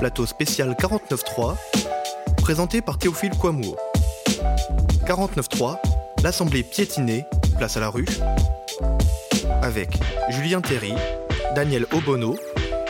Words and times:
plateau 0.00 0.24
spécial 0.24 0.74
49.3, 0.80 1.58
présenté 2.38 2.80
par 2.80 2.96
Théophile 2.96 3.32
Kouamouo. 3.38 3.76
49.3, 5.04 5.76
l'Assemblée 6.24 6.62
piétinée, 6.62 7.26
place 7.58 7.76
à 7.76 7.80
la 7.80 7.90
rue, 7.90 8.06
avec 9.60 9.90
Julien 10.30 10.62
Terry, 10.62 10.94
Daniel 11.54 11.84
Obono, 11.92 12.38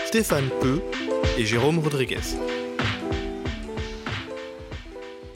Stéphane 0.07 0.49
Peu 0.61 0.81
et 1.37 1.45
Jérôme 1.45 1.81
Rodriguez. 1.81 2.39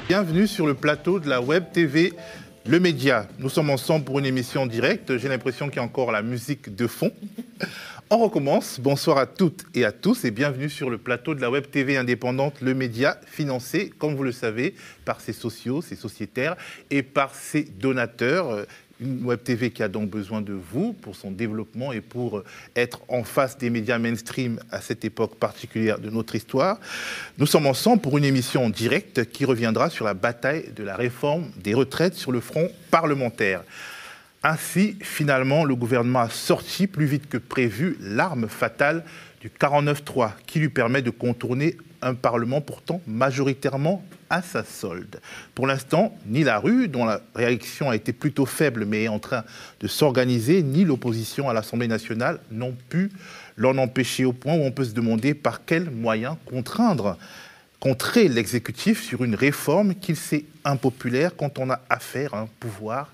Bienvenue 0.06 0.46
sur 0.46 0.68
le 0.68 0.74
plateau 0.74 1.18
de 1.18 1.28
la 1.28 1.40
Web 1.40 1.72
TV 1.72 2.12
Le 2.66 2.78
Média. 2.78 3.26
Nous 3.40 3.48
sommes 3.48 3.70
ensemble 3.70 4.04
pour 4.04 4.20
une 4.20 4.26
émission 4.26 4.66
directe. 4.66 5.16
J'ai 5.16 5.28
l'impression 5.28 5.66
qu'il 5.66 5.78
y 5.78 5.80
a 5.80 5.82
encore 5.82 6.12
la 6.12 6.22
musique 6.22 6.76
de 6.76 6.86
fond. 6.86 7.10
On 8.10 8.18
recommence. 8.18 8.80
Bonsoir 8.80 9.16
à 9.16 9.26
toutes 9.26 9.64
et 9.74 9.86
à 9.86 9.90
tous 9.90 10.26
et 10.26 10.30
bienvenue 10.30 10.68
sur 10.68 10.90
le 10.90 10.98
plateau 10.98 11.34
de 11.34 11.40
la 11.40 11.50
Web 11.50 11.70
TV 11.70 11.96
indépendante 11.96 12.60
Le 12.60 12.74
Média, 12.74 13.18
financé, 13.26 13.90
comme 13.98 14.14
vous 14.14 14.22
le 14.22 14.30
savez, 14.30 14.74
par 15.06 15.22
ses 15.22 15.32
sociaux, 15.32 15.80
ses 15.80 15.96
sociétaires 15.96 16.54
et 16.90 17.02
par 17.02 17.34
ses 17.34 17.62
donateurs 17.62 18.66
une 19.00 19.24
web 19.24 19.42
TV 19.42 19.70
qui 19.70 19.82
a 19.82 19.88
donc 19.88 20.08
besoin 20.08 20.40
de 20.40 20.52
vous 20.52 20.92
pour 20.92 21.16
son 21.16 21.30
développement 21.30 21.92
et 21.92 22.00
pour 22.00 22.44
être 22.76 23.00
en 23.08 23.24
face 23.24 23.58
des 23.58 23.70
médias 23.70 23.98
mainstream 23.98 24.60
à 24.70 24.80
cette 24.80 25.04
époque 25.04 25.36
particulière 25.36 25.98
de 25.98 26.10
notre 26.10 26.34
histoire. 26.34 26.78
Nous 27.38 27.46
sommes 27.46 27.66
ensemble 27.66 28.02
pour 28.02 28.18
une 28.18 28.24
émission 28.24 28.70
directe 28.70 29.24
qui 29.30 29.44
reviendra 29.44 29.90
sur 29.90 30.04
la 30.04 30.14
bataille 30.14 30.70
de 30.76 30.84
la 30.84 30.94
réforme 30.94 31.50
des 31.56 31.74
retraites 31.74 32.14
sur 32.14 32.32
le 32.32 32.40
front 32.40 32.70
parlementaire. 32.90 33.64
Ainsi, 34.46 34.98
finalement, 35.00 35.64
le 35.64 35.74
gouvernement 35.74 36.20
a 36.20 36.28
sorti 36.28 36.86
plus 36.86 37.06
vite 37.06 37.30
que 37.30 37.38
prévu 37.38 37.96
l'arme 37.98 38.46
fatale 38.46 39.02
du 39.40 39.48
49-3 39.48 40.32
qui 40.46 40.60
lui 40.60 40.68
permet 40.68 41.00
de 41.00 41.08
contourner 41.08 41.78
un 42.02 42.12
Parlement 42.12 42.60
pourtant 42.60 43.00
majoritairement 43.06 44.04
à 44.28 44.42
sa 44.42 44.62
solde. 44.62 45.20
Pour 45.54 45.66
l'instant, 45.66 46.14
ni 46.26 46.44
la 46.44 46.58
rue, 46.58 46.88
dont 46.88 47.06
la 47.06 47.22
réaction 47.34 47.88
a 47.88 47.96
été 47.96 48.12
plutôt 48.12 48.44
faible 48.44 48.84
mais 48.84 49.04
est 49.04 49.08
en 49.08 49.18
train 49.18 49.44
de 49.80 49.86
s'organiser, 49.86 50.62
ni 50.62 50.84
l'opposition 50.84 51.48
à 51.48 51.54
l'Assemblée 51.54 51.88
nationale 51.88 52.38
n'ont 52.50 52.76
pu 52.90 53.10
l'en 53.56 53.78
empêcher 53.78 54.26
au 54.26 54.34
point 54.34 54.56
où 54.56 54.62
on 54.62 54.72
peut 54.72 54.84
se 54.84 54.92
demander 54.92 55.32
par 55.32 55.64
quels 55.64 55.90
moyens 55.90 56.36
contraindre, 56.44 57.16
contrer 57.80 58.28
l'exécutif 58.28 59.02
sur 59.02 59.24
une 59.24 59.36
réforme 59.36 59.94
qu'il 59.94 60.16
sait 60.16 60.44
impopulaire 60.66 61.34
quand 61.34 61.58
on 61.58 61.70
a 61.70 61.80
affaire 61.88 62.34
à 62.34 62.40
un 62.40 62.48
pouvoir 62.60 63.10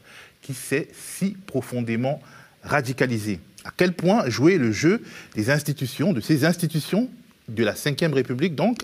qui 0.50 0.56
s'est 0.56 0.88
si 0.92 1.36
profondément 1.46 2.20
radicalisé. 2.64 3.38
À 3.64 3.70
quel 3.76 3.92
point 3.92 4.28
jouer 4.28 4.58
le 4.58 4.72
jeu 4.72 5.02
des 5.36 5.50
institutions, 5.50 6.12
de 6.12 6.20
ces 6.20 6.44
institutions 6.44 7.08
de 7.48 7.62
la 7.62 7.72
Ve 7.72 8.12
République, 8.12 8.54
donc, 8.56 8.82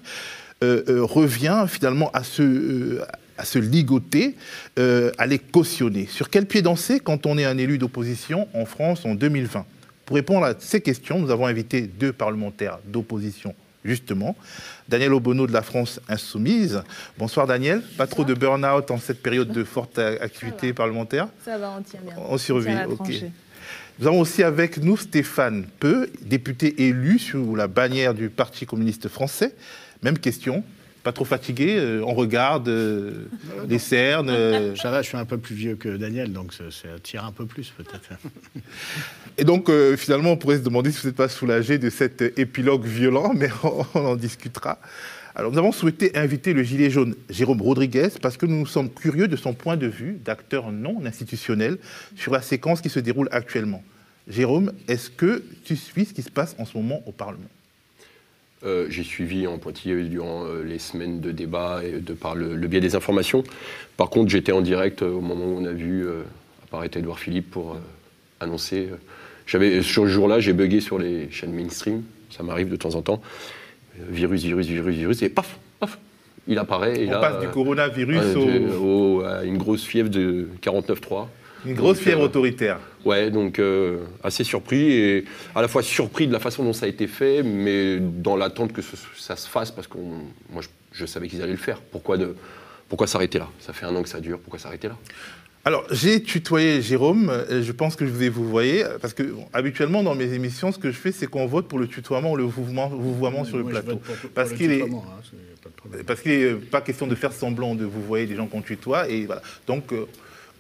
euh, 0.62 0.84
euh, 0.88 1.02
revient 1.02 1.66
finalement 1.68 2.10
à 2.12 2.22
se, 2.22 2.42
euh, 2.42 3.04
à 3.36 3.44
se 3.44 3.58
ligoter, 3.58 4.36
à 4.76 5.26
les 5.26 5.38
cautionner? 5.38 6.06
Sur 6.06 6.30
quel 6.30 6.46
pied 6.46 6.62
danser 6.62 7.00
quand 7.00 7.26
on 7.26 7.36
est 7.36 7.44
un 7.44 7.58
élu 7.58 7.78
d'opposition 7.78 8.48
en 8.54 8.64
France 8.64 9.04
en 9.04 9.14
2020 9.14 9.66
Pour 10.04 10.16
répondre 10.16 10.46
à 10.46 10.54
ces 10.58 10.80
questions, 10.80 11.18
nous 11.18 11.30
avons 11.30 11.46
invité 11.46 11.82
deux 11.82 12.12
parlementaires 12.12 12.78
d'opposition 12.86 13.54
justement. 13.86 14.36
Daniel 14.88 15.12
Obono 15.12 15.46
de 15.46 15.52
la 15.52 15.62
France 15.62 16.00
Insoumise. 16.08 16.82
Bonsoir 17.18 17.46
Daniel. 17.46 17.82
Pas 17.96 18.06
trop 18.06 18.24
de 18.24 18.34
burn-out 18.34 18.90
en 18.90 18.98
cette 18.98 19.22
période 19.22 19.50
de 19.52 19.64
forte 19.64 19.98
activité 19.98 20.72
parlementaire? 20.72 21.28
Ça 21.44 21.58
va, 21.58 21.76
on 21.78 21.82
tient 21.82 22.00
bien. 22.02 22.14
On 22.16 22.38
survit, 22.38 22.74
ok. 22.88 23.12
Nous 23.98 24.06
avons 24.06 24.20
aussi 24.20 24.42
avec 24.42 24.76
nous 24.76 24.98
Stéphane 24.98 25.66
Peu, 25.80 26.10
député 26.20 26.86
élu 26.86 27.18
sous 27.18 27.54
la 27.54 27.66
bannière 27.66 28.12
du 28.12 28.28
Parti 28.28 28.66
communiste 28.66 29.08
français. 29.08 29.54
Même 30.02 30.18
question, 30.18 30.62
pas 31.06 31.12
trop 31.12 31.24
fatigué, 31.24 31.76
euh, 31.78 32.02
on 32.04 32.14
regarde 32.14 32.66
euh, 32.66 33.28
les 33.68 33.78
cernes. 33.78 34.28
Euh. 34.28 34.74
Ça 34.82 34.90
va, 34.90 35.02
je 35.02 35.06
suis 35.06 35.16
un 35.16 35.24
peu 35.24 35.38
plus 35.38 35.54
vieux 35.54 35.76
que 35.76 35.96
Daniel, 35.96 36.32
donc 36.32 36.52
ça, 36.52 36.64
tire 37.00 37.24
un 37.24 37.30
peu 37.30 37.46
plus 37.46 37.72
peut-être. 37.76 38.08
Et 39.38 39.44
donc 39.44 39.70
finalement, 39.96 40.32
on 40.32 40.36
pourrait 40.36 40.56
se 40.56 40.62
demander 40.62 40.90
si 40.90 41.02
vous 41.02 41.06
n'êtes 41.06 41.16
pas 41.16 41.28
soulagé 41.28 41.78
de 41.78 41.90
cet 41.90 42.22
épilogue 42.36 42.84
violent, 42.84 43.32
mais 43.36 43.50
on, 43.62 44.00
en 44.00 44.16
discutera. 44.16 44.80
Alors 45.36 45.52
nous 45.52 45.58
avons 45.58 45.70
souhaité 45.70 46.16
inviter 46.16 46.52
le 46.52 46.64
gilet 46.64 46.90
jaune 46.90 47.14
Jérôme 47.30 47.62
Rodriguez 47.62 48.08
parce 48.20 48.36
que 48.36 48.46
nous 48.46 48.56
nous 48.56 48.66
sommes 48.66 48.90
curieux 48.90 49.28
de 49.28 49.36
son 49.36 49.52
point 49.52 49.76
de 49.76 49.86
vue 49.86 50.18
d'acteur 50.24 50.72
non 50.72 51.06
institutionnel 51.06 51.78
sur 52.16 52.32
la 52.32 52.42
séquence 52.42 52.80
qui 52.80 52.88
se 52.88 52.98
déroule 52.98 53.28
actuellement. 53.30 53.84
Jérôme, 54.26 54.72
est-ce 54.88 55.10
que 55.10 55.44
tu 55.64 55.76
suis 55.76 56.06
ce 56.06 56.14
qui 56.14 56.22
se 56.22 56.30
passe 56.30 56.56
en 56.58 56.64
ce 56.64 56.76
moment 56.76 57.00
au 57.06 57.12
Parlement? 57.12 57.48
Euh, 58.64 58.86
J'ai 58.88 59.02
suivi 59.02 59.46
en 59.46 59.58
pointillé 59.58 60.02
durant 60.04 60.44
euh, 60.44 60.62
les 60.62 60.78
semaines 60.78 61.20
de 61.20 61.30
débat 61.30 61.82
et 61.84 62.00
de 62.00 62.12
par 62.14 62.34
le, 62.34 62.56
biais 62.66 62.80
des 62.80 62.94
informations. 62.94 63.44
Par 63.96 64.10
contre, 64.10 64.30
j'étais 64.30 64.52
en 64.52 64.60
direct 64.60 65.02
euh, 65.02 65.10
au 65.10 65.20
moment 65.20 65.44
où 65.44 65.58
on 65.60 65.64
a 65.64 65.72
vu 65.72 66.06
apparaître 66.64 66.96
Edouard 66.96 67.18
Philippe 67.18 67.50
pour 67.50 67.76
annoncer. 68.40 68.88
J'avais, 69.46 69.82
sur 69.82 70.04
ce 70.04 70.08
jour-là, 70.08 70.40
j'ai 70.40 70.52
bugué 70.52 70.80
sur 70.80 70.98
les 70.98 71.30
chaînes 71.30 71.52
mainstream. 71.52 72.02
Ça 72.30 72.42
m'arrive 72.42 72.68
de 72.68 72.76
temps 72.76 72.94
en 72.94 73.02
temps. 73.02 73.20
virus, 74.08 74.42
virus, 74.42 74.66
virus, 74.66 74.96
virus, 74.96 75.22
et 75.22 75.28
paf, 75.28 75.58
paf, 75.78 75.98
il 76.48 76.58
apparaît. 76.58 77.06
on 77.08 77.20
passe 77.20 77.40
du 77.40 77.48
coronavirus 77.48 78.36
au... 78.80 79.22
à 79.22 79.44
une 79.44 79.58
grosse 79.58 79.84
fièvre 79.84 80.10
de 80.10 80.48
49.3. 80.62 81.26
Une 81.66 81.74
grosse 81.74 81.98
fièvre 81.98 82.22
euh, 82.22 82.26
autoritaire. 82.26 82.78
Ouais, 83.04 83.30
donc 83.30 83.58
euh, 83.58 84.04
assez 84.22 84.44
surpris 84.44 84.92
et 84.92 85.24
à 85.54 85.62
la 85.62 85.68
fois 85.68 85.82
surpris 85.82 86.26
de 86.26 86.32
la 86.32 86.40
façon 86.40 86.64
dont 86.64 86.72
ça 86.72 86.86
a 86.86 86.88
été 86.88 87.06
fait, 87.06 87.42
mais 87.42 87.98
dans 88.00 88.36
l'attente 88.36 88.72
que 88.72 88.82
ça 88.82 89.36
se 89.36 89.48
fasse 89.48 89.70
parce 89.70 89.86
que 89.86 89.98
moi 90.50 90.62
je, 90.92 91.06
savais 91.06 91.28
qu'ils 91.28 91.42
allaient 91.42 91.52
le 91.52 91.58
faire. 91.58 91.80
Pourquoi, 91.80 92.16
de, 92.16 92.34
pourquoi 92.88 93.06
s'arrêter 93.06 93.38
là? 93.38 93.48
Ça 93.60 93.72
fait 93.72 93.86
un 93.86 93.94
an 93.94 94.02
que 94.02 94.08
ça 94.08 94.20
dure, 94.20 94.38
pourquoi 94.38 94.58
s'arrêter 94.58 94.88
là? 94.88 94.96
Alors, 95.64 95.84
j'ai 95.90 96.22
tutoyé 96.22 96.80
Jérôme, 96.80 97.44
je 97.50 97.72
pense 97.72 97.96
que 97.96 98.06
je 98.06 98.12
vous 98.12 98.22
ai 98.22 98.28
vous 98.28 98.48
voyez, 98.48 98.84
parce 99.00 99.14
que 99.14 99.34
habituellement 99.52 100.04
dans 100.04 100.14
mes 100.14 100.32
émissions, 100.32 100.70
ce 100.70 100.78
que 100.78 100.92
je 100.92 100.96
fais, 100.96 101.10
c'est 101.10 101.26
qu'on 101.26 101.46
vote 101.46 101.66
pour 101.66 101.80
le 101.80 101.88
tutoiement 101.88 102.30
ou 102.30 102.36
le 102.36 102.44
vouvoiement, 102.44 103.44
sur 103.44 103.56
le 103.56 103.64
plateau. 103.64 104.00
parce 104.32 104.52
qu'il 104.52 104.70
est, 104.70 104.82
hein, 104.82 105.02
parce 106.06 106.20
qu'il 106.20 106.38
n'est 106.38 106.54
pas 106.54 106.80
question 106.80 107.08
de 107.08 107.16
faire 107.16 107.32
semblant 107.32 107.74
de 107.74 107.84
vous 107.84 108.00
voyez 108.00 108.26
des 108.26 108.36
gens 108.36 108.46
qu'on 108.46 108.62
tutoie, 108.62 109.08
et 109.08 109.26
voilà. 109.26 109.42
Donc, 109.66 109.92
euh, 109.92 110.06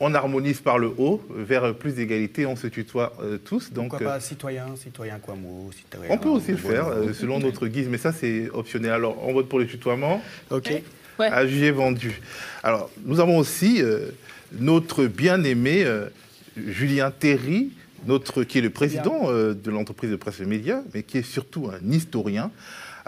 on 0.00 0.14
harmonise 0.14 0.60
par 0.60 0.78
le 0.78 0.92
haut 0.98 1.22
vers 1.30 1.74
plus 1.74 1.94
d'égalité, 1.94 2.46
on 2.46 2.56
se 2.56 2.66
tutoie 2.66 3.14
euh, 3.22 3.38
tous. 3.38 3.72
Donc, 3.72 3.90
Pourquoi 3.90 4.08
pas 4.08 4.20
citoyen, 4.20 4.66
citoyen 4.76 5.18
quoi 5.18 5.34
citoyen 5.74 6.10
On 6.10 6.18
peut 6.18 6.28
aussi 6.28 6.50
le 6.50 6.56
faire, 6.58 6.88
euh, 6.88 7.12
selon 7.12 7.38
notre 7.38 7.66
guise, 7.66 7.88
mais 7.88 7.98
ça 7.98 8.12
c'est 8.12 8.50
optionnel. 8.50 8.92
Alors, 8.92 9.16
on 9.26 9.32
vote 9.32 9.48
pour 9.48 9.58
le 9.58 9.66
tutoiement. 9.66 10.22
Ok. 10.50 10.70
À 11.18 11.46
juger 11.46 11.70
vendu. 11.70 12.20
Alors, 12.62 12.90
nous 13.04 13.20
avons 13.20 13.38
aussi 13.38 13.80
euh, 13.80 14.10
notre 14.52 15.06
bien-aimé 15.06 15.86
Julien 16.56 17.10
Terry, 17.10 17.70
notre, 18.06 18.44
qui 18.44 18.58
est 18.58 18.62
le 18.62 18.70
président 18.70 19.32
de 19.32 19.70
l'entreprise 19.70 20.10
de 20.10 20.16
presse 20.16 20.40
et 20.40 20.44
médias, 20.44 20.82
mais 20.94 21.02
qui 21.02 21.18
est 21.18 21.22
surtout 21.22 21.70
un 21.70 21.90
historien. 21.90 22.50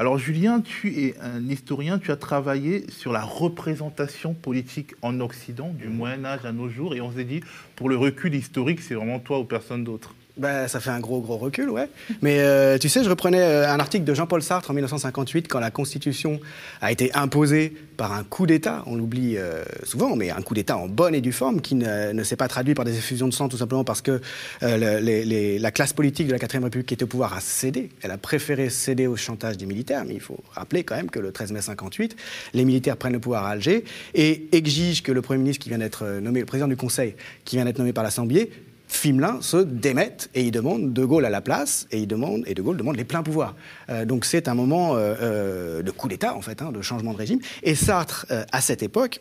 Alors 0.00 0.16
Julien, 0.16 0.60
tu 0.60 0.96
es 0.96 1.18
un 1.18 1.44
historien, 1.48 1.98
tu 1.98 2.12
as 2.12 2.16
travaillé 2.16 2.88
sur 2.88 3.12
la 3.12 3.24
représentation 3.24 4.32
politique 4.32 4.94
en 5.02 5.18
Occident, 5.18 5.72
du 5.76 5.88
Moyen 5.88 6.24
Âge 6.24 6.44
à 6.44 6.52
nos 6.52 6.68
jours, 6.68 6.94
et 6.94 7.00
on 7.00 7.10
s'est 7.10 7.24
dit, 7.24 7.40
pour 7.74 7.88
le 7.88 7.96
recul 7.96 8.32
historique, 8.32 8.80
c'est 8.80 8.94
vraiment 8.94 9.18
toi 9.18 9.40
ou 9.40 9.44
personne 9.44 9.82
d'autre. 9.82 10.14
Ben, 10.38 10.68
ça 10.68 10.78
fait 10.78 10.90
un 10.90 11.00
gros, 11.00 11.20
gros 11.20 11.36
recul, 11.36 11.68
ouais. 11.68 11.88
Mais 12.22 12.38
euh, 12.40 12.78
tu 12.78 12.88
sais, 12.88 13.02
je 13.02 13.10
reprenais 13.10 13.42
euh, 13.42 13.68
un 13.68 13.80
article 13.80 14.04
de 14.04 14.14
Jean-Paul 14.14 14.40
Sartre 14.40 14.70
en 14.70 14.74
1958, 14.74 15.48
quand 15.48 15.58
la 15.58 15.72
Constitution 15.72 16.40
a 16.80 16.92
été 16.92 17.12
imposée 17.14 17.74
par 17.96 18.12
un 18.12 18.22
coup 18.22 18.46
d'État, 18.46 18.84
on 18.86 18.94
l'oublie 18.94 19.36
euh, 19.36 19.64
souvent, 19.82 20.14
mais 20.14 20.30
un 20.30 20.40
coup 20.40 20.54
d'État 20.54 20.76
en 20.76 20.86
bonne 20.86 21.16
et 21.16 21.20
due 21.20 21.32
forme, 21.32 21.60
qui 21.60 21.74
ne, 21.74 22.22
s'est 22.22 22.36
pas 22.36 22.46
traduit 22.46 22.74
par 22.74 22.84
des 22.84 22.96
effusions 22.96 23.26
de 23.26 23.34
sang, 23.34 23.48
tout 23.48 23.56
simplement 23.56 23.82
parce 23.82 24.00
que 24.00 24.20
la 24.60 25.70
classe 25.72 25.92
politique 25.92 26.28
de 26.28 26.32
la 26.32 26.38
4ème 26.38 26.62
République 26.62 26.86
qui 26.86 26.94
était 26.94 27.04
au 27.04 27.08
pouvoir 27.08 27.34
a 27.34 27.40
cédé. 27.40 27.90
Elle 28.02 28.12
a 28.12 28.18
préféré 28.18 28.70
céder 28.70 29.08
au 29.08 29.16
chantage 29.16 29.56
des 29.56 29.66
militaires, 29.66 30.04
mais 30.06 30.14
il 30.14 30.20
faut 30.20 30.38
rappeler 30.52 30.84
quand 30.84 30.94
même 30.94 31.10
que 31.10 31.18
le 31.18 31.32
13 31.32 31.50
mai 31.50 31.62
58, 31.62 32.14
les 32.54 32.64
militaires 32.64 32.96
prennent 32.96 33.14
le 33.14 33.18
pouvoir 33.18 33.44
à 33.44 33.50
Alger 33.50 33.84
et 34.14 34.48
exigent 34.52 35.02
que 35.02 35.10
le 35.10 35.22
Premier 35.22 35.40
ministre 35.40 35.62
qui 35.62 35.68
vient 35.68 35.78
d'être 35.78 36.06
nommé, 36.20 36.40
le 36.40 36.46
président 36.46 36.68
du 36.68 36.76
Conseil 36.76 37.16
qui 37.44 37.56
vient 37.56 37.64
d'être 37.64 37.78
nommé 37.78 37.92
par 37.92 38.04
l'Assemblée, 38.04 38.50
Fimelin 38.88 39.40
se 39.42 39.58
démette 39.58 40.30
et 40.34 40.42
il 40.42 40.50
demande 40.50 40.92
De 40.92 41.04
Gaulle 41.04 41.26
à 41.26 41.30
la 41.30 41.40
place 41.40 41.86
et, 41.90 41.98
il 42.00 42.06
demande, 42.06 42.42
et 42.46 42.54
De 42.54 42.62
Gaulle 42.62 42.76
demande 42.76 42.96
les 42.96 43.04
pleins 43.04 43.22
pouvoirs. 43.22 43.54
Euh, 43.90 44.04
donc 44.04 44.24
c'est 44.24 44.48
un 44.48 44.54
moment 44.54 44.96
euh, 44.96 45.14
euh, 45.20 45.82
de 45.82 45.90
coup 45.90 46.08
d'État, 46.08 46.34
en 46.34 46.40
fait, 46.40 46.62
hein, 46.62 46.72
de 46.72 46.80
changement 46.80 47.12
de 47.12 47.18
régime. 47.18 47.38
Et 47.62 47.74
Sartre, 47.74 48.26
à 48.50 48.60
cette 48.60 48.82
époque, 48.82 49.20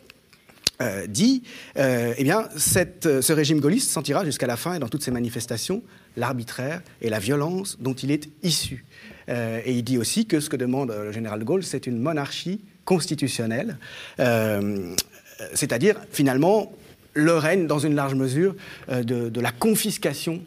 dit 1.08 1.42
eh 1.76 2.22
bien, 2.22 2.48
ce 2.56 3.32
régime 3.32 3.58
gaulliste 3.58 3.90
sentira 3.90 4.24
jusqu'à 4.24 4.46
la 4.46 4.56
fin 4.56 4.74
et 4.74 4.78
dans 4.78 4.88
toutes 4.88 5.02
ses 5.02 5.10
manifestations 5.10 5.82
l'arbitraire 6.16 6.82
et 7.02 7.10
la 7.10 7.18
violence 7.18 7.78
dont 7.80 7.94
il 7.94 8.12
est 8.12 8.28
issu. 8.44 8.84
et 9.28 9.72
il 9.72 9.82
dit 9.82 9.98
aussi 9.98 10.26
que 10.26 10.38
ce 10.38 10.48
que 10.48 10.56
demande 10.56 10.90
le 10.90 11.10
général 11.10 11.40
de 11.40 11.44
Gaulle, 11.44 11.64
c'est 11.64 11.88
une 11.88 11.98
monarchie 11.98 12.60
constitutionnelle, 12.84 13.76
c'est-à-dire 15.52 15.96
finalement 16.12 16.72
le 17.18 17.34
règne, 17.34 17.66
dans 17.66 17.78
une 17.78 17.94
large 17.94 18.14
mesure, 18.14 18.54
euh, 18.88 19.02
de, 19.02 19.40
la 19.40 19.52
confiscation 19.52 20.42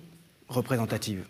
représentative. 0.48 1.24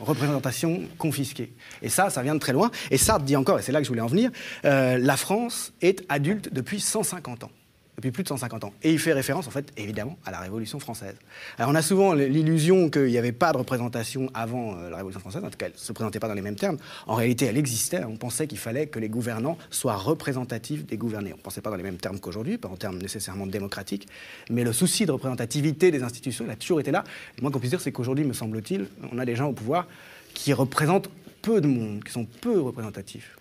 représentation 0.00 0.82
confisquée. 0.98 1.52
Et 1.80 1.88
ça, 1.88 2.10
ça 2.10 2.22
vient 2.22 2.34
de 2.34 2.40
très 2.40 2.52
loin. 2.52 2.70
Et 2.90 2.98
Sartre 2.98 3.24
dit 3.24 3.36
encore, 3.36 3.58
et 3.58 3.62
c'est 3.62 3.72
là 3.72 3.78
que 3.78 3.84
je 3.84 3.88
voulais 3.88 4.02
en 4.02 4.06
venir, 4.06 4.30
euh, 4.64 4.98
la 4.98 5.16
France 5.16 5.72
est 5.80 6.04
adulte 6.08 6.52
depuis 6.52 6.80
150 6.80 7.44
ans 7.44 7.50
depuis 7.96 8.10
plus 8.10 8.22
de 8.22 8.28
150 8.28 8.64
ans. 8.64 8.72
Et 8.82 8.92
il 8.92 8.98
fait 8.98 9.12
référence, 9.12 9.46
en 9.46 9.50
fait, 9.50 9.72
évidemment, 9.76 10.18
à 10.24 10.30
la 10.30 10.40
Révolution 10.40 10.78
française. 10.78 11.14
Alors 11.58 11.70
on 11.70 11.74
a 11.74 11.82
souvent 11.82 12.12
l'illusion 12.12 12.90
qu'il 12.90 13.06
n'y 13.06 13.18
avait 13.18 13.32
pas 13.32 13.52
de 13.52 13.58
représentation 13.58 14.30
avant 14.34 14.76
euh, 14.76 14.90
la 14.90 14.96
Révolution 14.96 15.20
française, 15.20 15.42
en 15.44 15.50
tout 15.50 15.56
cas 15.56 15.66
elle 15.66 15.72
ne 15.72 15.78
se 15.78 15.92
présentait 15.92 16.20
pas 16.20 16.28
dans 16.28 16.34
les 16.34 16.42
mêmes 16.42 16.56
termes. 16.56 16.76
En 17.06 17.14
réalité, 17.14 17.46
elle 17.46 17.56
existait, 17.56 18.04
on 18.04 18.16
pensait 18.16 18.46
qu'il 18.46 18.58
fallait 18.58 18.86
que 18.86 18.98
les 18.98 19.08
gouvernants 19.08 19.56
soient 19.70 19.96
représentatifs 19.96 20.84
des 20.86 20.96
gouvernés. 20.96 21.32
On 21.32 21.38
ne 21.38 21.42
pensait 21.42 21.60
pas 21.60 21.70
dans 21.70 21.76
les 21.76 21.82
mêmes 21.82 21.96
termes 21.96 22.20
qu'aujourd'hui, 22.20 22.58
pas 22.58 22.68
en 22.68 22.76
termes 22.76 22.98
nécessairement 22.98 23.46
démocratiques, 23.46 24.06
mais 24.50 24.64
le 24.64 24.72
souci 24.72 25.06
de 25.06 25.12
représentativité 25.12 25.90
des 25.90 26.02
institutions, 26.02 26.44
il 26.46 26.50
a 26.50 26.56
toujours 26.56 26.80
été 26.80 26.90
là. 26.90 27.04
Le 27.36 27.42
moins 27.42 27.50
qu'on 27.50 27.58
puisse 27.58 27.70
dire, 27.70 27.80
c'est 27.80 27.92
qu'aujourd'hui, 27.92 28.24
me 28.24 28.32
semble-t-il, 28.32 28.86
on 29.10 29.18
a 29.18 29.24
des 29.24 29.36
gens 29.36 29.48
au 29.48 29.52
pouvoir 29.52 29.86
qui 30.34 30.52
représentent 30.52 31.08
peu 31.40 31.60
de 31.60 31.66
monde, 31.66 32.04
qui 32.04 32.12
sont 32.12 32.24
peu 32.24 32.60
représentatifs. 32.60 33.36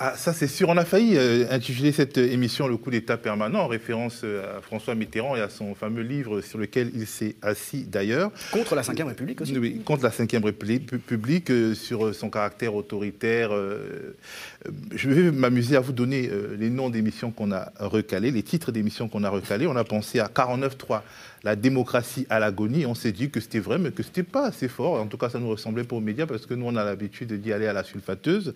Ah, 0.00 0.14
ça 0.16 0.32
c'est 0.32 0.48
sûr. 0.48 0.68
On 0.68 0.76
a 0.76 0.84
failli 0.84 1.16
euh, 1.16 1.46
intituler 1.50 1.92
cette 1.92 2.18
émission 2.18 2.66
Le 2.66 2.76
coup 2.76 2.90
d'État 2.90 3.16
permanent 3.16 3.60
en 3.60 3.68
référence 3.68 4.22
euh, 4.24 4.58
à 4.58 4.60
François 4.60 4.96
Mitterrand 4.96 5.36
et 5.36 5.40
à 5.40 5.48
son 5.48 5.76
fameux 5.76 6.02
livre 6.02 6.40
sur 6.40 6.58
lequel 6.58 6.90
il 6.96 7.06
s'est 7.06 7.36
assis 7.42 7.84
d'ailleurs. 7.84 8.32
Contre 8.50 8.74
la 8.74 8.82
Ve 8.82 9.06
République 9.06 9.40
aussi. 9.40 9.56
Oui, 9.56 9.80
contre 9.84 10.02
la 10.02 10.08
Ve 10.08 10.26
République, 10.42 11.50
euh, 11.50 11.74
sur 11.74 12.12
son 12.12 12.28
caractère 12.28 12.74
autoritaire. 12.74 13.50
Je 14.94 15.10
vais 15.10 15.30
m'amuser 15.30 15.76
à 15.76 15.80
vous 15.80 15.92
donner 15.92 16.30
les 16.58 16.70
noms 16.70 16.90
d'émissions 16.90 17.30
qu'on 17.30 17.52
a 17.52 17.72
recalées, 17.78 18.30
les 18.30 18.42
titres 18.42 18.72
d'émissions 18.72 19.08
qu'on 19.08 19.24
a 19.24 19.28
recalées. 19.28 19.66
On 19.66 19.76
a 19.76 19.84
pensé 19.84 20.20
à 20.20 20.26
49.3 20.26 21.02
la 21.44 21.56
démocratie 21.56 22.26
à 22.30 22.40
l'agonie, 22.40 22.86
on 22.86 22.94
s'est 22.94 23.12
dit 23.12 23.28
que 23.28 23.38
c'était 23.38 23.58
vrai, 23.58 23.78
mais 23.78 23.90
que 23.90 24.02
c'était 24.02 24.22
pas 24.22 24.46
assez 24.46 24.66
fort. 24.66 24.98
En 25.00 25.06
tout 25.06 25.18
cas, 25.18 25.28
ça 25.28 25.38
nous 25.38 25.50
ressemblait 25.50 25.84
pas 25.84 25.94
aux 25.94 26.00
médias 26.00 26.26
parce 26.26 26.46
que 26.46 26.54
nous, 26.54 26.64
on 26.64 26.74
a 26.74 26.84
l'habitude 26.84 27.34
d'y 27.34 27.52
aller 27.52 27.66
à 27.66 27.74
la 27.74 27.84
sulfateuse. 27.84 28.54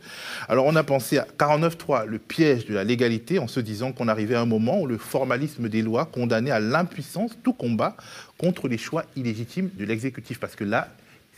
Alors, 0.48 0.64
on 0.64 0.74
a 0.74 0.82
pensé 0.82 1.18
à 1.18 1.26
49.3, 1.38 2.06
le 2.06 2.18
piège 2.18 2.64
de 2.64 2.74
la 2.74 2.84
légalité, 2.84 3.38
en 3.38 3.46
se 3.46 3.60
disant 3.60 3.92
qu'on 3.92 4.08
arrivait 4.08 4.36
à 4.36 4.40
un 4.40 4.46
moment 4.46 4.80
où 4.80 4.86
le 4.86 4.96
formalisme 4.96 5.68
des 5.68 5.82
lois 5.82 6.06
condamnait 6.06 6.50
à 6.50 6.60
l'impuissance 6.60 7.32
tout 7.42 7.52
combat 7.52 7.94
contre 8.38 8.68
les 8.68 8.78
choix 8.78 9.04
illégitimes 9.16 9.68
de 9.78 9.84
l'exécutif. 9.84 10.40
Parce 10.40 10.56
que 10.56 10.64
là, 10.64 10.88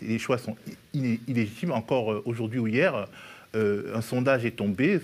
les 0.01 0.21
choix 0.21 0.39
sont 0.39 0.55
illégitimes. 0.95 1.73
Encore 1.73 2.13
euh, 2.13 2.23
aujourd'hui 2.27 2.61
ou 2.61 2.69
hier, 2.69 3.09
euh, 3.57 3.97
un 3.97 4.01
sondage 4.01 4.45
est 4.45 4.53
tombé, 4.53 5.01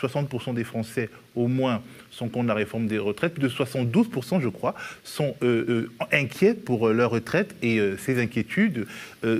60% 0.00 0.54
des 0.54 0.62
Français 0.62 1.10
au 1.34 1.48
moins 1.48 1.82
sont 2.12 2.28
contre 2.28 2.46
la 2.46 2.54
réforme 2.54 2.86
des 2.86 2.98
retraites, 2.98 3.34
plus 3.34 3.42
de 3.42 3.48
72%, 3.48 4.40
je 4.40 4.48
crois, 4.48 4.76
sont 5.02 5.34
euh, 5.42 5.64
euh, 5.68 5.90
inquiets 6.12 6.54
pour 6.54 6.90
leur 6.90 7.10
retraite 7.10 7.56
et 7.60 7.80
ces 7.98 8.20
inquiétudes, 8.20 8.86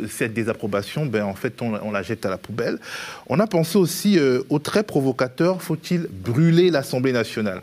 cette 0.09 0.33
désapprobation, 0.33 1.07
ben, 1.07 1.25
en 1.25 1.35
fait, 1.35 1.63
on, 1.63 1.91
la 1.91 2.03
jette 2.03 2.27
à 2.27 2.31
la 2.31 2.39
poubelle. 2.39 2.79
On 3.29 3.39
a 3.39 3.47
pensé 3.47 3.79
aussi 3.79 4.19
au 4.49 4.59
très 4.59 4.83
provocateur, 4.83 5.63
faut-il 5.63 6.09
brûler 6.11 6.71
l'Assemblée 6.71 7.13
nationale? 7.13 7.63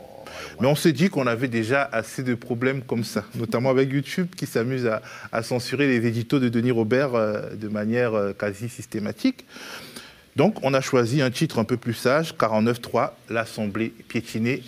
Mais 0.59 0.67
on 0.67 0.75
s'est 0.75 0.93
dit 0.93 1.09
qu'on 1.09 1.27
avait 1.27 1.47
déjà 1.47 1.83
assez 1.91 2.23
de 2.23 2.35
problèmes 2.35 2.81
comme 2.81 3.03
ça, 3.03 3.25
notamment 3.35 3.69
avec 3.69 3.91
YouTube 3.91 4.27
qui 4.35 4.45
s'amuse 4.45 4.85
à, 4.85 5.01
à, 5.31 5.43
censurer 5.43 5.87
les 5.87 6.07
éditos 6.07 6.39
de 6.39 6.49
Denis 6.49 6.71
Robert 6.71 7.11
de 7.11 7.67
manière 7.67 8.33
quasi 8.37 8.69
systématique. 8.69 9.45
Donc 10.35 10.57
on 10.63 10.73
a 10.73 10.81
choisi 10.81 11.21
un 11.21 11.31
titre 11.31 11.59
un 11.59 11.63
peu 11.63 11.77
plus 11.77 11.93
sage, 11.93 12.33
49.3, 12.33 13.11
l'Assemblée 13.29 13.93
piétinée, 14.07 14.63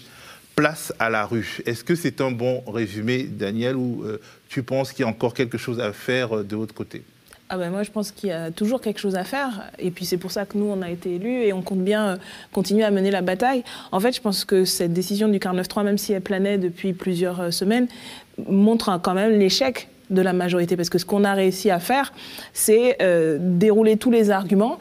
place 0.56 0.94
à 0.98 1.10
la 1.10 1.26
rue. 1.26 1.60
Est-ce 1.66 1.84
que 1.84 1.94
c'est 1.94 2.22
un 2.22 2.32
bon 2.32 2.64
résumé, 2.68 3.24
Daniel, 3.24 3.76
ou 3.76 4.04
euh, 4.04 4.22
tu 4.48 4.64
penses 4.64 4.94
qu'il 4.94 5.04
y 5.04 5.06
a 5.06 5.10
encore 5.10 5.34
quelque 5.34 5.58
chose 5.58 5.80
à 5.80 5.92
faire 5.92 6.38
euh, 6.38 6.44
de 6.44 6.56
l'autre 6.56 6.74
côté? 6.74 7.04
Ah 7.50 7.58
ben 7.58 7.70
moi, 7.70 7.84
je 7.84 7.92
pense 7.92 8.12
qu'il 8.12 8.30
y 8.30 8.32
a 8.32 8.52
toujours 8.52 8.82
quelque 8.82 9.00
chose 9.00 9.16
à 9.16 9.24
faire. 9.24 9.72
Et 9.78 9.92
puis, 9.92 10.06
c'est 10.06 10.18
pour 10.18 10.32
ça 10.32 10.46
que 10.46 10.58
nous, 10.58 10.66
on 10.66 10.82
a 10.82 10.90
été 10.90 11.16
élus 11.16 11.44
et 11.44 11.54
on 11.54 11.62
compte 11.62 11.84
bien 11.84 12.08
euh, 12.08 12.18
continuer 12.52 12.84
à 12.84 12.92
mener 12.92 13.12
la 13.12 13.22
bataille. 13.22 13.64
En 13.92 14.00
fait, 14.00 14.14
je 14.14 14.22
pense 14.22 14.46
que 14.46 14.66
cette 14.66 14.94
décision 14.94 15.28
du 15.28 15.38
49.3, 15.38 15.84
même 15.84 15.98
si 15.98 16.12
elle 16.12 16.22
planait 16.22 16.58
depuis 16.58 16.94
plusieurs 16.94 17.54
semaines, 17.54 17.88
montre 18.50 19.00
quand 19.02 19.14
même 19.14 19.38
l'échec 19.38 19.90
de 20.10 20.22
la 20.22 20.34
majorité. 20.34 20.76
Parce 20.76 20.90
que 20.90 20.98
ce 20.98 21.06
qu'on 21.06 21.24
a 21.24 21.34
réussi 21.34 21.70
à 21.70 21.80
faire, 21.80 22.14
c'est 22.54 22.98
dérouler 23.40 23.98
tous 23.98 24.12
les 24.12 24.32
arguments 24.32 24.78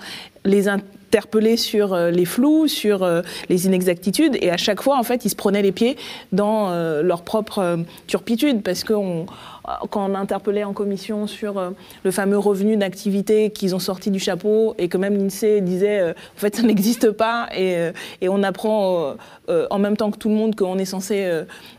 les 0.47 0.69
interpeller 0.69 1.57
sur 1.57 1.93
euh, 1.93 2.11
les 2.11 2.25
flous, 2.25 2.69
sur 2.69 3.03
euh, 3.03 3.23
les 3.49 3.67
inexactitudes, 3.67 4.37
et 4.41 4.51
à 4.51 4.57
chaque 4.57 4.81
fois, 4.81 4.99
en 4.99 5.03
fait, 5.03 5.25
ils 5.25 5.31
se 5.31 5.37
prenaient 5.37 5.63
les 5.63 5.73
pieds 5.73 5.97
dans 6.33 6.71
euh, 6.71 7.03
leur 7.03 7.23
propre 7.23 7.79
turpitude, 8.07 8.63
parce 8.63 8.85
qu'on 8.85 9.27
quand 9.91 10.11
on 10.11 10.15
interpellait 10.15 10.65
en 10.65 10.73
commission 10.73 11.27
sur 11.27 11.59
euh, 11.59 11.71
le 12.05 12.11
fameux 12.11 12.39
revenu 12.39 12.77
d'activité 12.77 13.51
qu'ils 13.51 13.75
ont 13.75 13.81
sorti 13.81 14.11
du 14.11 14.19
chapeau 14.19 14.75
et 14.79 14.89
que 14.89 14.97
même 14.97 15.17
l'INSEE 15.17 15.61
disait 15.61 16.01
euh, 16.01 16.13
en 16.13 16.39
fait 16.39 16.57
ça 16.57 16.63
n'existe 16.67 17.11
pas 17.11 17.49
et, 17.55 17.77
euh, 17.77 17.93
on 18.23 18.43
apprend 18.43 19.15
en 19.49 19.79
même 19.79 19.97
temps 19.97 20.11
que 20.11 20.19
tout 20.19 20.29
le 20.29 20.35
monde 20.35 20.57
qu'on 20.57 20.79
est 20.79 20.85
censé 20.85 21.31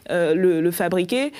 le, 0.10 0.72
fabriquer 0.72 1.34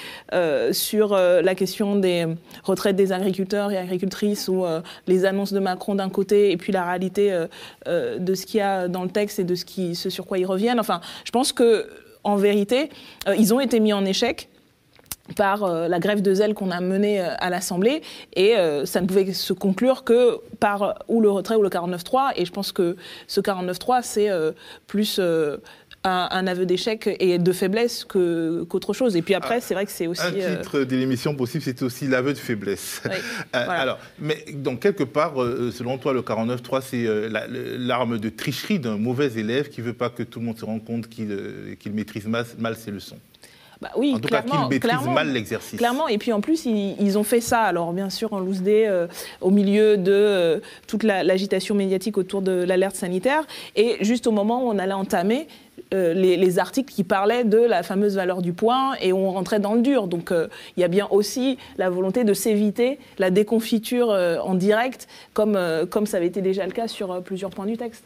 sur 0.72 1.16
la 1.16 1.56
question 1.56 1.96
des 1.96 2.26
retraites 2.64 2.96
des 2.96 3.14
agriculteurs 3.14 3.72
et 3.72 3.78
agricultrices 3.78 4.48
ou 4.50 4.66
les 5.08 5.26
annonces 5.26 5.54
de 5.54 5.60
Macron 5.60 5.96
d'un 5.96 6.10
côté 6.10 6.52
et 6.52 6.58
puis 6.58 6.74
la 6.74 6.86
réalité 6.86 7.46
de 7.88 8.36
ce 8.36 8.46
qu'il 8.46 8.60
y 8.60 8.62
a 8.62 8.88
dans 8.90 9.04
le 9.04 9.10
texte 9.10 9.40
et 9.40 9.44
de 9.44 9.56
ce, 9.56 9.64
ce 9.94 10.10
sur 10.10 10.26
quoi 10.26 10.38
ils 10.38 10.46
reviennent. 10.46 10.80
Enfin, 10.80 11.00
je 11.24 11.32
pense 11.32 11.54
que 11.54 11.88
en 12.24 12.36
vérité, 12.36 12.90
ils 13.38 13.54
ont 13.54 13.62
été 13.62 13.80
mis 13.80 13.94
en 13.94 14.04
échec 14.06 14.50
par 15.36 15.64
euh, 15.64 15.88
la 15.88 16.00
grève 16.00 16.22
de 16.22 16.34
zèle 16.34 16.54
qu'on 16.54 16.72
a 16.72 16.82
menée 16.82 17.22
euh, 17.22 17.30
à 17.40 17.50
l'Assemblée 17.50 18.02
et 18.36 18.56
euh, 18.56 18.86
ça 18.86 19.02
ne 19.02 19.08
pouvait 19.08 19.34
se 19.34 19.54
conclure 19.54 20.04
que 20.04 20.38
par 20.60 21.04
ou 21.08 21.22
le 21.22 21.30
retrait 21.30 21.56
ou 21.56 21.62
le 21.62 21.70
49-3 21.70 22.34
et 22.36 22.46
je 22.46 22.52
pense 22.52 22.72
que 22.72 22.96
ce 23.28 23.42
49-3 23.42 24.00
c'est 24.04 24.30
plus 24.88 25.20
un, 26.04 26.48
aveu 26.48 26.66
d'échec 26.66 27.10
et 27.20 27.38
de 27.38 27.52
faiblesse 27.52 28.06
qu'autre 28.06 28.94
chose. 28.94 29.16
Et 29.16 29.22
puis 29.22 29.34
après, 29.34 29.58
ah, 29.58 29.62
c'est 29.62 29.74
vrai 29.74 29.86
que 29.86 29.92
c'est 29.92 30.08
aussi... 30.08 30.22
Un 30.22 30.56
titre 30.56 30.80
de 30.80 30.96
l'émission 30.96 31.36
possible, 31.36 31.64
c'est 31.64 31.82
aussi 31.82 32.08
l'aveu 32.08 32.34
de 32.34 32.38
faiblesse. 32.38 33.02
Alors, 33.52 34.00
mais 34.20 34.46
donc 34.54 34.82
quelque 34.82 35.04
part, 35.04 35.34
selon 35.74 35.98
toi, 35.98 36.14
le 36.14 36.22
49-3, 36.22 36.82
c'est 36.82 37.06
l'arme 37.78 38.20
de 38.20 38.30
tricherie 38.30 38.80
d'un 38.80 38.98
mauvais 38.98 39.34
élève 39.34 39.70
qui 39.70 39.82
ne 39.82 39.88
veut 39.88 39.94
pas 39.94 40.10
que 40.10 40.24
tout 40.24 40.40
le 40.40 40.46
monde 40.46 40.58
se 40.58 40.66
rende 40.66 40.86
compte 40.86 41.10
qu'il 41.10 41.92
maîtrise 41.94 42.28
mal 42.28 42.76
ses 42.76 42.92
leçons. 42.92 43.20
Bah 43.82 43.92
oui, 43.96 44.14
en 44.16 44.20
tout 44.20 44.28
cas, 44.28 44.42
qu'ils 44.42 44.68
maîtrisent 44.70 45.08
mal 45.08 45.32
l'exercice. 45.32 45.78
Clairement, 45.78 46.08
et 46.08 46.18
puis 46.18 46.34
en 46.34 46.42
plus, 46.42 46.66
ils, 46.66 47.18
ont 47.18 47.24
fait 47.24 47.42
ça, 47.42 47.62
alors 47.62 47.94
bien 47.94 48.10
sûr 48.10 48.34
en 48.34 48.40
loose 48.40 48.62
day, 48.62 48.88
euh, 48.88 49.08
au 49.42 49.52
milieu 49.52 49.98
de 49.98 50.12
euh, 50.12 50.60
toute 50.88 51.04
l'agitation 51.04 51.76
médiatique 51.76 52.18
autour 52.18 52.42
de 52.42 52.52
l'alerte 52.52 52.96
sanitaire, 52.96 53.44
et 53.76 53.98
juste 54.02 54.26
au 54.26 54.32
moment 54.32 54.64
où 54.66 54.70
on 54.72 54.80
allait 54.80 54.94
entamer 54.94 55.48
euh, 55.94 56.14
les, 56.14 56.60
articles 56.60 56.92
qui 56.92 57.04
parlaient 57.04 57.44
de 57.44 57.60
la 57.60 57.84
fameuse 57.84 58.16
valeur 58.16 58.42
du 58.42 58.52
point 58.52 58.96
et 59.00 59.14
on 59.14 59.32
rentrait 59.32 59.60
dans 59.60 59.76
le 59.76 59.82
dur. 59.82 60.08
Donc 60.08 60.32
il 60.32 60.82
y 60.82 60.84
a 60.84 60.88
bien 60.88 61.08
aussi 61.12 61.58
la 61.78 61.90
volonté 61.90 62.24
de 62.24 62.34
s'éviter 62.34 62.98
la 63.20 63.30
déconfiture 63.30 64.10
en 64.10 64.56
direct, 64.56 65.08
comme, 65.34 65.60
comme 65.92 66.08
ça 66.08 66.18
avait 66.18 66.28
été 66.28 66.42
déjà 66.42 66.66
le 66.66 66.72
cas 66.72 66.88
sur 66.88 67.22
plusieurs 67.22 67.52
points 67.52 67.68
du 67.68 67.78
texte. 67.78 68.04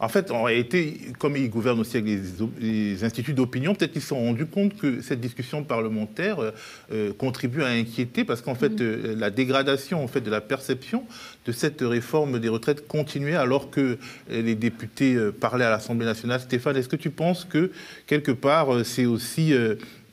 En 0.00 0.08
fait, 0.08 0.30
en 0.30 0.42
réalité, 0.42 1.00
comme 1.18 1.36
ils 1.36 1.48
gouvernent 1.48 1.80
aussi 1.80 1.96
avec 1.96 2.18
les, 2.60 3.04
instituts 3.04 3.32
d'opinion, 3.32 3.74
peut-être 3.74 3.92
qu'ils 3.92 4.02
se 4.02 4.08
sont 4.08 4.20
rendus 4.20 4.46
compte 4.46 4.76
que 4.76 5.00
cette 5.00 5.20
discussion 5.20 5.62
parlementaire 5.62 6.40
euh, 6.40 6.50
euh, 6.92 7.12
contribue 7.12 7.62
à 7.62 7.68
inquiéter 7.68 8.24
parce 8.24 8.40
qu'en 8.40 8.54
fait, 8.54 8.70
mm. 8.70 8.78
euh, 8.80 9.16
la 9.16 9.30
dégradation 9.30 10.02
en 10.02 10.08
fait, 10.08 10.20
de 10.20 10.30
la 10.30 10.40
perception 10.40 11.04
de 11.46 11.52
cette 11.52 11.80
réforme 11.80 12.40
des 12.40 12.48
retraites 12.48 12.88
continuait 12.88 13.36
alors 13.36 13.70
que 13.70 13.98
les 14.30 14.54
députés 14.54 15.16
parlaient 15.40 15.64
à 15.64 15.70
l'Assemblée 15.70 16.06
nationale. 16.06 16.40
Stéphane, 16.40 16.76
est-ce 16.76 16.88
que 16.88 16.96
tu 16.96 17.10
penses 17.10 17.44
que 17.44 17.70
quelque 18.06 18.32
part, 18.32 18.84
c'est 18.84 19.04
aussi 19.04 19.52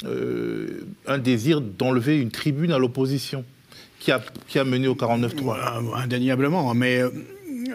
un 0.04 1.18
désir 1.18 1.62
d'enlever 1.62 2.20
une 2.20 2.32
tribune 2.32 2.74
à 2.74 2.78
l'opposition 2.78 3.46
qui 4.00 4.12
a, 4.12 4.22
qui 4.48 4.60
a 4.60 4.66
mené 4.66 4.90
au 4.90 4.96
49-3 4.96 5.96
Indéniablement, 5.96 6.74
mais 6.74 7.02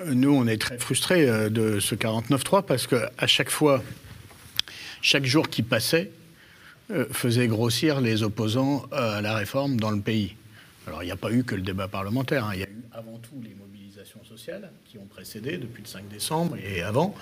nous, 0.05 0.35
on 0.35 0.47
est 0.47 0.61
très 0.61 0.79
frustrés 0.79 1.29
euh, 1.29 1.49
de 1.49 1.81
ce 1.81 1.95
49-3 1.95 2.65
parce 2.65 2.87
qu'à 2.87 3.27
chaque 3.27 3.51
fois, 3.51 3.83
chaque 5.03 5.25
jour 5.25 5.49
qui 5.49 5.63
passait, 5.63 6.11
euh, 6.91 7.07
faisait 7.11 7.49
grossir 7.49 8.01
les 8.01 8.23
opposants 8.23 8.87
à 8.93 9.21
la 9.21 9.35
réforme 9.35 9.79
dans 9.79 9.91
le 9.91 10.01
pays. 10.01 10.37
Alors, 10.87 11.03
il 11.03 11.07
n'y 11.07 11.13
a 11.13 11.17
pas 11.17 11.33
eu 11.33 11.43
que 11.43 11.55
le 11.55 11.63
débat 11.63 11.89
parlementaire. 11.89 12.45
Hein. 12.45 12.53
Il 12.55 12.61
y 12.61 12.65
a 12.65 12.69
eu 12.69 12.83
avant 12.93 13.19
tout 13.19 13.41
les 13.43 13.55
mobilisations 13.55 14.23
sociales 14.25 14.71
qui 14.85 14.99
ont 14.99 15.07
précédé 15.07 15.59
depuis 15.59 15.83
le 15.83 15.89
5 15.89 16.09
décembre 16.09 16.57
et 16.57 16.83
avant. 16.83 17.15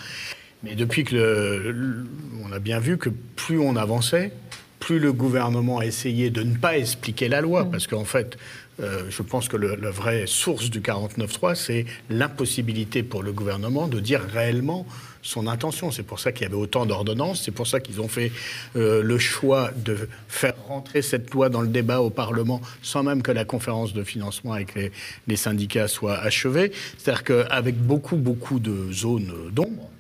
Mais 0.63 0.75
depuis 0.75 1.05
que 1.05 2.05
on 2.43 2.53
a 2.53 2.59
bien 2.59 2.79
vu 2.79 2.99
que 2.99 3.11
plus 3.11 3.59
on 3.59 3.77
avançait, 3.77 4.33
plus 4.81 4.99
le 4.99 5.13
gouvernement 5.13 5.79
a 5.79 5.87
essayé 5.87 6.29
de 6.29 6.43
ne 6.43 6.57
pas 6.57 6.77
expliquer 6.77 7.29
la 7.29 7.41
loi, 7.41 7.65
parce 7.71 7.87
qu'en 7.87 8.05
fait, 8.05 8.37
euh, 8.81 9.05
je 9.09 9.23
pense 9.23 9.49
que 9.49 9.57
la 9.57 9.91
vraie 9.91 10.27
source 10.27 10.71
du 10.71 10.81
49.3, 10.81 11.55
c'est 11.55 11.87
l'impossibilité 12.11 13.03
pour 13.03 13.23
le 13.23 13.33
gouvernement 13.33 13.89
de 13.89 14.01
dire 14.01 14.21
réellement 14.21 14.87
son 15.23 15.47
intention. 15.47 15.91
C'est 15.91 16.03
pour 16.03 16.21
ça 16.21 16.33
qu'il 16.33 16.43
y 16.43 16.47
avait 16.47 16.57
autant 16.57 16.87
d'ordonnances, 16.87 17.43
c'est 17.45 17.51
pour 17.51 17.67
ça 17.67 17.81
qu'ils 17.81 18.01
ont 18.01 18.09
fait 18.09 18.33
euh, 18.77 19.03
le 19.03 19.19
choix 19.19 19.71
de 19.77 20.09
faire 20.29 20.55
rentrer 20.69 21.03
cette 21.03 21.33
loi 21.33 21.49
dans 21.49 21.61
le 21.61 21.69
débat 21.69 22.01
au 22.01 22.11
Parlement 22.11 22.61
sans 22.83 23.03
même 23.03 23.23
que 23.23 23.33
la 23.33 23.45
conférence 23.45 23.95
de 23.95 24.05
financement 24.05 24.53
avec 24.53 24.75
les, 24.75 24.93
les 25.27 25.37
syndicats 25.37 25.89
soit 25.89 26.19
achevée. 26.19 26.73
C'est-à-dire 26.99 27.25
qu'avec 27.25 27.77
beaucoup, 27.77 28.17
beaucoup 28.17 28.59
de 28.59 28.93
zones 28.93 29.33
d'ombre, 29.53 29.91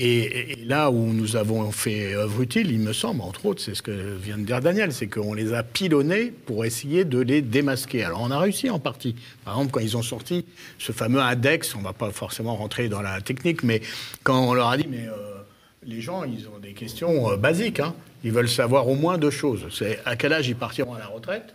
et, 0.00 0.56
là 0.64 0.90
où 0.90 1.12
nous 1.12 1.34
avons 1.34 1.72
fait 1.72 2.14
œuvre 2.14 2.42
utile, 2.42 2.70
il 2.70 2.78
me 2.78 2.92
semble, 2.92 3.20
entre 3.22 3.46
autres, 3.46 3.60
c'est 3.60 3.74
ce 3.74 3.82
que 3.82 3.90
vient 4.16 4.38
de 4.38 4.44
dire 4.44 4.60
Daniel, 4.60 4.92
c'est 4.92 5.08
qu'on 5.08 5.34
les 5.34 5.52
a 5.52 5.62
pilonnés 5.64 6.32
pour 6.46 6.64
essayer 6.64 7.04
de 7.04 7.18
les 7.18 7.42
démasquer. 7.42 8.04
Alors 8.04 8.22
on 8.22 8.30
a 8.30 8.38
réussi 8.38 8.70
en 8.70 8.78
partie. 8.78 9.16
Par 9.44 9.54
exemple, 9.54 9.72
quand 9.72 9.80
ils 9.80 9.96
ont 9.96 10.02
sorti 10.02 10.46
ce 10.78 10.92
fameux 10.92 11.20
index, 11.20 11.74
on 11.74 11.78
ne 11.78 11.84
va 11.84 11.92
pas 11.92 12.10
forcément 12.10 12.54
rentrer 12.54 12.88
dans 12.88 13.02
la 13.02 13.20
technique, 13.20 13.64
mais 13.64 13.82
quand 14.22 14.48
on 14.48 14.54
leur 14.54 14.68
a 14.68 14.76
dit, 14.76 14.86
mais 14.88 15.08
euh, 15.08 15.38
les 15.84 16.00
gens, 16.00 16.22
ils 16.22 16.46
ont 16.48 16.58
des 16.60 16.74
questions 16.74 17.32
euh, 17.32 17.36
basiques, 17.36 17.80
hein. 17.80 17.94
ils 18.22 18.30
veulent 18.30 18.48
savoir 18.48 18.86
au 18.88 18.94
moins 18.94 19.18
deux 19.18 19.30
choses. 19.30 19.66
C'est 19.72 19.98
à 20.04 20.14
quel 20.14 20.32
âge 20.32 20.46
ils 20.48 20.56
partiront 20.56 20.94
à 20.94 20.98
la 21.00 21.08
retraite? 21.08 21.54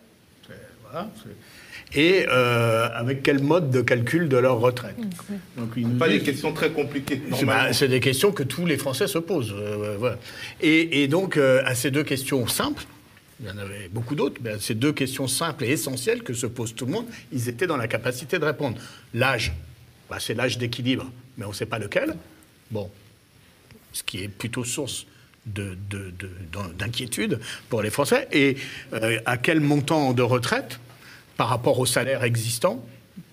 Voilà, 0.83 1.09
et 1.95 2.25
euh, 2.27 2.87
avec 2.93 3.23
quel 3.23 3.41
mode 3.41 3.69
de 3.69 3.81
calcul 3.81 4.27
de 4.29 4.37
leur 4.37 4.59
retraite. 4.59 4.95
Donc, 5.57 5.69
ils 5.77 5.87
nous 5.87 5.97
Pas 5.97 6.09
des 6.09 6.19
questions 6.21 6.51
très 6.53 6.71
compliquées. 6.71 7.21
c'est 7.37 7.45
bah, 7.45 7.71
c'est 7.73 7.87
des 7.87 7.99
questions 7.99 8.31
que 8.31 8.43
tous 8.43 8.65
les 8.65 8.77
Français 8.77 9.07
se 9.07 9.17
posent. 9.19 9.53
euh, 9.55 9.95
voilà. 9.99 10.17
et, 10.61 11.03
et 11.03 11.07
donc, 11.07 11.37
euh, 11.37 11.61
à 11.65 11.75
ces 11.75 11.91
deux 11.91 12.03
questions 12.03 12.47
simples, 12.47 12.83
il 13.39 13.47
y 13.47 13.51
en 13.51 13.57
avait 13.57 13.89
beaucoup 13.91 14.15
d'autres, 14.15 14.39
mais 14.43 14.51
à 14.51 14.59
ces 14.59 14.75
deux 14.75 14.93
questions 14.93 15.27
simples 15.27 15.65
et 15.65 15.69
essentielles 15.69 16.23
que 16.23 16.33
se 16.33 16.45
pose 16.47 16.73
tout 16.75 16.85
le 16.85 16.91
monde, 16.93 17.05
ils 17.31 17.49
étaient 17.49 17.67
dans 17.67 17.77
la 17.77 17.87
capacité 17.87 18.39
de 18.39 18.45
répondre. 18.45 18.77
L'âge, 19.13 19.53
bah, 20.09 20.17
c'est 20.19 20.33
l'âge 20.33 20.57
d'équilibre, 20.57 21.11
mais 21.37 21.45
on 21.45 21.49
ne 21.49 21.53
sait 21.53 21.65
pas 21.65 21.79
lequel. 21.79 22.15
Bon, 22.71 22.89
ce 23.91 24.01
qui 24.03 24.23
est 24.23 24.27
plutôt 24.27 24.63
source 24.63 25.05
de- 25.45 25.75
de- 25.89 26.11
de- 26.17 26.29
d'in- 26.53 26.71
d'inquiétude 26.79 27.39
pour 27.69 27.81
les 27.81 27.89
Français. 27.89 28.27
Et 28.31 28.55
euh, 28.93 29.19
à 29.25 29.37
quel 29.37 29.59
montant 29.59 30.13
de 30.13 30.21
retraite 30.21 30.79
par 31.37 31.49
rapport 31.49 31.79
au 31.79 31.85
salaire 31.85 32.23
existant 32.23 32.83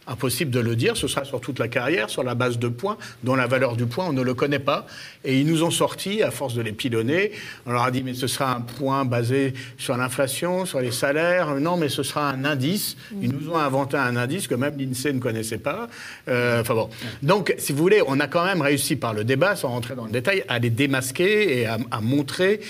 Impossible 0.07 0.51
de 0.51 0.59
le 0.59 0.75
dire, 0.75 0.97
ce 0.97 1.07
sera 1.07 1.25
sur 1.25 1.41
toute 1.41 1.61
la 1.61 1.69
carrière, 1.69 2.11
sur 2.11 2.25
la 2.25 2.35
base 2.35 2.59
de 2.59 2.67
points, 2.67 2.97
dont 3.23 3.37
la 3.37 3.47
valeur 3.47 3.77
du 3.77 3.87
point, 3.87 4.07
on 4.09 4.13
ne 4.13 4.23
le 4.23 4.35
connaît 4.35 4.59
pas. 4.59 4.87
Et 5.25 5.39
ils 5.39 5.47
nous 5.47 5.63
ont 5.63 5.71
sorti, 5.71 6.23
à 6.25 6.33
force 6.33 6.55
de 6.55 6.63
les 6.63 6.73
pilonner, 6.73 7.31
on 7.65 7.71
leur 7.71 7.83
a 7.83 7.93
dit, 7.93 8.03
mais 8.03 8.15
ce 8.15 8.27
sera 8.27 8.53
un 8.53 8.61
point 8.61 9.05
basé 9.05 9.55
sur 9.79 9.97
l'inflation, 9.97 10.65
sur 10.65 10.81
les 10.81 10.91
salaires. 10.91 11.55
Non, 11.61 11.77
mais 11.77 11.89
ce 11.89 12.03
sera 12.03 12.29
un 12.29 12.45
indice. 12.45 12.97
Ils 13.23 13.31
nous 13.31 13.51
ont 13.51 13.57
inventé 13.57 13.99
un 13.99 14.17
indice 14.17 14.49
que 14.49 14.57
même 14.57 14.77
l'INSEE 14.77 15.13
ne 15.13 15.21
connaissait 15.21 15.59
pas. 15.59 15.89
Euh, 16.29 16.63
Enfin 16.63 16.75
bon. 16.75 16.91
Donc, 17.23 17.55
si 17.59 17.73
vous 17.73 17.79
voulez, 17.79 18.03
on 18.05 18.19
a 18.19 18.27
quand 18.27 18.45
même 18.45 18.63
réussi 18.63 18.97
par 18.97 19.15
le 19.15 19.23
débat, 19.23 19.55
sans 19.55 19.69
rentrer 19.69 19.95
dans 19.95 20.07
le 20.07 20.13
détail, 20.13 20.45
à 20.49 20.59
les 20.59 20.71
démasquer 20.71 21.61
et 21.61 21.67
à, 21.67 21.79
à 21.93 22.01
montrer, 22.01 22.61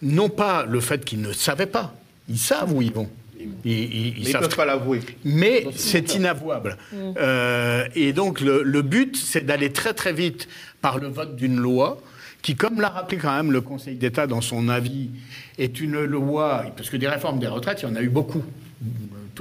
non 0.00 0.30
pas 0.30 0.64
le 0.64 0.80
fait 0.80 1.04
qu'ils 1.04 1.20
ne 1.20 1.32
savaient 1.34 1.66
pas, 1.66 1.94
ils 2.30 2.38
savent 2.38 2.72
où 2.72 2.80
ils 2.80 2.92
vont. 2.92 3.10
Ils, 3.64 4.24
ne 4.26 4.38
peuvent 4.38 4.56
pas 4.56 4.64
l'avouer. 4.64 5.00
mais 5.24 5.66
c'est 5.74 6.14
inavouable. 6.14 6.76
Euh, 6.94 7.86
et 7.94 8.12
donc 8.12 8.40
le, 8.40 8.62
le 8.62 8.82
but, 8.82 9.16
c'est 9.16 9.44
d'aller 9.44 9.72
très 9.72 9.94
très 9.94 10.12
vite 10.12 10.48
par 10.80 10.98
le 10.98 11.08
vote 11.08 11.36
d'une 11.36 11.56
loi 11.56 12.00
qui, 12.42 12.54
comme 12.54 12.80
l'a 12.80 12.88
rappelé 12.88 13.18
quand 13.18 13.34
même 13.34 13.52
le 13.52 13.60
Conseil 13.60 13.96
d'État 13.96 14.26
dans 14.26 14.40
son 14.40 14.68
avis, 14.68 15.10
est 15.58 15.80
une 15.80 16.04
loi, 16.04 16.64
parce 16.76 16.90
que 16.90 16.96
des 16.96 17.08
réformes 17.08 17.38
des 17.38 17.46
retraites, 17.46 17.82
il 17.82 17.88
y 17.88 17.92
en 17.92 17.96
a 17.96 18.02
eu 18.02 18.08
beaucoup. 18.08 18.42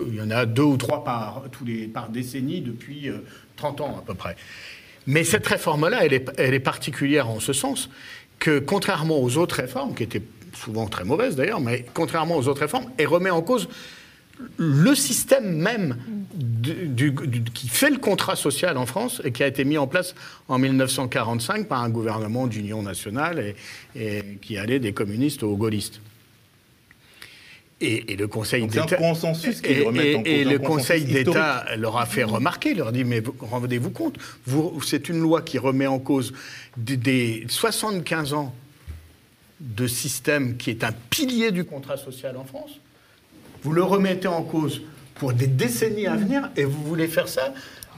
Il 0.07 0.15
y 0.15 0.21
en 0.21 0.29
a 0.29 0.45
deux 0.45 0.63
ou 0.63 0.77
trois 0.77 1.03
par, 1.03 1.43
tous 1.51 1.65
les, 1.65 1.87
par 1.87 2.09
décennie 2.09 2.61
depuis 2.61 3.09
euh, 3.09 3.17
30 3.55 3.81
ans 3.81 3.95
à 3.99 4.05
peu 4.05 4.13
près. 4.13 4.35
Mais 5.07 5.23
cette 5.23 5.47
réforme-là, 5.47 6.05
elle 6.05 6.13
est, 6.13 6.29
elle 6.37 6.53
est 6.53 6.59
particulière 6.59 7.29
en 7.29 7.39
ce 7.39 7.53
sens 7.53 7.89
que, 8.39 8.59
contrairement 8.59 9.19
aux 9.19 9.37
autres 9.37 9.55
réformes, 9.55 9.95
qui 9.95 10.03
étaient 10.03 10.21
souvent 10.53 10.87
très 10.87 11.03
mauvaises 11.03 11.35
d'ailleurs, 11.35 11.61
mais 11.61 11.85
contrairement 11.93 12.37
aux 12.37 12.47
autres 12.47 12.61
réformes, 12.61 12.91
elle 12.97 13.07
remet 13.07 13.29
en 13.29 13.41
cause 13.41 13.69
le 14.57 14.93
système 14.95 15.55
même 15.57 15.97
du- 16.35 16.87
du- 16.87 17.11
du- 17.11 17.43
qui 17.43 17.67
fait 17.67 17.89
le 17.89 17.97
contrat 17.97 18.35
social 18.35 18.77
en 18.77 18.85
France 18.85 19.21
et 19.23 19.31
qui 19.31 19.43
a 19.43 19.47
été 19.47 19.65
mis 19.65 19.77
en 19.77 19.87
place 19.87 20.13
en 20.47 20.59
1945 20.59 21.67
par 21.67 21.81
un 21.83 21.89
gouvernement 21.89 22.45
d'union 22.47 22.83
nationale 22.83 23.39
et, 23.39 23.55
et 23.95 24.23
qui 24.41 24.57
allait 24.57 24.79
des 24.79 24.93
communistes 24.93 25.41
aux 25.43 25.55
gaullistes. 25.57 26.01
Et, 27.79 28.13
et 28.13 28.15
le 28.15 28.27
Conseil 28.27 28.65
d'État. 28.65 28.95
consensus 28.95 29.61
Et, 29.63 29.85
en 29.85 29.91
cause, 29.91 30.01
et 30.25 30.43
le 30.43 30.57
Conseil 30.57 31.05
d'État 31.05 31.65
leur 31.77 31.97
a 31.97 32.07
fait 32.07 32.23
remarquer, 32.23 32.73
leur 32.73 32.91
dit 32.91 33.03
mais 33.03 33.19
vous- 33.19 33.35
rendez-vous 33.39 33.91
compte, 33.91 34.17
c'est 34.83 35.09
une 35.09 35.19
loi 35.19 35.43
qui 35.43 35.59
remet 35.59 35.85
en 35.85 35.99
cause 35.99 36.33
des, 36.75 36.97
des 36.97 37.45
75 37.47 38.33
ans 38.33 38.55
de 39.59 39.85
système 39.87 40.57
qui 40.57 40.71
est 40.71 40.83
un 40.83 40.91
pilier 40.91 41.51
du 41.51 41.65
contrat 41.65 41.97
social 41.97 42.35
en 42.37 42.45
France. 42.45 42.71
Vous 43.63 43.73
le 43.73 43.83
remettez 43.83 44.27
en 44.27 44.43
cause 44.43 44.81
pour 45.15 45.33
des 45.33 45.47
décennies 45.47 46.07
à 46.07 46.15
venir 46.15 46.49
et 46.55 46.63
vous 46.63 46.83
voulez 46.83 47.07
faire 47.07 47.27
ça 47.27 47.53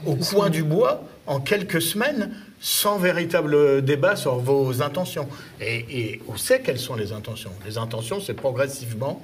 au 0.06 0.16
coin 0.16 0.50
du 0.50 0.62
bois 0.62 1.04
en 1.26 1.40
quelques 1.40 1.82
semaines 1.82 2.30
sans 2.60 2.98
véritable 2.98 3.82
débat 3.82 4.16
sur 4.16 4.36
vos 4.36 4.82
intentions. 4.82 5.28
Et, 5.60 5.84
et 5.90 6.22
on 6.28 6.36
sait 6.36 6.60
quelles 6.60 6.78
sont 6.78 6.94
les 6.94 7.12
intentions? 7.12 7.52
Les 7.66 7.78
intentions, 7.78 8.20
c'est 8.20 8.34
progressivement 8.34 9.22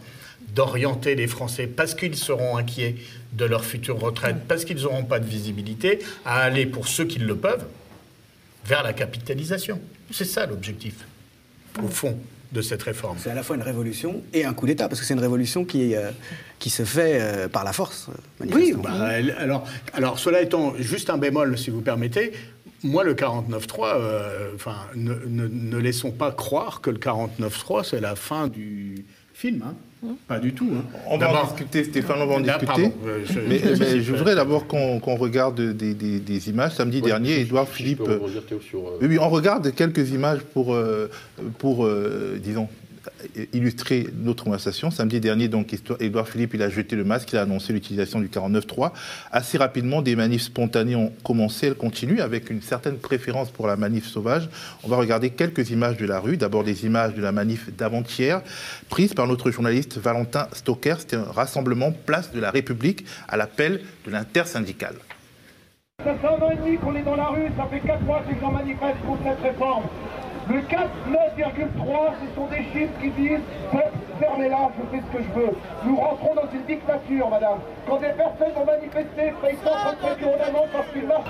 d'orienter 0.54 1.14
les 1.14 1.26
Français, 1.26 1.66
parce 1.66 1.94
qu'ils 1.94 2.16
seront 2.16 2.56
inquiets 2.56 2.96
de 3.32 3.44
leur 3.44 3.64
future 3.64 3.98
retraite, 3.98 4.36
parce 4.46 4.64
qu'ils 4.64 4.82
n'auront 4.82 5.04
pas 5.04 5.18
de 5.18 5.26
visibilité, 5.26 5.98
à 6.24 6.40
aller, 6.40 6.66
pour 6.66 6.86
ceux 6.88 7.04
qui 7.04 7.18
le 7.18 7.34
peuvent, 7.34 7.64
vers 8.64 8.82
la 8.82 8.92
capitalisation. 8.92 9.80
C'est 10.12 10.24
ça 10.24 10.46
l'objectif, 10.46 10.94
au 11.82 11.88
fond, 11.88 12.18
de 12.52 12.62
cette 12.62 12.82
réforme. 12.82 13.16
C'est 13.20 13.30
à 13.30 13.34
la 13.34 13.42
fois 13.42 13.56
une 13.56 13.62
révolution 13.62 14.22
et 14.32 14.44
un 14.44 14.54
coup 14.54 14.66
d'État, 14.66 14.88
parce 14.88 15.00
que 15.00 15.06
c'est 15.06 15.14
une 15.14 15.20
révolution 15.20 15.64
qui, 15.64 15.94
euh, 15.94 16.10
qui 16.58 16.70
se 16.70 16.84
fait 16.84 17.18
euh, 17.20 17.48
par 17.48 17.64
la 17.64 17.72
force, 17.72 18.08
Oui, 18.40 18.74
bah, 18.80 18.90
alors, 19.38 19.66
alors, 19.92 20.18
cela 20.18 20.40
étant 20.42 20.74
juste 20.78 21.10
un 21.10 21.18
bémol, 21.18 21.58
si 21.58 21.70
vous 21.70 21.80
permettez, 21.82 22.32
moi, 22.82 23.02
le 23.04 23.14
49.3, 23.14 23.94
euh, 23.96 24.50
enfin, 24.54 24.76
ne, 24.94 25.14
ne- 25.26 25.48
ne 25.48 25.76
laissons 25.78 26.12
pas 26.12 26.30
croire 26.32 26.80
que 26.80 26.90
le 26.90 26.98
49.3, 26.98 27.82
c'est 27.84 28.00
la 28.00 28.14
fin 28.16 28.48
du 28.48 29.04
film. 29.34 29.62
hein. 29.66 29.74
Pas 30.28 30.38
du 30.38 30.52
tout. 30.52 30.68
hein. 30.72 30.84
On 31.08 31.18
va 31.18 31.42
en 31.42 31.44
discuter, 31.46 31.84
Stéphane, 31.84 32.16
on 32.20 32.26
va 32.26 32.34
en 32.34 32.40
discuter. 32.40 32.66
pardon, 32.66 32.92
euh, 33.06 33.20
je- 33.24 33.40
Mais, 33.40 33.58
je- 33.58 33.78
mais 33.82 33.90
je- 33.90 34.00
je 34.00 34.12
voudrais 34.14 34.34
d'abord 34.34 34.66
qu'on 34.66 34.98
regarde 35.16 35.60
des, 35.60 35.94
des- 35.94 36.18
des 36.20 36.48
images. 36.50 36.72
Samedi 36.74 37.00
Ouais, 37.00 37.06
dernier, 37.08 37.40
Édouard 37.40 37.68
Philippe. 37.68 38.02
sur, 38.68 38.88
euh, 38.88 38.98
Oui, 39.00 39.08
oui, 39.10 39.18
on 39.18 39.28
regarde 39.28 39.72
quelques 39.74 40.10
images 40.10 40.40
pour, 40.52 40.74
euh, 40.74 41.08
pour 41.58 41.84
euh, 41.84 42.38
disons, 42.42 42.68
illustrer 43.52 44.06
notre 44.22 44.44
conversation. 44.44 44.90
Samedi 44.90 45.20
dernier, 45.20 45.48
donc, 45.48 45.74
Édouard 46.00 46.28
Philippe, 46.28 46.54
il 46.54 46.62
a 46.62 46.70
jeté 46.70 46.96
le 46.96 47.04
masque, 47.04 47.32
il 47.32 47.38
a 47.38 47.42
annoncé 47.42 47.72
l'utilisation 47.72 48.20
du 48.20 48.28
49.3. 48.28 48.92
Assez 49.32 49.58
rapidement, 49.58 50.02
des 50.02 50.16
manifs 50.16 50.42
spontanées 50.42 50.96
ont 50.96 51.12
commencé, 51.22 51.68
elles 51.68 51.74
continuent 51.74 52.20
avec 52.20 52.50
une 52.50 52.62
certaine 52.62 52.96
préférence 52.96 53.50
pour 53.50 53.66
la 53.66 53.76
manif 53.76 54.06
sauvage. 54.06 54.48
On 54.84 54.88
va 54.88 54.96
regarder 54.96 55.30
quelques 55.30 55.70
images 55.70 55.96
de 55.96 56.06
la 56.06 56.20
rue. 56.20 56.36
D'abord, 56.36 56.64
des 56.64 56.86
images 56.86 57.14
de 57.14 57.22
la 57.22 57.32
manif 57.32 57.74
d'avant-hier, 57.76 58.42
prises 58.88 59.14
par 59.14 59.26
notre 59.26 59.50
journaliste 59.50 59.98
Valentin 59.98 60.48
Stocker. 60.52 60.96
C'était 60.98 61.16
un 61.16 61.24
rassemblement 61.24 61.92
place 61.92 62.32
de 62.32 62.40
la 62.40 62.50
République 62.50 63.04
à 63.28 63.36
l'appel 63.36 63.82
de 64.06 64.10
l'intersyndicale. 64.10 64.96
Ça 66.04 66.14
fait 66.14 66.26
un 66.26 66.30
an 66.32 66.50
et 66.50 66.56
demi 66.56 66.76
qu'on 66.76 66.94
est 66.94 67.02
dans 67.02 67.16
la 67.16 67.28
rue, 67.28 67.46
ça 67.56 67.66
fait 67.70 67.80
4 67.80 68.02
mois 68.02 68.22
que 68.22 68.34
les 68.34 68.40
gens 68.40 68.52
manifestent 68.52 69.00
contre 69.06 69.22
cette 69.24 69.40
réforme. 69.40 69.84
Le 70.48 70.60
cap 70.62 70.88
9,3, 71.08 72.14
ce 72.20 72.34
sont 72.34 72.46
des 72.46 72.62
chiffres 72.72 72.92
qui 73.00 73.10
disent 73.10 73.40
fermez-la, 74.20 74.68
je 74.78 74.96
fais 74.96 75.02
ce 75.04 75.16
que 75.16 75.22
je 75.24 75.40
veux. 75.40 75.52
Nous 75.84 75.96
rentrons 75.96 76.34
dans 76.34 76.48
une 76.52 76.64
dictature, 76.64 77.28
madame. 77.28 77.58
Quand 77.86 77.98
des 77.98 78.12
personnes 78.12 78.56
ont 78.56 78.64
manifesté, 78.64 79.34
payent 79.42 79.58
137 79.64 80.22
euros 80.22 80.36
d'amende 80.38 80.68
parce 80.72 80.88
qu'ils 80.92 81.06
marchent. 81.06 81.24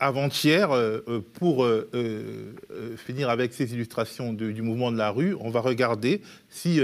Avant-hier, 0.00 0.72
euh, 0.72 1.04
euh, 1.08 1.20
pour 1.34 1.64
euh, 1.64 2.56
finir 2.96 3.28
avec 3.28 3.52
ces 3.52 3.72
illustrations 3.74 4.32
du 4.32 4.62
mouvement 4.62 4.90
de 4.90 4.96
la 4.96 5.10
rue, 5.10 5.36
on 5.40 5.50
va 5.50 5.60
regarder 5.60 6.22
si 6.48 6.80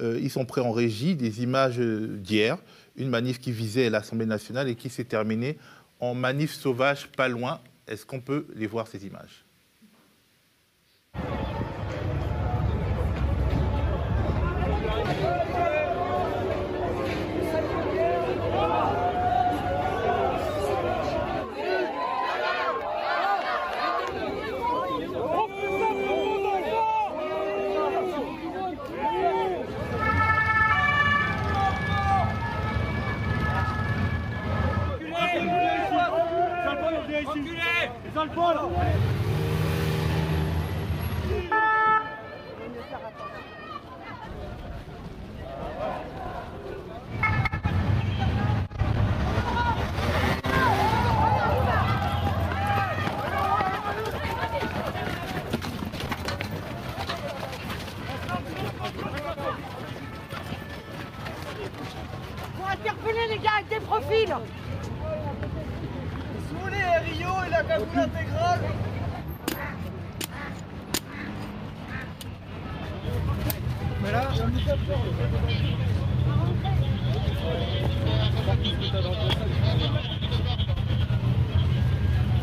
ils 0.00 0.30
sont 0.30 0.44
prêts 0.44 0.60
en 0.60 0.72
régie 0.72 1.14
des 1.14 1.42
images 1.42 1.78
d'hier, 1.78 2.58
une 2.96 3.08
manif 3.08 3.38
qui 3.38 3.52
visait 3.52 3.88
l'Assemblée 3.90 4.26
nationale 4.26 4.68
et 4.68 4.74
qui 4.74 4.90
s'est 4.90 5.04
terminée 5.04 5.56
en 6.00 6.14
manif 6.14 6.52
sauvage 6.52 7.08
pas 7.08 7.28
loin. 7.28 7.60
Est-ce 7.86 8.04
qu'on 8.04 8.20
peut 8.20 8.46
les 8.54 8.66
voir 8.66 8.86
ces 8.86 9.06
images 9.06 9.44
Faut 62.56 62.64
interpeller 62.68 63.28
les 63.30 63.38
gars 63.38 63.50
avec 63.56 63.68
des 63.68 63.80
profils 63.80 64.34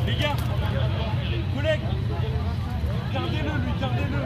Les 0.06 0.16
gars, 0.16 0.36
collègues, 1.56 1.80
gardez-le, 3.14 3.40
lui, 3.40 3.72
gardez-le. 3.80 4.18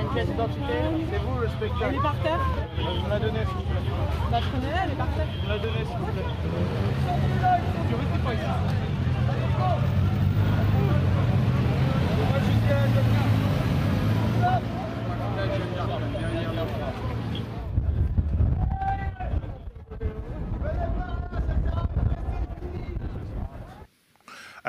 Une 0.00 0.08
pièce 0.14 0.26
d'identité, 0.26 0.62
c'est 1.10 1.18
vous 1.18 1.38
le 1.40 1.48
spectacle. 1.48 1.84
Elle 1.88 1.94
est 1.94 2.02
par 2.02 2.14
terre 2.22 2.40
On 2.78 3.08
l'a 3.08 3.18
donné, 3.18 3.38
s'il 3.40 3.56
vous 3.56 3.62
plaît. 3.62 3.80
Bah 4.30 4.38
prenez-la, 4.52 4.84
elle 4.84 4.90
est 4.90 4.94
par 4.94 5.08
terre. 5.08 5.26
On 5.44 5.48
l'a 5.48 5.58
donné, 5.58 5.78
s'il 5.78 5.96
vous 5.96 6.06
plaît. 6.06 6.24
Tu 7.88 7.94
restes 7.94 8.24
pas 8.24 8.34
ici. 8.34 8.44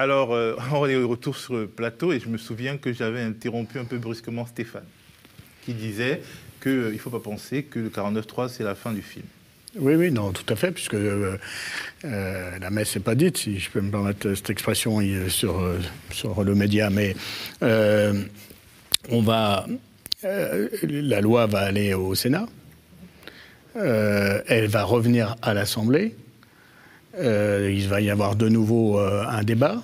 Alors, 0.01 0.33
euh, 0.33 0.55
on 0.73 0.87
est 0.87 0.95
retour 0.95 1.37
sur 1.37 1.53
le 1.53 1.67
plateau 1.67 2.11
et 2.11 2.19
je 2.19 2.27
me 2.27 2.39
souviens 2.39 2.77
que 2.77 2.91
j'avais 2.91 3.21
interrompu 3.21 3.77
un 3.77 3.85
peu 3.85 3.99
brusquement 3.99 4.47
Stéphane, 4.47 4.87
qui 5.63 5.75
disait 5.75 6.23
qu'il 6.59 6.91
ne 6.91 6.97
faut 6.97 7.11
pas 7.11 7.19
penser 7.19 7.61
que 7.61 7.77
le 7.77 7.89
49.3, 7.89 8.49
c'est 8.49 8.63
la 8.63 8.73
fin 8.73 8.93
du 8.93 9.03
film. 9.03 9.25
Oui, 9.75 9.93
oui, 9.93 10.11
non, 10.11 10.31
tout 10.31 10.51
à 10.51 10.55
fait, 10.55 10.71
puisque 10.71 10.95
euh, 10.95 11.37
euh, 12.03 12.59
la 12.59 12.69
messe 12.71 12.95
n'est 12.95 13.03
pas 13.03 13.13
dite, 13.13 13.37
si 13.37 13.59
je 13.59 13.69
peux 13.69 13.79
me 13.79 13.91
permettre 13.91 14.33
cette 14.33 14.49
expression 14.49 14.99
euh, 15.01 15.29
sur, 15.29 15.59
euh, 15.59 15.77
sur 16.09 16.43
le 16.43 16.55
média, 16.55 16.89
mais 16.89 17.15
euh, 17.61 18.23
on 19.09 19.21
va, 19.21 19.67
euh, 20.23 20.67
la 20.81 21.21
loi 21.21 21.45
va 21.45 21.59
aller 21.59 21.93
au 21.93 22.15
Sénat, 22.15 22.47
euh, 23.75 24.41
elle 24.47 24.67
va 24.67 24.83
revenir 24.83 25.35
à 25.43 25.53
l'Assemblée, 25.53 26.15
euh, 26.15 26.20
il 27.19 27.87
va 27.87 28.01
y 28.01 28.09
avoir 28.09 28.35
de 28.35 28.49
nouveau 28.49 28.99
euh, 28.99 29.23
un 29.27 29.43
débat. 29.43 29.81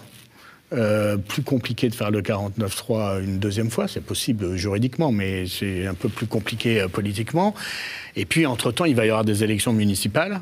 Euh, 0.73 1.15
plus 1.15 1.43
compliqué 1.43 1.87
de 1.87 1.95
faire 1.95 2.11
le 2.11 2.21
49-3 2.21 3.23
une 3.23 3.39
deuxième 3.39 3.71
fois, 3.71 3.87
c'est 3.87 4.03
possible 4.03 4.57
juridiquement, 4.57 5.13
mais 5.13 5.47
c'est 5.47 5.87
un 5.87 5.93
peu 5.93 6.09
plus 6.09 6.25
compliqué 6.27 6.81
euh, 6.81 6.87
politiquement. 6.89 7.55
Et 8.17 8.25
puis, 8.25 8.45
entre-temps, 8.45 8.83
il 8.83 8.95
va 8.95 9.05
y 9.05 9.09
avoir 9.09 9.23
des 9.23 9.45
élections 9.45 9.71
municipales. 9.71 10.41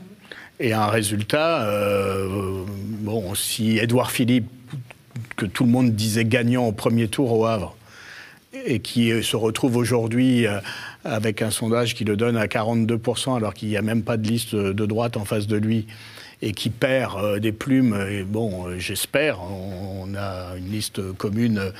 Et 0.59 0.73
un 0.73 0.87
résultat, 0.87 1.63
euh, 1.65 2.63
bon, 2.67 3.35
si 3.35 3.77
Édouard 3.77 4.09
Philippe, 4.09 4.49
que 5.35 5.45
tout 5.45 5.65
le 5.65 5.69
monde 5.69 5.93
disait 5.93 6.23
gagnant 6.23 6.65
au 6.65 6.71
premier 6.71 7.07
tour 7.09 7.31
au 7.37 7.45
Havre, 7.45 7.75
et 8.65 8.79
qui 8.79 9.11
euh, 9.11 9.21
se 9.21 9.35
retrouve 9.35 9.75
aujourd'hui 9.75 10.47
euh, 10.47 10.59
avec 11.03 11.41
un 11.41 11.51
sondage 11.51 11.93
qui 11.93 12.05
le 12.05 12.15
donne 12.15 12.37
à 12.37 12.45
42%, 12.47 13.35
alors 13.35 13.53
qu'il 13.53 13.67
n'y 13.67 13.75
a 13.75 13.81
même 13.81 14.01
pas 14.01 14.15
de 14.15 14.27
liste 14.27 14.55
de 14.55 14.85
droite 14.85 15.17
en 15.17 15.25
face 15.25 15.45
de 15.45 15.57
lui, 15.57 15.87
et 16.41 16.51
qui 16.51 16.69
perd 16.69 17.17
euh, 17.23 17.39
des 17.39 17.51
plumes, 17.51 17.97
et 18.09 18.23
bon, 18.23 18.67
euh, 18.67 18.79
j'espère, 18.79 19.39
on, 19.41 20.13
a 20.15 20.55
une 20.57 20.69
liste 20.71 21.01
commune 21.13 21.57
euh, 21.57 21.71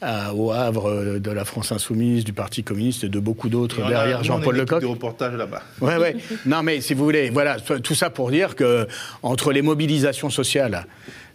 à- 0.00 0.34
au 0.34 0.50
Havre 0.52 1.18
de 1.18 1.30
la 1.30 1.44
France 1.44 1.70
Insoumise, 1.72 2.24
du 2.24 2.32
Parti 2.32 2.62
communiste 2.64 3.04
et 3.04 3.08
de 3.08 3.18
beaucoup 3.20 3.48
d'autres 3.48 3.86
derrière 3.86 4.24
Jean-Paul 4.24 4.56
Lecoq. 4.56 4.80
de 4.80 4.86
reportage 4.86 5.34
là-bas. 5.34 5.62
Ouais, 5.80 5.96
ouais. 5.96 6.16
Non, 6.46 6.62
mais 6.62 6.80
si 6.80 6.94
vous 6.94 7.04
voulez, 7.04 7.30
voilà, 7.30 7.58
tout 7.60 7.94
ça 7.94 8.10
pour 8.10 8.30
dire 8.30 8.56
que 8.56 8.86
entre 9.22 9.52
les 9.52 9.62
mobilisations 9.62 10.30
sociales, 10.30 10.86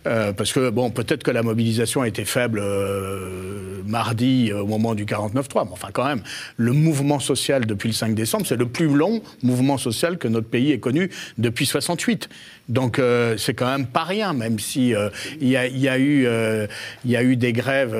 euh, 0.08 0.32
parce 0.34 0.54
que 0.54 0.70
bon, 0.70 0.92
peut-être 0.92 1.24
que 1.24 1.32
la 1.32 1.44
mobilisation 1.44 2.02
a 2.02 2.08
été 2.08 2.24
faible 2.26 2.62
euh, 2.64 3.82
mardi 3.86 4.50
euh, 4.52 4.62
au 4.62 4.66
moment 4.66 4.96
du 4.96 5.06
49-3, 5.06 5.66
mais 5.66 5.72
enfin 5.72 5.90
quand 5.92 6.06
même, 6.06 6.22
le 6.58 6.72
mouvement 6.72 7.20
social 7.20 7.66
depuis 7.66 7.88
le 7.90 7.94
5 7.94 8.16
décembre, 8.16 8.46
c'est 8.48 8.56
le 8.58 8.68
plus 8.68 8.88
long 8.88 9.22
mouvement 9.44 9.78
social 9.78 10.18
que 10.18 10.28
notre 10.28 10.48
pays 10.48 10.72
ait 10.72 10.80
connu 10.80 11.10
depuis 11.38 11.66
68. 11.66 12.30
Donc 12.70 13.00
euh, 13.00 13.36
c'est 13.38 13.56
quand 13.56 13.66
même 13.66 13.88
pas 13.88 14.04
rien, 14.04 14.34
même 14.34 14.60
si 14.60 14.94
euh, 14.94 15.10
il 15.42 15.50
y, 15.50 15.58
a, 15.58 15.68
eu 15.98 16.26
euh, 16.28 16.68
il 17.04 17.10
y 17.10 17.18
a 17.18 17.24
eu 17.24 17.36
des 17.36 17.52
grèves, 17.52 17.96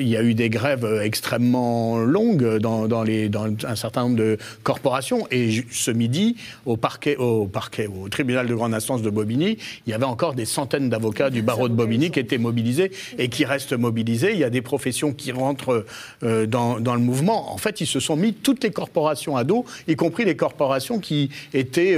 il 0.00 0.08
y 0.08 0.16
a 0.16 0.22
eu 0.22 0.34
des 0.34 0.50
grèves 0.50 1.00
extrêmement 1.02 1.98
longues 1.98 2.58
dans, 2.58 2.88
dans 2.88 3.04
les 3.04 3.28
dans 3.28 3.46
un 3.64 3.76
certain 3.76 4.02
nombre 4.02 4.16
de 4.16 4.38
corporations. 4.64 5.28
Et 5.30 5.64
ce 5.70 5.92
midi, 5.92 6.36
au 6.66 6.76
parquet, 6.76 7.16
au 7.16 7.46
parquet, 7.46 7.86
au 7.86 8.08
tribunal 8.08 8.48
de 8.48 8.54
grande 8.54 8.74
instance 8.74 9.02
de 9.02 9.10
Bobigny, 9.10 9.58
il 9.86 9.90
y 9.90 9.94
avait 9.94 10.04
encore 10.04 10.34
des 10.34 10.46
centaines 10.46 10.90
d'avocats 10.90 11.30
du 11.30 11.42
barreau 11.42 11.68
de 11.68 11.74
Bobigny 11.74 12.10
qui 12.10 12.18
étaient 12.18 12.38
mobilisés 12.38 12.90
et 13.18 13.28
qui 13.28 13.44
restent 13.44 13.72
mobilisés. 13.72 14.32
Il 14.32 14.38
y 14.38 14.44
a 14.44 14.50
des 14.50 14.62
professions 14.62 15.12
qui 15.12 15.30
rentrent 15.30 15.84
dans, 16.22 16.80
dans 16.80 16.94
le 16.94 17.00
mouvement. 17.00 17.52
En 17.52 17.58
fait, 17.58 17.80
ils 17.80 17.86
se 17.86 18.00
sont 18.00 18.16
mis 18.16 18.34
toutes 18.34 18.64
les 18.64 18.70
corporations 18.70 19.36
à 19.36 19.44
dos, 19.44 19.64
y 19.86 19.94
compris 19.94 20.24
les 20.24 20.36
corporations 20.36 20.98
qui 20.98 21.30
étaient 21.52 21.96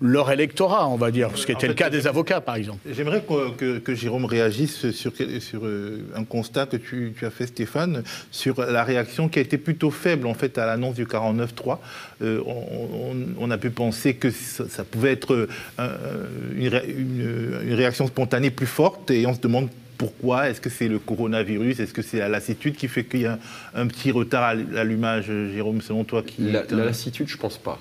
leur 0.00 0.30
électorat, 0.32 0.79
on 0.88 0.96
va 0.96 1.10
dire, 1.10 1.30
ce 1.34 1.46
qui 1.46 1.52
En 1.52 1.56
était 1.56 1.62
fait, 1.62 1.68
le 1.68 1.74
cas 1.74 1.90
des 1.90 2.06
avocats, 2.06 2.40
par 2.40 2.56
exemple. 2.56 2.78
J'aimerais 2.90 3.22
que, 3.22 3.50
que- 3.56 3.78
que 3.78 3.94
Jérôme 3.94 4.24
réagisse 4.24 4.90
sur, 4.90 5.12
sur, 5.40 5.60
euh, 5.66 5.98
un 6.14 6.24
constat 6.24 6.66
que 6.66 6.76
tu, 6.76 7.12
tu 7.18 7.26
as 7.26 7.30
fait, 7.30 7.46
Stéphane, 7.46 8.02
sur 8.30 8.60
la 8.60 8.84
réaction 8.84 9.28
qui 9.28 9.38
a 9.38 9.42
été 9.42 9.58
plutôt 9.58 9.90
faible 9.90 10.26
en 10.26 10.34
fait 10.34 10.58
à 10.58 10.66
l'annonce 10.66 10.94
du 10.94 11.06
49.3. 11.06 11.78
Euh, 12.22 12.40
on, 12.46 12.50
on- 12.50 13.16
on 13.38 13.50
a 13.50 13.58
pu 13.58 13.70
penser 13.70 14.14
que 14.14 14.30
ça, 14.30 14.68
ça 14.68 14.84
pouvait 14.84 15.12
être 15.12 15.48
euh, 15.78 16.26
une, 16.56 16.68
ré- 16.68 16.94
une- 16.96 17.60
une 17.68 17.74
réaction 17.74 18.06
spontanée 18.06 18.50
plus 18.50 18.66
forte 18.66 19.10
et 19.10 19.26
on 19.26 19.34
se 19.34 19.40
demande 19.40 19.68
pourquoi. 19.98 20.48
Est-ce 20.48 20.60
que 20.60 20.70
c'est 20.70 20.88
le 20.88 20.98
coronavirus? 20.98 21.80
Est-ce 21.80 21.92
que 21.92 22.02
c'est 22.02 22.18
la 22.18 22.28
lassitude 22.28 22.74
qui 22.76 22.88
fait 22.88 23.04
qu'il 23.04 23.20
y 23.22 23.26
a 23.26 23.38
un, 23.74 23.82
un 23.82 23.86
petit 23.86 24.10
retard 24.10 24.42
à 24.44 24.54
l'allumage, 24.54 25.26
Jérôme, 25.26 25.80
selon 25.82 26.04
toi 26.04 26.22
qui 26.22 26.42
La, 26.42 26.60
est 26.60 26.72
la 26.72 26.84
lassitude, 26.86 27.28
je 27.28 27.36
pense 27.36 27.58
pas. 27.58 27.78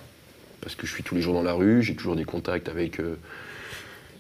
Parce 0.62 0.76
que 0.76 0.86
je 0.86 0.94
suis 0.94 1.04
tous 1.04 1.16
les 1.16 1.22
jours 1.22 1.34
dans 1.34 1.44
la 1.44 1.54
rue, 1.54 1.82
j'ai 1.82 1.96
toujours 1.96 2.16
des 2.16 2.26
contacts 2.26 2.70
avec 2.70 3.00
euh, 3.00 3.16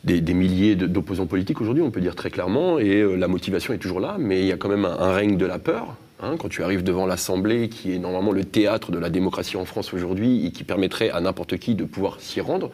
des, 0.03 0.33
milliers 0.33 0.75
d'opposants 0.75 1.25
politiques 1.25 1.61
aujourd'hui, 1.61 1.83
on 1.83 1.91
peut 1.91 2.01
dire 2.01 2.15
très 2.15 2.29
clairement, 2.29 2.79
et 2.79 3.01
euh, 3.01 3.15
la 3.15 3.27
motivation 3.27 3.73
est 3.73 3.77
toujours 3.77 3.99
là, 3.99 4.17
mais 4.19 4.39
il 4.39 4.45
y 4.45 4.51
a 4.51 4.57
quand 4.57 4.69
même 4.69 4.85
un, 4.85 4.97
un 4.99 5.13
règne 5.13 5.37
de 5.37 5.45
la 5.45 5.59
peur. 5.59 5.95
hein, 6.21 6.35
quand 6.39 6.49
tu 6.49 6.63
arrives 6.63 6.83
devant 6.83 7.05
l'Assemblée, 7.05 7.69
qui 7.69 7.93
est 7.93 7.99
normalement 7.99 8.31
le 8.31 8.45
théâtre 8.45 8.91
de 8.91 8.99
la 8.99 9.09
démocratie 9.09 9.57
en 9.57 9.65
France 9.65 9.93
aujourd'hui, 9.93 10.45
et 10.45 10.51
qui 10.51 10.63
permettrait 10.63 11.09
à 11.09 11.19
n'importe 11.19 11.57
qui 11.57 11.75
de 11.75 11.83
pouvoir 11.83 12.19
s'y 12.19 12.41
rendre, 12.41 12.71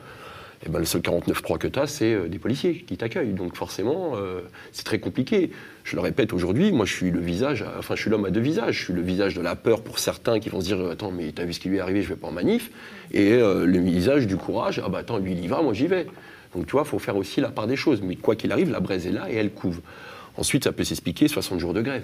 eh 0.65 0.69
ben, 0.69 0.79
le 0.79 0.85
seul 0.85 1.01
49.3 1.01 1.57
que 1.59 1.67
tu 1.67 1.79
as, 1.79 1.87
c'est 1.87 2.13
euh, 2.13 2.27
des 2.27 2.39
policiers 2.39 2.83
qui 2.87 2.97
t'accueillent. 2.97 3.33
Donc 3.33 3.55
forcément, 3.55 4.13
euh, 4.15 4.41
c'est 4.71 4.83
très 4.83 4.99
compliqué. 4.99 5.51
Je 5.83 5.95
le 5.95 6.01
répète 6.01 6.33
aujourd'hui, 6.33 6.71
moi 6.71 6.85
je 6.85 6.93
suis 6.93 7.11
le 7.11 7.19
visage, 7.19 7.63
enfin 7.77 7.95
je 7.95 8.01
suis 8.01 8.09
l'homme 8.09 8.25
à 8.25 8.31
deux 8.31 8.39
visages. 8.39 8.79
Je 8.79 8.83
suis 8.85 8.93
le 8.93 9.01
visage 9.01 9.35
de 9.35 9.41
la 9.41 9.55
peur 9.55 9.83
pour 9.83 9.99
certains 9.99 10.39
qui 10.39 10.49
vont 10.49 10.61
se 10.61 10.65
dire 10.65 10.83
Attends, 10.89 11.11
mais 11.11 11.31
t'as 11.31 11.45
vu 11.45 11.53
ce 11.53 11.59
qui 11.59 11.69
lui 11.69 11.77
est 11.77 11.81
arrivé, 11.81 12.01
je 12.01 12.09
vais 12.09 12.15
pas 12.15 12.27
en 12.27 12.31
manif. 12.31 12.71
Et 13.11 13.33
euh, 13.33 13.65
le 13.65 13.79
visage 13.79 14.25
du 14.25 14.37
courage 14.37 14.81
Ah 14.83 14.89
bah 14.89 14.99
attends, 14.99 15.19
lui 15.19 15.33
il 15.33 15.43
y 15.43 15.47
va, 15.47 15.61
moi 15.61 15.73
j'y 15.73 15.87
vais. 15.87 16.07
Donc 16.55 16.65
tu 16.65 16.71
vois, 16.71 16.81
il 16.85 16.89
faut 16.89 16.99
faire 16.99 17.17
aussi 17.17 17.41
la 17.41 17.49
part 17.49 17.67
des 17.67 17.75
choses. 17.75 18.01
Mais 18.01 18.15
quoi 18.15 18.35
qu'il 18.35 18.51
arrive, 18.51 18.71
la 18.71 18.79
braise 18.79 19.05
est 19.05 19.11
là 19.11 19.29
et 19.29 19.35
elle 19.35 19.51
couve. 19.51 19.81
Ensuite, 20.37 20.63
ça 20.63 20.71
peut 20.71 20.83
s'expliquer 20.83 21.27
60 21.27 21.59
jours 21.59 21.73
de 21.73 21.81
grève. 21.81 22.03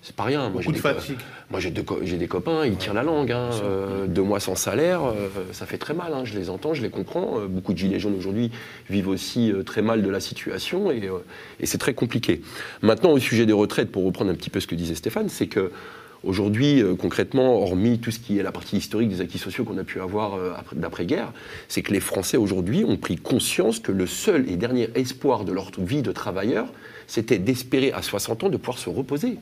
C'est 0.00 0.14
pas 0.14 0.22
rien. 0.24 0.48
Moi, 0.48 0.62
j'ai 0.62 0.68
Beaucoup 0.70 0.70
de 0.70 0.76
des, 0.76 0.82
co- 0.82 0.88
fatigue. 1.00 1.18
moi, 1.50 1.60
j'ai 1.60 1.70
des, 1.70 1.82
co- 1.84 1.98
j'ai 2.04 2.16
des 2.16 2.28
copains, 2.28 2.64
ils 2.64 2.76
tirent 2.76 2.94
la 2.94 3.02
langue. 3.02 3.32
hein. 3.32 3.50
Euh, 3.62 4.06
deux 4.06 4.22
mois 4.22 4.38
sans 4.40 4.54
salaire, 4.54 5.04
euh, 5.04 5.28
ça 5.52 5.66
fait 5.66 5.76
très 5.76 5.92
mal. 5.92 6.12
hein. 6.14 6.22
Je 6.24 6.38
les 6.38 6.50
entends, 6.50 6.72
je 6.72 6.82
les 6.82 6.88
comprends. 6.90 7.40
Euh, 7.40 7.46
beaucoup 7.48 7.72
de 7.72 7.78
gilets 7.78 7.98
jaunes 7.98 8.14
aujourd'hui 8.16 8.50
vivent 8.88 9.08
aussi 9.08 9.52
très 9.66 9.82
mal 9.82 10.02
de 10.02 10.08
la 10.08 10.20
situation 10.20 10.90
et, 10.92 11.10
et 11.60 11.66
c'est 11.66 11.78
très 11.78 11.94
compliqué. 11.94 12.42
Maintenant, 12.80 13.10
au 13.10 13.18
sujet 13.18 13.44
des 13.44 13.52
retraites, 13.52 13.90
pour 13.90 14.04
reprendre 14.04 14.30
un 14.30 14.34
petit 14.34 14.50
peu 14.50 14.60
ce 14.60 14.66
que 14.68 14.76
disait 14.76 14.94
Stéphane, 14.94 15.28
c'est 15.28 15.48
que 15.48 15.72
aujourd'hui, 16.24 16.82
concrètement, 16.98 17.60
hormis 17.60 17.98
tout 17.98 18.10
ce 18.12 18.20
qui 18.20 18.38
est 18.38 18.42
la 18.42 18.52
partie 18.52 18.76
historique 18.76 19.08
des 19.08 19.20
acquis 19.20 19.38
sociaux 19.38 19.64
qu'on 19.64 19.78
a 19.78 19.84
pu 19.84 20.00
avoir 20.00 20.34
après- 20.56 20.76
d'après-guerre, 20.76 21.32
c'est 21.68 21.82
que 21.82 21.92
les 21.92 22.00
Français 22.00 22.36
aujourd'hui 22.36 22.84
ont 22.84 22.96
pris 22.96 23.16
conscience 23.16 23.78
que 23.80 23.92
le 23.92 24.06
seul 24.06 24.48
et 24.48 24.56
dernier 24.56 24.90
espoir 24.94 25.44
de 25.44 25.52
leur 25.52 25.70
vie 25.76 26.02
de 26.02 26.12
travailleur, 26.12 26.72
c'était 27.08 27.38
d'espérer 27.38 27.92
à 27.92 28.02
60 28.02 28.44
ans 28.44 28.48
de 28.48 28.56
pouvoir 28.56 28.78
se 28.78 28.88
reposer 28.90 29.38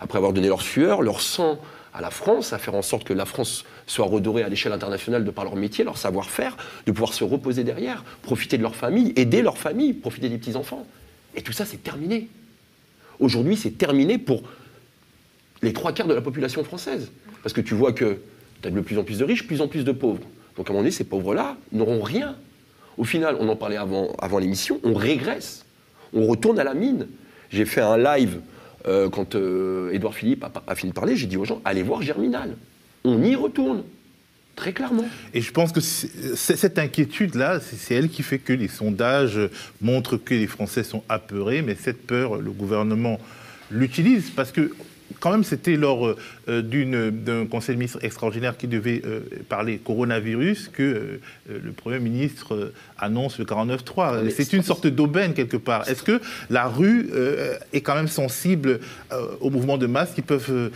après 0.00 0.18
avoir 0.18 0.32
donné 0.32 0.48
leur 0.48 0.62
sueur, 0.62 1.02
leur 1.02 1.20
sang 1.20 1.58
à 1.92 2.00
la 2.00 2.10
France, 2.10 2.52
à 2.52 2.58
faire 2.58 2.74
en 2.74 2.82
sorte 2.82 3.04
que 3.04 3.12
la 3.12 3.24
France 3.24 3.64
soit 3.86 4.06
redorée 4.06 4.42
à 4.42 4.48
l'échelle 4.48 4.72
internationale 4.72 5.24
de 5.24 5.30
par 5.30 5.44
leur 5.44 5.56
métier, 5.56 5.84
leur 5.84 5.98
savoir-faire, 5.98 6.56
de 6.86 6.92
pouvoir 6.92 7.14
se 7.14 7.24
reposer 7.24 7.64
derrière, 7.64 8.04
profiter 8.22 8.58
de 8.58 8.62
leur 8.62 8.76
famille, 8.76 9.12
aider 9.16 9.42
leur 9.42 9.58
famille, 9.58 9.94
profiter 9.94 10.28
des 10.28 10.38
petits-enfants. 10.38 10.86
Et 11.34 11.42
tout 11.42 11.52
ça, 11.52 11.64
c'est 11.64 11.82
terminé. 11.82 12.28
Aujourd'hui, 13.18 13.56
c'est 13.56 13.76
terminé 13.76 14.18
pour 14.18 14.42
les 15.62 15.72
trois 15.72 15.92
quarts 15.92 16.06
de 16.06 16.14
la 16.14 16.20
population 16.20 16.62
française. 16.62 17.10
Parce 17.42 17.52
que 17.52 17.60
tu 17.60 17.74
vois 17.74 17.92
que 17.92 18.18
tu 18.62 18.68
as 18.68 18.70
de 18.70 18.80
plus 18.80 18.98
en 18.98 19.04
plus 19.04 19.18
de 19.18 19.24
riches, 19.24 19.46
plus 19.46 19.60
en 19.60 19.68
plus 19.68 19.84
de 19.84 19.92
pauvres. 19.92 20.22
Donc 20.56 20.68
à 20.68 20.70
un 20.70 20.72
moment 20.72 20.82
donné, 20.82 20.90
ces 20.90 21.04
pauvres-là 21.04 21.56
n'auront 21.72 22.02
rien. 22.02 22.36
Au 22.96 23.04
final, 23.04 23.36
on 23.40 23.48
en 23.48 23.56
parlait 23.56 23.76
avant, 23.76 24.14
avant 24.20 24.38
l'émission, 24.38 24.80
on 24.82 24.94
régresse. 24.94 25.64
On 26.12 26.26
retourne 26.26 26.58
à 26.58 26.64
la 26.64 26.74
mine. 26.74 27.06
J'ai 27.50 27.64
fait 27.64 27.80
un 27.80 27.96
live 27.96 28.40
euh, 28.86 29.08
quand 29.08 29.34
euh, 29.34 29.90
Édouard 29.92 30.14
Philippe 30.14 30.44
a, 30.66 30.74
fini 30.74 30.90
de 30.90 30.94
parler, 30.94 31.16
j'ai 31.16 31.26
dit 31.26 31.36
aux 31.36 31.44
gens, 31.44 31.60
allez 31.64 31.82
voir 31.82 32.02
Germinal. 32.02 32.56
On 33.04 33.22
y 33.22 33.34
retourne. 33.34 33.82
Très 34.56 34.72
clairement. 34.72 35.04
Et 35.34 35.40
je 35.40 35.52
pense 35.52 35.70
que 35.70 35.80
cette 35.80 36.80
inquiétude-là, 36.80 37.60
c'est 37.60 37.94
elle 37.94 38.08
qui 38.08 38.24
fait 38.24 38.40
que 38.40 38.52
les 38.52 38.66
sondages 38.66 39.38
montrent 39.80 40.16
que 40.16 40.34
les 40.34 40.48
Français 40.48 40.82
sont 40.82 41.04
apeurés, 41.08 41.62
mais 41.62 41.76
cette 41.76 42.04
peur, 42.04 42.38
le 42.38 42.50
gouvernement 42.50 43.20
l'utilise 43.70 44.30
parce 44.30 44.50
que 44.50 44.72
quand 45.20 45.30
même, 45.32 45.44
c'était 45.44 45.76
lors 45.76 46.06
euh, 46.06 47.10
d'un 47.10 47.46
conseil 47.46 47.74
de 47.74 47.78
ministres 47.80 47.98
extraordinaire 48.02 48.56
qui 48.56 48.66
devait 48.68 49.02
euh, 49.04 49.20
parler 49.48 49.78
coronavirus 49.78 50.68
que 50.72 50.82
euh, 50.82 51.18
le 51.48 51.72
Premier 51.72 51.98
ministre 51.98 52.72
annonce 52.98 53.38
le 53.38 53.44
49-3. 53.44 54.22
mais 54.24 54.30
C'est 54.30 54.52
une 54.52 54.62
sorte 54.62 54.86
d'aubaine 54.86 55.34
quelque 55.34 55.56
part. 55.56 55.88
Est-ce 55.88 56.02
que 56.02 56.20
la 56.50 56.66
rue 56.66 57.08
est 57.72 57.80
quand 57.80 57.94
même 57.94 58.08
sensible 58.08 58.80
aux 59.40 59.50
mouvements 59.50 59.78
de 59.78 59.86
masse 59.86 60.12
qui 60.14 60.22
peuvent 60.22 60.70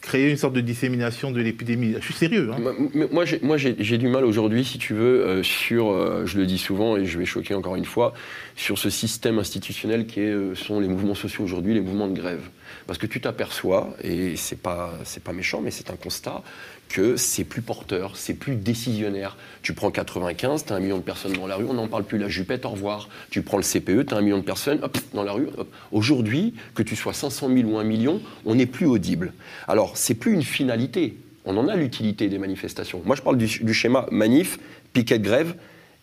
créer 0.00 0.30
une 0.30 0.36
sorte 0.36 0.54
de 0.54 0.60
dissémination 0.60 1.30
de 1.30 1.40
l'épidémie? 1.40 1.94
Je 1.98 2.04
suis 2.04 2.14
sérieux. 2.14 2.50
hein. 2.52 2.74
Moi- 3.12 3.56
j'ai- 3.56 3.98
du 3.98 4.08
mal 4.08 4.24
aujourd'hui, 4.24 4.64
si 4.64 4.78
tu 4.78 4.94
veux, 4.94 5.42
sur, 5.42 6.26
je 6.26 6.38
le 6.38 6.46
dis 6.46 6.58
souvent 6.58 6.96
et 6.96 7.04
je 7.06 7.18
vais 7.18 7.24
choquer 7.26 7.54
encore 7.54 7.76
une 7.76 7.84
fois, 7.84 8.14
sur 8.56 8.78
ce 8.78 8.90
système 8.90 9.38
institutionnel 9.38 10.06
qui 10.06 10.20
est, 10.20 10.54
sont 10.54 10.80
les 10.80 10.88
mouvements 10.88 11.14
sociaux 11.14 11.44
aujourd'hui, 11.44 11.74
les 11.74 11.80
mouvements 11.80 12.08
de 12.08 12.14
grève. 12.18 12.42
Parce 12.86 12.98
que 12.98 13.06
tu 13.06 13.20
t'aperçois, 13.20 13.96
et 14.02 14.36
c'est 14.36 14.60
pas, 14.60 14.92
pas 15.24 15.32
méchant, 15.32 15.60
mais 15.62 15.70
c'est 15.70 15.90
un 15.90 15.96
constat, 15.96 16.42
que 16.88 17.16
c'est 17.16 17.44
plus 17.44 17.62
porteur, 17.62 18.16
c'est 18.16 18.34
plus 18.34 18.56
décisionnaire. 18.56 19.36
Tu 19.62 19.72
prends 19.72 19.90
95, 19.90 20.66
tu 20.66 20.72
as 20.72 20.76
un 20.76 20.80
million 20.80 20.98
de 20.98 21.02
personnes 21.02 21.32
dans 21.32 21.46
la 21.46 21.56
rue, 21.56 21.64
on 21.68 21.74
n'en 21.74 21.88
parle 21.88 22.04
plus, 22.04 22.18
la 22.18 22.28
jupette, 22.28 22.64
au 22.66 22.70
revoir. 22.70 23.08
Tu 23.30 23.42
prends 23.42 23.56
le 23.56 23.62
CPE, 23.62 24.06
tu 24.06 24.14
as 24.14 24.18
un 24.18 24.20
million 24.20 24.38
de 24.38 24.44
personnes, 24.44 24.80
hop, 24.82 24.98
dans 25.14 25.22
la 25.22 25.32
rue. 25.32 25.48
Aujourd'hui, 25.92 26.54
que 26.74 26.82
tu 26.82 26.94
sois 26.94 27.12
500 27.12 27.48
000 27.48 27.70
ou 27.70 27.78
1 27.78 27.84
million, 27.84 28.20
on 28.44 28.54
n'est 28.54 28.66
plus 28.66 28.86
audible. 28.86 29.32
Alors, 29.66 29.96
c'est 29.96 30.14
plus 30.14 30.32
une 30.32 30.42
finalité. 30.44 31.16
On 31.46 31.56
en 31.56 31.68
a 31.68 31.76
l'utilité 31.76 32.28
des 32.28 32.38
manifestations. 32.38 33.02
Moi, 33.04 33.16
je 33.16 33.22
parle 33.22 33.38
du, 33.38 33.46
du 33.46 33.74
schéma 33.74 34.06
manif, 34.10 34.58
piquet 34.92 35.18
de 35.18 35.24
grève 35.24 35.54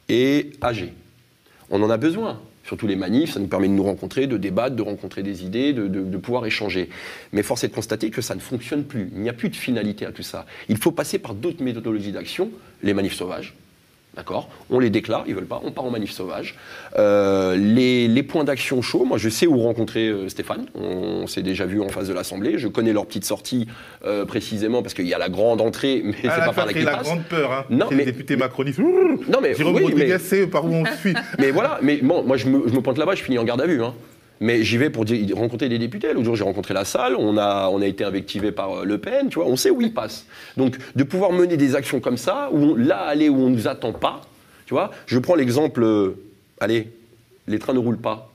et 0.09 0.51
AG. 0.61 0.91
On 1.69 1.81
en 1.81 1.89
a 1.89 1.97
besoin. 1.97 2.41
Surtout 2.63 2.87
les 2.87 2.95
manifs, 2.95 3.33
ça 3.33 3.39
nous 3.39 3.47
permet 3.47 3.67
de 3.67 3.73
nous 3.73 3.83
rencontrer, 3.83 4.27
de 4.27 4.37
débattre, 4.37 4.75
de 4.75 4.81
rencontrer 4.81 5.23
des 5.23 5.43
idées, 5.43 5.73
de, 5.73 6.17
pouvoir 6.17 6.45
échanger. 6.45 6.89
Mais 7.33 7.43
force 7.43 7.63
est 7.63 7.69
de 7.69 7.73
constater 7.73 8.11
que 8.11 8.21
ça 8.21 8.35
ne 8.35 8.39
fonctionne 8.39 8.83
plus. 8.83 9.09
Il 9.13 9.21
n'y 9.21 9.29
a 9.29 9.33
plus 9.33 9.49
de 9.49 9.55
finalité 9.55 10.05
à 10.05 10.11
tout 10.11 10.23
ça. 10.23 10.45
Il 10.69 10.77
faut 10.77 10.91
passer 10.91 11.19
par 11.19 11.33
d'autres 11.33 11.63
méthodologies 11.63 12.11
d'action, 12.11 12.51
les 12.83 12.93
manifs 12.93 13.15
sauvages. 13.15 13.55
D'accord? 14.13 14.49
On 14.69 14.79
les 14.79 14.89
déclare, 14.89 15.23
ils 15.25 15.33
veulent 15.33 15.45
pas, 15.45 15.61
on 15.63 15.71
part 15.71 15.85
en 15.85 15.89
manif 15.89 16.11
sauvage. 16.11 16.55
Euh, 16.97 17.55
les, 17.55 18.09
les 18.09 18.23
points 18.23 18.43
d'action 18.43 18.81
chauds, 18.81 19.05
moi 19.05 19.17
je 19.17 19.29
sais 19.29 19.47
où 19.47 19.57
rencontrer 19.57 20.09
euh, 20.09 20.27
Stéphane, 20.27 20.65
on, 20.75 21.27
s'est 21.27 21.43
déjà 21.43 21.65
vu 21.65 21.79
en 21.81 21.87
face 21.87 22.09
de 22.09 22.13
l'Assemblée, 22.13 22.57
je 22.57 22.67
connais 22.67 22.91
leur 22.91 23.05
petite 23.05 23.23
sortie 23.23 23.67
euh, 24.05 24.25
précisément 24.25 24.81
parce 24.81 24.93
qu'il 24.93 25.07
y 25.07 25.13
a 25.13 25.17
la 25.17 25.29
grande 25.29 25.61
entrée, 25.61 26.01
mais 26.05 26.13
c'est 26.21 26.27
Ah, 26.27 26.39
pas 26.39 26.45
là, 26.47 26.51
par 26.53 26.65
là 26.65 26.73
qu'ils 26.73 26.83
la 26.83 26.97
grande 26.97 27.23
peur. 27.23 27.53
Hein. 27.53 27.65
Non, 27.69 27.85
C'est 27.87 27.95
mais- 27.95 28.03
les 28.05 28.11
députés 28.11 28.35
macronistes. 28.35 28.79
Non 28.79 29.39
mais, 29.41 29.55
Jérôme 29.55 29.75
oui, 29.75 29.83
Rodriguez, 29.83 30.07
mais- 30.13 30.19
c'est 30.19 30.45
par 30.47 30.65
où 30.65 30.73
on 30.73 30.83
suit. 30.99 31.13
mais 31.39 31.51
voilà, 31.51 31.79
mais 31.81 31.97
bon, 32.03 32.21
moi 32.23 32.35
je 32.35 32.47
me, 32.49 32.67
je 32.67 32.73
me 32.73 32.81
pointe 32.81 32.97
là-bas, 32.97 33.15
je 33.15 33.23
finis 33.23 33.37
en 33.39 33.45
garde 33.45 33.61
à 33.61 33.65
vue. 33.65 33.81
hein. 33.81 33.93
Mais 34.41 34.63
j'y 34.63 34.77
vais 34.77 34.89
pour 34.89 35.05
rencontrer 35.33 35.69
des 35.69 35.77
députés. 35.77 36.11
L'autre 36.13 36.25
jour, 36.25 36.35
j'ai 36.35 36.43
rencontré 36.43 36.73
la 36.73 36.83
salle, 36.83 37.15
on 37.15 37.37
a, 37.37 37.71
été 37.85 38.03
invectivé 38.03 38.51
par 38.51 38.79
euh, 38.79 38.85
Le 38.85 38.97
Pen, 38.97 39.29
tu 39.29 39.35
vois, 39.35 39.45
on 39.45 39.55
sait 39.55 39.69
où 39.69 39.81
ils 39.81 39.93
passent. 39.93 40.25
Donc, 40.57 40.77
de 40.95 41.03
pouvoir 41.03 41.31
mener 41.31 41.57
des 41.57 41.75
actions 41.75 41.99
comme 41.99 42.17
ça, 42.17 42.49
où 42.51 42.75
là, 42.75 43.01
aller 43.01 43.29
où 43.29 43.35
on 43.35 43.49
ne 43.51 43.55
nous 43.55 43.67
attend 43.67 43.93
pas, 43.93 44.21
tu 44.65 44.73
vois, 44.73 44.89
je 45.05 45.19
prends 45.19 45.35
l'exemple, 45.35 45.83
euh, 45.83 46.15
allez, 46.59 46.91
les 47.47 47.59
trains 47.59 47.73
ne 47.73 47.79
roulent 47.79 48.01
pas. 48.01 48.31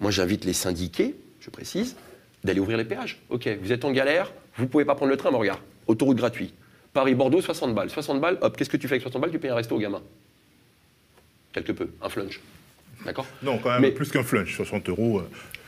Moi, 0.00 0.10
j'invite 0.10 0.46
les 0.46 0.54
syndiqués, 0.54 1.14
je 1.40 1.50
précise, 1.50 1.96
d'aller 2.44 2.60
ouvrir 2.60 2.78
les 2.78 2.86
péages. 2.86 3.20
Ok, 3.28 3.46
vous 3.62 3.72
êtes 3.72 3.84
en 3.84 3.92
galère, 3.92 4.32
vous 4.56 4.66
pouvez 4.66 4.86
pas 4.86 4.94
prendre 4.94 5.10
le 5.10 5.18
train, 5.18 5.30
mais 5.30 5.36
regarde, 5.36 5.60
autoroute 5.86 6.16
gratuite. 6.16 6.54
Paris-Bordeaux, 6.94 7.42
60 7.42 7.74
balles. 7.74 7.90
60 7.90 8.22
balles, 8.22 8.38
hop, 8.40 8.56
qu'est-ce 8.56 8.70
que 8.70 8.78
tu 8.78 8.88
fais 8.88 8.94
avec 8.94 9.02
60 9.02 9.20
balles? 9.20 9.30
Tu 9.30 9.38
payes 9.38 9.50
un 9.50 9.54
resto 9.54 9.76
au 9.76 9.78
gamin. 9.78 10.00
Quelque 11.52 11.72
peu, 11.72 11.90
un 12.00 12.08
flunch. 12.08 12.40
D'accord 13.04 13.26
Non, 13.42 13.58
quand 13.58 13.70
même, 13.70 13.82
Mais- 13.82 13.90
plus 13.90 14.10
qu'un 14.10 14.22
flunch, 14.22 14.54
60 14.56 14.88
euros. 14.88 15.18
euh, 15.20 15.22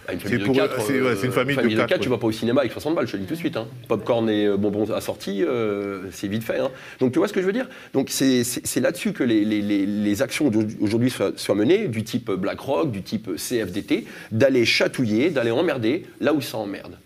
Ah, 0.07 0.13
une 0.13 0.19
C'est 0.21 0.25
famille 0.25 0.41
de 0.41 0.45
pour- 0.45 0.55
4, 0.57 0.81
c'est- 0.83 1.01
ouais, 1.01 1.17
c'est 1.17 1.25
une 1.29 1.33
famille 1.33 1.57
de 1.57 1.77
quatre, 1.77 1.95
tu 1.99 2.09
ouais. 2.11 2.15
vas 2.15 2.19
pas 2.19 2.27
au 2.27 2.31
cinéma 2.33 2.61
avec 2.61 2.73
60 2.73 2.95
balles, 2.95 3.07
je 3.07 3.13
te 3.13 3.17
le 3.17 3.23
dis 3.23 3.27
tout 3.27 3.33
de 3.33 3.39
suite. 3.39 3.57
Hein. 3.57 3.69
Popcorn 3.89 4.29
et 4.29 4.45
euh, 4.45 4.59
bonbons 4.59 4.91
assortis, 4.93 5.43
euh, 5.43 6.03
c'est 6.13 6.29
vite 6.29 6.43
fait. 6.45 6.59
hein. 6.59 6.71
Donc 7.01 7.13
tu 7.13 7.19
vois 7.19 7.27
ce 7.27 7.33
que 7.33 7.41
je 7.41 7.47
veux 7.47 7.55
dire? 7.55 7.67
Donc 7.95 8.11
c'est 8.11 8.45
c'est- 8.45 8.67
c'est 8.67 8.81
là-dessus 8.81 9.15
que 9.15 9.25
les, 9.25 9.47
les- 9.47 9.63
les- 9.63 9.87
les 9.87 10.21
actions 10.21 10.51
aujourd'hui 10.79 11.09
soient, 11.09 11.33
soient 11.37 11.55
menées, 11.55 11.89
du 11.89 12.05
type 12.05 12.31
BlackRock, 12.31 12.91
du 12.91 13.01
type 13.01 13.31
CFDT, 13.39 14.05
d'aller 14.31 14.67
chatouiller, 14.67 15.31
d'aller 15.31 15.53
emmerder 15.53 16.05
là 16.21 16.35
où 16.35 16.43
ça 16.43 16.59
emmerde. 16.59 16.99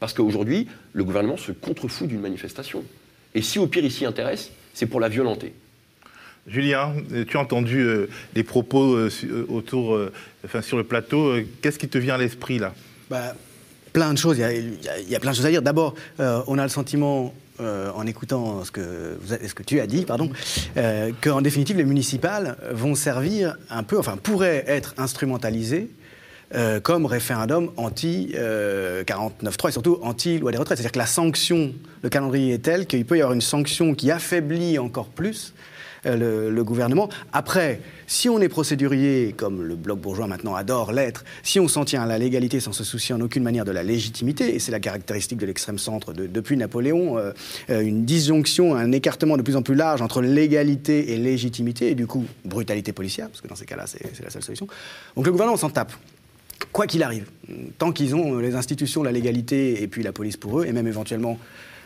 Parce 0.00 0.12
qu'aujourd'hui, 0.12 0.66
le 0.92 1.04
gouvernement 1.04 1.36
se 1.36 1.52
contrefout 1.52 2.08
d'une 2.08 2.20
manifestation. 2.20 2.82
Et 3.36 3.42
si 3.42 3.60
au 3.60 3.68
pire 3.68 3.84
il 3.84 3.92
s'y 3.92 4.06
intéresse, 4.06 4.50
c'est 4.74 4.86
pour 4.86 4.98
la 4.98 5.08
violenter. 5.08 5.52
Julien, 6.46 6.94
tu 7.28 7.36
as 7.36 7.40
entendu 7.40 7.80
euh, 7.80 8.08
les 8.34 8.42
propos 8.42 8.94
euh, 8.94 9.10
euh, 9.24 9.46
autour, 9.48 9.94
euh, 9.94 10.12
enfin, 10.44 10.62
sur 10.62 10.76
le 10.76 10.84
plateau. 10.84 11.34
Qu'est-ce 11.60 11.78
qui 11.78 11.88
te 11.88 11.98
vient 11.98 12.14
à 12.14 12.18
l'esprit 12.18 12.58
là? 12.58 12.72
Bah, 13.10 13.34
plein 13.92 14.12
de 14.12 14.18
choses. 14.18 14.38
Il 14.38 14.78
y 15.08 15.16
a, 15.16 15.20
plein 15.20 15.32
de 15.32 15.36
choses 15.36 15.46
à 15.46 15.50
dire. 15.50 15.62
D'abord, 15.62 15.94
on 16.18 16.58
a 16.58 16.62
le 16.62 16.68
sentiment, 16.68 17.34
en 17.58 18.06
écoutant 18.06 18.64
ce 18.64 18.70
que, 18.70 19.62
tu 19.64 19.80
as 19.80 19.86
dit, 19.86 20.04
pardon, 20.06 20.30
qu'en 21.20 21.42
définitive, 21.42 21.76
les 21.76 21.84
municipales 21.84 22.56
vont 22.70 22.94
servir 22.94 23.56
un 23.68 23.82
peu, 23.82 23.98
enfin, 23.98 24.16
pourraient 24.16 24.64
être 24.68 24.94
instrumentalisées 24.96 25.90
comme 26.84 27.04
référendum 27.04 27.72
anti-49.3 27.76 29.68
et 29.68 29.72
surtout 29.72 29.98
anti-loi 30.02 30.52
des 30.52 30.58
retraites. 30.58 30.78
C'est-à-dire 30.78 30.92
que 30.92 30.98
la 30.98 31.06
sanction, 31.06 31.74
le 32.02 32.08
calendrier 32.08 32.54
est 32.54 32.58
tel 32.58 32.86
qu'il 32.86 33.04
peut 33.04 33.18
y 33.18 33.22
avoir 33.22 33.34
une 33.34 33.40
sanction 33.40 33.94
qui 33.94 34.12
affaiblit 34.12 34.78
encore 34.78 35.08
plus 35.08 35.52
le, 36.04 36.50
le 36.50 36.64
gouvernement. 36.64 37.08
Après, 37.32 37.80
si 38.06 38.28
on 38.28 38.40
est 38.40 38.48
procédurier, 38.48 39.34
comme 39.36 39.62
le 39.62 39.76
bloc 39.76 40.00
bourgeois 40.00 40.26
maintenant 40.26 40.54
adore 40.54 40.92
l'être, 40.92 41.24
si 41.42 41.60
on 41.60 41.68
s'en 41.68 41.84
tient 41.84 42.02
à 42.02 42.06
la 42.06 42.18
légalité 42.18 42.60
sans 42.60 42.72
se 42.72 42.84
soucier 42.84 43.14
en 43.14 43.20
aucune 43.20 43.42
manière 43.42 43.64
de 43.64 43.70
la 43.72 43.82
légitimité, 43.82 44.54
et 44.54 44.58
c'est 44.58 44.72
la 44.72 44.80
caractéristique 44.80 45.38
de 45.38 45.46
l'extrême 45.46 45.78
centre 45.78 46.12
de- 46.12 46.26
depuis 46.26 46.56
Napoléon, 46.56 47.18
euh, 47.18 47.32
euh, 47.70 47.80
une 47.80 48.04
disjonction, 48.04 48.74
un 48.74 48.92
écartement 48.92 49.36
de 49.36 49.42
plus 49.42 49.56
en 49.56 49.62
plus 49.62 49.74
large 49.74 50.02
entre 50.02 50.22
légalité 50.22 51.12
et 51.12 51.16
légitimité, 51.18 51.90
et 51.90 51.94
du 51.94 52.06
coup 52.06 52.24
brutalité 52.44 52.92
policière, 52.92 53.28
parce 53.28 53.40
que 53.40 53.48
dans 53.48 53.56
ces 53.56 53.66
cas-là, 53.66 53.84
c'est 53.86 54.22
la 54.24 54.30
seule 54.30 54.42
solution. 54.42 54.66
Donc 55.16 55.26
le 55.26 55.32
gouvernement 55.32 55.56
s'en 55.58 55.70
tape. 55.70 55.92
Quoi 56.72 56.86
qu'il 56.86 57.02
arrive, 57.02 57.24
tant 57.78 57.90
qu'ils 57.90 58.14
ont 58.14 58.34
euh, 58.36 58.40
les 58.42 58.54
institutions, 58.54 59.02
la 59.02 59.12
légalité 59.12 59.82
et 59.82 59.88
puis 59.88 60.02
la 60.02 60.12
police 60.12 60.36
pour 60.36 60.60
eux, 60.60 60.66
et 60.66 60.72
même 60.72 60.86
éventuellement 60.86 61.38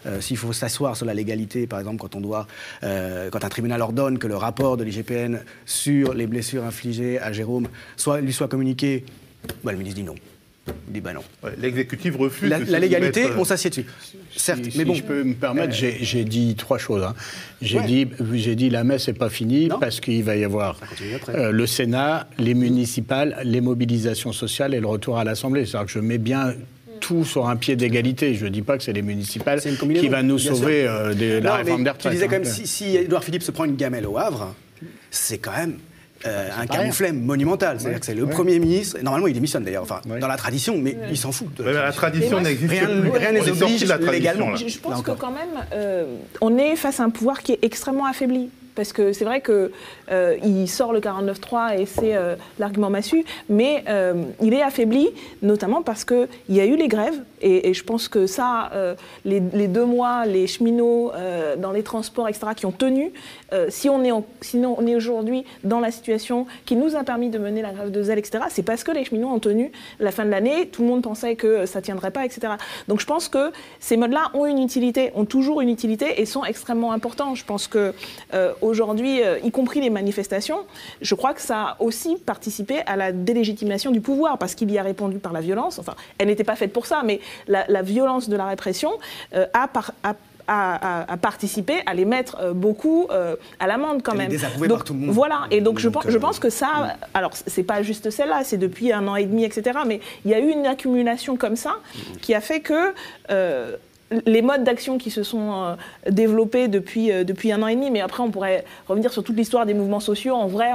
euh, 0.06 0.20
s'il 0.20 0.36
faut 0.36 0.52
s'asseoir 0.52 0.96
sur 0.96 1.06
la 1.06 1.14
légalité, 1.14 1.66
par 1.66 1.78
exemple, 1.78 1.98
quand 1.98 2.14
on 2.14 2.20
doit, 2.20 2.46
euh, 2.82 3.30
quand 3.30 3.44
un 3.44 3.48
tribunal 3.48 3.80
ordonne 3.82 4.18
que 4.18 4.26
le 4.26 4.36
rapport 4.36 4.76
de 4.76 4.84
l'IGPN 4.84 5.38
sur 5.66 6.14
les 6.14 6.26
blessures 6.26 6.64
infligées 6.64 7.18
à 7.18 7.32
Jérôme 7.32 7.68
soit, 7.96 8.20
lui 8.20 8.32
soit 8.32 8.48
communiqué, 8.48 9.04
bah, 9.62 9.72
le 9.72 9.78
ministre 9.78 10.00
dit 10.00 10.06
non. 10.06 10.14
Il 10.88 10.94
dit 10.94 11.00
bah 11.02 11.12
non. 11.12 11.20
Ouais, 11.42 11.50
L'exécutif 11.58 12.16
refuse. 12.16 12.48
La, 12.48 12.58
de 12.58 12.72
la 12.72 12.78
légalité, 12.78 13.24
euh, 13.26 13.36
on 13.36 13.44
s'assied 13.44 13.68
dessus. 13.68 13.84
Certes, 14.34 14.60
Si, 14.64 14.78
mais 14.78 14.84
si 14.84 14.84
bon. 14.86 14.94
je 14.94 15.02
peux 15.02 15.22
me 15.22 15.34
permettre, 15.34 15.74
j'ai 15.74 15.98
j'ai 16.00 16.24
dit 16.24 16.54
trois 16.56 16.78
choses. 16.78 17.02
hein. 17.02 17.14
J'ai 17.60 17.80
Ouais. 17.80 17.86
dit, 17.86 18.56
dit 18.56 18.70
la 18.70 18.82
messe 18.82 19.06
n'est 19.08 19.12
pas 19.14 19.28
finie 19.28 19.66
Non. 19.68 19.78
parce 19.78 20.00
qu'il 20.00 20.24
va 20.24 20.36
y 20.36 20.42
avoir 20.44 20.80
euh, 21.28 21.50
le 21.52 21.66
Sénat, 21.66 22.28
les 22.38 22.54
municipales, 22.54 23.36
les 23.44 23.60
mobilisations 23.60 24.32
sociales 24.32 24.72
et 24.72 24.80
le 24.80 24.86
retour 24.86 25.18
à 25.18 25.24
l'Assemblée. 25.24 25.66
C'est-à-dire 25.66 25.84
que 25.86 25.92
je 25.92 25.98
mets 25.98 26.16
bien 26.16 26.54
tout 27.04 27.24
sur 27.24 27.48
un 27.50 27.56
pied 27.56 27.76
d'égalité. 27.76 28.34
Je 28.34 28.46
ne 28.46 28.50
dis 28.50 28.62
pas 28.62 28.78
que 28.78 28.82
c'est 28.82 28.94
les 28.94 29.02
municipales 29.02 29.60
qui 29.60 30.08
va 30.08 30.22
nous 30.22 30.38
sauver 30.38 30.86
euh, 30.88 31.12
de 31.12 31.38
la 31.38 31.50
Non, 31.50 31.56
réforme 31.56 31.84
des 31.84 31.90
Tu 31.98 32.08
disais 32.08 32.26
quand 32.26 32.36
hein. 32.36 32.38
même, 32.38 32.44
si, 32.46 32.66
si 32.66 32.96
Édouard 32.96 33.22
Philippe 33.22 33.42
se 33.42 33.50
prend 33.50 33.66
une 33.66 33.76
gamelle 33.76 34.06
au 34.06 34.16
Havre, 34.16 34.54
c'est 35.10 35.36
quand 35.36 35.52
même 35.54 35.76
euh, 36.26 36.48
un 36.58 36.66
camouflet 36.66 37.12
monumental. 37.12 37.78
C'est-à-dire 37.78 38.00
que 38.00 38.06
c'est 38.06 38.14
le 38.14 38.24
Ouais. 38.24 38.30
Premier 38.32 38.58
ministre, 38.58 38.96
normalement 39.02 39.26
il 39.26 39.34
démissionne 39.34 39.64
d'ailleurs, 39.64 39.82
enfin, 39.82 40.00
Ouais. 40.08 40.18
dans 40.18 40.28
la 40.28 40.38
tradition, 40.38 40.78
mais 40.78 40.96
il 41.10 41.18
s'en 41.18 41.30
fout. 41.30 41.54
de 41.58 41.64
la 41.64 41.92
tradition 41.92 42.40
n'existe 42.40 42.68
plus. 42.68 42.78
rien 42.78 42.88
On 42.88 43.32
les 43.34 43.40
est 43.40 43.54
sorti 43.54 43.84
oblige 43.84 44.10
légalement. 44.10 44.56
Je, 44.56 44.66
je 44.66 44.74
Là 44.76 44.80
pense 44.82 45.02
que 45.02 45.10
quand 45.10 45.30
même, 45.30 45.62
euh, 45.74 46.06
on 46.40 46.56
est 46.56 46.74
face 46.76 47.00
à 47.00 47.02
un 47.04 47.10
pouvoir 47.10 47.42
qui 47.42 47.52
est 47.52 47.58
extrêmement 47.60 48.06
affaibli. 48.06 48.48
Parce 48.74 48.92
que 48.92 49.12
c'est 49.12 49.24
vrai 49.24 49.40
qu'il 49.40 49.70
il 50.44 50.68
sort 50.68 50.92
le 50.92 51.00
49.3 51.00 51.78
et 51.78 51.86
c'est 51.86 52.16
euh, 52.16 52.34
l'argument 52.58 52.90
massu, 52.90 53.24
mais 53.48 53.84
euh, 53.88 54.24
il 54.42 54.54
est 54.54 54.62
affaibli 54.62 55.10
notamment 55.42 55.82
parce 55.82 56.04
qu'il 56.04 56.28
y 56.48 56.60
a 56.60 56.64
eu 56.64 56.76
les 56.76 56.88
grèves, 56.88 57.20
et, 57.44 57.74
je 57.74 57.84
pense 57.84 58.08
que 58.08 58.26
ça, 58.26 58.70
euh, 58.72 58.94
les, 59.26 59.40
deux 59.40 59.84
mois, 59.84 60.24
les 60.24 60.46
cheminots 60.46 61.12
euh, 61.14 61.56
dans 61.56 61.72
les 61.72 61.82
transports, 61.82 62.26
etc., 62.26 62.46
qui 62.56 62.64
ont 62.64 62.72
tenu, 62.72 63.12
euh, 63.52 63.66
si 63.68 63.90
on 63.90 64.02
est, 64.02 64.94
aujourd'hui 64.94 65.44
dans 65.62 65.80
la 65.80 65.90
situation 65.90 66.46
qui 66.64 66.74
nous 66.74 66.96
a 66.96 67.04
permis 67.04 67.28
de 67.28 67.38
mener 67.38 67.60
la 67.60 67.72
grève 67.72 67.90
de 67.90 68.02
zèle, 68.02 68.18
etc., 68.18 68.44
c'est 68.48 68.62
parce 68.62 68.82
que 68.82 68.92
les 68.92 69.04
cheminots 69.04 69.28
ont 69.28 69.38
tenu 69.40 69.72
la 70.00 70.10
fin 70.10 70.24
de 70.24 70.30
l'année, 70.30 70.68
tout 70.68 70.82
le 70.82 70.88
monde 70.88 71.02
pensait 71.02 71.36
que 71.36 71.66
ça 71.66 71.82
tiendrait 71.82 72.10
pas, 72.10 72.24
etc. 72.24 72.54
Donc 72.88 73.00
je 73.00 73.06
pense 73.06 73.28
que 73.28 73.52
ces 73.78 73.98
modes-là 73.98 74.30
ont 74.32 74.46
une 74.46 74.62
utilité, 74.62 75.10
ont 75.14 75.26
toujours 75.26 75.60
une 75.60 75.68
utilité 75.68 76.22
et 76.22 76.26
sont 76.26 76.44
extrêmement 76.44 76.92
importants. 76.92 77.34
Je 77.34 77.44
pense 77.44 77.66
que 77.66 77.92
aujourd'hui, 78.62 79.20
y 79.42 79.50
compris 79.50 79.80
les 79.80 79.90
manifestations, 79.90 80.60
je 81.02 81.14
crois 81.14 81.34
que 81.34 81.42
ça 81.42 81.60
a 81.60 81.76
aussi 81.80 82.16
participé 82.16 82.80
à 82.86 82.96
la 82.96 83.12
délégitimation 83.12 83.90
du 83.90 84.00
pouvoir 84.00 84.38
parce 84.38 84.54
qu'il 84.54 84.70
y 84.70 84.78
a 84.78 84.82
répondu 84.82 85.18
par 85.18 85.32
la 85.32 85.40
violence. 85.40 85.78
Enfin, 85.78 85.94
elle 86.18 86.28
n'était 86.28 86.44
pas 86.44 86.56
faite 86.56 86.72
pour 86.72 86.86
ça, 86.86 87.02
mais 87.04 87.20
la, 87.48 87.64
la 87.68 87.82
violence 87.82 88.28
de 88.28 88.36
la 88.36 88.46
répression 88.46 88.90
euh, 89.34 89.46
a, 89.52 89.68
par- 89.68 89.92
a- 90.02 90.14
à 91.86 91.94
les 91.94 92.04
mettre 92.04 92.36
euh, 92.40 92.52
beaucoup 92.52 93.06
euh, 93.10 93.34
à 93.60 93.66
l'amende 93.66 94.02
quand 94.02 94.12
Elle 94.12 94.18
est 94.18 94.22
même. 94.24 94.30
désapprouvée 94.30 94.68
Donc, 94.68 94.78
par 94.78 94.84
tout 94.84 94.92
le 94.92 94.98
monde. 95.00 95.10
Voilà, 95.10 95.42
et 95.50 95.60
donc, 95.62 95.78
je, 95.78 95.88
pense, 95.88 96.04
je 96.06 96.18
pense 96.18 96.38
que 96.38 96.50
ça, 96.50 96.96
alors 97.14 97.30
c'est 97.34 97.62
pas 97.62 97.82
juste 97.82 98.10
celle-là, 98.10 98.44
c'est 98.44 98.58
depuis 98.58 98.92
un 98.92 99.08
an 99.08 99.16
et 99.16 99.24
demi, 99.24 99.44
etc. 99.44 99.78
Mais 99.86 100.00
il 100.26 100.30
y 100.30 100.34
a 100.34 100.40
eu 100.40 100.50
une 100.50 100.66
accumulation 100.66 101.36
comme 101.36 101.56
ça 101.56 101.76
qui 102.20 102.34
a 102.34 102.42
fait 102.42 102.60
que 102.60 102.92
les 104.26 104.42
modes 104.42 104.64
d'action 104.64 104.98
qui 104.98 105.10
se 105.10 105.22
sont 105.22 105.52
euh, 105.52 105.74
développés 106.10 106.68
depuis, 106.68 107.10
euh, 107.12 107.24
depuis 107.24 107.52
un 107.52 107.62
an 107.62 107.66
et 107.68 107.74
demi, 107.74 107.90
mais 107.90 108.00
après 108.00 108.22
on 108.22 108.30
pourrait 108.30 108.64
revenir 108.88 109.12
sur 109.12 109.22
toute 109.24 109.36
l'histoire 109.36 109.66
des 109.66 109.74
mouvements 109.74 110.00
sociaux. 110.00 110.34
En 110.34 110.46
vrai, 110.46 110.70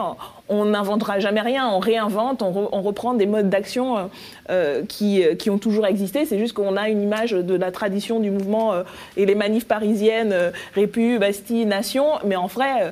on- 0.49 0.65
n'inventera 0.65 1.19
jamais 1.19 1.41
rien, 1.41 1.69
on 1.71 1.78
réinvente, 1.78 2.41
on, 2.41 2.52
re- 2.52 2.69
on 2.71 2.82
reprend 2.82 3.13
des 3.13 3.28
modes 3.28 3.49
d'action 3.49 4.10
euh, 4.49 4.82
qui, 4.88 5.23
qui 5.38 5.49
ont 5.52 5.60
toujours 5.60 5.86
existé. 5.86 6.25
C'est 6.25 6.39
juste 6.39 6.54
qu'on 6.54 6.75
a 6.75 6.89
une 6.89 7.02
image 7.04 7.32
de 7.32 7.56
la 7.56 7.71
tradition 7.71 8.19
du 8.19 8.32
mouvement 8.32 8.73
et 9.15 9.25
les 9.28 9.36
manifs 9.36 9.67
parisiennes, 9.67 10.36
Répu, 10.73 11.19
Bastille, 11.19 11.65
Nation, 11.67 12.06
mais 12.25 12.36
en 12.36 12.47
vrai, 12.47 12.91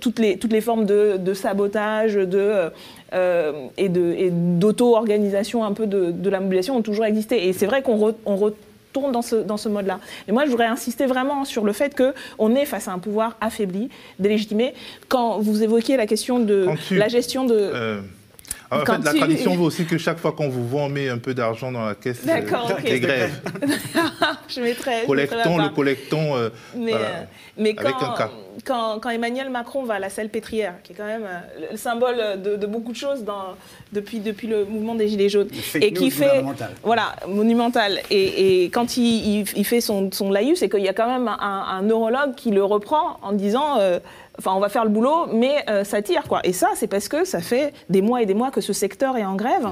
toutes, 0.00 0.18
les, 0.18 0.36
toutes 0.38 0.52
les 0.52 0.60
formes 0.60 0.84
de, 0.84 1.32
sabotage, 1.34 2.14
de, 2.14 2.70
euh, 3.14 3.52
et 3.78 3.88
d'auto-organisation 4.30 5.64
un 5.64 5.72
peu 5.72 5.86
de, 5.86 6.10
de 6.10 6.30
la 6.30 6.40
mobilisation 6.40 6.76
ont 6.76 6.82
toujours 6.82 7.04
existé. 7.06 7.48
Et 7.48 7.52
c'est 7.54 7.66
vrai 7.66 7.80
qu'on 7.80 7.96
re- 7.96 8.14
dans 9.00 9.22
ce, 9.22 9.36
dans 9.36 9.56
ce 9.56 9.68
mode-là. 9.68 10.00
Et 10.28 10.32
moi, 10.32 10.44
je 10.44 10.50
voudrais 10.50 10.66
insister 10.66 11.06
vraiment 11.06 11.44
sur 11.44 11.64
le 11.64 11.72
fait 11.72 11.94
qu'on 11.96 12.54
est 12.54 12.64
face 12.64 12.88
à 12.88 12.92
un 12.92 12.98
pouvoir 12.98 13.36
affaibli, 13.40 13.88
délégitimé. 14.18 14.74
Quand 15.08 15.38
vous 15.38 15.62
évoquiez 15.62 15.96
la 15.96 16.06
question 16.06 16.38
de 16.40 16.66
tu- 16.88 16.96
la 16.96 17.08
gestion 17.08 17.44
de... 17.44 17.54
Euh, 17.56 18.00
en 18.70 18.84
Quand 18.84 18.96
fait, 18.96 19.04
la 19.04 19.12
tu- 19.12 19.18
tradition 19.18 19.54
veut 19.56 19.62
aussi 19.62 19.84
que 19.86 19.96
chaque 19.98 20.18
fois 20.18 20.32
qu'on 20.32 20.48
vous 20.48 20.66
vend, 20.68 20.86
on 20.86 20.88
met 20.88 21.08
un 21.08 21.18
peu 21.18 21.34
d'argent 21.34 21.70
dans 21.72 21.84
la 21.86 21.94
caisse 21.94 22.20
euh, 22.28 22.40
des 22.84 23.00
grèves. 23.00 23.40
je 24.48 24.60
mettrais 24.60 25.04
Collectons 25.06 25.58
le 25.58 25.68
collectons. 25.70 26.36
euh, 26.36 26.50
Mais, 26.74 26.90
voilà. 26.92 27.06
euh, 27.06 27.22
mais 27.58 27.74
Avec 27.78 27.96
quand, 27.96 28.10
un 28.12 28.16
cas. 28.16 28.30
quand, 28.64 28.98
quand 29.00 29.10
Emmanuel 29.10 29.50
Macron 29.50 29.84
va 29.84 29.94
à 29.94 29.98
la 29.98 30.10
salle 30.10 30.28
pétrière, 30.28 30.74
qui 30.82 30.92
est 30.92 30.96
quand 30.96 31.06
même 31.06 31.24
euh, 31.24 31.66
le 31.72 31.76
symbole 31.76 32.16
de, 32.42 32.56
de 32.56 32.66
beaucoup 32.66 32.92
de 32.92 32.96
choses 32.96 33.24
dans, 33.24 33.54
depuis, 33.92 34.20
depuis 34.20 34.46
le 34.48 34.64
mouvement 34.64 34.94
des 34.94 35.08
Gilets 35.08 35.28
jaunes, 35.28 35.48
et 35.80 35.92
qui 35.92 36.10
fait. 36.10 36.42
Voilà, 36.82 37.14
monumental. 37.28 38.00
Et, 38.10 38.64
et 38.64 38.70
quand 38.70 38.96
il, 38.96 39.40
il- 39.40 39.46
il 39.56 39.64
fait 39.64 39.80
son, 39.80 40.10
son 40.12 40.30
laïus, 40.30 40.58
c'est 40.58 40.68
qu'il 40.68 40.82
y 40.82 40.88
a 40.88 40.92
quand 40.94 41.08
même 41.08 41.28
un, 41.28 41.38
un 41.70 41.82
neurologue 41.82 42.34
qui 42.34 42.50
le 42.50 42.64
reprend 42.64 43.18
en 43.22 43.32
disant. 43.32 43.78
Euh, 44.38 44.42
Enfin, 44.46 44.52
on 44.54 44.60
va 44.60 44.68
faire 44.68 44.84
le 44.84 44.90
boulot, 44.90 45.26
mais 45.32 45.64
euh, 45.70 45.82
ça 45.84 46.02
tire, 46.02 46.24
quoi. 46.28 46.40
Et 46.44 46.52
ça, 46.52 46.68
c'est 46.74 46.86
parce 46.86 47.08
que 47.08 47.24
ça 47.24 47.40
fait 47.40 47.72
des 47.88 48.02
mois 48.02 48.20
et 48.22 48.26
des 48.26 48.34
mois 48.34 48.50
que 48.50 48.60
ce 48.60 48.72
secteur 48.74 49.16
est 49.16 49.24
en 49.24 49.34
grève. 49.34 49.68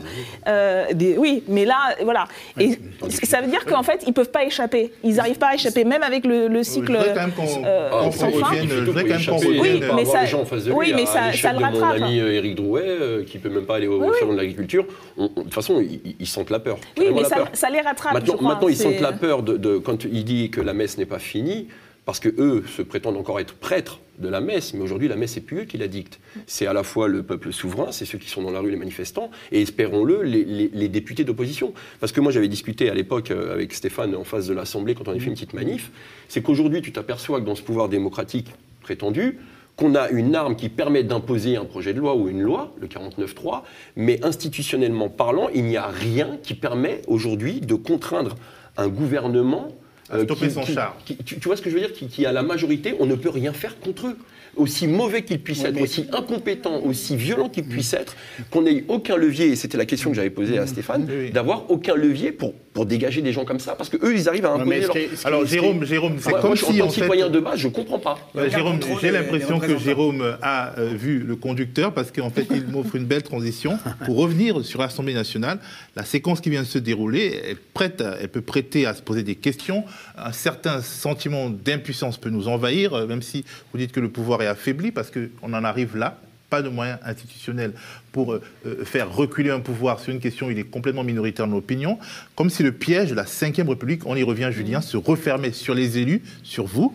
Euh, 0.48 0.86
des- 0.94 1.18
oui, 1.18 1.42
mais 1.48 1.64
là, 1.66 1.76
voilà. 2.02 2.26
Et 2.58 2.78
ça 3.24 3.40
veut 3.42 3.48
dire 3.48 3.64
qu'en 3.66 3.82
fait, 3.82 4.02
ils 4.06 4.12
peuvent 4.14 4.30
pas 4.30 4.44
échapper. 4.44 4.90
Ils 5.02 5.16
n'arrives 5.16 5.36
pas 5.38 5.48
à 5.48 5.54
échapper, 5.54 5.84
même 5.84 6.02
avec 6.02 6.24
le, 6.24 6.48
le 6.48 6.58
Je 6.58 6.62
cycle. 6.62 6.92
voudrais 6.92 7.12
quand 7.14 7.20
même 7.20 7.32
qu'on 7.32 7.62
euh, 7.64 7.90
qu'on 7.90 8.12
sans 8.12 8.30
fin. 8.30 8.54
Je 8.66 8.80
voudrais 8.84 9.04
quand 9.04 9.18
même 9.18 9.26
qu'on 9.26 9.36
Oui, 9.60 9.82
mais 9.94 10.04
ça- 10.04 10.22
les 10.22 10.26
gens 10.28 10.40
en 10.40 10.44
face 10.46 10.64
de 10.64 10.70
lui, 10.70 10.76
oui, 10.78 10.92
mais 10.94 11.06
ça- 11.06 11.32
ça 11.34 11.52
le 11.52 11.58
rattrape. 11.58 11.98
mon 11.98 12.04
ami 12.06 12.20
euh, 12.20 12.32
Éric 12.32 12.54
Drouet, 12.54 12.82
euh, 12.86 13.24
qui 13.24 13.38
peut 13.38 13.50
même 13.50 13.66
pas 13.66 13.76
aller 13.76 13.86
au 13.86 14.00
Oui, 14.00 14.06
oui. 14.10 14.16
salon 14.18 14.32
de 14.32 14.38
l'agriculture, 14.38 14.86
de 15.18 15.26
toute 15.26 15.54
façon, 15.54 15.82
ils, 16.18 16.26
sentent 16.26 16.50
la 16.50 16.58
peur. 16.60 16.78
Oui, 16.98 17.08
mais 17.14 17.24
ça, 17.24 17.36
peur. 17.36 17.48
ça 17.52 17.68
les 17.70 17.80
rattrape. 17.80 18.14
Maintenant, 18.14 18.32
je 18.32 18.36
crois. 18.38 18.48
maintenant, 18.54 18.68
ils 18.68 18.76
sentent 18.76 19.00
la 19.00 19.12
peur 19.12 19.42
de, 19.42 19.56
de- 19.56 19.78
quand 19.78 20.04
il 20.04 20.24
dit 20.24 20.50
que 20.50 20.60
la 20.60 20.72
messe 20.72 20.96
n'est 20.98 21.06
pas 21.06 21.18
finie, 21.18 21.68
parce 22.04 22.20
que 22.20 22.28
eux 22.38 22.64
se 22.66 22.82
prétendent 22.82 23.16
encore 23.16 23.40
être 23.40 23.54
prêtres 23.54 24.00
de 24.18 24.28
la 24.28 24.40
messe, 24.40 24.74
mais 24.74 24.82
aujourd'hui 24.82 25.08
la 25.08 25.16
messe 25.16 25.32
c'est 25.32 25.40
plus 25.40 25.60
eux 25.60 25.64
qui 25.64 25.78
la 25.78 25.88
dictent. 25.88 26.20
C'est 26.46 26.66
à 26.66 26.72
la 26.72 26.82
fois 26.82 27.08
le 27.08 27.22
peuple 27.22 27.52
souverain, 27.52 27.92
c'est 27.92 28.04
ceux 28.04 28.18
qui 28.18 28.28
sont 28.28 28.42
dans 28.42 28.50
la 28.50 28.60
rue, 28.60 28.70
les 28.70 28.76
manifestants, 28.76 29.30
et 29.52 29.62
espérons-le, 29.62 30.22
les, 30.22 30.88
députés 30.88 31.24
d'opposition. 31.24 31.72
Parce 32.00 32.12
que 32.12 32.20
moi 32.20 32.30
j'avais 32.30 32.48
discuté 32.48 32.90
à 32.90 32.94
l'époque 32.94 33.30
euh, 33.30 33.52
avec 33.52 33.72
Stéphane 33.72 34.14
en 34.14 34.24
face 34.24 34.46
de 34.46 34.54
l'Assemblée 34.54 34.94
quand 34.94 35.08
on 35.08 35.10
avait 35.10 35.20
fait 35.20 35.26
une 35.26 35.34
petite 35.34 35.54
manif, 35.54 35.90
c'est 36.28 36.42
qu'aujourd'hui 36.42 36.82
tu 36.82 36.92
t'aperçois 36.92 37.40
que 37.40 37.46
dans 37.46 37.54
ce 37.54 37.62
pouvoir 37.62 37.88
démocratique 37.88 38.48
prétendu, 38.82 39.38
qu'on 39.76 39.94
a 39.94 40.08
une 40.10 40.36
arme 40.36 40.54
qui 40.54 40.68
permet 40.68 41.02
d'imposer 41.02 41.56
un 41.56 41.64
projet 41.64 41.94
de 41.94 41.98
loi 41.98 42.14
ou 42.14 42.28
une 42.28 42.42
loi, 42.42 42.72
le 42.80 42.86
49.3, 42.86 43.62
mais 43.96 44.24
institutionnellement 44.24 45.08
parlant, 45.08 45.48
il 45.52 45.64
n'y 45.64 45.76
a 45.76 45.88
rien 45.88 46.38
qui 46.42 46.54
permet 46.54 47.02
aujourd'hui 47.08 47.60
de 47.60 47.74
contraindre 47.74 48.36
un 48.76 48.88
gouvernement 48.88 49.68
À 50.10 50.18
stopper 50.24 50.50
son 50.50 50.64
char. 50.74 50.96
qui- 51.04 51.16
tu, 51.16 51.38
tu 51.38 51.48
vois 51.48 51.56
ce 51.56 51.62
que 51.62 51.70
je 51.70 51.74
veux 51.74 51.80
dire 51.80 51.92
qui, 51.92 52.08
qui 52.08 52.26
a 52.26 52.32
la 52.32 52.42
majorité, 52.42 52.94
on 53.00 53.06
ne 53.06 53.14
peut 53.14 53.30
rien 53.30 53.52
faire 53.52 53.78
contre 53.80 54.08
eux. 54.08 54.18
Aussi 54.56 54.86
mauvais 54.86 55.22
qu'ils 55.22 55.40
puissent 55.40 55.60
Oui, 55.62 55.66
être, 55.68 55.74
mais- 55.74 55.82
aussi 55.82 56.06
incompétents, 56.12 56.80
aussi 56.84 57.16
violents 57.16 57.48
qu'ils 57.48 57.64
puissent 57.64 57.92
être, 57.94 58.14
qu'on 58.50 58.62
n'ait 58.62 58.84
aucun 58.88 59.16
levier, 59.16 59.46
et 59.48 59.56
c'était 59.56 59.78
la 59.78 59.86
question 59.86 60.10
que 60.10 60.16
j'avais 60.16 60.30
posée 60.30 60.58
à 60.58 60.66
Stéphane, 60.66 61.06
Oui, 61.08 61.14
oui. 61.26 61.30
d'avoir 61.30 61.70
aucun 61.70 61.94
levier 61.94 62.32
pour, 62.32 62.54
pour 62.72 62.86
dégager 62.86 63.20
des 63.22 63.32
gens 63.32 63.44
comme 63.44 63.58
ça, 63.60 63.74
parce 63.74 63.88
que 63.88 63.96
eux, 64.04 64.14
ils 64.14 64.28
arrivent 64.28 64.46
à 64.46 64.52
imposer 64.52 64.80
leur... 64.80 64.96
Alors, 65.24 65.44
Jérôme, 65.46 65.84
Jérôme, 65.84 66.16
c'est 66.20 66.30
Moi, 66.30 66.40
comme 66.40 66.50
moi, 66.50 66.56
je- 66.56 66.64
si, 66.64 66.82
en 66.82 66.84
en 66.84 66.86
tant 66.86 66.86
que 66.88 66.94
fait, 66.94 67.00
citoyen 67.02 67.28
de 67.28 67.40
base, 67.40 67.58
je 67.58 67.68
comprends 67.68 67.98
pas. 67.98 68.18
Jérôme, 68.48 68.78
j'ai 69.00 69.10
l'impression 69.10 69.58
que. 69.58 69.78
Jérôme 69.78 70.36
a 70.42 70.78
euh, 70.78 70.90
vu 70.94 71.18
le 71.20 71.36
conducteur 71.36 71.92
parce 71.92 72.10
qu'en 72.10 72.30
fait, 72.30 72.46
il 72.50 72.66
m'offre 72.68 72.96
une 72.96 73.04
belle 73.04 73.22
transition 73.22 73.78
pour 74.06 74.16
revenir 74.16 74.64
sur 74.64 74.80
l'Assemblée 74.80 75.14
nationale. 75.14 75.58
La 75.96 76.04
séquence 76.04 76.40
qui 76.40 76.50
vient 76.50 76.62
de 76.62 76.66
se 76.66 76.78
dérouler 76.78 77.40
est 77.50 77.56
prête, 77.74 78.02
elle 78.20 78.28
peut 78.28 78.40
prêter 78.40 78.86
à 78.86 78.94
se 78.94 79.02
poser 79.02 79.22
des 79.22 79.34
questions. 79.34 79.84
Un 80.16 80.32
certain 80.32 80.80
sentiment 80.80 81.50
d'impuissance 81.50 82.16
peut 82.18 82.30
nous 82.30 82.48
envahir, 82.48 82.94
euh, 82.94 83.06
même 83.06 83.22
si 83.22 83.44
vous 83.72 83.78
dites 83.78 83.92
que 83.92 84.00
le 84.00 84.08
pouvoir 84.08 84.42
est 84.42 84.43
affaibli, 84.46 84.92
parce 84.92 85.10
qu'on 85.10 85.52
en 85.52 85.64
arrive 85.64 85.96
là. 85.96 86.18
Pas 86.50 86.62
de 86.62 86.68
moyens 86.68 86.98
institutionnels 87.04 87.72
pour 88.12 88.32
euh, 88.32 88.42
euh, 88.66 88.84
faire 88.84 89.12
reculer 89.12 89.50
un 89.50 89.60
pouvoir 89.60 89.98
sur 89.98 90.12
une 90.12 90.20
question 90.20 90.46
où 90.46 90.50
il 90.50 90.58
est 90.58 90.64
complètement 90.64 91.02
minoritaire 91.02 91.46
dans 91.46 91.54
l'opinion, 91.54 91.98
comme 92.36 92.50
si 92.50 92.62
le 92.62 92.70
piège 92.70 93.10
de 93.10 93.14
la 93.14 93.24
Ve 93.24 93.68
République, 93.68 94.06
on 94.06 94.14
y 94.14 94.22
revient 94.22 94.50
Julien, 94.52 94.80
se 94.80 94.96
refermait 94.96 95.52
sur 95.52 95.74
les 95.74 95.98
élus, 95.98 96.22
sur 96.44 96.66
vous, 96.66 96.94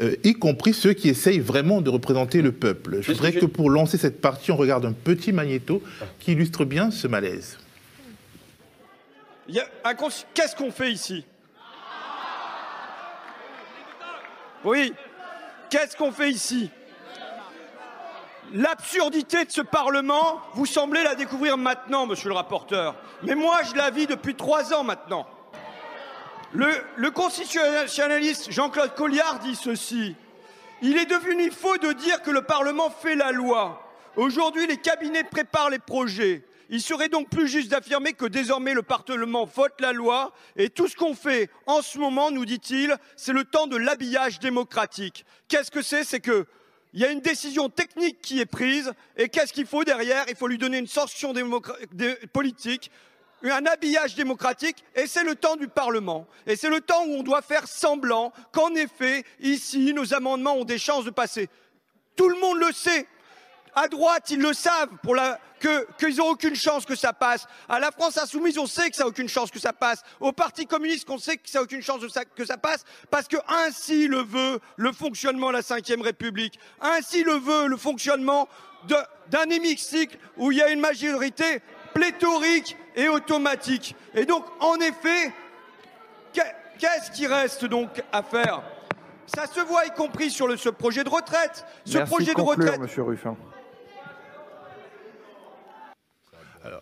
euh, 0.00 0.16
y 0.24 0.34
compris 0.34 0.72
ceux 0.72 0.92
qui 0.92 1.08
essayent 1.08 1.40
vraiment 1.40 1.80
de 1.80 1.90
représenter 1.90 2.40
le 2.40 2.52
peuple. 2.52 2.98
Je 3.02 3.12
voudrais 3.12 3.32
que 3.32 3.46
pour 3.46 3.68
lancer 3.68 3.98
cette 3.98 4.20
partie, 4.20 4.50
on 4.50 4.56
regarde 4.56 4.86
un 4.86 4.92
petit 4.92 5.32
magnéto 5.32 5.82
qui 6.18 6.32
illustre 6.32 6.64
bien 6.64 6.90
ce 6.90 7.06
malaise. 7.06 7.58
Qu'est-ce 10.34 10.56
qu'on 10.56 10.70
fait 10.70 10.90
ici? 10.90 11.24
Oui. 14.64 14.92
Qu'est-ce 15.70 15.96
qu'on 15.96 16.12
fait 16.12 16.30
ici? 16.30 16.70
L'absurdité 18.56 19.44
de 19.44 19.50
ce 19.50 19.62
Parlement, 19.62 20.40
vous 20.52 20.64
semblez 20.64 21.02
la 21.02 21.16
découvrir 21.16 21.58
maintenant, 21.58 22.06
monsieur 22.06 22.28
le 22.28 22.36
rapporteur. 22.36 22.94
Mais 23.24 23.34
moi, 23.34 23.58
je 23.68 23.74
la 23.74 23.90
vis 23.90 24.06
depuis 24.06 24.36
trois 24.36 24.72
ans 24.72 24.84
maintenant. 24.84 25.26
Le, 26.52 27.10
constitutionnaliste 27.10 28.52
Jean-Claude 28.52 28.94
Colliard 28.94 29.40
dit 29.40 29.56
ceci. 29.56 30.14
Il 30.82 30.96
est 30.96 31.06
devenu 31.06 31.50
faux 31.50 31.78
de 31.78 31.94
dire 31.94 32.22
que 32.22 32.30
le 32.30 32.42
Parlement 32.42 32.90
fait 32.90 33.16
la 33.16 33.32
loi. 33.32 33.90
Aujourd'hui, 34.14 34.68
les 34.68 34.76
cabinets 34.76 35.24
préparent 35.24 35.70
les 35.70 35.80
projets. 35.80 36.44
Il 36.70 36.80
serait 36.80 37.08
donc 37.08 37.28
plus 37.30 37.48
juste 37.48 37.72
d'affirmer 37.72 38.12
que 38.12 38.24
désormais 38.24 38.72
le 38.72 38.84
Parlement 38.84 39.46
vote 39.46 39.80
la 39.80 39.92
loi 39.92 40.32
et 40.54 40.70
tout 40.70 40.86
ce 40.86 40.94
qu'on 40.94 41.14
fait 41.14 41.50
en 41.66 41.82
ce 41.82 41.98
moment, 41.98 42.30
nous 42.30 42.44
dit-il, 42.44 42.96
c'est 43.16 43.32
le 43.32 43.42
temps 43.42 43.66
de 43.66 43.76
l'habillage 43.76 44.38
démocratique. 44.38 45.26
Qu'est-ce 45.48 45.72
que 45.72 45.82
c'est? 45.82 46.04
C'est 46.04 46.20
que 46.20 46.46
il 46.94 47.00
y 47.00 47.04
a 47.04 47.10
une 47.10 47.20
décision 47.20 47.68
technique 47.68 48.22
qui 48.22 48.40
est 48.40 48.46
prise 48.46 48.92
et 49.16 49.28
qu'est-ce 49.28 49.52
qu'il 49.52 49.66
faut 49.66 49.84
derrière? 49.84 50.24
Il 50.28 50.36
faut 50.36 50.46
lui 50.46 50.58
donner 50.58 50.78
une 50.78 50.86
sanction 50.86 51.34
politique 52.32 52.90
un 53.50 53.66
habillage 53.66 54.14
démocratique 54.14 54.84
et 54.94 55.06
c'est 55.06 55.24
le 55.24 55.34
temps 55.34 55.56
du 55.56 55.68
Parlement. 55.68 56.26
Et 56.46 56.56
c'est 56.56 56.70
le 56.70 56.80
temps 56.80 57.04
où 57.06 57.14
on 57.14 57.22
doit 57.22 57.42
faire 57.42 57.66
semblant 57.66 58.32
qu'en 58.52 58.74
effet, 58.74 59.24
ici, 59.40 59.92
nos 59.92 60.14
amendements 60.14 60.56
ont 60.56 60.64
des 60.64 60.78
chances 60.78 61.04
de 61.04 61.10
passer. 61.10 61.48
Tout 62.16 62.28
le 62.28 62.38
monde 62.38 62.58
le 62.58 62.72
sait. 62.72 63.06
À 63.74 63.88
droite, 63.88 64.30
ils 64.30 64.40
le 64.40 64.52
savent 64.52 64.90
pour 65.02 65.14
la, 65.14 65.38
que, 65.60 65.86
qu'ils 65.98 66.16
n'ont 66.16 66.28
aucune 66.28 66.54
chance 66.54 66.84
que 66.84 66.94
ça 66.94 67.12
passe. 67.12 67.46
À 67.68 67.80
la 67.80 67.90
France 67.90 68.18
insoumise, 68.18 68.58
on 68.58 68.66
sait 68.66 68.90
que 68.90 68.96
ça 68.96 69.04
n'a 69.04 69.08
aucune 69.08 69.28
chance 69.28 69.50
que 69.50 69.58
ça 69.58 69.72
passe. 69.72 70.02
Au 70.20 70.32
Parti 70.32 70.66
communiste, 70.66 71.08
on 71.08 71.18
sait 71.18 71.38
que 71.38 71.48
ça 71.48 71.58
n'a 71.58 71.64
aucune 71.64 71.82
chance 71.82 72.00
que 72.36 72.44
ça 72.44 72.56
passe 72.56 72.84
parce 73.10 73.28
que 73.28 73.36
ainsi 73.48 74.06
le 74.06 74.22
veut 74.22 74.60
le 74.76 74.92
fonctionnement 74.92 75.48
de 75.48 75.54
la 75.54 75.60
Ve 75.60 76.02
République. 76.02 76.58
Ainsi 76.80 77.24
le 77.24 77.34
veut 77.34 77.66
le 77.66 77.76
fonctionnement 77.76 78.48
d'un 79.30 79.50
hémicycle 79.50 80.18
où 80.36 80.52
il 80.52 80.58
y 80.58 80.62
a 80.62 80.70
une 80.70 80.80
majorité 80.80 81.62
pléthorique 81.94 82.76
et 82.94 83.08
automatique. 83.08 83.96
Et 84.14 84.26
donc, 84.26 84.44
en 84.60 84.76
effet, 84.76 85.32
qu'est-ce 86.32 87.10
qui 87.10 87.26
reste 87.26 87.64
donc 87.64 88.02
à 88.12 88.22
faire? 88.22 88.62
Ça 89.26 89.46
se 89.46 89.60
voit 89.60 89.86
y 89.86 89.90
compris 89.90 90.30
sur 90.30 90.46
le, 90.46 90.58
ce 90.58 90.68
projet 90.68 91.02
de 91.02 91.08
retraite. 91.08 91.64
Ce 91.86 91.98
projet 91.98 92.34
de 92.34 92.40
retraite. 92.42 92.78
Monsieur 92.78 93.02
Ruffin. 93.02 93.36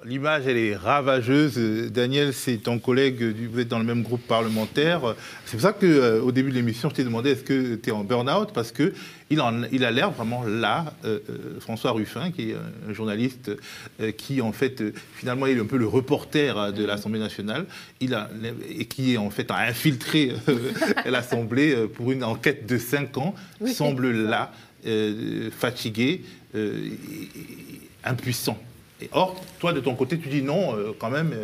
L'image, 0.05 0.47
elle 0.47 0.59
est 0.59 0.77
ravageuse. 0.77 1.59
Daniel, 1.91 2.33
c'est 2.33 2.59
ton 2.59 2.79
collègue, 2.79 3.35
vous 3.51 3.59
êtes 3.59 3.69
dans 3.69 3.81
le 3.81 3.85
même 3.85 4.03
groupe 4.03 4.23
parlementaire. 4.23 5.17
C'est 5.45 5.57
pour 5.57 5.63
ça 5.63 5.73
qu'au 5.73 5.87
euh, 5.87 6.31
début 6.31 6.51
de 6.51 6.55
l'émission, 6.55 6.89
je 6.89 6.95
t'ai 6.95 7.05
demandé 7.05 7.31
est-ce 7.31 7.43
que 7.43 7.75
tu 7.75 7.91
es 7.91 7.93
en 7.93 8.05
burn-out 8.05 8.51
Parce 8.55 8.71
qu'il 8.71 8.93
il 9.31 9.41
a 9.41 9.91
l'air 9.91 10.13
vraiment 10.13 10.45
là, 10.45 10.95
euh, 11.05 11.19
euh, 11.29 11.59
François 11.59 11.91
Ruffin, 11.93 12.31
qui 12.31 12.51
est 12.51 12.57
un 12.89 12.93
journaliste 12.93 13.51
qui, 14.17 14.41
en 14.41 14.53
fait, 14.53 14.83
finalement, 15.17 15.47
est 15.47 15.59
un 15.59 15.67
peu 15.67 15.79
le 15.79 15.89
reporter 15.89 16.73
de 16.73 16.85
l'Assemblée 16.85 17.21
nationale 17.21 17.67
il 18.01 18.15
a, 18.15 18.31
et 18.69 18.85
qui, 18.85 19.19
en 19.19 19.31
fait, 19.31 19.51
a 19.51 19.59
infiltré 19.59 20.33
l'Assemblée 21.07 21.89
pour 21.93 22.13
une 22.13 22.23
enquête 22.23 22.67
de 22.67 22.79
5 22.79 23.19
ans, 23.19 23.35
semble 23.67 24.13
là, 24.13 24.53
fatigué, 25.51 26.23
impuissant. 28.05 28.59
Or, 29.13 29.41
toi, 29.59 29.73
de 29.73 29.81
ton 29.81 29.95
côté, 29.95 30.19
tu 30.19 30.29
dis 30.29 30.43
non, 30.43 30.77
quand 30.99 31.11
même, 31.11 31.35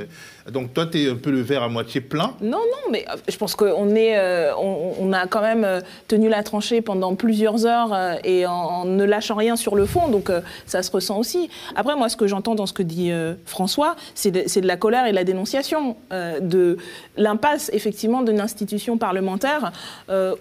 donc 0.50 0.72
toi, 0.72 0.86
tu 0.86 1.02
es 1.02 1.10
un 1.10 1.16
peu 1.16 1.30
le 1.30 1.40
verre 1.40 1.62
à 1.62 1.68
moitié 1.68 2.00
plein 2.00 2.34
Non, 2.40 2.58
non, 2.58 2.90
mais 2.90 3.04
euh, 3.10 3.16
je 3.28 3.36
pense 3.36 3.54
qu'on 3.54 3.94
est, 3.94 4.18
euh, 4.18 4.52
on, 4.56 5.12
a 5.12 5.26
quand 5.26 5.40
même 5.40 5.64
euh, 5.64 5.80
tenu 6.06 6.28
la 6.28 6.42
tranchée 6.42 6.80
pendant 6.80 7.14
plusieurs 7.14 7.66
heures 7.66 7.96
et 8.24 8.46
en, 8.46 8.84
ne 8.84 9.04
lâchant 9.04 9.34
rien 9.34 9.56
sur 9.56 9.76
le 9.76 9.86
fond, 9.86 10.08
donc 10.08 10.30
ça 10.66 10.82
se 10.82 10.90
ressent 10.90 11.18
aussi. 11.18 11.48
Après, 11.76 11.96
moi, 11.96 12.08
ce 12.08 12.16
que 12.16 12.26
j'entends 12.26 12.54
dans 12.54 12.66
ce 12.66 12.72
que 12.72 12.82
dit 12.82 13.10
François, 13.44 13.96
c'est 14.14 14.30
de, 14.30 14.60
de, 14.60 14.66
la 14.66 14.76
colère 14.76 15.06
et 15.06 15.10
de 15.10 15.14
la 15.14 15.24
dénonciation 15.24 15.96
de 16.10 16.76
l'impasse, 17.16 17.70
effectivement, 17.72 18.22
d'une 18.22 18.40
institution 18.40 18.98
parlementaire 18.98 19.72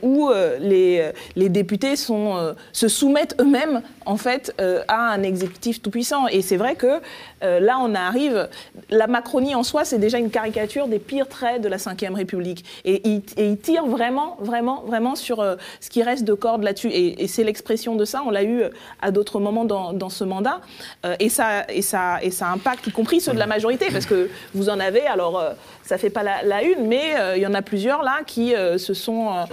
où 0.02 0.30
les, 0.60 1.12
les 1.36 1.50
députés 1.50 1.96
sont, 1.96 2.56
se 2.72 2.88
soumettent 2.88 3.36
eux-mêmes, 3.40 3.82
en 4.06 4.18
fait, 4.18 4.54
à 4.88 5.12
un 5.12 5.24
exécutif 5.24 5.82
tout-puissant. 5.82 6.28
Et 6.28 6.42
c'est 6.42 6.58
vrai 6.58 6.76
que 6.76 7.00
là, 7.42 7.78
on 7.82 7.94
arrive, 7.96 8.50
la 8.90 9.08
Macronie 9.08 9.56
en 9.56 9.64
soi, 9.64 9.86
c'est 9.86 10.00
déjà 10.00 10.18
une 10.18 10.30
caricature 10.30 10.88
des 10.88 11.00
pires 11.00 11.28
traits 11.28 11.62
de 11.62 11.68
la 11.68 11.78
Ve 11.78 12.16
République. 12.16 12.66
Et 12.86 13.02
il, 13.08 13.58
tire 13.58 13.86
vraiment, 13.86 14.38
vraiment, 14.40 14.84
vraiment 14.86 15.16
sur 15.16 15.40
euh, 15.40 15.56
ce 15.82 15.90
qui 15.90 16.04
reste 16.04 16.24
de 16.24 16.34
corde 16.34 16.64
là-dessus. 16.64 16.90
Et, 16.92 17.28
c'est 17.28 17.44
l'expression 17.44 17.96
de 17.96 18.06
ça, 18.06 18.24
on 18.26 18.32
l'a 18.32 18.44
eu 18.44 18.62
euh, 18.62 18.70
à 19.02 19.12
d'autres 19.12 19.40
moments 19.40 19.66
dans, 19.66 20.10
ce 20.10 20.24
mandat. 20.24 20.62
Euh, 21.06 21.16
et, 21.20 21.30
ça, 21.30 21.66
et, 21.70 21.82
ça, 21.82 22.20
et 22.22 22.32
ça 22.32 22.50
impacte, 22.50 22.88
y 22.88 22.92
compris 22.92 23.20
ceux 23.20 23.34
de 23.34 23.40
la 23.40 23.48
majorité, 23.48 23.88
parce 23.92 24.06
que 24.06 24.30
vous 24.54 24.70
en 24.70 24.80
avez, 24.80 25.06
alors 25.06 25.44
ça 25.84 25.98
fait 25.98 26.10
pas 26.10 26.24
la, 26.24 26.64
une, 26.64 26.88
mais 26.88 27.16
il 27.36 27.42
y 27.42 27.48
en 27.48 27.54
a 27.54 27.62
plusieurs 27.62 28.04
là 28.04 28.20
qui 28.26 28.54
se 28.78 28.94
sont, 28.94 29.46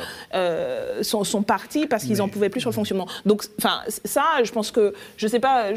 sont, 1.03 1.25
sont, 1.25 1.43
partis 1.43 1.87
parce 1.87 2.05
qu'ils 2.05 2.19
n'en 2.19 2.29
pouvaient 2.29 2.49
plus 2.49 2.61
sur 2.61 2.71
le 2.71 2.75
fonctionnement. 2.75 3.07
Donc, 3.27 3.45
enfin, 3.59 3.81
ça, 4.05 4.23
je 4.43 4.53
pense 4.53 4.71
que, 4.71 4.95
je 5.17 5.27
sais 5.27 5.41
pas 5.41 5.71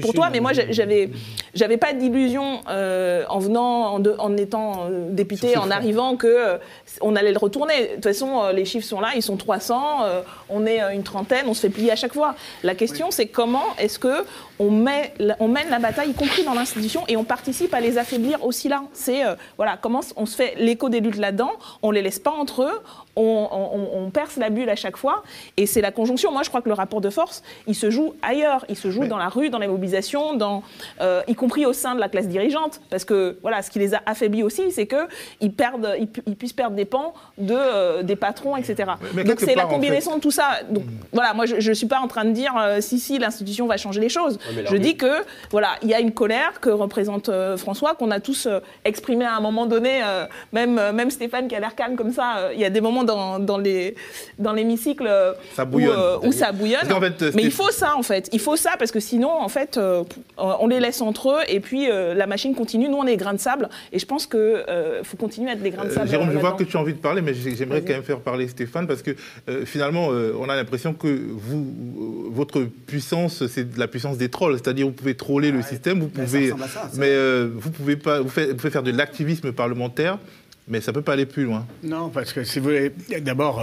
pour 0.00 0.12
toi, 0.12 0.30
mais 0.30 0.40
moi, 0.40 0.52
j'avais, 0.52 1.10
j'avais 1.54 1.76
pas 1.76 1.92
d'illusion 1.92 2.60
en 2.66 3.38
venant 3.38 3.94
en, 3.94 4.02
en 4.18 4.36
étant 4.36 4.86
euh, 4.90 5.10
député, 5.10 5.56
en 5.56 5.70
arrivant, 5.70 6.16
que 6.16 6.26
euh, 6.26 6.58
on 7.00 7.16
allait 7.16 7.32
le 7.32 7.38
retourner. 7.38 7.82
De 7.82 7.94
toute 7.94 8.04
façon, 8.04 8.42
euh, 8.42 8.52
les 8.52 8.64
chiffres 8.64 8.86
sont 8.86 9.00
là, 9.00 9.10
ils 9.14 9.22
sont 9.22 9.36
300, 9.36 10.00
on 10.48 10.66
est 10.66 10.80
une 10.94 11.02
trentaine, 11.02 11.46
on 11.46 11.54
se 11.54 11.60
fait 11.60 11.70
plier 11.70 11.92
à 11.92 11.96
chaque 11.96 12.14
fois. 12.14 12.34
La 12.62 12.74
question, 12.74 13.10
c'est 13.10 13.26
comment 13.26 13.64
est-ce 13.78 13.98
que 13.98 14.24
on, 14.58 14.70
met, 14.70 15.14
on 15.38 15.48
mène 15.48 15.70
la 15.70 15.78
bataille, 15.78 16.10
y 16.10 16.14
compris 16.14 16.44
dans 16.44 16.54
l'institution, 16.54 17.02
et 17.08 17.16
on 17.16 17.24
participe 17.24 17.72
à 17.74 17.80
les 17.80 17.98
affaiblir 17.98 18.44
aussi 18.44 18.68
là. 18.68 18.82
C'est 18.92 19.22
voilà, 19.56 19.78
comment 19.80 20.00
on 20.16 20.26
se 20.26 20.36
fait 20.36 20.54
l'écho 20.56 20.88
des 20.88 21.00
luttes 21.00 21.16
là-dedans, 21.16 21.52
on 21.82 21.90
les 21.90 22.02
laisse 22.02 22.18
pas 22.18 22.32
entre 22.32 22.62
eux, 22.62 22.80
on, 23.20 24.10
perce 24.10 24.36
la 24.36 24.50
bulle 24.50 24.68
à 24.68 24.76
chaque 24.76 24.96
fois, 24.96 25.22
et 25.56 25.66
c'est 25.66 25.80
la 25.80 25.92
conjonction. 25.92 26.32
Moi, 26.32 26.42
je 26.42 26.48
crois 26.48 26.62
que 26.62 26.68
le 26.68 26.74
rapport 26.74 27.00
de 27.00 27.10
force, 27.10 27.42
il 27.66 27.74
se 27.74 27.90
joue 27.90 28.14
ailleurs, 28.22 28.64
il 28.68 28.76
se 28.76 28.90
joue 28.90 29.06
dans 29.06 29.18
la 29.18 29.28
rue, 29.28 29.50
dans 29.50 29.58
les 29.58 29.68
mobilisations, 29.68 30.34
dans, 30.34 30.62
y 31.28 31.34
compris 31.34 31.66
au 31.66 31.72
sein 31.72 31.94
de 31.94 32.00
la 32.00 32.08
classe 32.08 32.28
dirigeante, 32.28 32.80
parce 32.90 33.04
que 33.04 33.38
voilà, 33.42 33.62
ce 33.62 33.70
qui 33.70 33.78
les 33.78 33.94
a 33.94 34.02
affaiblis 34.06 34.42
aussi, 34.42 34.70
c'est 34.70 34.86
qu'ils 34.86 35.52
perdent, 35.52 35.96
ils, 35.98 36.36
puissent 36.36 36.52
perdre 36.52 36.76
des 36.76 36.84
pans 36.84 37.14
de, 37.38 37.54
euh, 37.54 38.02
des 38.02 38.16
patrons, 38.16 38.56
etc. 38.56 38.92
Donc 39.24 39.40
c'est 39.40 39.54
la 39.54 39.64
combinaison 39.64 40.16
de 40.16 40.20
tout 40.20 40.30
ça. 40.30 40.60
Donc 40.68 40.84
voilà, 41.12 41.34
moi 41.34 41.46
je 41.46 41.68
ne 41.68 41.74
suis 41.74 41.86
pas 41.86 42.00
en 42.00 42.08
train 42.08 42.24
de 42.24 42.32
dire 42.32 42.54
euh, 42.58 42.80
si 42.80 42.98
si 42.98 43.18
l'institution 43.18 43.66
va 43.66 43.76
changer 43.76 44.00
les 44.00 44.08
choses. 44.08 44.38
je 44.64 44.76
dis 44.76 44.96
que 44.96 45.24
voilà, 45.50 45.70
il 45.82 45.88
y 45.88 45.94
a 45.94 46.00
une 46.00 46.12
colère 46.12 46.60
que 46.60 46.70
représente 46.70 47.28
euh, 47.28 47.56
François 47.56 47.94
qu'on 47.94 48.10
a 48.10 48.20
tous 48.20 48.48
exprimé 48.84 49.24
à 49.24 49.36
un 49.36 49.40
moment 49.40 49.66
donné. 49.66 50.02
même 50.52 50.74
même 50.92 51.10
Stéphane 51.10 51.48
qui 51.48 51.56
a 51.56 51.60
l'air 51.60 51.74
calme 51.74 51.96
comme 51.96 52.12
ça. 52.12 52.50
Il 52.54 52.60
y 52.60 52.64
a 52.64 52.70
des 52.70 52.80
moments 52.80 53.04
dans, 53.38 53.58
dans 54.38 54.52
l'hémicycle 54.52 55.04
où, 56.22 56.32
ça 56.32 56.52
bouillonne. 56.52 56.88
Mais 57.34 57.42
il 57.42 57.52
faut 57.52 57.70
ça 57.70 57.96
en 57.96 58.02
fait. 58.02 58.28
Il 58.32 58.40
faut 58.40 58.56
ça 58.56 58.72
parce 58.78 58.90
que 58.90 59.00
sinon 59.00 59.30
en 59.30 59.48
fait 59.48 59.78
on 60.36 60.66
les 60.66 60.80
laisse 60.80 61.00
entre 61.00 61.30
eux 61.30 61.40
et 61.48 61.60
puis 61.60 61.88
la 61.88 62.26
machine 62.26 62.54
continue. 62.54 62.88
Nous 62.88 62.96
on 62.96 63.06
est 63.06 63.16
grains 63.16 63.34
de 63.34 63.40
sable 63.40 63.68
et 63.92 63.98
je 63.98 64.06
pense 64.06 64.26
qu'il 64.26 64.40
euh, 64.40 65.02
faut 65.04 65.16
continuer 65.16 65.50
à 65.50 65.54
être 65.54 65.62
des 65.62 65.70
grains 65.70 65.84
de 65.84 65.90
sable. 65.90 66.08
Jérôme, 66.08 66.30
je 66.32 66.38
vois 66.38 66.52
que 66.52 66.64
tu 66.64 66.76
as 66.76 66.80
envie 66.80 66.94
de 66.94 66.98
parler, 66.98 67.22
mais 67.22 67.34
j'aimerais 67.34 67.82
quand 67.82 67.92
même 67.92 68.02
faire 68.02 68.20
parler 68.20 68.48
Stéphane, 68.48 68.86
parce 68.86 69.02
que 69.02 69.12
euh, 69.48 69.64
finalement, 69.64 70.08
euh, 70.10 70.32
on 70.38 70.48
a 70.48 70.56
l'impression 70.56 70.94
que 70.94 71.08
vous, 71.30 72.30
votre 72.30 72.62
puissance, 72.62 73.46
c'est 73.46 73.76
la 73.76 73.88
puissance 73.88 74.16
des 74.16 74.28
trolls. 74.28 74.54
C'est-à-dire, 74.54 74.86
vous 74.86 74.92
pouvez 74.92 75.14
troller 75.14 75.50
le 75.50 75.62
système, 75.62 76.00
vous 76.00 76.08
pouvez, 76.08 76.52
mais 76.96 77.14
vous 77.44 77.70
pouvez 77.70 77.96
pas, 77.96 78.20
vous, 78.20 78.28
vous 78.28 78.54
pouvez 78.54 78.70
faire 78.70 78.82
de 78.82 78.92
l'activisme 78.92 79.52
parlementaire, 79.52 80.18
mais 80.70 80.80
ça 80.80 80.92
peut 80.92 81.02
pas 81.02 81.12
aller 81.12 81.26
plus 81.26 81.44
loin. 81.44 81.66
Non, 81.82 82.08
parce 82.08 82.32
que 82.32 82.44
si 82.44 82.58
vous 82.58 82.66
voulez, 82.66 82.92
d'abord. 83.20 83.62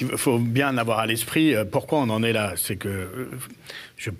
Il 0.00 0.18
faut 0.18 0.38
bien 0.38 0.76
avoir 0.76 0.98
à 0.98 1.06
l'esprit 1.06 1.54
pourquoi 1.70 2.00
on 2.00 2.10
en 2.10 2.22
est 2.22 2.32
là. 2.32 2.52
C'est 2.56 2.76
que, 2.76 3.30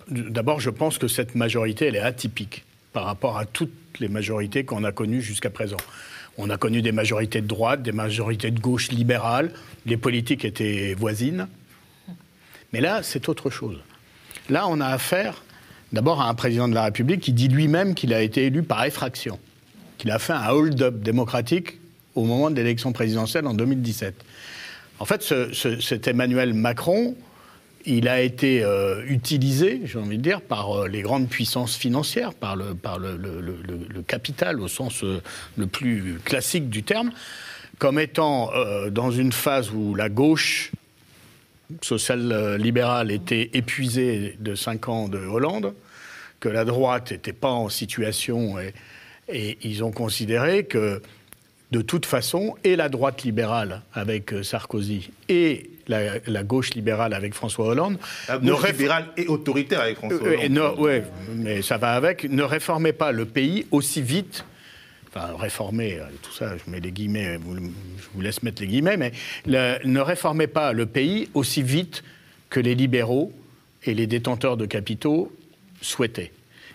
d'abord, 0.09 0.61
je 0.61 0.71
pense 0.71 0.99
que 0.99 1.07
cette 1.07 1.35
majorité, 1.35 1.87
elle 1.87 1.97
est 1.97 2.01
atypique 2.01 2.65
par 2.93 3.05
rapport 3.05 3.37
à 3.37 3.45
toutes 3.45 3.73
les 4.01 4.09
majorités 4.09 4.65
qu'on 4.65 4.85
a 4.85 4.93
connues 4.93 5.21
jusqu'à 5.21 5.51
présent. 5.51 5.77
On 6.39 6.49
a 6.49 6.57
connu 6.57 6.81
des 6.81 6.93
majorités 6.93 7.41
de 7.41 7.47
droite, 7.47 7.83
des 7.83 7.93
majorités 7.93 8.51
de 8.51 8.59
gauche 8.59 8.91
libérales, 8.91 9.53
les 9.85 9.97
politiques 9.97 10.45
étaient 10.45 10.95
voisines. 10.95 11.47
Mais 12.73 12.81
là, 12.81 13.03
c'est 13.03 13.29
autre 13.29 13.51
chose. 13.51 13.79
Là, 14.49 14.67
on 14.69 14.81
a 14.81 14.87
affaire 14.87 15.43
d'abord 15.93 16.23
à 16.23 16.29
un 16.29 16.35
président 16.35 16.69
de 16.69 16.75
la 16.75 16.85
République 16.85 17.21
qui 17.21 17.33
dit 17.33 17.49
lui-même 17.49 17.95
qu'il 17.95 18.15
a 18.15 18.23
été 18.23 18.47
élu 18.47 18.63
par 18.63 18.85
effraction, 18.85 19.39
qu'il 20.05 20.11
a 20.11 20.19
fait 20.19 20.35
un 20.35 20.51
hold-up 20.51 21.01
démocratique 21.01 21.79
au 22.15 22.25
moment 22.25 22.51
de 22.51 22.57
l'élection 22.57 22.93
présidentielle 22.93 23.47
en 23.47 23.55
2017. 23.55 24.15
En 24.99 25.07
fait, 25.07 25.35
cet 25.81 26.07
Emmanuel 26.07 26.53
Macron, 26.53 27.17
il 27.87 28.07
a 28.07 28.21
été 28.21 28.63
euh, 28.63 29.03
utilisé, 29.07 29.81
j'ai 29.87 29.99
envie 29.99 30.19
de 30.19 30.23
dire, 30.23 30.43
par 30.43 30.73
euh, 30.73 30.89
les 30.89 31.01
grandes 31.01 31.31
puissances 31.31 31.75
financières, 31.75 32.35
par 32.35 32.55
le, 32.55 32.75
capital 34.07 34.61
au 34.61 34.69
sens 34.69 35.03
euh, 35.05 35.23
le 35.57 35.67
plus 35.69 36.19
classique 36.23 36.69
du 36.69 36.83
terme, 36.83 37.11
comme 37.79 37.99
étant 37.99 38.51
dans 38.91 39.11
une 39.11 39.33
phase 39.33 39.71
où 39.71 39.95
la 39.95 40.11
gauche 40.11 40.71
social-libérale 41.81 43.11
était 43.11 43.51
épuisée 43.55 44.37
de 44.39 44.55
cinq 44.55 44.89
ans 44.91 45.09
de 45.09 45.19
Hollande, 45.19 45.73
que 46.41 46.51
la 46.51 46.67
droite 46.67 47.11
n'était 47.11 47.33
pas 47.33 47.51
en 47.51 47.71
situation, 47.71 48.61
et, 48.61 48.75
et 49.29 49.59
ils 49.63 49.83
ont 49.85 49.91
considéré 49.93 50.65
que 50.65 51.01
de 51.71 51.81
toute 51.83 52.07
façon, 52.07 52.55
et 52.63 52.77
la 52.77 52.89
droite 52.89 53.23
libérale 53.25 53.83
avec 53.95 54.33
Sarkozy 54.43 55.11
et 55.29 55.71
la, 55.89 56.19
la 56.27 56.43
gauche 56.45 56.75
libérale 56.75 57.15
avec 57.15 57.35
François 57.35 57.67
Hollande, 57.67 57.99
La 58.29 58.39
ne 58.39 58.53
gauche 58.53 58.63
réf- 58.63 58.73
libérale 58.73 59.07
et 59.17 59.27
autoritaire 59.27 59.81
avec 59.81 59.97
François 59.97 60.19
euh, 60.27 60.37
Hollande. 60.37 60.51
ne- 60.79 60.81
ouais, 60.81 61.05
mais 61.35 61.63
ça 61.63 61.77
va 61.79 61.95
avec, 61.95 62.25
ne 62.25 62.43
réformait 62.43 62.93
pas 62.93 63.13
le 63.13 63.25
pays 63.25 63.67
aussi 63.71 64.03
vite. 64.03 64.45
Enfin, 65.09 65.35
réformer, 65.39 65.99
euh, 65.99 66.05
tout 66.23 66.33
ça, 66.33 66.55
je 66.57 66.71
mets 66.71 66.81
les 66.81 66.91
guillemets, 66.93 67.37
vous- 67.39 67.57
je 67.57 68.05
vous 68.15 68.21
laisse 68.21 68.43
mettre 68.43 68.63
les 68.63 68.69
guillemets, 68.69 68.97
mais 68.97 69.13
le- 69.47 69.79
ne 69.85 70.01
réformait 70.01 70.47
pas 70.49 70.73
le 70.73 70.87
pays 70.87 71.29
aussi 71.35 71.63
vite 71.63 72.03
que 72.51 72.61
les 72.61 72.75
libéraux 72.75 73.33
et 73.85 73.95
les 73.95 74.07
détenteurs 74.07 74.57
de 74.57 74.67
capitaux 74.67 75.33
souhaitaient. 75.81 76.33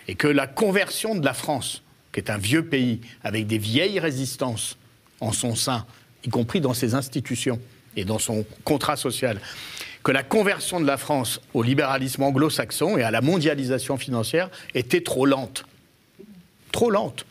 Et 0.08 0.14
que 0.14 0.26
la 0.28 0.46
conversion 0.46 1.14
de 1.14 1.24
la 1.24 1.34
France, 1.34 1.82
qui 2.12 2.20
est 2.20 2.30
un 2.30 2.38
vieux 2.38 2.64
pays 2.64 3.00
avec 3.22 3.46
des 3.46 3.58
vieilles 3.58 4.00
résistances 4.00 4.76
en 5.20 5.32
son 5.32 5.54
sein, 5.54 5.86
y 6.24 6.28
compris 6.28 6.60
dans 6.60 6.74
ses 6.74 6.94
institutions 6.94 7.60
et 7.96 8.04
dans 8.04 8.18
son 8.18 8.44
contrat 8.64 8.96
social, 8.96 9.40
que 10.02 10.12
la 10.12 10.22
conversion 10.22 10.80
de 10.80 10.86
la 10.86 10.96
France 10.96 11.40
au 11.52 11.62
libéralisme 11.62 12.22
anglo-saxon 12.22 12.96
et 12.96 13.02
à 13.02 13.10
la 13.10 13.20
mondialisation 13.20 13.96
financière 13.96 14.48
était 14.74 15.02
trop 15.02 15.26
lente. 15.26 15.66
Trop 16.72 16.90
lente 16.90 17.26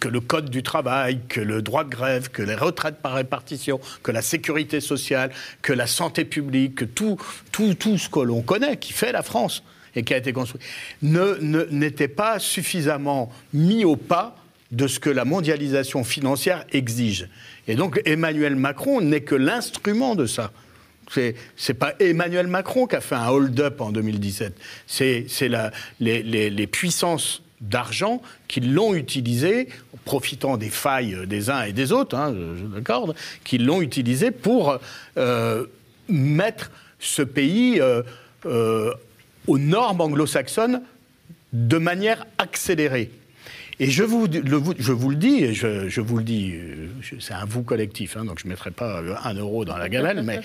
que 0.00 0.08
le 0.08 0.20
code 0.20 0.50
du 0.50 0.62
travail, 0.62 1.20
que 1.28 1.40
le 1.40 1.62
droit 1.62 1.84
de 1.84 1.90
grève, 1.90 2.30
que 2.30 2.42
les 2.42 2.54
retraites 2.54 3.00
par 3.00 3.14
répartition, 3.14 3.80
que 4.02 4.12
la 4.12 4.22
sécurité 4.22 4.80
sociale, 4.80 5.30
que 5.62 5.72
la 5.72 5.86
santé 5.86 6.24
publique, 6.24 6.76
que 6.76 6.84
tout, 6.84 7.18
tout, 7.52 7.74
tout 7.74 7.98
ce 7.98 8.08
que 8.08 8.20
l'on 8.20 8.42
connaît, 8.42 8.76
qui 8.76 8.92
fait 8.92 9.12
la 9.12 9.22
France 9.22 9.62
et 9.98 10.02
qui 10.04 10.14
a 10.14 10.16
été 10.16 10.32
construit, 10.32 10.60
n'était 11.02 12.08
pas 12.08 12.38
suffisamment 12.38 13.32
mis 13.52 13.84
au 13.84 13.96
pas 13.96 14.36
de 14.70 14.86
ce 14.86 15.00
que 15.00 15.10
la 15.10 15.24
mondialisation 15.24 16.04
financière 16.04 16.64
exige. 16.72 17.28
Et 17.66 17.74
donc 17.74 18.00
Emmanuel 18.04 18.54
Macron 18.54 19.00
n'est 19.00 19.22
que 19.22 19.34
l'instrument 19.34 20.14
de 20.14 20.26
ça. 20.26 20.52
C'est 21.10 21.34
c'est 21.56 21.74
pas 21.74 21.94
Emmanuel 22.00 22.46
Macron 22.46 22.86
qui 22.86 22.94
a 22.96 23.00
fait 23.00 23.14
un 23.14 23.28
hold-up 23.28 23.80
en 23.80 23.92
2017. 23.92 24.54
C'est 24.86 25.26
les, 25.40 26.22
les- 26.22 26.50
les 26.50 26.66
puissances 26.66 27.42
d'argent 27.60 28.20
qui 28.46 28.60
l'ont 28.60 28.94
utilisé, 28.94 29.68
profitant 30.04 30.56
des 30.58 30.68
failles 30.70 31.16
des 31.26 31.50
uns 31.50 31.62
et 31.64 31.72
des 31.72 31.90
autres, 31.92 32.14
hein, 32.16 32.32
je, 32.36 32.60
je 32.68 32.74
l'accorde, 32.74 33.16
qui 33.42 33.58
l'ont 33.58 33.80
utilisé 33.82 34.30
pour 34.30 34.78
euh, 35.16 35.64
mettre 36.08 36.70
ce 37.00 37.22
pays 37.22 37.80
euh, 37.80 38.02
euh, 38.46 38.92
aux 39.48 39.58
normes 39.58 40.00
anglo-saxonnes 40.00 40.82
de 41.52 41.78
manière 41.78 42.24
accélérée. 42.38 43.10
Et 43.80 43.90
je 43.90 44.02
vous, 44.02 44.26
le- 44.26 44.28
dis, 44.30 45.54
je, 45.54 46.00
vous 46.00 46.18
le 46.18 46.24
dis, 46.24 46.52
euh, 46.54 46.88
c'est 47.20 47.32
un 47.34 47.44
vous 47.44 47.62
collectif, 47.62 48.16
hein, 48.16 48.24
donc 48.24 48.40
je 48.40 48.44
ne 48.44 48.50
mettrai 48.50 48.70
pas 48.72 49.00
euh, 49.00 49.14
un 49.24 49.34
euro 49.34 49.64
dans 49.64 49.76
la 49.76 49.88
gamelle, 49.88 50.22
mais 50.22 50.40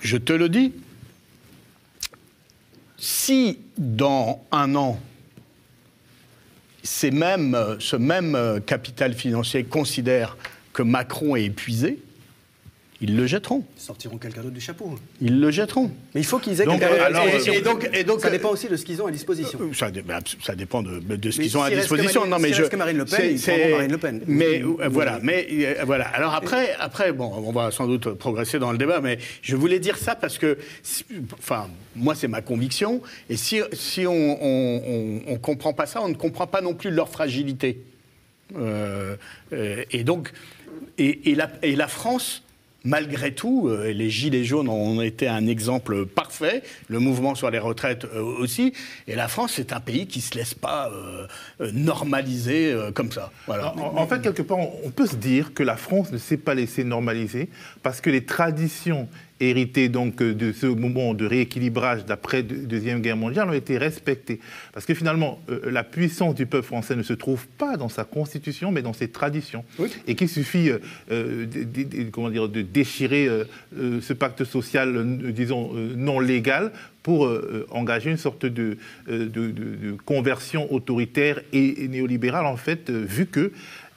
je 0.00 0.16
te 0.16 0.32
le 0.32 0.48
dis, 0.48 0.72
si 2.96 3.58
dans 3.76 4.44
un 4.52 4.74
an, 4.76 5.00
ces 6.82 7.10
mêmes, 7.10 7.56
ce 7.80 7.96
même 7.96 8.34
euh, 8.34 8.60
capital 8.60 9.14
financier 9.14 9.64
considère 9.64 10.36
que 10.72 10.82
Macron 10.82 11.36
est 11.36 11.44
épuisé, 11.44 11.98
ils 13.00 13.16
le 13.16 13.26
jetteront. 13.26 13.62
Ils 13.76 13.80
sortiront 13.82 14.18
quelqu'un 14.18 14.40
d'autre 14.42 14.54
du 14.54 14.60
chapeau. 14.60 14.98
Ils 15.20 15.38
le 15.40 15.50
jetteront. 15.52 15.90
Mais 16.14 16.20
il 16.20 16.24
faut 16.24 16.38
qu'ils 16.38 16.60
aient 16.60 16.64
Donc, 16.64 16.80
quelqu'un 16.80 17.10
d'autre. 17.10 17.48
euh, 17.48 17.52
et 17.52 17.60
donc- 17.60 17.88
et 17.92 18.02
donc- 18.04 18.20
ça 18.20 18.30
dépend 18.30 18.50
aussi 18.50 18.68
de 18.68 18.76
ce 18.76 18.84
qu'ils 18.84 19.00
ont 19.00 19.06
à 19.06 19.10
disposition. 19.12 19.58
Euh, 19.62 19.72
Ça, 19.72 19.86
abs- 19.86 20.36
ça 20.42 20.54
dépend 20.56 20.82
de, 20.82 20.98
de 20.98 21.30
ce 21.30 21.40
qu'ils 21.40 21.56
ont 21.56 21.62
à 21.62 21.70
disposition. 21.70 22.20
Marine- 22.22 22.30
non, 22.32 22.38
mais 22.40 22.52
je, 22.52 22.62
reste 22.62 22.72
que 22.72 22.76
Marine 22.76 22.96
Le 22.98 23.04
Pen, 23.04 23.38
c'est- 23.38 23.66
ils 23.68 23.70
Marine 23.70 23.92
Le 23.92 23.98
Pen. 23.98 24.22
Mais 24.26 24.62
Oui, 24.64 24.76
euh, 24.80 24.88
voilà. 24.88 25.20
Mais 25.22 25.46
euh, 25.50 25.84
voilà. 25.86 26.08
Alors 26.08 26.34
après, 26.34 26.74
après, 26.80 27.12
bon, 27.12 27.32
on 27.36 27.52
va 27.52 27.70
sans 27.70 27.86
doute 27.86 28.14
progresser 28.14 28.58
dans 28.58 28.72
le 28.72 28.78
débat, 28.78 29.00
mais 29.00 29.18
je 29.42 29.54
voulais 29.54 29.78
dire 29.78 29.96
ça 29.96 30.16
parce 30.16 30.36
que, 30.38 30.58
enfin, 31.38 31.68
moi, 31.94 32.14
c'est 32.16 32.26
ma 32.28 32.42
conviction. 32.42 33.00
Et 33.30 33.36
si, 33.36 33.60
si 33.74 34.06
on, 34.08 34.12
on, 34.42 34.82
on- 34.86 35.22
on 35.34 35.38
comprend 35.38 35.72
pas 35.72 35.86
ça, 35.86 36.02
on 36.02 36.08
ne 36.08 36.14
comprend 36.14 36.48
pas 36.48 36.60
non 36.62 36.74
plus 36.74 36.90
leur 36.90 37.08
fragilité. 37.10 37.80
Euh, 38.56 39.16
euh, 39.52 39.84
et 39.90 40.04
donc, 40.04 40.32
et, 40.96 41.30
et 41.30 41.34
la, 41.34 41.50
et 41.62 41.76
la 41.76 41.86
France, 41.86 42.42
malgré 42.84 43.32
tout, 43.34 43.68
euh, 43.68 43.92
les 43.92 44.10
Gilets 44.10 44.44
jaunes 44.44 44.68
ont 44.68 45.00
été 45.02 45.28
un 45.28 45.46
exemple 45.46 46.06
parfait, 46.06 46.62
le 46.88 46.98
mouvement 46.98 47.34
sur 47.34 47.50
les 47.50 47.58
retraites 47.58 48.04
euh, 48.04 48.22
aussi, 48.22 48.72
et 49.06 49.14
la 49.14 49.28
France, 49.28 49.54
c'est 49.56 49.72
un 49.72 49.80
pays 49.80 50.06
qui 50.06 50.20
ne 50.20 50.22
se 50.22 50.34
laisse 50.34 50.54
pas 50.54 50.90
euh, 50.90 51.26
normaliser 51.72 52.74
comme 52.94 53.12
ça. 53.12 53.30
En, 53.48 54.06
fait, 54.06 54.22
quelque 54.22 54.42
part, 54.42 54.58
on 54.58 54.90
peut 54.90 55.06
se 55.06 55.16
dire 55.16 55.54
que 55.54 55.62
la 55.62 55.76
France 55.76 56.12
ne 56.12 56.18
s'est 56.18 56.36
pas 56.36 56.54
laissée 56.54 56.84
normaliser 56.84 57.48
parce 57.82 58.00
que 58.00 58.10
les 58.10 58.24
traditions 58.24 59.08
héritées 59.40 59.88
donc 59.88 60.20
euh, 60.20 60.34
de 60.34 60.52
ce 60.52 60.66
moment 60.66 61.14
de 61.14 61.24
rééquilibrage 61.26 62.04
d'après 62.04 62.42
deux- 62.42 62.66
deuxième 62.66 63.00
guerre 63.00 63.16
mondiale 63.16 63.48
ont 63.48 63.52
été 63.52 63.78
respectées. 63.78 64.40
Parce 64.72 64.84
que 64.86 64.94
finalement, 64.94 65.40
euh, 65.50 65.70
la 65.70 65.84
puissance 65.84 66.34
du 66.34 66.46
peuple 66.46 66.66
français 66.66 66.96
ne 66.96 67.02
se 67.02 67.12
trouve 67.12 67.46
pas 67.46 67.76
dans 67.76 67.88
sa 67.88 68.04
constitution, 68.04 68.72
mais 68.72 68.82
dans 68.82 68.92
ses 68.92 69.08
traditions, 69.08 69.64
et 70.06 70.14
qu'il 70.14 70.28
suffit, 70.28 70.70
euh, 70.70 70.78
euh, 71.10 71.46
de, 71.46 71.62
de- 71.64 72.04
de- 72.04 72.10
comment 72.10 72.30
dire, 72.30 72.48
de 72.48 72.62
déchirer 72.62 73.26
euh, 73.28 73.44
euh, 73.78 74.00
ce 74.00 74.12
pacte 74.12 74.44
social, 74.44 74.96
euh, 74.96 75.32
disons 75.32 75.70
euh, 75.74 75.94
non 75.96 76.18
légal, 76.20 76.72
pour 77.02 77.26
euh, 77.26 77.66
euh, 77.70 77.74
engager 77.74 78.10
une 78.10 78.16
sorte 78.18 78.44
de, 78.44 78.76
euh, 79.08 79.26
de- 79.28 79.50
de- 79.50 79.76
de 79.90 79.96
conversion 80.04 80.70
autoritaire 80.72 81.40
et, 81.52 81.84
et 81.84 81.88
néolibérale, 81.88 82.44
en 82.46 82.56
fait, 82.56 82.90
euh, 82.90 83.04
vu 83.06 83.26
que 83.26 83.52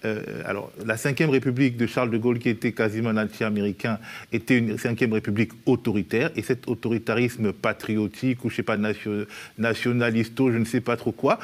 euh, 0.06 0.22
alors, 0.45 0.72
la 0.86 0.95
Ve 0.95 1.30
République 1.30 1.78
de 1.78 1.86
Charles 1.86 2.10
de 2.10 2.18
Gaulle, 2.18 2.39
qui 2.39 2.49
était 2.49 2.72
quasiment 2.72 3.12
anti-américain, 3.12 3.99
était 4.32 4.58
une 4.58 4.76
Ve 4.76 5.14
République 5.14 5.52
autoritaire, 5.66 6.32
et 6.36 6.41
cet 6.41 6.68
autoritarisme 6.68 7.54
patriotique, 7.54 8.43
ou 8.43 8.49
je 8.49 8.56
sais 8.56 8.64
pas, 8.64 8.78
nation- 8.78 9.26
nationalisto, 9.58 10.52
je 10.52 10.58
ne 10.58 10.66
sais 10.66 10.82
pas 10.82 10.97
trop 10.97 11.12
quoi, 11.12 11.39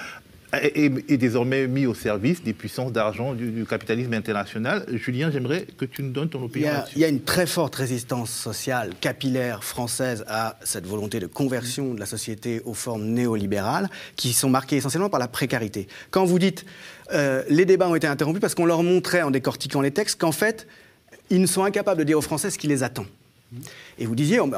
est, 0.53 1.17
désormais 1.17 1.67
mis 1.67 1.85
au 1.85 1.93
service 1.93 2.41
des 2.43 2.53
puissances 2.53 2.91
d'argent 2.91 3.33
du, 3.33 3.51
du 3.51 3.65
capitalisme 3.65 4.13
international. 4.13 4.85
Julien, 4.93 5.29
j'aimerais 5.31 5.65
que 5.77 5.85
tu 5.85 6.03
nous 6.03 6.11
donnes 6.11 6.29
ton 6.29 6.39
Il 6.39 6.43
y, 6.43 6.45
opinion 6.45 6.69
a, 6.69 6.73
là-dessus. 6.73 6.93
il 6.95 7.01
y 7.01 7.05
a 7.05 7.09
une 7.09 7.21
très 7.21 7.45
forte 7.45 7.75
résistance 7.75 8.31
sociale, 8.31 8.91
capillaire, 9.01 9.63
française 9.63 10.23
à 10.27 10.57
cette 10.63 10.85
volonté 10.85 11.19
de 11.19 11.27
conversion 11.27 11.93
de 11.93 11.99
la 11.99 12.05
société 12.05 12.61
aux 12.65 12.73
formes 12.73 13.03
néolibérales, 13.05 13.89
qui 14.15 14.33
sont 14.33 14.49
marquées 14.49 14.77
essentiellement 14.77 15.09
par 15.09 15.19
la 15.19 15.27
précarité. 15.27 15.87
Quand 16.11 16.25
vous 16.25 16.39
dites 16.39 16.65
euh, 17.13 17.43
les 17.49 17.65
débats 17.65 17.89
ont 17.89 17.95
été 17.95 18.07
interrompus 18.07 18.41
parce 18.41 18.55
qu'on 18.55 18.65
leur 18.65 18.83
montrait 18.83 19.21
en 19.21 19.31
décortiquant 19.31 19.81
les 19.81 19.91
textes 19.91 20.19
qu'en 20.19 20.31
fait, 20.31 20.67
ils 21.29 21.41
ne 21.41 21.47
sont 21.47 21.63
incapables 21.63 21.99
de 21.99 22.05
dire 22.05 22.17
aux 22.17 22.21
Français 22.21 22.49
ce 22.49 22.57
qui 22.57 22.67
les 22.67 22.83
attend. 22.83 23.05
Et 23.97 24.05
vous 24.05 24.15
disiez, 24.15 24.39
oh, 24.39 24.49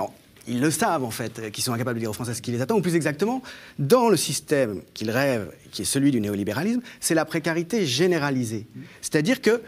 ils 0.50 0.60
le 0.60 0.72
savent 0.72 1.04
en 1.04 1.12
fait, 1.12 1.52
qu'ils 1.52 1.64
sont 1.64 1.74
incapables 1.74 1.97
de 1.97 2.02
dire 2.02 2.10
aux 2.10 2.14
Français 2.14 2.34
ce 2.34 2.41
qui 2.41 2.52
les 2.52 2.62
attend, 2.62 2.78
ou 2.78 2.82
plus 2.82 2.95
exactement, 2.95 3.41
dans 3.78 4.10
le 4.10 4.18
système 4.18 4.82
qu'ils 4.93 5.12
rêvent, 5.12 5.52
qui 5.72 5.84
est 5.84 5.86
celui 5.86 6.12
du 6.12 6.20
néolibéralisme, 6.20 6.82
c'est 7.00 7.16
la 7.16 7.26
précarité 7.26 7.86
généralisée. 7.86 8.68
C'est-à-dire 9.02 9.41
que 9.41 9.62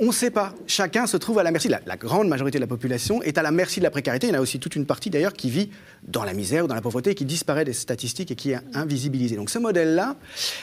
on 0.00 0.06
ne 0.06 0.12
sait 0.12 0.30
pas. 0.30 0.54
Chacun 0.68 1.08
se 1.08 1.16
trouve 1.16 1.40
à 1.40 1.42
la 1.42 1.50
merci. 1.50 1.68
La, 1.68 1.96
grande 1.96 2.28
majorité 2.28 2.58
de 2.58 2.62
la 2.62 2.68
population 2.68 3.20
est 3.22 3.36
à 3.36 3.42
la 3.42 3.50
merci 3.50 3.80
de 3.80 3.84
la 3.84 3.90
précarité. 3.90 4.28
Il 4.28 4.30
y 4.30 4.32
en 4.36 4.38
a 4.38 4.40
aussi 4.40 4.60
toute 4.60 4.76
une 4.76 4.86
partie 4.86 5.10
d'ailleurs 5.10 5.32
qui 5.32 5.50
vit 5.50 5.70
dans 6.06 6.22
la 6.22 6.34
misère 6.34 6.64
ou 6.64 6.68
dans 6.68 6.76
la 6.76 6.80
pauvreté, 6.80 7.10
et 7.10 7.14
qui 7.16 7.24
disparaît 7.24 7.64
des 7.64 7.72
statistiques 7.72 8.30
et 8.30 8.36
qui 8.36 8.52
est 8.52 8.60
invisibilisé. 8.74 9.34
Donc 9.34 9.50
ce 9.50 9.58
modèle-là, 9.58 10.16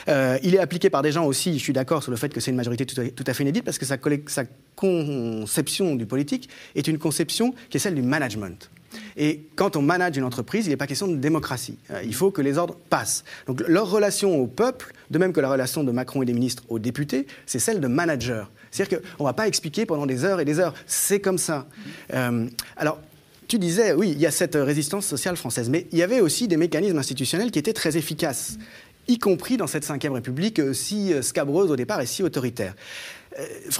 euh, 0.08 0.38
il 0.42 0.54
est 0.54 0.58
appliqué 0.58 0.88
par 0.88 1.02
des 1.02 1.12
gens 1.12 1.26
aussi. 1.26 1.52
Je 1.58 1.62
suis 1.62 1.74
d'accord 1.74 2.02
sur 2.02 2.10
le 2.10 2.16
fait 2.16 2.32
que 2.32 2.40
c'est 2.40 2.50
une 2.50 2.56
majorité 2.56 2.86
tout 2.86 3.24
à, 3.26 3.34
fait 3.34 3.42
inédite 3.42 3.64
parce 3.64 3.78
que 3.78 3.84
sa 3.84 3.98
conception 4.74 5.96
du 5.96 6.06
politique 6.06 6.48
est 6.74 6.88
une 6.88 6.98
conception 6.98 7.54
qui 7.68 7.76
est 7.76 7.80
celle 7.80 7.94
du 7.94 8.02
management. 8.02 8.70
Et 9.16 9.42
quand 9.56 9.76
on 9.76 9.82
manage 9.82 10.16
une 10.16 10.24
entreprise, 10.24 10.66
il 10.66 10.70
n'est 10.70 10.76
pas 10.76 10.86
question 10.86 11.08
de 11.08 11.16
démocratie. 11.16 11.78
Euh, 11.90 12.02
il 12.04 12.14
faut 12.14 12.30
que 12.30 12.42
les 12.42 12.58
ordres 12.58 12.76
passent. 12.90 13.24
Donc 13.46 13.62
leur 13.66 13.90
relation 13.90 14.40
au 14.40 14.46
peuple, 14.46 14.92
de 15.10 15.18
même 15.18 15.32
que 15.32 15.40
la 15.40 15.50
relation 15.50 15.84
de 15.84 15.92
Macron 15.92 16.22
et 16.22 16.26
des 16.26 16.32
ministres 16.32 16.64
aux 16.68 16.78
députés, 16.78 17.26
c'est 17.46 17.58
celle 17.58 17.80
de 17.80 17.86
manager. 17.86 18.50
C'est-à-dire 18.70 19.00
qu'on 19.00 19.24
ne 19.24 19.28
va 19.28 19.32
pas 19.32 19.48
expliquer 19.48 19.86
pendant 19.86 20.06
des 20.06 20.24
heures 20.24 20.40
et 20.40 20.44
des 20.44 20.58
heures. 20.58 20.74
C'est 20.86 21.20
comme 21.20 21.38
ça. 21.38 21.66
Euh, 22.12 22.46
alors, 22.76 22.98
tu 23.48 23.58
disais, 23.58 23.92
oui, 23.92 24.10
il 24.10 24.18
y 24.18 24.26
a 24.26 24.30
cette 24.30 24.56
résistance 24.56 25.06
sociale 25.06 25.36
française, 25.36 25.70
mais 25.70 25.86
il 25.92 25.98
y 25.98 26.02
avait 26.02 26.20
aussi 26.20 26.48
des 26.48 26.56
mécanismes 26.56 26.98
institutionnels 26.98 27.50
qui 27.50 27.58
étaient 27.58 27.72
très 27.72 27.96
efficaces, 27.96 28.58
y 29.08 29.18
compris 29.18 29.56
dans 29.56 29.68
cette 29.68 29.86
Ve 29.86 30.12
République 30.12 30.58
euh, 30.58 30.72
si 30.72 31.12
scabreuse 31.22 31.70
au 31.70 31.76
départ 31.76 32.00
et 32.00 32.06
si 32.06 32.22
autoritaire. 32.22 32.74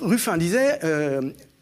Ruffin 0.03 0.37
disait, 0.37 0.79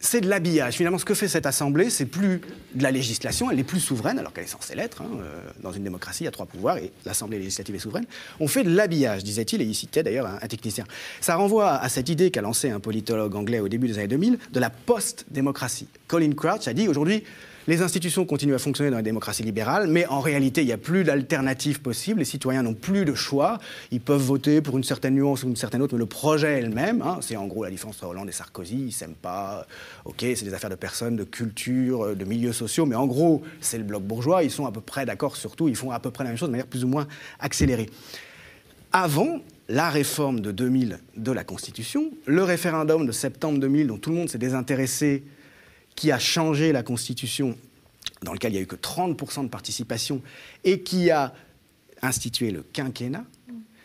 c'est 0.05 0.21
de 0.21 0.29
l'habillage. 0.29 0.75
Finalement, 0.75 0.99
ce 0.99 1.05
que 1.05 1.15
fait 1.15 1.29
cette 1.29 1.47
Assemblée, 1.47 1.89
c'est 1.89 2.05
plus 2.05 2.43
de 2.75 2.83
la 2.83 2.91
législation, 2.91 3.51
elle 3.51 3.59
est 3.59 3.65
plus 3.65 3.81
souveraine, 3.81 4.19
alors 4.19 4.33
qu'elle 4.33 4.45
est 4.45 4.49
censée 4.49 4.75
l'être. 4.75 5.01
hein, 5.03 5.09
euh, 5.19 5.41
dans 5.63 5.73
une 5.73 5.83
démocratie, 5.83 6.25
il 6.25 6.27
y 6.27 6.29
a 6.29 6.31
trois 6.31 6.45
pouvoirs 6.47 6.77
et 6.77 6.93
l'Assemblée 7.07 7.39
législative 7.39 7.75
est 7.75 7.79
souveraine. 7.79 8.05
On 8.39 8.47
fait 8.47 8.65
de 8.65 8.71
l'habillage, 8.71 9.25
disait-il, 9.25 9.63
et 9.63 9.65
il 9.65 9.75
citait 9.75 10.03
d'ailleurs 10.03 10.27
un, 10.27 10.39
un 10.43 10.47
technicien. 10.47 10.85
Ça 11.21 11.37
renvoie 11.37 11.73
à 11.73 11.89
cette 11.89 12.11
idée 12.11 12.31
qu'a 12.31 12.43
lancée 12.43 12.69
un 12.69 12.81
politologue 12.81 13.35
anglais 13.35 13.61
au 13.61 13.69
début 13.69 13.89
des 13.89 13.99
années 13.99 14.09
2000 14.09 14.39
de 14.53 14.61
la 14.61 14.69
post-démocratie. 14.71 15.89
Colin 16.07 16.33
Crouch 16.33 16.69
a 16.69 16.75
dit 16.75 16.87
aujourd'hui, 16.87 17.25
Les 17.67 17.81
institutions 17.81 18.27
continuent 18.27 18.55
à 18.55 18.59
fonctionner 18.59 18.91
dans 18.91 18.99
la 18.99 19.03
démocratie 19.03 19.43
libérale, 19.43 19.87
mais 19.89 20.05
en 20.07 20.21
réalité, 20.21 20.61
il 20.61 20.67
n'y 20.67 20.73
a 20.73 20.77
plus 20.79 21.03
d'alternative 21.03 21.81
possible. 21.81 22.19
Les 22.19 22.27
citoyens 22.27 22.63
n'ont 22.63 22.75
plus 22.75 23.07
de 23.07 23.15
choix. 23.15 23.59
Ils 23.91 24.03
peuvent 24.03 24.21
voter 24.21 24.61
pour 24.61 24.77
une 24.77 24.85
certaine 24.85 25.15
nuance 25.15 25.45
ou 25.45 25.49
une 25.49 25.57
certaine 25.57 25.81
autre, 25.81 25.95
mais 25.95 25.99
le 25.99 26.05
projet 26.05 26.59
est 26.59 26.63
le 26.63 26.69
même. 26.69 27.01
hein. 27.01 27.21
C'est 27.23 27.37
en 27.37 27.47
gros 27.47 27.65
la 27.65 27.71
différence 27.71 27.97
entre 27.97 28.09
Hollande 28.09 28.29
et 28.29 28.33
Sarkozy. 28.33 28.85
Ils 28.89 28.93
s'aiment 28.93 29.15
pas. 29.15 29.67
Ok, 30.05 30.17
c'est 30.21 30.45
des 30.45 30.53
affaires 30.53 30.69
de 30.69 30.75
personnes, 30.75 31.17
de 31.17 31.25
culture, 31.25 32.15
de 32.15 32.25
milieux 32.27 32.53
sociaux, 32.53 32.85
mais 32.85 32.97
en 32.97 33.07
gros, 33.07 33.41
c'est 33.63 33.79
le 33.79 33.85
bloc 33.85 34.03
bourgeois. 34.03 34.45
Ils 34.45 34.51
sont 34.51 34.67
à 34.67 34.73
peu 34.73 34.83
près 34.83 35.07
d'accord 35.07 35.35
sur 35.37 35.57
tout. 35.57 35.67
Ils 35.67 35.77
font 35.77 35.91
à 35.91 36.01
peu 36.01 36.11
près 36.11 36.25
la 36.25 36.31
même 36.31 36.39
chose 36.39 36.49
de 36.49 36.53
manière 36.53 36.67
plus 36.67 36.85
ou 36.85 36.89
moins 36.89 37.07
accélérée. 37.41 37.89
Avant 38.93 39.41
la 39.71 39.89
réforme 39.89 40.41
de 40.41 40.51
2000 40.53 40.99
de 41.17 41.33
la 41.33 41.45
Constitution, 41.45 42.11
le 42.27 42.43
référendum 42.43 43.07
de 43.07 43.13
septembre 43.13 43.59
2000 43.59 43.87
dont 43.87 43.97
tout 43.97 44.11
le 44.11 44.17
monde 44.17 44.29
s'est 44.29 44.37
désintéressé, 44.37 45.25
qui 45.95 46.13
a 46.13 46.19
changé 46.19 46.73
la 46.73 46.83
Constitution, 46.83 47.57
dans 48.23 48.33
lequel 48.33 48.53
il 48.53 48.55
n'y 48.55 48.59
a 48.61 48.63
eu 48.63 48.67
que 48.67 48.77
30% 48.77 49.45
de 49.45 49.49
participation, 49.49 50.23
et 50.65 50.81
qui 50.81 51.11
a 51.11 51.35
institué 52.03 52.51
le 52.51 52.63
quinquennat, 52.63 53.25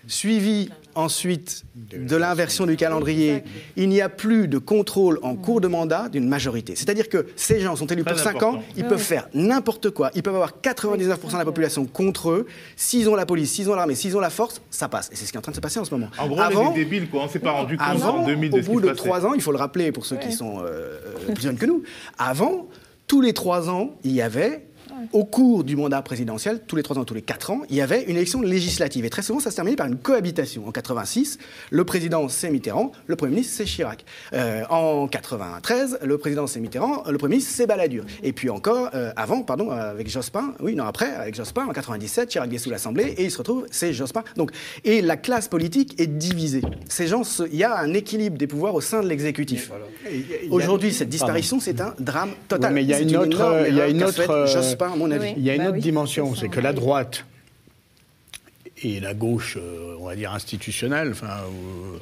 suivi 0.10 0.70
ensuite 0.96 1.64
de 1.76 2.16
l'inversion 2.16 2.66
du 2.66 2.76
calendrier, 2.76 3.44
il 3.78 3.90
n'y 3.90 4.02
a 4.02 4.10
plus 4.10 4.48
de 4.48 4.58
contrôle 4.58 5.20
en 5.22 5.36
cours 5.36 5.62
de 5.62 5.68
mandat 5.68 6.10
d'une 6.10 6.28
majorité. 6.28 6.76
C'est-à-dire 6.76 7.08
que 7.08 7.28
ces 7.36 7.60
gens 7.60 7.76
sont 7.76 7.86
élus 7.86 8.04
Très 8.04 8.16
pour 8.16 8.20
5 8.24 8.44
ans, 8.44 8.60
ils 8.76 8.86
peuvent 8.86 9.00
faire 9.00 9.30
n'importe 9.34 9.92
quoi, 9.92 10.10
ils 10.16 10.24
peuvent 10.24 10.36
avoir 10.36 10.56
99% 10.62 11.32
de 11.32 11.38
la 11.38 11.46
population 11.46 11.86
contre 11.86 12.32
eux, 12.32 12.48
s'ils 12.76 13.08
ont 13.08 13.16
la 13.16 13.26
police, 13.26 13.52
s'ils 13.52 13.70
ont 13.70 13.76
l'armée, 13.76 13.96
s'ils 13.96 14.18
ont 14.18 14.20
la 14.20 14.32
force, 14.32 14.62
ça 14.72 14.90
passe. 14.90 15.10
Et 15.12 15.16
c'est 15.16 15.26
ce 15.26 15.32
qui 15.32 15.38
est 15.38 15.40
en 15.40 15.44
train 15.44 15.52
de 15.52 15.58
se 15.58 15.62
passer 15.62 15.80
en 15.80 15.86
ce 15.86 15.94
moment. 15.94 16.10
En 16.18 16.28
gros, 16.28 16.42
on 16.42 16.72
est 16.72 16.74
des 16.74 16.84
débiles, 16.86 17.10
quoi. 17.10 17.24
On 17.24 17.30
s'est 17.30 17.40
pas 17.40 17.52
rendu 17.52 17.78
compte 17.78 17.88
Avant, 17.88 18.18
en 18.22 18.26
2000 18.26 18.52
de 18.52 18.60
au 18.60 18.64
bout 18.64 18.82
de 18.82 18.88
passait. 18.88 18.98
trois 18.98 19.26
ans, 19.26 19.34
il 19.36 19.42
faut 19.42 19.52
le 19.52 19.58
rappeler 19.58 19.92
pour 19.92 20.06
ceux 20.06 20.18
qui 20.18 20.32
sont 20.32 20.64
euh, 20.64 20.98
plus 21.34 21.44
jeunes 21.44 21.58
que 21.58 21.68
nous, 21.68 21.84
avant, 22.18 22.68
tous 23.08 23.22
les 23.22 23.34
trois 23.34 23.70
ans, 23.70 23.96
il 24.04 24.12
y 24.12 24.22
avait, 24.22 24.66
au 25.14 25.26
cours 25.26 25.64
du 25.64 25.76
mandat 25.76 26.02
présidentiel, 26.02 26.62
tous 26.68 26.76
les 26.76 26.84
trois 26.84 26.98
ans, 26.98 27.06
tous 27.06 27.14
les 27.14 27.22
quatre 27.22 27.52
ans, 27.52 27.62
il 27.70 27.76
y 27.76 27.82
avait 27.82 28.04
une 28.04 28.16
élection 28.16 28.42
législative. 28.42 29.06
Et 29.06 29.10
très 29.10 29.22
souvent, 29.22 29.40
ça 29.40 29.52
se 29.52 29.56
terminait 29.56 29.76
par 29.76 29.88
une 29.88 29.98
cohabitation. 29.98 30.68
En 30.68 30.72
86, 30.72 31.38
le 31.72 31.84
président, 31.84 32.28
c'est 32.30 32.50
Mitterrand, 32.50 32.92
le 33.08 33.16
Premier 33.16 33.32
ministre, 33.36 33.54
c'est 33.58 33.66
Chirac. 33.66 34.04
Euh, 34.34 34.64
en 34.70 35.08
93, 35.08 36.00
le 36.04 36.18
président, 36.18 36.48
c'est 36.48 36.60
Mitterrand, 36.60 37.04
le 37.10 37.18
Premier 37.18 37.36
ministre, 37.36 37.54
c'est 37.56 37.68
Balladur. 37.68 38.04
Et 38.24 38.34
puis 38.34 38.50
encore, 38.50 38.90
euh, 38.94 39.12
avant, 39.16 39.42
pardon, 39.44 39.70
avec 39.72 40.10
Jospin, 40.10 40.54
oui, 40.60 40.76
non, 40.76 40.86
après, 40.86 41.12
avec 41.14 41.36
Jospin, 41.36 41.66
en 41.66 41.74
97, 41.74 42.30
Chirac 42.30 42.50
dissout 42.50 42.70
l'Assemblée, 42.70 43.14
et 43.18 43.26
il 43.26 43.32
se 43.32 43.38
retrouve, 43.38 43.66
c'est 43.72 43.94
Jospin. 43.94 44.24
Donc, 44.36 44.52
et 44.84 45.02
la 45.02 45.18
classe 45.18 45.48
politique 45.48 46.00
est 46.00 46.08
divisée. 46.08 46.62
Ces 46.88 47.08
gens, 47.08 47.22
il 47.52 47.58
y 47.58 47.64
a 47.64 47.78
un 47.80 47.94
équilibre 47.94 48.38
des 48.38 48.48
pouvoirs 48.48 48.76
au 48.76 48.82
sein 48.82 49.02
de 49.04 49.08
l'exécutif. 49.08 49.72
Aujourd'hui, 50.50 50.94
cette 50.94 51.10
disparition, 51.10 51.60
c'est 51.60 51.80
un 51.82 51.94
drame 52.00 52.32
total. 52.48 52.72
Oui, 52.72 52.76
mais 52.76 52.84
il 52.84 52.90
y 52.90 52.94
a 52.94 53.00
une 53.00 53.16
autre- 53.18 53.26
énorme 53.40 53.64
il 53.68 53.76
y 53.76 53.82
a 53.82 53.88
erreur 53.88 53.90
une 53.90 54.00
qu'a 54.00 54.08
autre, 54.08 54.46
faite 54.46 54.54
Jospin, 54.54 54.89
à 54.94 54.96
mon 54.96 55.12
avis. 55.12 55.34
Il 55.38 55.44
y 55.44 55.50
a 55.50 55.56
une 55.56 55.62
Bah 55.62 55.68
autre 55.68 55.76
oui, 55.76 55.82
dimension, 55.82 56.36
c'est 56.36 56.50
que 56.50 56.60
la 56.60 56.74
droite 56.74 57.26
et 58.82 59.00
la 59.00 59.14
gauche, 59.14 59.58
euh, 59.60 59.96
on 60.00 60.06
va 60.06 60.16
dire 60.16 60.32
institutionnelle, 60.34 61.10
enfin 61.12 61.42
ou, 61.50 61.96
euh, 61.96 62.00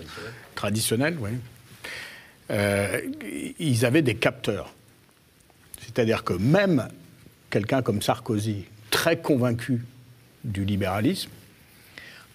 traditionnelle, 0.55 1.17
oui, 1.19 1.31
euh, 2.51 3.01
ils 3.59 3.85
avaient 3.85 4.01
des 4.01 4.15
capteurs. 4.15 4.73
C'est-à-dire 5.81 6.23
que 6.23 6.33
même 6.33 6.87
quelqu'un 7.49 7.81
comme 7.81 8.01
Sarkozy, 8.01 8.65
très 8.91 9.17
convaincu 9.17 9.83
du 10.43 10.65
libéralisme, 10.65 11.29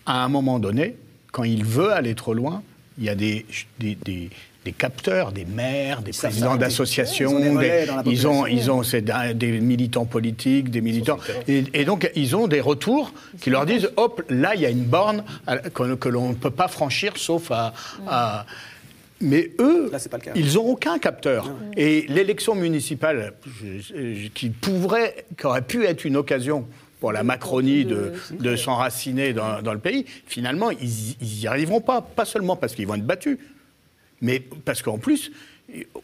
à 0.07 0.24
un 0.24 0.28
moment 0.28 0.59
donné, 0.59 0.96
quand 1.30 1.44
il 1.44 1.64
veut 1.64 1.92
aller 1.92 2.14
trop 2.14 2.34
loin, 2.34 2.62
il 2.98 3.05
y 3.05 3.09
a 3.09 3.14
des, 3.14 3.46
des, 3.78 3.94
des- 3.94 4.30
des 4.64 4.72
capteurs, 4.72 5.32
des 5.32 5.44
maires, 5.44 6.02
des 6.02 6.12
présidents 6.12 6.56
d'associations, 6.56 7.36
Ils 7.40 7.48
ont 7.48 7.58
des 7.58 7.86
ils 8.06 8.26
ont, 8.28 8.46
ils 8.46 8.70
ont 8.70 8.82
des, 9.34 9.60
militants 9.60 10.04
politiques, 10.04 10.70
des 10.70 10.80
militants. 10.80 11.18
Et, 11.48 11.64
et 11.74 11.84
donc, 11.84 12.10
ils 12.14 12.36
ont 12.36 12.46
des 12.46 12.60
retours 12.60 13.12
qui 13.40 13.50
leur 13.50 13.66
disent 13.66 13.90
hop, 13.96 14.22
là, 14.28 14.54
il 14.54 14.60
y 14.60 14.66
a 14.66 14.70
une 14.70 14.84
borne 14.84 15.24
que, 15.74 15.94
que 15.94 16.08
l'on 16.08 16.28
ne 16.30 16.34
peut 16.34 16.50
pas 16.50 16.68
franchir 16.68 17.14
sauf 17.16 17.50
à. 17.50 17.72
à- 18.06 18.46
mais 19.24 19.50
eux, 19.60 19.88
Là, 19.92 20.00
c'est 20.00 20.08
pas 20.08 20.16
le 20.16 20.24
cas. 20.24 20.32
ils 20.34 20.54
n'ont 20.54 20.64
aucun 20.66 20.98
capteur. 20.98 21.48
Et 21.76 22.06
l'élection 22.08 22.56
municipale, 22.56 23.34
je- 23.46 23.78
je- 23.80 24.28
qui 24.28 24.50
pourrait, 24.50 25.24
qui 25.38 25.46
aurait 25.46 25.62
pu 25.62 25.84
être 25.86 26.04
une 26.04 26.16
occasion 26.16 26.66
pour 26.98 27.12
la 27.12 27.22
Macronie 27.24 27.84
de, 27.84 28.12
de 28.38 28.56
s'enraciner 28.56 29.32
dans, 29.32 29.60
dans 29.62 29.72
le 29.74 29.78
pays, 29.78 30.06
finalement, 30.26 30.70
ils 30.70 31.16
n'y 31.40 31.46
arriveront 31.46 31.80
pas. 31.80 32.00
Pas 32.00 32.24
seulement 32.24 32.56
parce 32.56 32.74
qu'ils 32.74 32.86
vont 32.88 32.94
être 32.96 33.06
battus, 33.06 33.38
mais 34.22 34.42
parce 34.64 34.80
qu'en 34.80 34.96
plus, 34.98 35.30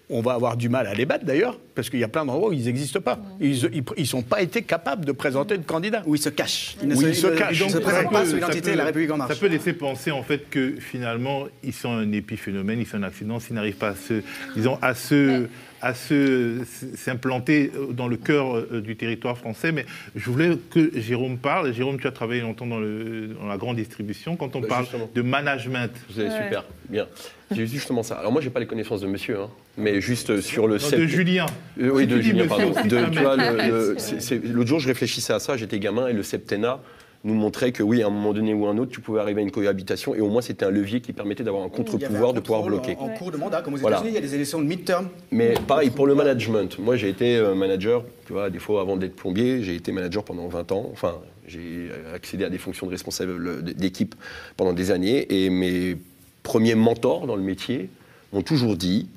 on 0.09 0.23
va 0.23 0.33
avoir 0.33 0.57
du 0.57 0.69
mal 0.69 0.87
à 0.87 0.95
les 0.95 1.05
battre 1.05 1.25
d'ailleurs, 1.27 1.59
parce 1.75 1.91
qu'il 1.91 2.01
y 2.01 2.05
a 2.05 2.09
plein 2.09 2.25
d'endroits 2.25 2.49
où 2.51 2.53
ils 2.53 2.65
n'existent 2.65 3.01
pas. 3.01 3.19
Ils 3.41 3.71
ne 3.99 4.05
sont 4.05 4.23
pas 4.23 4.41
été 4.41 4.63
capables 4.63 5.05
de 5.05 5.13
présenter 5.13 5.59
de 5.59 5.63
candidats. 5.65 6.03
Où 6.07 6.15
ils 6.15 6.21
se 6.21 6.31
cachent. 6.31 6.77
Ils 6.83 6.89
ne 6.89 6.95
Où 6.95 7.01
se, 7.03 7.07
ils 7.09 7.15
se 7.15 7.27
ne- 7.27 7.37
cachent. 7.37 7.61
ils 7.61 7.67
ne 7.67 7.71
se 7.73 7.79
présentent 7.79 8.05
peut- 8.09 8.13
pas 8.13 8.25
sous 8.25 8.31
ça 8.31 8.37
l'identité 8.37 8.63
peut- 8.63 8.73
de 8.73 8.79
la 8.79 8.85
République 8.85 9.11
en 9.11 9.17
marche. 9.19 9.35
Ça 9.35 9.39
peut 9.41 9.47
laisser 9.49 9.73
penser 9.75 10.11
en 10.11 10.23
fait 10.23 10.49
que 10.51 10.75
finalement 10.81 11.47
ils 11.63 11.75
sont 11.75 11.91
un 11.93 12.11
épiphénomène, 12.13 12.81
ils 12.81 12.87
sont 12.87 12.97
un 12.97 13.03
accident, 13.03 13.39
s'ils 13.41 13.55
n'arrivent 13.57 13.77
pas 13.77 13.91
à 13.91 13.95
se, 13.95 14.23
disons, 14.57 14.79
à 14.81 14.95
se, 14.95 15.47
à 15.83 15.95
se 15.95 16.63
s'implanter 16.97 17.71
dans 17.93 18.09
le 18.09 18.17
cœur 18.17 18.57
euh, 18.57 18.81
du 18.81 18.97
territoire 18.97 19.39
français. 19.39 19.73
Mais 19.73 19.87
je 20.17 20.29
voulais 20.31 20.51
que 20.71 20.91
Jérôme 20.99 21.39
parle. 21.39 21.73
Jérôme, 21.73 21.99
tu 22.01 22.07
as 22.07 22.13
travaillé 22.13 22.41
longtemps 22.41 22.67
dans, 22.67 22.81
le, 22.81 23.29
dans 23.41 23.47
la 23.47 23.57
grande 23.57 23.77
distribution. 23.77 24.37
Quand 24.37 24.57
on 24.57 24.61
Bah, 24.61 24.67
parle 24.69 24.85
justement. 24.85 25.11
de 25.15 25.23
management, 25.23 25.91
Vous 26.11 26.21
avez 26.21 26.31
super, 26.31 26.65
bien. 26.89 27.07
C'est 27.55 27.67
justement 27.67 28.03
ça. 28.03 28.17
Alors 28.17 28.33
moi, 28.33 28.43
j'ai 28.43 28.51
pas 28.51 28.61
les 28.61 28.67
connaissances 28.67 29.01
de 29.01 29.07
monsieur, 29.07 29.39
hein, 29.41 29.49
mais 29.79 30.01
juste 30.03 30.41
sur 30.41 30.67
le 30.67 30.75
non, 30.75 30.83
de 30.83 30.83
sept- 30.83 31.07
Julien. 31.07 31.47
Euh, 31.81 31.91
oui, 31.91 32.07
de 32.07 32.21
Julien, 32.21 32.47
pardon. 32.47 32.73
De- 32.85 34.53
L'autre 34.53 34.69
jour, 34.69 34.81
je 34.81 34.89
réfléchissais 34.89 35.33
à 35.33 35.39
ça, 35.39 35.57
j'étais 35.57 35.79
gamin, 35.79 36.09
et 36.09 36.13
le 36.13 36.23
septennat 36.23 36.81
nous 37.25 37.35
montrait 37.35 37.73
que 37.73 37.83
oui, 37.83 38.03
à 38.03 38.07
un 38.07 38.11
moment 38.11 38.33
donné 38.33 38.55
ou 38.55 38.67
à 38.67 38.71
un 38.71 38.79
autre, 38.79 38.93
tu 38.93 39.01
pouvais 39.01 39.21
arriver 39.21 39.41
à 39.41 39.45
une 39.45 39.51
cohabitation, 39.51 40.15
et 40.15 40.21
au 40.21 40.29
moins 40.29 40.41
c'était 40.41 40.65
un 40.65 40.71
levier 40.71 41.01
qui 41.01 41.13
permettait 41.13 41.43
d'avoir 41.43 41.65
un 41.65 41.67
avait 41.67 41.77
contre-pouvoir 41.77 42.33
de 42.33 42.41
pouvoir 42.41 42.63
bloquer. 42.63 42.97
En, 42.99 43.07
en 43.07 43.09
cours 43.09 43.33
de 43.33 43.37
mandat, 43.37 43.61
comme 43.63 43.75
aux 43.75 43.79
Voilà. 43.79 43.97
États-Unis, 43.97 44.13
il 44.13 44.15
y 44.15 44.25
a 44.25 44.27
des 44.27 44.35
élections 44.35 44.61
de 44.61 44.67
midterm. 44.67 45.09
Mais 45.31 45.55
pareil, 45.67 45.91
pour 45.91 46.07
le 46.07 46.15
management, 46.15 46.79
moi 46.79 46.97
j'ai 46.97 47.09
été 47.09 47.37
euh, 47.37 47.55
manager, 47.55 48.05
tu 48.27 48.33
vois, 48.33 48.51
des 48.51 48.59
fois 48.61 48.81
avant 48.81 48.97
d'être 48.97 49.17
plombier, 49.17 49.63
j'ai 49.63 49.75
été 49.75 49.91
manager 49.93 50.23
pendant 50.25 50.47
20 50.49 50.73
ans, 50.73 50.89
enfin, 50.93 51.17
j'ai 51.47 51.89
accédé 52.15 52.45
à 52.45 52.51
des 52.51 52.59
fonctions 52.59 52.87
de 52.87 52.93
responsable 52.93 53.63
d'équipe 53.75 54.15
pendant 54.57 54.73
des 54.73 54.91
années, 54.91 55.45
et 55.45 55.51
mes 55.51 55.97
premiers 56.45 56.75
mentors 56.77 57.27
dans 57.27 57.37
le 57.37 57.43
métier 57.43 57.91
m'ont 58.33 58.43
toujours 58.43 58.77
dit, 58.77 59.09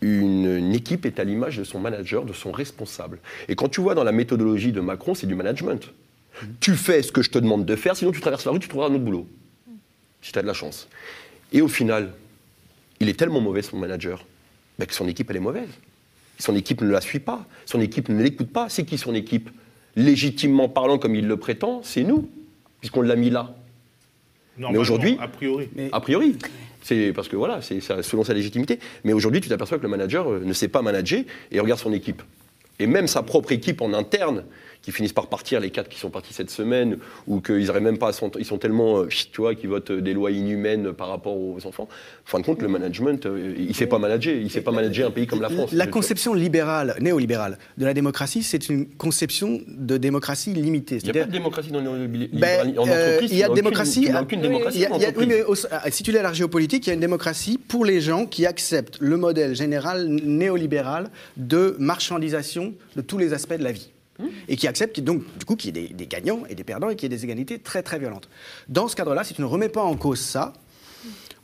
une, 0.00 0.46
une 0.46 0.74
équipe 0.74 1.06
est 1.06 1.18
à 1.20 1.24
l'image 1.24 1.58
de 1.58 1.64
son 1.64 1.78
manager, 1.78 2.24
de 2.24 2.32
son 2.32 2.52
responsable. 2.52 3.18
Et 3.48 3.54
quand 3.54 3.68
tu 3.68 3.80
vois 3.80 3.94
dans 3.94 4.04
la 4.04 4.12
méthodologie 4.12 4.72
de 4.72 4.80
Macron, 4.80 5.14
c'est 5.14 5.26
du 5.26 5.34
management. 5.34 5.92
Tu 6.60 6.74
fais 6.76 7.02
ce 7.02 7.12
que 7.12 7.22
je 7.22 7.30
te 7.30 7.38
demande 7.38 7.64
de 7.64 7.76
faire, 7.76 7.96
sinon 7.96 8.12
tu 8.12 8.20
traverses 8.20 8.44
la 8.44 8.52
rue, 8.52 8.58
tu 8.60 8.68
trouveras 8.68 8.88
un 8.88 8.94
autre 8.94 9.04
boulot, 9.04 9.26
si 10.20 10.32
tu 10.32 10.38
as 10.38 10.42
de 10.42 10.46
la 10.46 10.54
chance. 10.54 10.88
Et 11.52 11.60
au 11.60 11.68
final, 11.68 12.12
il 13.00 13.08
est 13.08 13.18
tellement 13.18 13.40
mauvais, 13.40 13.62
son 13.62 13.76
manager, 13.78 14.24
ben, 14.78 14.86
que 14.86 14.94
son 14.94 15.08
équipe, 15.08 15.30
elle 15.30 15.36
est 15.36 15.40
mauvaise. 15.40 15.68
Son 16.38 16.56
équipe 16.56 16.80
ne 16.80 16.90
la 16.90 17.00
suit 17.00 17.20
pas, 17.20 17.44
son 17.66 17.80
équipe 17.80 18.08
ne 18.08 18.20
l'écoute 18.22 18.50
pas. 18.52 18.68
C'est 18.68 18.84
qui 18.84 18.98
son 18.98 19.14
équipe? 19.14 19.50
Légitimement 19.96 20.68
parlant, 20.68 20.98
comme 20.98 21.14
il 21.14 21.26
le 21.26 21.36
prétend, 21.36 21.82
c'est 21.84 22.02
nous, 22.02 22.28
puisqu'on 22.80 23.02
l'a 23.02 23.14
mis 23.16 23.30
là. 23.30 23.54
Normalement, 24.56 24.80
aujourd'hui- 24.80 25.16
a 25.20 25.28
priori. 25.28 25.68
A 25.92 26.00
priori. 26.00 26.36
C'est 26.82 27.12
parce 27.12 27.28
que 27.28 27.36
voilà, 27.36 27.62
c'est 27.62 27.80
ça- 27.80 28.02
selon 28.02 28.24
sa 28.24 28.34
légitimité. 28.34 28.80
Mais 29.04 29.12
aujourd'hui, 29.12 29.40
tu 29.40 29.48
t'aperçois 29.48 29.78
que 29.78 29.82
le 29.84 29.88
manager 29.88 30.30
euh, 30.32 30.40
ne 30.44 30.52
sait 30.52 30.68
pas 30.68 30.82
manager 30.82 31.22
et 31.52 31.60
regarde 31.60 31.78
son 31.78 31.92
équipe. 31.92 32.22
Et 32.80 32.86
même 32.86 33.06
sa 33.06 33.22
propre 33.22 33.52
équipe 33.52 33.80
en 33.82 33.92
interne, 33.92 34.44
qui 34.82 34.92
finissent 34.92 35.12
par 35.12 35.28
partir, 35.28 35.60
les 35.60 35.70
quatre 35.70 35.88
qui 35.88 35.98
sont 35.98 36.10
partis 36.10 36.34
cette 36.34 36.50
semaine, 36.50 36.98
ou 37.26 37.40
qu'ils 37.40 37.66
n'arrivent 37.66 37.82
même 37.82 37.98
pas 37.98 38.08
à 38.08 38.28
Ils 38.38 38.44
sont 38.44 38.58
tellement, 38.58 38.98
euh, 38.98 39.08
tu 39.08 39.40
vois, 39.40 39.54
qui 39.54 39.66
votent 39.66 39.92
des 39.92 40.12
lois 40.12 40.30
inhumaines 40.30 40.92
par 40.92 41.08
rapport 41.08 41.36
aux 41.36 41.58
enfants. 41.64 41.88
En 42.26 42.30
fin 42.30 42.40
de 42.40 42.44
compte, 42.44 42.60
le 42.62 42.68
management, 42.68 43.26
euh, 43.26 43.54
il 43.56 43.68
ne 43.68 43.72
sait 43.72 43.86
pas 43.86 43.98
manager. 43.98 44.34
Il 44.34 44.44
ne 44.44 44.48
sait 44.48 44.60
pas 44.60 44.72
manager 44.72 45.08
un 45.08 45.12
pays 45.12 45.26
comme 45.26 45.40
la 45.40 45.48
France. 45.48 45.72
La 45.72 45.86
conception 45.86 46.34
libérale, 46.34 46.96
néolibérale 47.00 47.58
de 47.78 47.84
la 47.84 47.94
démocratie, 47.94 48.42
c'est 48.42 48.68
une 48.68 48.86
conception 48.86 49.60
de 49.68 49.96
démocratie 49.96 50.52
limitée. 50.52 50.98
Il 51.02 51.04
n'y 51.04 51.18
a 51.18 51.22
pas 51.22 51.26
de 51.26 51.32
démocratie 51.32 51.70
dans 51.70 51.80
le 51.80 52.06
libéralisme. 52.06 52.38
Ben, 52.40 52.78
en 52.78 52.88
euh, 52.88 53.06
entreprise, 53.06 53.32
il 53.32 53.38
y 53.38 53.42
a 53.44 53.48
démocratie. 53.48 54.00
aucune- 54.00 54.12
n'as 54.12 54.18
ah, 54.18 54.22
aucune 54.22 54.40
démocratie 54.40 54.78
y 54.80 54.86
a- 54.86 54.92
en 54.92 54.98
y 54.98 55.04
a- 55.04 55.12
oui, 55.16 55.26
mais 55.26 55.42
au- 55.42 55.54
si 55.54 56.02
tu 56.02 56.12
la 56.12 56.32
géopolitique, 56.32 56.86
il 56.86 56.90
y 56.90 56.90
a 56.90 56.94
une 56.94 57.00
démocratie 57.00 57.58
pour 57.58 57.84
les 57.84 58.00
gens 58.00 58.26
qui 58.26 58.46
acceptent 58.46 58.98
le 59.00 59.16
modèle 59.16 59.54
général 59.54 60.08
néolibéral 60.08 61.10
de 61.36 61.76
marchandisation 61.78 62.74
de 62.96 63.00
tous 63.00 63.18
les 63.18 63.32
aspects 63.32 63.54
de 63.56 63.64
la 63.64 63.72
vie. 63.72 63.90
Et 64.48 64.56
qui 64.56 64.68
acceptent 64.68 64.94
qu'il- 64.94 65.04
donc, 65.04 65.22
du 65.38 65.44
coup, 65.44 65.56
qu'il 65.56 65.76
y 65.76 65.80
ait 65.84 65.88
des, 65.88 66.06
gagnants 66.06 66.42
et 66.48 66.54
des 66.54 66.64
perdants 66.64 66.90
et 66.90 66.96
qu'il 66.96 67.10
y 67.10 67.14
ait 67.14 67.16
des 67.16 67.24
égalités 67.24 67.58
très 67.58 67.82
très 67.82 67.98
violentes. 67.98 68.28
Dans 68.68 68.86
ce 68.88 68.94
cadre-là, 68.94 69.24
si 69.24 69.34
tu 69.34 69.40
ne 69.40 69.46
remets 69.46 69.68
pas 69.70 69.82
en 69.82 69.96
cause 69.96 70.20
ça, 70.20 70.52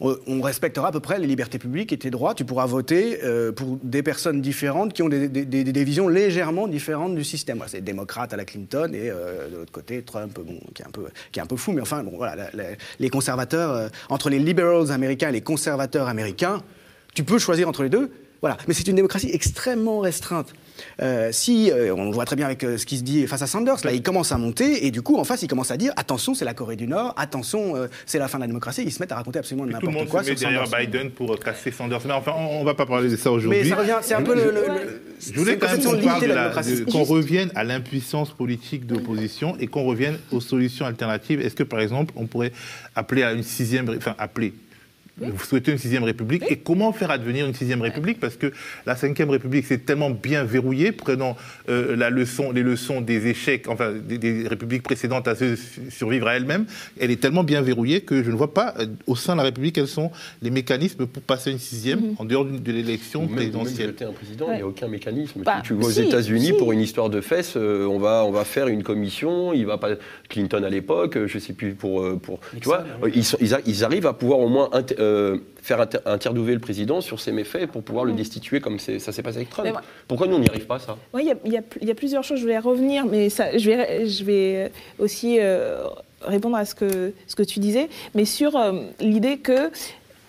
on, 0.01 0.41
respectera 0.43 0.89
à 0.89 0.93
peu 0.93 1.01
près 1.01 1.19
les 1.19 1.27
libertés 1.27 1.59
publiques 1.59 1.93
et 1.93 1.99
tes 1.99 2.11
droits. 2.11 2.35
Tu 2.35 2.45
pourras 2.45 2.67
voter 2.67 3.19
euh, 3.25 3.51
pour 3.51 3.79
des 3.83 4.03
personnes 4.05 4.41
différentes 4.41 4.93
qui 4.93 5.03
ont 5.03 5.09
des, 5.09 5.29
des- 5.29 5.85
visions 5.85 6.07
légèrement 6.09 6.69
différentes 6.69 7.17
du 7.17 7.25
système. 7.25 7.63
C'est 7.67 7.81
démocrate 7.83 8.33
à 8.33 8.37
la 8.37 8.45
Clinton 8.45 8.93
et 8.95 9.11
euh, 9.11 9.49
de 9.51 9.57
l'autre 9.57 9.73
côté 9.73 10.03
Trump, 10.03 10.39
qui, 10.75 10.83
est 10.83 11.41
un 11.41 11.47
peu, 11.47 11.57
fou. 11.57 11.73
Mais 11.73 11.81
enfin, 11.81 12.05
les 13.01 13.11
conservateurs, 13.11 13.71
euh, 13.73 13.89
entre 14.09 14.31
les 14.31 14.39
liberals 14.39 14.93
américains 14.93 15.31
et 15.31 15.33
les 15.33 15.41
conservateurs 15.41 16.07
américains, 16.07 16.63
tu 17.15 17.25
peux 17.25 17.39
choisir 17.39 17.69
entre 17.69 17.83
les 17.83 17.89
deux. 17.91 18.13
Voilà. 18.41 18.57
Mais 18.69 18.75
c'est 18.75 18.87
une 18.87 18.95
démocratie 18.95 19.31
extrêmement 19.33 19.99
restreinte. 19.99 20.53
Euh, 21.03 21.31
si, 21.33 21.71
euh, 21.71 21.95
on 21.95 22.07
le 22.07 22.13
voit 22.13 22.25
très 22.25 22.37
bien 22.37 22.47
avec 22.47 22.65
euh, 22.65 22.77
ce 22.79 22.87
qui 22.87 22.99
se 22.99 23.03
dit 23.03 23.27
face 23.27 23.43
à 23.43 23.47
Sanders, 23.47 23.77
là, 23.85 23.93
il 23.93 24.03
commence 24.03 24.33
à 24.33 24.39
monter, 24.39 24.87
et 24.87 24.91
du 24.91 25.03
coup, 25.03 25.17
en 25.19 25.25
face, 25.25 25.43
il 25.43 25.49
commence 25.49 25.71
à 25.71 25.77
dire 25.77 25.93
attention, 25.97 26.35
c'est 26.35 26.45
la 26.45 26.55
Corée 26.55 26.77
du 26.77 26.87
Nord, 26.87 27.15
attention, 27.17 27.77
euh, 27.77 27.87
c'est 28.07 28.19
la 28.19 28.29
fin 28.29 28.39
de 28.39 28.43
la 28.43 28.47
démocratie. 28.49 28.83
Ils 28.85 28.93
se 28.93 29.01
mettent 29.01 29.13
à 29.13 29.17
raconter 29.17 29.39
absolument 29.39 29.65
Tout 29.65 29.87
le 29.87 29.93
monde 29.93 29.95
n'importe 30.05 30.09
quoi 30.11 30.23
se 30.25 30.31
met 30.31 30.35
derrière 30.37 30.67
Sanders. 30.67 30.81
Biden 30.87 31.11
pour 31.11 31.39
casser 31.39 31.71
Sanders. 31.71 32.01
Mais 32.07 32.13
enfin, 32.13 32.33
on 32.37 32.61
ne 32.61 32.65
va 32.65 32.75
pas 32.75 32.87
parler 32.87 33.09
de 33.11 33.17
ça 33.17 33.31
aujourd'hui. 33.33 33.63
Mais 33.63 33.69
ça 33.69 33.77
revient, 33.77 33.97
c'est 34.03 34.15
un 34.15 34.23
peu 34.23 34.35
le. 34.35 34.45
le- 34.51 34.51
le- 34.67 35.03
Je 35.21 35.33
voulais 35.39 35.57
quand 35.59 35.67
même 35.69 35.79
qu'on 35.79 35.91
parle 35.91 36.01
limitée 36.01 36.21
de 36.27 36.31
de 36.31 36.35
la- 36.35 36.41
démocratie. 36.43 36.81
de- 36.81 36.85
qu'on 36.91 37.03
revienne 37.05 37.51
à 37.55 37.65
l'impuissance 37.65 38.31
politique 38.31 38.87
de 38.87 38.95
l'opposition 38.95 39.57
et 39.59 39.67
qu'on 39.67 39.85
revienne 39.85 40.17
aux 40.31 40.41
solutions 40.41 40.87
alternatives. 40.87 41.41
Est-ce 41.41 41.55
que, 41.57 41.65
par 41.65 41.81
exemple, 41.81 42.13
on 42.17 42.27
pourrait 42.27 42.53
appeler 42.95 43.23
à 43.25 43.33
une 43.33 43.43
sixième, 43.43 43.89
enfin 43.97 44.15
appeler, 44.19 44.53
vous 45.21 45.45
souhaitez 45.45 45.73
une 45.73 45.79
sixième 45.79 46.05
république 46.05 46.45
et 46.49 46.57
comment 46.57 46.93
faire 46.93 47.11
advenir 47.11 47.47
une 47.47 47.55
sixième 47.55 47.83
république 47.83 48.21
Parce 48.21 48.37
que 48.37 48.53
la 48.87 48.97
cinquième 48.97 49.31
république 49.31 49.67
c'est 49.67 49.85
tellement 49.85 50.11
bien 50.11 50.45
verrouillé, 50.45 50.93
prenant 50.93 51.37
euh, 51.69 51.97
la 51.97 52.11
leçon, 52.11 52.53
les 52.53 52.63
leçons 52.63 53.01
des 53.01 53.27
échecs, 53.27 53.67
enfin 53.69 53.93
des, 53.93 54.19
des 54.19 54.47
républiques 54.49 54.83
précédentes 54.83 55.29
à 55.29 55.35
se 55.35 55.57
survivre 55.91 56.29
à 56.29 56.37
elles-mêmes, 56.37 56.67
elle 57.01 57.11
est 57.11 57.21
tellement 57.21 57.45
bien 57.45 57.61
verrouillée 57.63 58.01
que 58.03 58.23
je 58.23 58.31
ne 58.31 58.37
vois 58.37 58.55
pas 58.55 58.75
euh, 58.79 58.87
au 59.07 59.17
sein 59.17 59.33
de 59.33 59.39
la 59.39 59.45
république 59.45 59.75
quels 59.75 59.89
sont 59.89 60.11
les 60.43 60.51
mécanismes 60.51 61.07
pour 61.07 61.23
passer 61.23 61.51
une 61.51 61.59
sixième 61.59 62.15
en 62.19 62.25
dehors 62.25 62.45
de 62.45 62.73
l'élection 62.73 63.21
même, 63.21 63.29
même 63.31 63.37
présidentielle. 63.37 63.89
jeter 63.89 64.05
un 64.05 64.13
président, 64.13 64.47
il 64.53 64.57
n'y 64.57 64.63
a 64.63 64.67
aucun 64.67 64.89
mécanisme. 64.89 65.43
Bah, 65.45 65.61
tu, 65.63 65.69
tu 65.69 65.75
vois 65.75 65.89
aux 65.89 65.93
États-Unis, 65.93 66.47
si. 66.47 66.53
pour 66.55 66.73
une 66.73 66.81
histoire 66.81 67.11
de 67.11 67.21
fesses, 67.21 67.55
euh, 67.57 67.87
on, 67.87 67.99
va, 67.99 68.25
on 68.25 68.31
va 68.31 68.45
faire 68.45 68.69
une 68.69 68.83
commission, 68.83 69.53
il 69.53 69.67
va 69.67 69.79
pas 69.79 69.91
Clinton 70.29 70.63
à 70.63 70.71
l'époque, 70.71 71.19
je 71.27 71.39
sais 71.39 71.53
plus 71.53 71.75
pour. 71.75 72.19
pour 72.21 72.41
tu 72.61 72.65
vois, 72.65 72.85
ils, 73.15 73.25
sont- 73.25 73.37
ils 73.41 73.55
a- 73.55 73.61
ils 73.67 73.85
arrivent 73.85 74.07
à 74.07 74.13
pouvoir 74.13 74.39
au 74.41 74.49
moins 74.49 74.69
inter- 74.73 74.97
euh, 75.09 75.39
faire 75.63 75.81
inter- 75.81 75.99
interdouver 76.07 76.55
le 76.55 76.61
président 76.61 77.01
sur 77.01 77.19
ses 77.21 77.33
méfaits 77.33 77.67
pour 77.67 77.83
pouvoir 77.83 78.05
le 78.05 78.13
destituer 78.13 78.61
comme 78.61 78.79
ça 78.79 79.13
s'est 79.13 79.23
passé 79.23 79.39
avec 79.39 79.51
Trump. 79.51 79.69
Moi- 79.71 79.83
Pourquoi 80.07 80.27
nous 80.27 80.37
on 80.37 80.41
n'y 80.41 80.49
arrive 80.49 80.67
pas 80.67 80.79
ça? 80.79 80.97
Oui, 81.13 81.23
il 81.45 81.51
y 81.51 81.55
y, 81.55 81.57
a- 81.59 81.63
il 81.81 81.89
y 81.89 81.91
a 81.91 81.95
plusieurs 81.95 82.23
choses. 82.25 82.39
Je 82.39 82.43
voulais 82.43 82.59
revenir, 82.59 83.07
mais 83.07 83.29
ça, 83.31 83.57
je, 83.57 83.71
vais, 83.71 84.07
je 84.07 84.25
vais 84.25 84.71
aussi 84.99 85.39
euh, 85.41 85.83
répondre 86.23 86.57
à 86.57 86.65
ce 86.65 86.75
que, 86.75 87.13
ce 87.27 87.35
que 87.35 87.43
tu 87.43 87.59
disais, 87.59 87.89
mais 88.15 88.25
sur 88.25 88.57
euh, 88.57 88.73
l'idée 89.01 89.39
que 89.39 89.71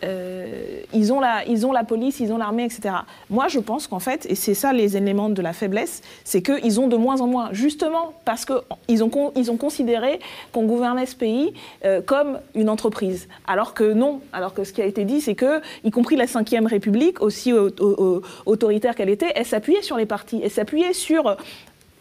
euh, 0.04 0.82
ils, 0.94 1.12
ont 1.12 1.20
la, 1.20 1.46
ils 1.46 1.66
ont 1.66 1.72
la 1.72 1.84
police, 1.84 2.20
ils 2.20 2.32
ont 2.32 2.38
l'armée, 2.38 2.64
etc. 2.66 2.96
Moi, 3.30 3.48
je 3.48 3.60
pense 3.60 3.88
qu'en 3.88 4.00
fait, 4.00 4.26
et 4.30 4.36
c'est 4.36 4.54
ça 4.54 4.74
les 4.74 4.96
éléments 4.98 5.30
de 5.30 5.42
la 5.42 5.54
faiblesse, 5.54 6.02
c'est 6.24 6.42
qu'ils 6.42 6.80
ont 6.80 6.88
de 6.88 6.96
moins 6.98 7.22
en 7.22 7.28
moins, 7.28 7.50
justement 7.52 8.14
parce 8.26 8.46
qu'ils 8.46 9.04
ont, 9.04 9.32
ils 9.36 9.52
ont 9.52 9.58
considéré 9.58 10.20
qu'on 10.52 10.64
gouvernait 10.66 11.06
ce 11.06 11.16
pays 11.16 11.54
euh, 11.86 12.02
comme 12.02 12.40
une 12.56 12.70
entreprise. 12.70 13.28
Alors 13.48 13.74
que 13.74 13.92
non, 13.94 14.22
alors 14.34 14.54
que 14.54 14.64
ce 14.64 14.74
qui 14.74 14.82
a 14.82 14.86
été 14.86 15.06
dit, 15.06 15.22
c'est 15.22 15.36
que, 15.36 15.62
y 15.84 15.92
compris 15.92 16.16
la 16.16 16.26
Ve 16.26 16.66
République, 16.66 17.22
aussi 17.22 17.54
au- 17.54 17.68
au- 17.80 18.04
au- 18.04 18.22
autoritaire 18.46 18.96
qu'elle 18.96 19.10
était, 19.10 19.32
elle 19.36 19.46
s'appuyait 19.46 19.82
sur 19.82 19.98
les 19.98 20.06
partis, 20.06 20.40
elle 20.44 20.52
s'appuyait 20.52 20.94
sur 20.94 21.36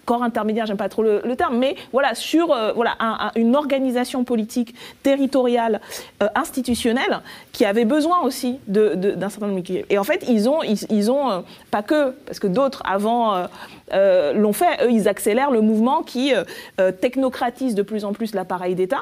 corps 0.08 0.22
intermédiaire, 0.22 0.64
j'aime 0.64 0.78
pas 0.78 0.88
trop 0.88 1.02
le, 1.02 1.20
le 1.22 1.36
terme, 1.36 1.58
mais 1.58 1.76
voilà, 1.92 2.14
sur 2.14 2.50
euh, 2.50 2.72
voilà, 2.72 2.92
un- 2.98 3.18
un- 3.26 3.32
une 3.36 3.54
organisation 3.54 4.24
politique 4.24 4.74
territoriale, 5.02 5.80
euh, 6.22 6.28
institutionnelle, 6.34 7.20
qui 7.52 7.64
avait 7.66 7.84
besoin 7.84 8.20
aussi 8.22 8.58
de- 8.68 8.94
de- 8.94 9.10
d'un 9.10 9.28
certain 9.28 9.46
nombre 9.48 9.58
d'équilibres. 9.58 9.86
Et 9.90 9.98
en 9.98 10.04
fait, 10.04 10.24
ils 10.28 10.48
ont, 10.48 10.62
ils, 10.62 10.78
ils 10.90 11.10
ont 11.10 11.30
euh, 11.30 11.40
pas 11.70 11.82
que, 11.82 12.12
parce 12.26 12.38
que 12.38 12.46
d'autres 12.46 12.82
avant 12.86 13.46
l'ont 14.34 14.52
fait, 14.52 14.74
eux, 14.84 14.90
ils 14.90 15.08
accélèrent 15.08 15.50
le 15.50 15.62
mouvement 15.62 16.02
qui 16.02 16.32
technocratise 17.00 17.74
de 17.74 17.82
plus 17.82 18.04
en 18.04 18.12
plus 18.12 18.34
l'appareil 18.34 18.74
d'État 18.74 19.00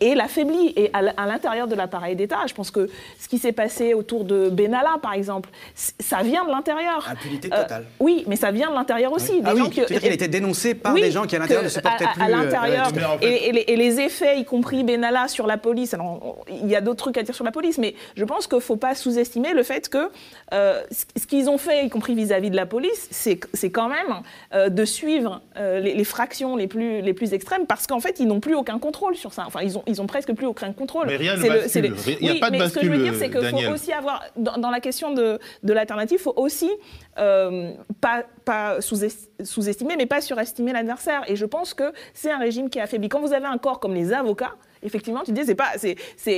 et 0.00 0.14
l'affaiblit. 0.14 0.72
Et 0.76 0.90
à 0.94 1.26
l'intérieur 1.26 1.66
de 1.68 1.74
l'appareil 1.74 2.14
d'État, 2.16 2.38
je 2.46 2.54
pense 2.54 2.70
que 2.70 2.88
ce 3.18 3.28
qui 3.28 3.38
s'est 3.38 3.52
passé 3.52 3.94
autour 3.94 4.24
de 4.24 4.48
Benalla, 4.50 4.96
par 5.00 5.12
exemple, 5.14 5.48
ça 5.74 6.22
vient 6.22 6.44
de 6.44 6.50
l'intérieur. 6.50 7.08
Impunité 7.10 7.48
totale. 7.48 7.86
oui, 8.00 8.24
mais 8.26 8.36
ça 8.36 8.50
vient 8.50 8.70
de 8.70 8.74
l'intérieur 8.74 9.12
aussi. 9.12 9.40
Ah 9.44 9.54
Des 9.54 9.60
oui, 9.60 9.64
gens 9.66 9.70
qui- 9.70 9.94
tu 10.00 10.06
veux 10.06 10.10
dire 10.10 10.16
qu'il 10.18 10.24
a 10.24 10.26
été 10.26 10.28
dénoncé 10.28 10.74
par 10.74 10.94
Oui, 10.94 11.00
des 11.02 11.10
gens 11.10 11.26
qui 11.26 11.36
à 11.36 11.38
l'intérieur 11.38 11.64
ne 11.64 11.68
supportaient 11.68 12.04
à- 12.04 12.08
plus. 12.12 12.22
À, 12.22 12.26
euh, 12.26 12.28
l'intérieur. 12.30 12.86
en 12.88 13.18
fait- 13.18 13.26
et, 13.26 13.48
et 13.48 13.52
les, 13.52 13.64
et 13.68 13.76
les 13.76 14.00
effets, 14.00 14.38
y 14.40 14.44
compris 14.44 14.84
Benalla 14.84 15.28
sur 15.28 15.46
la 15.46 15.56
police. 15.58 15.94
Alors, 15.94 16.38
il 16.48 16.68
y 16.68 16.76
a 16.76 16.80
d'autres 16.80 16.98
trucs 17.02 17.18
à 17.18 17.22
dire 17.22 17.34
sur 17.34 17.44
la 17.44 17.50
police, 17.52 17.78
mais 17.78 17.94
je 18.16 18.24
pense 18.24 18.46
qu'il 18.46 18.56
ne 18.56 18.62
faut 18.62 18.76
pas 18.76 18.94
sous-estimer 18.94 19.52
le 19.54 19.62
fait 19.62 19.88
que 19.88 20.10
euh, 20.52 20.82
ce 21.16 21.26
qu'ils 21.26 21.48
ont 21.50 21.58
fait, 21.58 21.84
y 21.86 21.88
compris 21.90 22.14
vis-à-vis 22.14 22.50
de 22.50 22.56
la 22.56 22.66
police, 22.66 23.08
c'est 23.10 23.40
c'est 23.54 23.70
quand 23.70 23.88
même 23.88 24.20
euh, 24.54 24.68
de 24.68 24.84
suivre 24.84 25.40
euh, 25.56 25.80
les, 25.80 25.94
les 25.94 26.04
fractions 26.04 26.56
les 26.56 26.66
plus, 26.66 27.00
les 27.02 27.14
plus 27.14 27.34
extrêmes, 27.34 27.66
parce 27.66 27.86
qu'en 27.86 28.00
fait, 28.00 28.20
ils 28.20 28.26
n'ont 28.26 28.40
plus 28.40 28.54
aucun 28.54 28.78
contrôle 28.78 29.16
sur 29.16 29.32
ça. 29.32 29.44
Enfin, 29.46 29.60
ils 29.62 29.76
ont, 29.78 29.82
ils 29.86 30.00
ont 30.00 30.06
presque 30.06 30.32
plus 30.32 30.46
aucun 30.46 30.72
contrôle. 30.72 31.06
Mais 31.06 31.16
rien 31.16 31.36
ne 31.36 31.48
bascule. 31.48 31.94
il 32.20 32.26
y 32.26 32.30
a 32.30 32.32
Oui, 32.34 32.40
pas 32.40 32.50
de 32.50 32.56
mais 32.58 32.68
ce 32.68 32.74
que 32.74 32.80
je 32.80 32.86
veux 32.86 32.92
bascule, 32.98 33.10
dire, 33.10 33.14
c'est 33.18 33.30
qu'il 33.30 33.64
faut 33.66 33.72
aussi 33.72 33.92
avoir, 33.92 34.22
dans, 34.36 34.56
dans 34.58 34.70
la 34.70 34.80
question 34.80 35.12
de, 35.12 35.38
de 35.62 35.72
l'alternative, 35.72 36.18
il 36.20 36.22
faut 36.22 36.34
aussi 36.36 36.70
euh, 37.18 37.72
pas, 38.00 38.24
pas 38.44 38.80
sous-est- 38.80 39.30
sous-estimer, 39.44 39.96
mais 39.96 40.06
pas 40.06 40.20
surestimer 40.20 40.72
l'adversaire. 40.72 41.22
Et 41.28 41.36
je 41.36 41.46
pense 41.46 41.74
que 41.74 41.92
c'est 42.14 42.30
un 42.30 42.38
régime 42.38 42.70
qui 42.70 42.78
est 42.78 42.82
affaibli. 42.82 43.08
Quand 43.08 43.20
vous 43.20 43.32
avez 43.32 43.46
un 43.46 43.58
corps 43.58 43.80
comme 43.80 43.94
les 43.94 44.12
avocats, 44.12 44.54
effectivement, 44.82 45.22
tu 45.24 45.32
dis, 45.32 45.44
c'est 45.44 45.54
pas, 45.54 45.70
c'est, 45.76 45.96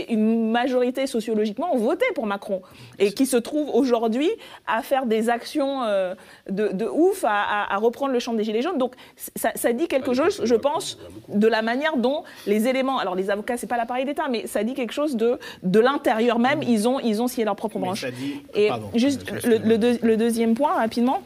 une 0.09 0.51
majorité 0.51 1.07
sociologiquement 1.07 1.74
ont 1.74 1.78
voté 1.78 2.05
pour 2.14 2.26
Macron 2.26 2.62
et 2.99 3.12
qui 3.12 3.26
se 3.26 3.36
trouve 3.36 3.68
aujourd'hui 3.74 4.30
à 4.66 4.82
faire 4.82 5.07
des 5.07 5.28
actions 5.30 5.82
euh, 5.84 6.14
de, 6.49 6.68
de 6.68 6.86
ouf, 6.86 7.24
à, 7.24 7.30
à- 7.30 7.74
à 7.74 7.76
reprendre 7.78 8.12
le 8.12 8.18
champ 8.18 8.32
des 8.34 8.45
gilets 8.45 8.62
jaunes. 8.62 8.78
Donc 8.78 8.95
ça, 9.36 9.51
ça 9.55 9.72
dit 9.72 9.88
quelque 9.88 10.14
chose, 10.14 10.41
je 10.45 10.55
pense, 10.55 10.99
de 11.28 11.47
la 11.47 11.62
manière 11.62 11.97
dont 11.97 12.24
les 12.47 12.66
éléments, 12.68 12.99
alors 12.99 13.14
les 13.14 13.30
avocats, 13.30 13.57
c'est 13.57 13.66
pas 13.66 13.76
l'appareil 13.76 14.05
d'État, 14.05 14.28
mais 14.30 14.47
ça 14.47 14.64
dit 14.64 14.74
quelque 14.74 14.93
chose 14.93 15.16
de, 15.16 15.38
de 15.62 15.80
l'intérieur 15.80 16.38
même. 16.38 16.62
Ils 16.62 16.88
ont, 16.88 17.01
ils 17.01 17.20
ont 17.22 17.28
scié 17.28 17.45
leur 17.45 17.57
propre 17.57 17.78
Mais 17.78 17.86
branche. 17.86 18.01
ça 18.03 18.11
dit- 18.11 18.43
Et 18.55 18.68
pardon, 18.68 18.91
juste 18.95 19.24
deux- 19.78 19.99
le 20.03 20.16
deuxième 20.16 20.55
point, 20.55 20.74
rapidement. 20.74 21.22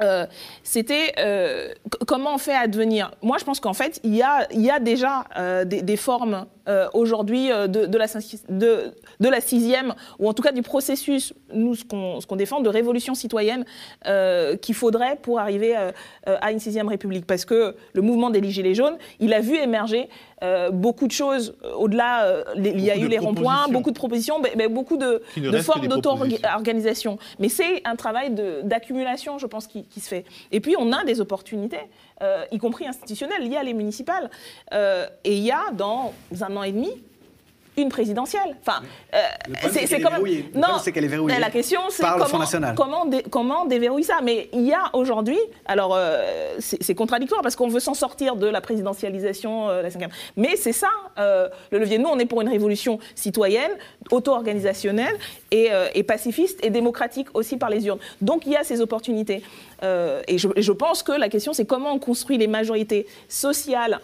Euh, 0.00 0.26
c'était 0.62 1.12
euh, 1.18 1.72
comment 2.06 2.34
on 2.34 2.38
fait 2.38 2.54
advenir? 2.54 3.12
Moi, 3.22 3.38
je 3.38 3.44
pense 3.44 3.60
qu'en 3.60 3.74
fait, 3.74 4.00
il 4.02 4.14
y 4.14 4.22
a, 4.22 4.46
déjà 4.80 5.24
euh, 5.36 5.64
des, 5.64 5.96
formes 5.96 6.46
aujourd'hui 6.94 7.48
de, 7.48 7.98
la, 7.98 8.06
de, 8.48 8.94
de 9.20 9.28
la 9.28 9.40
sixième, 9.40 9.94
ou 10.18 10.28
en 10.28 10.34
tout 10.34 10.42
cas 10.42 10.52
du 10.52 10.62
processus, 10.62 11.34
nous, 11.52 11.74
ce 11.74 11.84
qu'on 11.84 12.20
ce 12.20 12.26
qu'on 12.26 12.36
défend, 12.36 12.60
de 12.60 12.68
révolution 12.68 13.14
citoyenne 13.14 13.64
euh, 14.06 14.56
qu'il 14.56 14.74
faudrait 14.74 15.16
pour 15.16 15.38
arriver 15.38 15.76
euh, 15.76 15.92
euh, 16.28 16.36
à 16.40 16.52
une 16.52 16.58
sixième 16.58 16.88
république. 16.88 17.26
Parce 17.26 17.44
que 17.44 17.76
le 17.92 18.02
mouvement 18.02 18.30
des 18.30 18.42
Gilets 18.50 18.74
jaunes, 18.74 18.96
il 19.20 19.32
a 19.32 19.40
vu 19.40 19.56
émerger 19.56 20.08
euh, 20.42 20.70
beaucoup 20.70 21.06
de 21.06 21.12
choses 21.12 21.56
au-delà. 21.76 22.44
il 22.56 22.80
y 22.80 22.90
a 22.90 22.96
eu 22.96 23.08
les 23.08 23.18
ronds-points, 23.18 23.68
beaucoup 23.70 23.90
de 23.90 23.96
propositions, 23.96 24.40
mais, 24.40 24.52
mais 24.56 24.68
beaucoup 24.68 24.96
de, 24.96 25.22
formes 25.62 25.86
d'auto-organisation. 25.88 27.18
Mais 27.38 27.48
c'est 27.48 27.82
un 27.84 27.96
travail 27.96 28.34
d'accumulation, 28.62 29.38
je 29.38 29.46
pense, 29.46 29.66
qui, 29.66 29.84
qui 29.84 30.00
se 30.00 30.08
fait. 30.08 30.24
Et 30.52 30.60
puis, 30.60 30.74
on 30.78 30.92
a 30.92 31.04
des 31.04 31.20
opportunités, 31.20 31.88
y 32.50 32.58
compris 32.58 32.86
institutionnelles, 32.86 33.48
liées 33.48 33.56
à 33.56 33.62
les 33.62 33.74
municipales. 33.74 34.30
Et 34.72 35.36
il 35.36 35.44
y 35.44 35.50
a, 35.50 35.70
dans 35.72 36.12
un 36.40 36.56
an 36.56 36.62
et 36.62 36.72
demi, 36.72 36.90
une 37.76 37.88
présidentielle. 37.88 38.56
Enfin, 38.60 38.80
euh, 39.14 39.18
c'est 39.72 40.00
quand 40.00 40.10
même. 40.10 40.22
Le 40.24 40.42
problème, 40.60 40.70
c'est 40.82 40.92
qu'elle 40.92 41.04
est 41.04 41.08
verrouillée 41.08 41.38
La 41.40 41.50
question, 41.50 41.80
c'est 41.90 42.02
comment, 42.18 42.44
comment, 42.76 43.04
dé- 43.06 43.24
comment 43.30 43.64
déverrouiller 43.64 44.04
ça. 44.06 44.18
Mais 44.22 44.48
il 44.52 44.62
y 44.62 44.72
a 44.72 44.90
aujourd'hui, 44.92 45.38
alors 45.66 45.94
euh, 45.96 46.56
c'est 46.60 46.94
contradictoire 46.94 47.42
parce 47.42 47.56
qu'on 47.56 47.68
veut 47.68 47.80
s'en 47.80 47.94
sortir 47.94 48.36
de 48.36 48.46
la 48.46 48.60
présidentialisation, 48.60 49.68
euh, 49.68 49.82
la 49.82 49.90
cinquième. 49.90 50.10
Mais 50.36 50.56
c'est 50.56 50.72
ça 50.72 50.88
euh, 51.18 51.48
le 51.70 51.78
levier. 51.78 51.98
Nous, 51.98 52.08
on 52.08 52.18
est 52.18 52.26
pour 52.26 52.40
une 52.42 52.48
révolution 52.48 52.98
citoyenne, 53.14 53.72
auto-organisationnelle 54.10 55.16
et, 55.50 55.70
et 55.94 56.02
pacifiste 56.02 56.64
et 56.64 56.70
démocratique 56.70 57.28
aussi 57.34 57.56
par 57.56 57.70
les 57.70 57.86
urnes. 57.86 57.98
Donc 58.20 58.46
il 58.46 58.52
y 58.52 58.56
a 58.56 58.64
ces 58.64 58.80
opportunités. 58.80 59.42
Et, 59.82 60.38
je, 60.38 60.48
et 60.56 60.62
je 60.62 60.72
pense 60.72 61.02
que 61.02 61.12
la 61.12 61.28
question, 61.28 61.52
c'est 61.52 61.64
comment 61.66 61.92
on 61.92 61.98
construit 61.98 62.38
les 62.38 62.46
majorités 62.46 63.06
sociales 63.28 64.00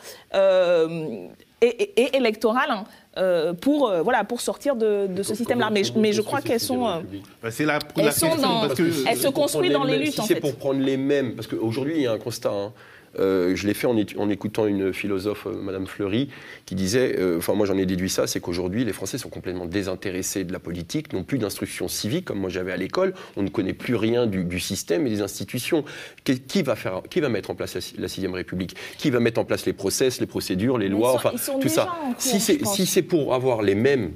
et, 1.63 1.93
et- 1.97 2.17
hein, 2.17 2.85
euh, 3.19 3.53
pour, 3.55 3.89
euh, 3.89 4.03
voilà, 4.03 4.23
pour 4.25 4.41
sortir 4.41 4.77
de, 4.77 5.07
de 5.09 5.23
ce 5.23 5.35
système-là. 5.35 5.71
Mais, 5.71 5.83
je- 5.85 5.93
mais 5.97 6.13
je 6.13 6.23
crois 6.23 6.41
qu'elles 6.41 6.61
sont. 6.61 7.03
Bah, 7.43 7.51
c'est 7.51 7.65
la, 7.65 7.79
Elles 7.97 8.05
la 8.05 8.13
sont 8.13 8.29
question 8.29 8.43
dans- 8.49 8.61
parce 8.61 8.75
que 8.75 9.09
elles 9.09 9.17
se 9.19 9.29
construisent 9.29 9.73
dans 9.73 9.85
les 9.85 9.93
mêmes- 9.95 10.01
luttes, 10.03 10.13
Si 10.15 10.21
en 10.21 10.25
c'est 10.25 10.37
pour 10.37 10.55
prendre 10.57 10.81
les 10.81 10.97
mêmes, 10.97 11.35
parce 11.35 11.47
qu'aujourd'hui, 11.49 11.95
il 11.97 12.03
y 12.03 12.07
a 12.07 12.13
un 12.13 12.19
constat. 12.19 12.51
hein. 12.53 12.73
Euh, 13.19 13.57
je 13.57 13.67
l'ai 13.67 13.75
fait 13.75 13.89
en, 13.89 13.97
écoutant 14.31 14.67
une 14.67 14.93
philosophe, 14.93 15.47
euh, 15.47 15.53
Madame 15.61 15.87
Fleury, 15.89 16.29
qui 16.65 16.77
disait, 16.77 17.17
euh, 17.19 17.39
enfin 17.39 17.55
moi 17.55 17.67
j'en 17.67 17.77
ai 17.77 17.85
déduit 17.85 18.09
ça, 18.09 18.29
c'est 18.29 18.39
qu'aujourd'hui 18.39 18.85
les 18.85 18.93
Français 18.93 19.19
sont 19.19 19.29
complètement 19.29 19.67
désintéressés 19.67 20.45
de 20.45 20.53
la 20.53 20.61
politique, 20.61 21.13
n'ont 21.13 21.25
plus 21.25 21.39
d'instruction 21.39 21.89
civique 21.89 22.27
comme 22.27 22.39
moi 22.39 22.51
j'avais 22.51 22.71
à 22.71 22.77
l'école, 22.77 23.13
on 23.37 23.43
ne 23.43 23.49
connaît 23.49 23.73
plus 23.73 23.97
rien 23.97 24.27
du, 24.27 24.45
du 24.45 24.61
système 24.61 25.07
et 25.07 25.11
des 25.11 25.23
institutions. 25.23 25.85
Qui, 26.25 26.39
qui 26.41 26.63
va 26.63 26.77
faire, 26.77 27.03
qui 27.11 27.21
va 27.21 27.29
mettre 27.29 27.51
en 27.51 27.55
place 27.57 27.75
la, 27.75 27.81
si- 27.81 27.97
la 27.99 28.07
sixième 28.09 28.35
République? 28.35 28.77
Qui 28.99 29.11
va 29.11 29.19
mettre 29.19 29.41
en 29.41 29.45
place 29.45 29.67
les 29.67 29.73
process, 29.73 30.21
les 30.21 30.27
procédures, 30.27 30.79
les 30.79 30.89
Mais 30.89 30.95
lois, 30.95 31.11
sont- 31.13 31.17
enfin 31.17 31.33
tout 31.61 31.69
ça. 31.69 31.87
cours, 31.87 32.15
si 32.19 32.39
c'est 32.39 32.65
si 32.65 32.87
c'est 32.87 33.03
pour 33.03 33.35
avoir 33.35 33.63
les 33.63 33.75
mêmes 33.75 34.13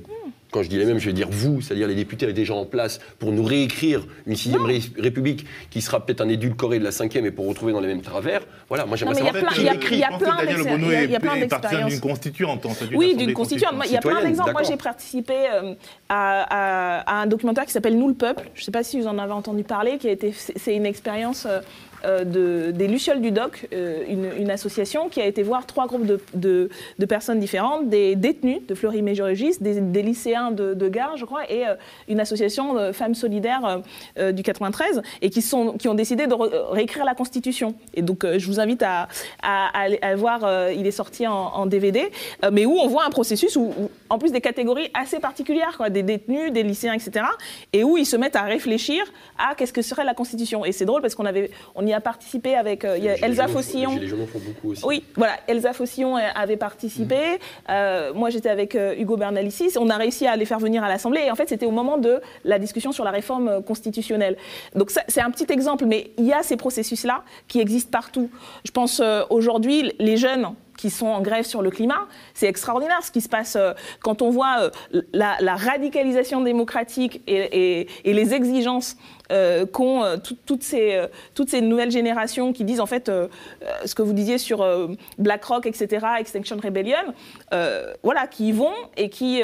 quand 0.55 0.63
je 0.63 0.69
dis 0.69 0.79
les 0.79 0.85
mêmes, 0.85 1.01
je 1.01 1.07
veux 1.07 1.13
dire 1.13 1.27
vous, 1.29 1.61
c'est-à-dire 1.61 1.89
les 1.89 1.97
députés 1.97 2.33
déjà 2.33 2.55
en 2.55 2.65
place 2.65 3.01
pour 3.19 3.33
nous 3.33 3.43
réécrire 3.43 4.07
une 4.25 4.37
sixième 4.37 4.63
république 4.63 5.47
qui 5.69 5.81
sera 5.81 6.07
peut-être 6.07 6.21
un 6.21 6.29
édulcoré 6.29 6.79
de 6.79 6.85
la 6.85 6.93
cinquième 6.93 7.27
et 7.27 7.33
pour 7.33 7.49
retrouver 7.49 7.73
dans 7.73 7.81
les 7.81 7.89
mêmes 7.89 8.03
travers. 8.03 8.43
Voilà, 8.69 8.87
moi 8.87 8.97
j'aimerais 8.97 9.17
savoir 9.17 9.53
qui 9.53 9.67
écrit. 9.67 9.97
Il 9.97 9.99
y 9.99 10.05
a 10.05 10.17
plein 11.21 11.37
d'expériences. 11.41 11.91
d'une 11.91 12.01
constituante. 12.01 12.65
Oui, 12.95 13.17
d'une 13.17 13.33
constituante. 13.33 13.75
Il 13.85 13.91
y 13.91 13.97
a 13.97 14.01
plein 14.01 14.23
d'exemples. 14.23 14.53
Moi 14.53 14.63
j'ai 14.63 14.77
participé 14.77 15.35
euh, 15.53 15.75
à, 16.09 17.21
un 17.23 17.27
documentaire 17.27 17.67
qui 17.67 17.73
s'appelle 17.73 17.99
Nous 17.99 18.09
le 18.09 18.15
peuple. 18.15 18.49
Je 18.55 18.61
ne 18.61 18.65
sais 18.65 18.71
pas 18.71 18.85
si 18.85 19.01
vous 19.01 19.09
en 19.09 19.19
avez 19.19 19.33
entendu 19.33 19.65
parler, 19.65 19.99
qui 19.99 20.07
a 20.07 20.13
été, 20.13 20.33
c'est 20.33 20.77
une 20.77 20.87
expérience 20.87 21.47
euh, 21.47 21.59
de, 22.25 22.71
des 22.71 22.87
Lucioles 22.87 23.21
du 23.21 23.31
Doc, 23.31 23.67
euh, 23.73 24.03
une, 24.09 24.51
association 24.51 25.09
qui 25.09 25.21
a 25.21 25.27
été 25.27 25.43
voir 25.43 25.67
trois 25.67 25.87
groupes 25.87 26.07
de, 26.35 26.69
personnes 27.09 27.41
différentes, 27.41 27.89
des 27.89 28.15
détenus 28.15 28.61
de 28.67 28.75
Fleury-Mégorégis, 28.75 29.61
des, 29.61 30.03
lycéens 30.03 30.51
de, 30.51 30.89
Gare, 30.89 31.17
je 31.17 31.25
crois, 31.25 31.51
et 31.51 31.67
euh, 31.67 31.75
une 32.09 32.21
association 32.21 32.75
de 32.75 32.93
femmes 32.93 33.15
solidaires 33.15 33.81
du 34.33 34.43
93, 34.43 35.03
et 35.23 35.31
qui, 35.31 35.43
sont, 35.43 35.73
qui 35.73 35.89
ont 35.89 35.95
décidé 35.95 36.27
de 36.27 36.35
réécrire 36.35 37.05
la 37.05 37.15
Constitution. 37.15 37.75
Et 37.95 38.03
donc, 38.03 38.25
je 38.25 38.47
vous 38.47 38.61
invite 38.61 38.83
à, 38.83 39.09
à, 39.43 40.17
voir, 40.17 40.71
il 40.73 40.87
est 40.87 40.91
sorti 40.91 41.27
en, 41.27 41.67
DVD, 41.67 42.11
mais 42.53 42.67
où 42.67 42.77
on 42.79 42.87
voit 42.87 43.05
un 43.05 43.11
processus 43.11 43.57
où, 43.57 43.73
en 44.11 44.19
plus 44.19 44.31
des 44.31 44.41
catégories 44.41 44.91
assez 44.95 45.21
particulières, 45.21 45.81
des 45.91 46.03
détenus, 46.03 46.53
des 46.53 46.63
lycéens, 46.63 46.93
etc., 46.93 47.25
et 47.73 47.83
où 47.83 47.97
ils 47.97 48.07
se 48.07 48.17
mettent 48.17 48.37
à 48.37 48.43
réfléchir 48.43 49.03
à 49.39 49.55
qu'est-ce 49.55 49.73
que 49.73 49.83
serait 49.83 50.05
la 50.05 50.15
Constitution. 50.15 50.65
Et 50.65 50.73
c'est 50.73 50.85
drôle 50.85 51.03
parce 51.03 51.15
qu'on 51.15 51.27
avait, 51.27 51.51
on 51.75 51.87
a 51.95 52.01
participé 52.01 52.55
avec 52.55 52.85
euh, 52.85 53.17
Elsa 53.23 53.49
Fossillon. 53.49 53.97
Les 53.97 54.09
font 54.09 54.39
beaucoup 54.39 54.73
aussi. 54.73 54.85
Oui, 54.85 55.05
voilà, 55.17 55.35
Elsa 55.47 55.73
Fossillon 55.73 56.17
avait 56.17 56.57
participé. 56.57 57.15
Mm. 57.15 57.39
Euh, 57.71 58.13
moi, 58.15 58.31
j'étais 58.31 58.51
avec 58.51 58.75
euh, 58.75 58.95
Hugo 58.99 59.17
Bernalicis. 59.17 59.79
On 59.79 59.89
a 59.89 59.97
réussi 59.97 60.27
à 60.27 60.37
les 60.37 60.45
faire 60.45 60.59
venir 60.59 60.85
à 60.85 60.89
l'Assemblée. 60.89 61.23
Et 61.27 61.31
en 61.31 61.35
fait, 61.35 61.49
c'était 61.49 61.67
au 61.67 61.71
moment 61.71 61.99
de 61.99 62.21
la 62.45 62.59
discussion 62.59 62.93
sur 62.93 63.05
la 63.05 63.11
réforme 63.11 63.63
constitutionnelle. 63.63 64.37
Donc, 64.75 64.91
c'est 64.91 65.21
un 65.21 65.31
petit 65.31 65.51
exemple, 65.51 65.87
mais 65.87 66.11
il 66.19 66.27
y 66.27 66.33
a 66.33 66.43
ces 66.43 66.57
processus-là 66.57 67.23
qui 67.49 67.61
existent 67.61 67.91
partout. 67.91 68.31
Je 68.65 68.71
pense 68.71 69.01
aujourd'hui, 69.31 69.93
les 69.99 70.17
jeunes 70.17 70.49
qui 70.77 70.91
sont 70.91 71.07
en 71.07 71.21
grève 71.23 71.45
sur 71.45 71.63
le 71.63 71.71
climat. 71.71 72.09
C'est 72.35 72.49
extraordinaire 72.49 72.99
ce 73.03 73.13
qui 73.13 73.21
se 73.21 73.29
passe 73.29 73.57
quand 74.01 74.23
on 74.23 74.31
voit 74.31 74.71
la, 75.13 75.37
radicalisation 75.55 76.41
démocratique 76.41 77.23
et, 77.29 77.87
et 78.05 78.13
les 78.13 78.35
exigences 78.35 78.97
euh, 79.33 79.65
qu'ont 79.65 80.05
euh, 80.05 80.17
toutes, 80.19 80.63
ces, 80.63 80.97
euh, 80.97 81.07
toutes 81.35 81.49
ces 81.49 81.63
nouvelles 81.63 81.91
générations 81.91 82.53
qui 82.53 82.63
disent 82.63 82.81
en 82.81 82.87
fait 82.87 83.11
ce 83.85 83.95
que 83.95 84.03
vous 84.03 84.13
disiez 84.13 84.37
sur 84.37 84.67
BlackRock, 85.19 85.67
etc., 85.67 86.07
Extinction 86.19 86.57
Rebellion, 86.63 87.15
voilà, 88.03 88.27
qui 88.27 88.49
y 88.49 88.53
vont 88.53 88.75
et 88.97 89.09
qui 89.09 89.43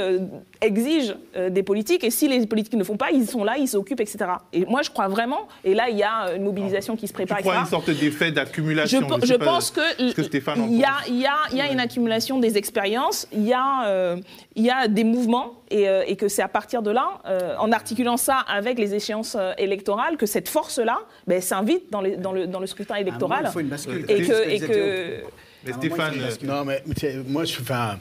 exigent 0.61 1.15
des 1.51 1.63
politiques. 1.63 2.05
Et 2.05 2.11
si 2.11 2.29
les 2.29 2.47
politiques 2.47 2.75
ne 2.75 2.85
font 2.85 2.97
pas, 2.97 3.11
ils 3.11 3.27
sont 3.27 3.45
là, 3.45 3.57
ils 3.59 3.69
s'occupent, 3.69 4.01
etc. 4.01 4.19
Et 4.53 4.65
moi, 4.67 4.83
je 4.83 4.91
crois 4.91 5.09
vraiment, 5.09 5.49
et 5.65 5.75
là, 5.75 5.89
il 5.89 5.97
y 5.97 6.03
a 6.03 6.35
une 6.35 6.45
mobilisation 6.45 6.97
qui 6.97 7.09
se 7.09 7.13
prépare. 7.13 7.39
Tu 7.39 7.45
crois 7.45 7.61
une 7.61 7.67
sorte 7.67 7.91
d'effet 7.91 8.33
d'accumulation 8.33 9.01
Je, 9.23 9.27
je 9.27 9.35
pense 9.35 9.71
que 9.71 9.81
il 10.01 10.77
y, 10.77 10.85
a, 10.85 11.09
y, 11.09 11.27
a, 11.27 11.55
y 11.55 11.61
a 11.61 11.73
une 11.73 11.81
accumulation 11.81 12.39
des 12.39 12.59
expériences, 12.59 13.27
il 13.33 13.47
y, 13.47 13.55
a, 13.55 14.17
y 14.57 14.71
a 14.71 14.89
des 14.89 15.05
mouvements, 15.05 15.55
et, 15.71 15.87
et 16.07 16.17
que 16.17 16.29
c'est 16.29 16.43
à 16.43 16.49
partir 16.49 16.83
de 16.83 16.91
là, 16.91 17.21
en 17.59 17.73
articulant 17.73 18.17
ça 18.17 18.39
avec 18.49 18.79
les 18.79 18.95
échéances 18.95 19.37
électorales, 19.59 19.71
que 20.19 20.27
cette 20.27 20.49
force-là 20.49 21.01
ben, 21.27 21.41
s'invite 21.41 21.91
dans, 21.91 22.03
dans, 22.03 22.33
le, 22.33 22.47
dans 22.47 22.61
le 22.61 22.67
scrutin 22.67 22.97
électoral. 22.97 23.45
il 23.47 23.51
faut 23.51 23.61
une 23.61 23.69
bascule. 23.69 24.05
Et 24.09 24.23
que, 24.23 24.49
et 24.49 24.61
que 24.61 25.23
mais 25.65 25.73
Stéphane, 25.75 26.15
non 26.43 26.65
mais 26.65 26.83
moi, 27.27 27.45
je, 27.45 27.61
enfin, 27.61 27.99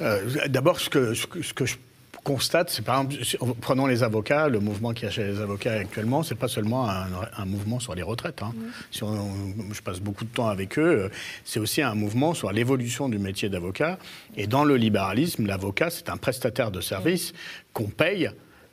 euh, 0.00 0.46
d'abord 0.46 0.78
ce 0.78 0.88
que, 0.88 1.14
ce 1.14 1.26
que, 1.26 1.66
je 1.66 1.76
constate, 2.22 2.70
c'est 2.70 2.84
par 2.84 3.02
exemple, 3.02 3.56
prenons 3.60 3.86
les 3.86 4.04
avocats, 4.04 4.48
le 4.48 4.60
mouvement 4.60 4.92
qui 4.92 5.04
a 5.06 5.10
chez 5.10 5.24
les 5.24 5.40
avocats 5.40 5.72
actuellement, 5.72 6.22
c'est 6.22 6.36
pas 6.36 6.46
seulement 6.46 6.88
un, 6.88 7.44
mouvement 7.44 7.80
sur 7.80 7.96
les 7.96 8.02
retraites. 8.04 8.42
Hein. 8.42 8.54
Si 8.92 9.00
je 9.00 9.82
passe 9.82 9.98
beaucoup 9.98 10.24
de 10.24 10.30
temps 10.30 10.46
avec 10.46 10.78
eux, 10.78 11.10
c'est 11.44 11.58
aussi 11.58 11.82
un 11.82 11.96
mouvement 11.96 12.34
sur 12.34 12.52
l'évolution 12.52 13.08
du 13.08 13.18
métier 13.18 13.48
d'avocat. 13.48 13.98
Et 14.36 14.46
dans 14.46 14.64
le 14.64 14.76
libéralisme, 14.76 15.46
l'avocat, 15.46 15.90
c'est 15.90 16.08
un 16.08 16.16
prestataire 16.16 16.70
de 16.70 16.80
service 16.80 17.32
qu'on 17.72 17.88
paye 17.88 18.30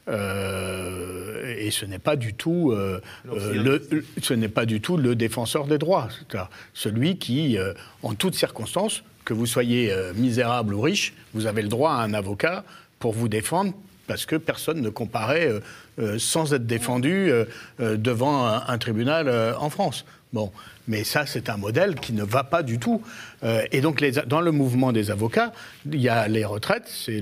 euh, 0.10 1.56
et 1.58 1.72
ce 1.72 1.86
n'est 1.86 2.00
pas 2.00 2.16
du 2.16 2.34
tout 2.34 2.72
euh, 2.72 3.00
euh, 3.32 3.54
le, 3.92 4.06
ce 4.22 4.34
n'est 4.34 4.50
pas 4.50 4.66
du 4.66 4.82
tout 4.82 4.98
le 4.98 5.16
défenseur 5.16 5.66
des 5.66 5.78
droits, 5.78 6.08
celui 6.74 7.18
qui, 7.18 7.58
en 8.04 8.14
toutes 8.16 8.36
circonstances, 8.36 9.04
que 9.26 9.34
vous 9.34 9.46
soyez 9.46 9.94
misérable 10.16 10.74
ou 10.74 10.82
riche, 10.82 11.14
vous 11.34 11.46
avez 11.46 11.62
le 11.62 11.68
droit 11.68 11.92
à 11.92 12.02
un 12.02 12.14
avocat 12.14 12.64
pour 13.00 13.14
vous 13.14 13.28
défendre 13.28 13.74
parce 14.08 14.26
que 14.26 14.36
personne 14.36 14.82
ne 14.82 14.90
comparait 14.90 15.52
sans 16.18 16.54
être 16.54 16.66
défendu 16.66 17.32
devant 17.80 18.48
un, 18.48 18.78
tribunal 18.80 19.56
en 19.60 19.70
France. 19.70 20.06
Bon, 20.34 20.52
mais 20.90 21.04
ça, 21.04 21.28
c'est 21.28 21.50
un 21.50 21.58
modèle 21.58 21.96
qui 21.96 22.14
ne 22.14 22.24
va 22.24 22.44
pas 22.44 22.64
du 22.64 22.80
tout. 22.80 23.02
Euh, 23.44 23.62
et 23.72 23.80
donc, 23.80 24.04
dans 24.28 24.42
le 24.42 24.52
mouvement 24.52 24.92
des 24.92 25.12
avocats, 25.12 25.54
il 25.86 26.02
y 26.02 26.10
a 26.10 26.28
les 26.28 26.44
retraites, 26.44 26.88
c'est 26.88 27.22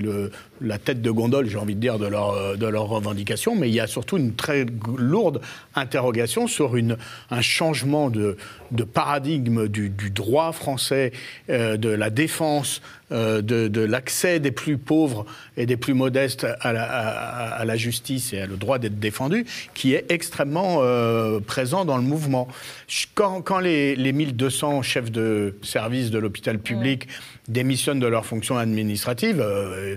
la 0.60 0.78
tête 0.78 1.02
de 1.02 1.10
gondole, 1.10 1.48
j'ai 1.48 1.58
envie 1.58 1.74
de 1.74 1.80
dire, 1.80 1.98
de 1.98 2.06
leur, 2.06 2.30
euh, 2.30 2.56
de 2.56 2.66
leur 2.66 2.88
revendication, 2.88 3.54
mais 3.54 3.68
il 3.68 3.74
y 3.74 3.80
a 3.80 3.86
surtout 3.86 4.16
une 4.16 4.34
très 4.34 4.64
lourde 4.96 5.42
interrogation 5.74 6.46
sur 6.46 6.74
un 7.30 7.40
changement 7.42 8.08
de, 8.10 8.36
paradigme 8.92 9.68
du, 9.68 9.90
droit 10.10 10.52
français, 10.52 11.12
euh, 11.50 11.76
de 11.76 11.90
la 11.90 12.08
défense, 12.08 12.80
de, 13.10 13.80
l'accès 13.80 14.38
des 14.38 14.50
plus 14.50 14.76
pauvres 14.76 15.24
et 15.56 15.64
des 15.64 15.78
plus 15.78 15.94
modestes 15.94 16.46
à 16.60 16.72
la, 17.64 17.76
justice 17.76 18.34
et 18.34 18.40
à 18.40 18.46
le 18.46 18.56
droit 18.56 18.78
d'être 18.78 18.98
défendu, 18.98 19.46
qui 19.72 19.94
est 19.94 20.04
extrêmement 20.10 20.82
présent 21.46 21.86
dans 21.86 21.96
le 21.96 22.02
mouvement. 22.02 22.48
Les, 23.60 23.96
les, 23.96 24.12
1200 24.12 24.82
chefs 24.82 25.10
de 25.10 25.56
service 25.62 26.10
de 26.10 26.18
l'hôpital 26.18 26.58
public 26.58 27.08
démissionnent 27.48 28.00
de 28.00 28.06
leurs 28.06 28.26
fonctions 28.26 28.58
administratives, 28.58 29.40
euh, 29.40 29.96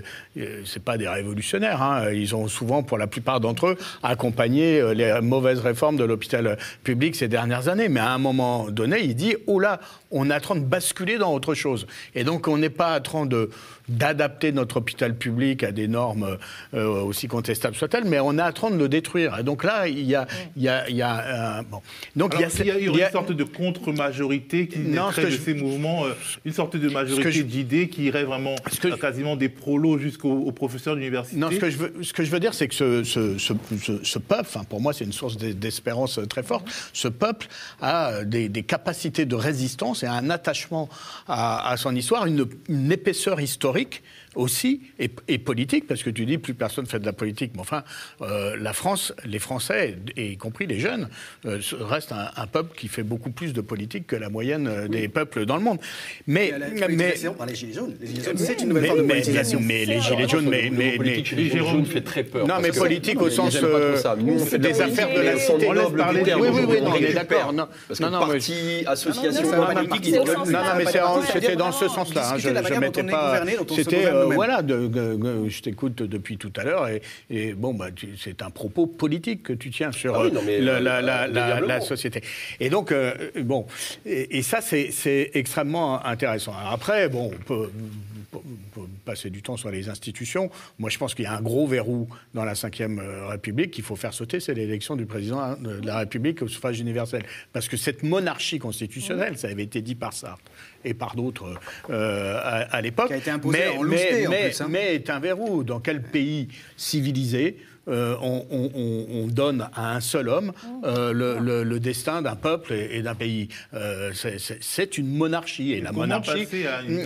c'est 0.64 0.82
pas 0.82 0.96
des 0.96 1.08
révolutionnaires. 1.08 1.82
Hein. 1.82 2.10
Ils 2.12 2.34
ont 2.34 2.48
souvent, 2.48 2.82
pour 2.82 2.98
la 2.98 3.06
plupart 3.06 3.40
d'entre 3.40 3.68
eux, 3.68 3.78
accompagné 4.02 4.80
euh, 4.80 4.94
les 4.94 5.20
mauvaises 5.20 5.60
réformes 5.60 5.96
de 5.96 6.04
l'hôpital 6.04 6.58
public 6.84 7.14
ces 7.16 7.28
dernières 7.28 7.68
années. 7.68 7.88
Mais 7.88 8.00
à 8.00 8.10
un 8.12 8.18
moment 8.18 8.70
donné, 8.70 9.00
il 9.02 9.14
dit 9.14 9.36
oh 9.46 9.58
là, 9.58 9.80
on 10.10 10.30
est 10.30 10.34
en 10.34 10.40
train 10.40 10.56
de 10.56 10.64
basculer 10.64 11.18
dans 11.18 11.32
autre 11.34 11.54
chose. 11.54 11.86
Et 12.14 12.24
donc, 12.24 12.48
on 12.48 12.58
n'est 12.58 12.70
pas 12.70 12.98
en 12.98 13.00
train 13.00 13.26
de 13.26 13.50
d'adapter 13.88 14.52
notre 14.52 14.76
hôpital 14.76 15.16
public 15.16 15.64
à 15.64 15.72
des 15.72 15.88
normes 15.88 16.38
aussi 16.72 17.26
contestables 17.26 17.74
soient-elles, 17.74 18.04
mais 18.04 18.20
on 18.20 18.38
est 18.38 18.42
en 18.42 18.52
train 18.52 18.70
de 18.70 18.76
le 18.76 18.88
détruire. 18.88 19.36
Et 19.40 19.42
donc 19.42 19.64
là, 19.64 19.88
il 19.88 20.04
y 20.04 20.14
a, 20.14 20.28
il 20.56 20.62
y 20.62 20.68
a, 20.68 20.88
il 20.88 20.94
y 20.94 21.02
a 21.02 21.62
bon. 21.68 21.82
Donc 22.14 22.32
il 22.34 22.42
y 22.42 22.44
a, 22.44 22.76
il 22.78 22.96
y 22.96 23.02
a, 23.02 23.06
une 23.08 23.12
sorte 23.12 23.32
de 23.32 23.42
contre-majorité 23.42 24.68
qui 24.68 24.78
naîtrait 24.78 25.24
de 25.24 25.30
ces 25.30 25.54
mouvements, 25.54 26.04
une 26.44 26.52
sorte 26.52 26.76
de 26.76 26.88
majorité 26.88 27.42
d'idées 27.42 27.88
qui 27.88 28.04
irait 28.04 28.24
vraiment 28.24 28.54
quasiment 29.00 29.34
des 29.34 29.48
prolos 29.48 29.98
jusqu'aux 30.22 30.52
professeurs 30.52 30.94
d'université 30.94 31.36
Non, 31.36 31.50
ce 31.50 31.56
que 32.12 32.24
je 32.24 32.30
veux, 32.30 32.40
dire, 32.40 32.54
c'est 32.54 32.68
que 32.68 32.74
ce, 33.04 34.18
peuple, 34.18 34.48
pour 34.68 34.80
moi, 34.80 34.92
c'est 34.92 35.04
une 35.04 35.12
source 35.12 35.36
d'espérance 35.36 36.20
très 36.28 36.42
forte, 36.42 36.66
ce 36.92 37.08
peuple 37.08 37.48
a 37.80 38.24
des, 38.24 38.48
des, 38.48 38.62
capacités 38.62 39.24
de 39.24 39.34
résistance 39.34 40.02
et 40.02 40.06
un 40.06 40.30
attachement 40.30 40.88
à, 41.28 41.74
son 41.76 41.94
histoire, 41.94 42.26
une 42.26 42.92
épaisseur 42.92 43.40
historique 43.40 44.02
aussi, 44.34 44.80
et, 44.98 45.38
politique, 45.38 45.86
parce 45.86 46.02
que 46.02 46.10
tu 46.10 46.24
dis 46.24 46.38
plus 46.38 46.54
personne 46.54 46.86
fait 46.86 46.98
de 46.98 47.06
la 47.06 47.12
politique, 47.12 47.52
mais 47.54 47.60
enfin, 47.60 47.82
euh, 48.22 48.56
la 48.58 48.72
France, 48.72 49.12
les 49.24 49.38
Français, 49.38 49.96
et 50.16 50.32
y 50.32 50.36
compris 50.36 50.66
les 50.66 50.78
jeunes, 50.78 51.08
euh, 51.46 51.60
restent 51.80 52.12
un, 52.12 52.46
peuple 52.46 52.76
qui 52.76 52.88
fait 52.88 53.02
beaucoup 53.02 53.30
plus 53.30 53.52
de 53.52 53.60
politique 53.60 54.06
que 54.06 54.16
la 54.16 54.28
moyenne 54.28 54.66
euh, 54.66 54.88
des 54.88 55.08
peuples 55.08 55.46
dans 55.46 55.56
le 55.56 55.62
monde. 55.62 55.78
Mais, 56.26 56.52
mais, 56.88 57.14
les 57.46 57.54
gilets 57.54 57.72
jaunes, 57.72 57.94
c'est 58.36 58.60
une 58.60 58.68
nouvelle 58.68 58.86
forme 58.86 59.02
de 59.02 59.08
politisation. 59.08 59.60
Mais, 59.62 59.84
les 59.84 60.00
gilets 60.00 60.28
jaunes, 60.28 60.48
mais, 60.48 60.70
mais, 60.70 60.98
les 60.98 61.24
gilets 61.24 61.58
jaunes 61.58 61.86
fait 61.86 62.00
très 62.00 62.24
peur. 62.24 62.46
Non, 62.46 62.54
mais 62.60 62.70
politique 62.70 63.20
au 63.20 63.30
sens 63.30 63.54
des 63.54 64.80
affaires 64.80 65.14
de 65.14 65.20
la 65.20 65.38
cité. 65.38 65.66
On 65.68 65.72
laisse 65.72 65.90
parler. 65.96 66.22
Oui, 66.38 66.48
oui, 66.52 66.64
oui, 66.68 66.78
on 66.82 66.94
est 66.94 67.12
d'accord. 67.12 67.54
Parce 67.88 68.00
que 68.00 68.04
parti, 68.04 68.84
association 68.86 69.50
politique, 69.74 70.14
non, 70.14 70.24
non, 70.24 70.60
mais 70.76 70.84
c'était 71.32 71.56
dans 71.56 71.72
ce 71.72 71.88
sens-là. 71.88 72.34
Je 72.38 72.48
ne 72.48 72.78
mettais 72.80 73.04
pas. 73.04 73.42
C'était 73.74 74.06
voilà, 74.30 74.62
je 74.66 75.60
t'écoute 75.60 76.02
depuis 76.02 76.36
tout 76.38 76.52
à 76.56 76.64
l'heure 76.64 76.88
et, 77.30 77.54
bon, 77.54 77.74
bah, 77.74 77.88
c'est 78.18 78.42
un 78.42 78.50
propos 78.50 78.86
politique 78.86 79.42
que 79.42 79.52
tu 79.52 79.70
tiens 79.70 79.92
sur 79.92 80.14
ah 80.16 80.24
euh, 80.24 81.60
la, 81.60 81.80
société. 81.80 82.22
Et 82.60 82.70
donc, 82.70 82.92
euh, 82.92 83.14
bon, 83.42 83.66
et, 84.06 84.42
ça, 84.42 84.60
c'est 84.60 85.30
extrêmement 85.34 86.04
intéressant. 86.04 86.54
après, 86.70 87.08
bon, 87.08 87.30
on 87.32 87.44
peut 87.44 87.70
passer 89.04 89.30
du 89.30 89.42
temps 89.42 89.56
sur 89.56 89.70
les 89.70 89.88
institutions. 89.88 90.50
Moi, 90.78 90.90
je 90.90 90.98
pense 90.98 91.14
qu'il 91.14 91.24
y 91.24 91.28
a 91.28 91.36
un 91.36 91.42
gros 91.42 91.66
verrou 91.66 92.08
dans 92.34 92.44
la 92.44 92.54
Ve 92.54 93.28
République 93.28 93.70
qu'il 93.70 93.84
faut 93.84 93.96
faire 93.96 94.14
sauter, 94.14 94.40
c'est 94.40 94.54
l'élection 94.54 94.96
du 94.96 95.06
président 95.06 95.56
de 95.56 95.84
la 95.84 95.98
République 95.98 96.42
au 96.42 96.48
suffrage 96.48 96.80
universel. 96.80 97.24
Parce 97.52 97.68
que 97.68 97.76
cette 97.76 98.02
monarchie 98.02 98.58
constitutionnelle, 98.58 99.38
ça 99.38 99.48
avait 99.48 99.62
été 99.62 99.82
dit 99.82 99.94
par 99.94 100.12
Sartre 100.12 100.50
et 100.84 100.94
par 100.94 101.14
d'autres 101.14 101.58
euh, 101.90 102.38
à, 102.42 102.80
l'époque, 102.80 103.10
mais, 103.44 103.70
mais, 103.84 104.26
mais, 104.28 104.62
hein. 104.62 104.66
mais 104.68 104.94
est 104.94 105.10
un 105.10 105.20
verrou. 105.20 105.64
Dans 105.64 105.80
quel 105.80 106.02
pays 106.02 106.48
civilisé 106.76 107.56
euh, 107.88 108.16
on, 108.20 109.26
donne 109.26 109.68
à 109.74 109.96
un 109.96 110.00
seul 110.00 110.28
homme 110.28 110.52
euh, 110.84 111.12
le, 111.64 111.80
destin 111.80 112.22
d'un 112.22 112.36
peuple 112.36 112.72
et, 112.74 113.02
d'un 113.02 113.14
pays. 113.14 113.48
Euh, 113.74 114.12
c'est 114.60 114.98
une 114.98 115.08
monarchie. 115.08 115.72
Et, 115.72 115.80
la 115.80 115.90
monarchie. 115.90 116.46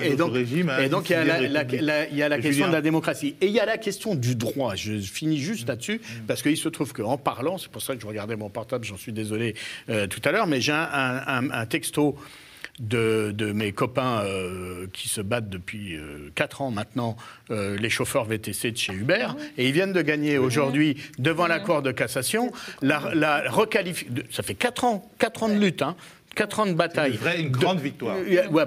et 0.03 0.17
donc, 0.17 0.35
régime 0.35 0.71
et 0.81 0.89
donc 0.89 1.09
il 1.09 1.13
y 1.13 1.17
a 1.17 2.29
la, 2.29 2.39
question 2.39 2.69
de 2.69 2.73
la 2.73 2.83
démocratie. 2.83 3.37
Et 3.41 3.47
il 3.47 3.53
y 3.53 3.61
a 3.61 3.67
la 3.67 3.79
question 3.79 4.15
du 4.15 4.35
droit. 4.35 4.75
Je 4.75 4.99
finis 4.99 5.39
juste 5.39 5.69
là-dessus, 5.69 6.01
parce 6.27 6.43
qu'il 6.43 6.57
se 6.57 6.69
trouve 6.69 6.93
qu'en 6.93 7.17
parlant, 7.17 7.59
c'est 7.59 7.71
pour 7.71 7.83
ça 7.83 7.95
que 7.95 8.03
je 8.03 8.07
regardais 8.07 8.37
mon 8.37 8.51
portable, 8.51 8.85
j'en 8.85 8.99
suis 8.99 9.13
désolé 9.13 9.55
tout 9.87 10.21
à 10.25 10.33
l'heure, 10.33 10.47
mais 10.47 10.61
j'ai 10.61 10.73
un 10.73 11.67
texto 11.67 12.17
de, 12.79 13.53
mes 13.53 13.73
copains 13.73 14.23
euh, 14.25 14.87
qui 14.93 15.09
se 15.09 15.21
battent 15.21 15.49
depuis 15.49 15.97
euh, 15.97 16.31
4 16.35 16.63
ans 16.63 16.71
maintenant, 16.71 17.17
euh, 17.51 17.77
les 17.77 17.91
chauffeurs 17.91 18.25
VTC 18.25 18.73
de 18.73 18.77
chez 18.77 18.93
Uber, 18.93 19.29
et 19.57 19.67
ils 19.67 19.73
viennent 19.73 19.93
de 19.93 20.03
gagner 20.03 20.39
aujourd'hui 20.39 20.97
devant 21.19 21.47
la 21.47 21.61
Cour 21.61 21.83
de 21.83 21.93
cassation 21.93 22.53
la, 22.83 23.15
la 23.15 23.45
Ça 24.31 24.43
fait 24.43 24.55
4 24.55 24.85
ans, 24.85 25.11
4 25.19 25.43
ans 25.45 25.49
de 25.49 25.59
lutte, 25.59 25.83
hein, 25.83 25.97
4 26.37 26.61
ans 26.61 26.67
de 26.67 26.75
bataille. 26.75 27.19
Une, 27.39 27.49
grande 27.49 27.81
victoire. 27.81 28.17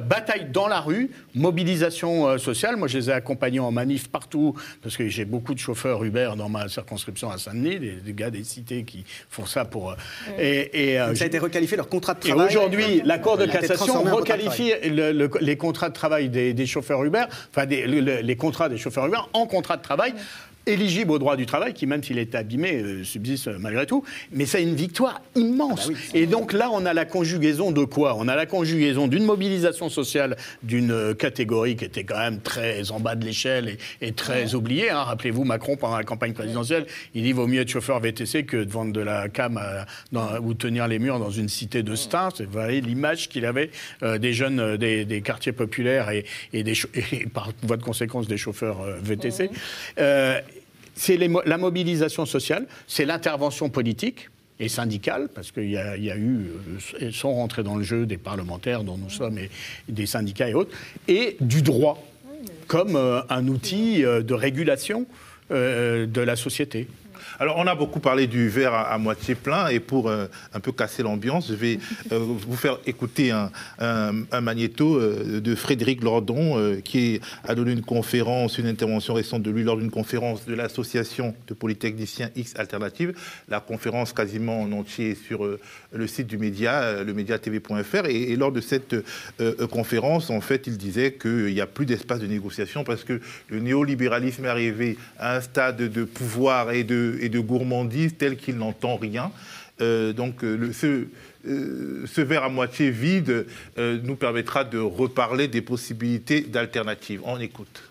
bataille 0.05 0.47
dans 0.51 0.67
la 0.67 0.81
rue, 0.81 1.11
mobilisation 1.35 2.27
euh, 2.27 2.37
sociale. 2.37 2.75
Moi, 2.75 2.87
je 2.87 2.97
les 2.97 3.09
ai 3.09 3.13
accompagnés 3.13 3.59
en 3.59 3.71
manif 3.71 4.09
partout, 4.09 4.55
parce 4.81 4.97
que 4.97 5.07
j'ai 5.07 5.23
beaucoup 5.23 5.53
de 5.53 5.59
chauffeurs 5.59 6.03
Uber 6.03 6.31
dans 6.35 6.49
ma 6.49 6.67
circonscription 6.67 7.29
à 7.29 7.37
Saint-Denis, 7.37 7.79
des, 8.03 8.13
gars 8.13 8.31
des 8.31 8.43
cités 8.43 8.83
qui 8.83 9.05
font 9.29 9.45
ça 9.45 9.65
pour. 9.65 9.91
Euh, 9.91 9.95
et, 10.39 10.99
euh, 10.99 11.13
ça 11.13 11.25
a 11.25 11.27
été 11.27 11.37
requalifié 11.37 11.77
leur 11.77 11.87
contrat 11.87 12.15
de 12.15 12.21
travail. 12.21 12.47
Et 12.47 12.49
aujourd'hui, 12.49 13.01
la 13.05 13.19
Cour 13.19 13.37
de 13.37 13.45
cassation 13.45 14.01
requalifie 14.01 14.73
les 14.81 15.57
contrats 15.57 15.89
de 15.89 15.93
travail 15.93 16.29
des, 16.29 16.65
chauffeurs 16.65 17.03
Uber, 17.03 17.25
enfin 17.51 17.65
les 17.65 18.35
contrats 18.35 18.67
des 18.67 18.77
chauffeurs 18.77 19.05
Uber 19.05 19.21
en 19.33 19.45
contrat 19.45 19.77
de 19.77 19.83
travail 19.83 20.13
éligible 20.65 21.11
au 21.11 21.19
droit 21.19 21.35
du 21.35 21.45
travail, 21.45 21.73
qui 21.73 21.87
même 21.87 22.03
s'il 22.03 22.17
est 22.17 22.35
abîmé, 22.35 22.75
euh, 22.75 23.03
subsiste 23.03 23.49
malgré 23.59 23.85
tout. 23.85 24.03
Mais 24.31 24.45
c'est 24.45 24.61
une 24.61 24.75
victoire 24.75 25.21
immense. 25.35 25.89
Ah 25.89 25.93
bah 25.93 25.99
et 26.13 26.25
donc 26.25 26.53
là, 26.53 26.69
on 26.71 26.85
a 26.85 26.93
la 26.93 27.05
conjugaison 27.05 27.71
de 27.71 27.83
quoi? 27.83 28.15
On 28.17 28.27
a 28.27 28.35
la 28.35 28.45
conjugaison 28.45 29.07
d'une 29.07 29.25
mobilisation 29.25 29.89
sociale 29.89 30.37
d'une 30.63 30.91
euh, 30.91 31.13
catégorie 31.13 31.75
qui 31.75 31.85
était 31.85 32.03
quand 32.03 32.19
même 32.19 32.39
très 32.39 32.91
en 32.91 32.99
bas 32.99 33.15
de 33.15 33.25
l'échelle 33.25 33.77
et, 34.01 34.11
très 34.11 34.55
oubliée. 34.55 34.89
Hein. 34.89 35.03
Rappelez-vous, 35.03 35.43
Macron, 35.43 35.75
pendant 35.75 35.97
la 35.97 36.03
campagne 36.03 36.33
présidentielle, 36.33 36.85
il 37.13 37.23
dit 37.23 37.31
vaut 37.31 37.47
mieux 37.47 37.61
être 37.61 37.69
chauffeur 37.69 37.99
VTC 37.99 38.45
que 38.45 38.57
de 38.57 38.71
vendre 38.71 38.93
de 38.93 39.01
la 39.01 39.29
cam 39.29 39.59
ou 40.41 40.53
tenir 40.53 40.87
les 40.87 40.99
murs 40.99 41.19
dans 41.19 41.29
une 41.29 41.49
cité 41.49 41.83
de 41.83 41.95
stars. 41.95 42.33
Vous 42.39 42.51
voyez 42.51 42.81
l'image 42.81 43.29
qu'il 43.29 43.45
avait 43.45 43.71
euh, 44.03 44.17
des 44.17 44.33
jeunes 44.33 44.77
des, 44.77 45.21
quartiers 45.21 45.51
populaires 45.51 46.09
et, 46.09 46.25
des, 46.53 46.73
par 47.33 47.51
voie 47.63 47.77
de 47.77 47.83
conséquence 47.83 48.27
des 48.27 48.37
chauffeurs 48.37 48.79
VTC 49.01 49.49
c'est 50.99 51.17
la 51.17 51.57
mobilisation 51.57 52.25
sociale, 52.25 52.67
c'est 52.85 53.05
l'intervention 53.05 53.69
politique 53.69 54.29
et 54.59 54.67
syndicale, 54.67 55.29
parce 55.33 55.51
qu'il 55.53 55.69
y, 55.69 55.77
a 55.77 55.95
eu, 55.95 56.47
euh, 57.01 57.11
sont 57.11 57.33
rentrés 57.33 57.63
dans 57.63 57.75
le 57.75 57.83
jeu 57.83 58.05
des 58.05 58.17
parlementaires 58.17 58.83
dont 58.83 58.97
nous 58.97 59.09
sommes, 59.09 59.37
et, 59.37 59.49
des 59.87 60.05
syndicats 60.05 60.49
et 60.49 60.53
autres, 60.53 60.75
et 61.07 61.37
du 61.39 61.61
droit 61.61 62.03
comme 62.67 62.97
euh, 62.97 63.21
un 63.29 63.47
outil 63.47 64.03
euh, 64.03 64.21
de 64.21 64.33
régulation 64.33 65.05
de 65.51 66.21
la 66.21 66.35
société. 66.35 66.87
Alors, 67.41 67.55
on 67.57 67.67
a 67.67 67.75
beaucoup 67.75 68.01
parlé 68.01 68.27
du 68.27 68.49
verre 68.49 68.73
à, 68.73 68.97
moitié 68.97 69.33
plein, 69.33 69.69
et 69.69 69.79
pour 69.79 70.09
euh, 70.09 70.25
un 70.53 70.59
peu 70.59 70.73
casser 70.73 71.03
l'ambiance, 71.03 71.47
je 71.47 71.53
vais 71.53 71.79
euh, 72.11 72.19
vous 72.19 72.57
faire 72.57 72.79
écouter 72.85 73.31
un, 73.31 73.49
magnéto 74.41 74.97
euh, 74.97 75.39
de 75.39 75.55
Frédéric 75.55 76.03
Lordon, 76.03 76.77
qui 76.83 77.21
a 77.47 77.55
donné 77.55 77.71
une 77.71 77.81
conférence, 77.81 78.57
une 78.57 78.67
intervention 78.67 79.13
récente 79.13 79.41
de 79.41 79.51
lui 79.51 79.63
lors 79.63 79.77
d'une 79.77 79.89
conférence 79.89 80.45
de 80.45 80.53
l'association 80.53 81.33
de 81.47 81.53
polytechniciens 81.53 82.29
X 82.35 82.55
Alternative. 82.57 83.13
La 83.47 83.61
conférence 83.61 84.11
quasiment 84.11 84.61
en 84.61 84.71
entier 84.73 85.15
sur 85.15 85.47
le 85.93 86.07
site 86.07 86.27
du 86.27 86.37
média, 86.37 87.03
le 87.03 87.13
médiatv.fr. 87.13 88.05
Et, 88.07 88.31
et, 88.31 88.35
lors 88.35 88.51
de 88.51 88.59
cette 88.59 88.95
conférence, 89.71 90.29
en 90.29 90.41
fait, 90.41 90.67
il 90.67 90.77
disait 90.77 91.13
qu'il 91.13 91.53
n'y 91.53 91.61
a 91.61 91.67
plus 91.67 91.85
d'espace 91.85 92.19
de 92.19 92.27
négociation 92.27 92.83
parce 92.83 93.05
que 93.05 93.21
le 93.47 93.59
néolibéralisme 93.59 94.43
est 94.45 94.49
arrivé 94.49 94.97
à 95.17 95.37
un 95.37 95.41
stade 95.41 95.77
de 95.77 96.03
pouvoir 96.03 96.71
et 96.71 96.83
de, 96.83 97.28
de 97.29 97.39
gourmandise 97.39 98.15
tel 98.17 98.37
qu'il 98.37 98.57
n'entend 98.57 98.95
rien. 98.95 99.31
Euh, 99.81 100.11
donc 100.11 100.43
euh, 100.43 100.73
ce, 100.73 101.07
euh, 101.47 102.05
ce, 102.05 102.21
verre 102.21 102.43
à 102.43 102.49
moitié 102.49 102.91
vide 102.91 103.45
nous 103.77 104.15
permettra 104.15 104.63
de 104.63 104.77
reparler 104.77 105.47
des 105.47 105.61
possibilités 105.61 106.41
d'alternatives. 106.41 107.21
On 107.23 107.39
écoute. 107.39 107.83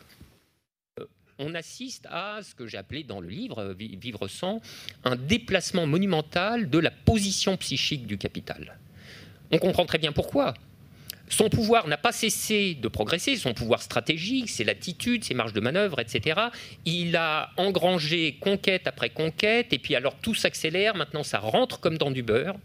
On 1.39 1.55
assiste 1.55 2.07
à 2.11 2.41
ce 2.43 2.55
que 2.55 2.77
appelé 2.77 3.05
dans 3.05 3.21
le 3.21 3.29
livre 3.29 3.75
Vivre 3.79 4.27
sans 4.27 4.61
un 5.05 5.15
déplacement 5.15 5.87
monumental 5.87 6.69
de 6.69 6.79
la 6.79 6.91
position 6.91 7.57
psychique 7.57 8.07
du 8.07 8.19
capital. 8.19 8.77
On 9.53 9.59
comprend 9.59 9.87
très 9.87 9.99
bien 9.99 10.13
pourquoi. 10.13 10.55
Son 11.31 11.49
pouvoir 11.49 11.87
n'a 11.89 11.99
pas 11.99 12.13
cessé 12.13 12.75
de 12.75 12.89
progresser, 12.89 13.37
son 13.37 13.55
pouvoir 13.55 13.83
stratégique, 13.83 14.49
ses 14.49 14.65
latitudes, 14.65 15.25
ses 15.25 15.35
marges 15.35 15.53
de 15.53 15.61
manœuvre, 15.61 16.01
etc. 16.01 16.41
Il 16.85 17.17
a 17.17 17.51
engrangé 17.57 18.39
conquête 18.41 18.87
après 18.87 19.11
conquête, 19.11 19.73
et 19.73 19.79
puis 19.79 19.95
alors 19.95 20.15
tout 20.17 20.35
s'accélère, 20.35 20.95
maintenant 20.95 21.23
ça 21.23 21.39
rentre 21.39 21.81
comme 21.81 21.99
dans 21.99 22.11
du 22.11 22.23
beurre. 22.23 22.57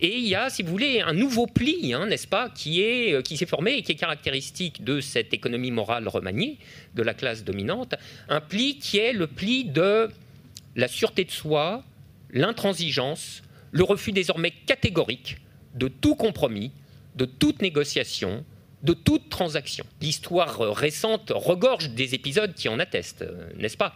Et 0.00 0.16
il 0.16 0.26
y 0.26 0.34
a, 0.34 0.50
si 0.50 0.62
vous 0.62 0.70
voulez, 0.70 1.00
un 1.00 1.12
nouveau 1.12 1.46
pli, 1.46 1.94
hein, 1.94 2.06
n'est-ce 2.06 2.26
pas, 2.26 2.50
qui 2.50 2.82
euh, 2.82 3.22
qui 3.22 3.36
s'est 3.36 3.46
formé 3.46 3.74
et 3.74 3.82
qui 3.82 3.92
est 3.92 3.96
caractéristique 3.96 4.84
de 4.84 5.00
cette 5.00 5.32
économie 5.32 5.70
morale 5.70 6.08
remaniée 6.08 6.58
de 6.94 7.02
la 7.02 7.14
classe 7.14 7.44
dominante, 7.44 7.94
un 8.28 8.40
pli 8.40 8.78
qui 8.78 8.98
est 8.98 9.12
le 9.12 9.26
pli 9.26 9.64
de 9.64 10.08
la 10.76 10.88
sûreté 10.88 11.24
de 11.24 11.30
soi, 11.30 11.84
l'intransigeance, 12.30 13.42
le 13.70 13.84
refus 13.84 14.12
désormais 14.12 14.52
catégorique 14.66 15.38
de 15.74 15.88
tout 15.88 16.14
compromis, 16.14 16.72
de 17.16 17.24
toute 17.24 17.62
négociation, 17.62 18.44
de 18.82 18.94
toute 18.94 19.28
transaction. 19.28 19.84
L'histoire 20.00 20.58
récente 20.74 21.32
regorge 21.34 21.90
des 21.90 22.14
épisodes 22.14 22.54
qui 22.54 22.68
en 22.68 22.78
attestent, 22.78 23.22
euh, 23.22 23.48
n'est-ce 23.56 23.76
pas? 23.76 23.94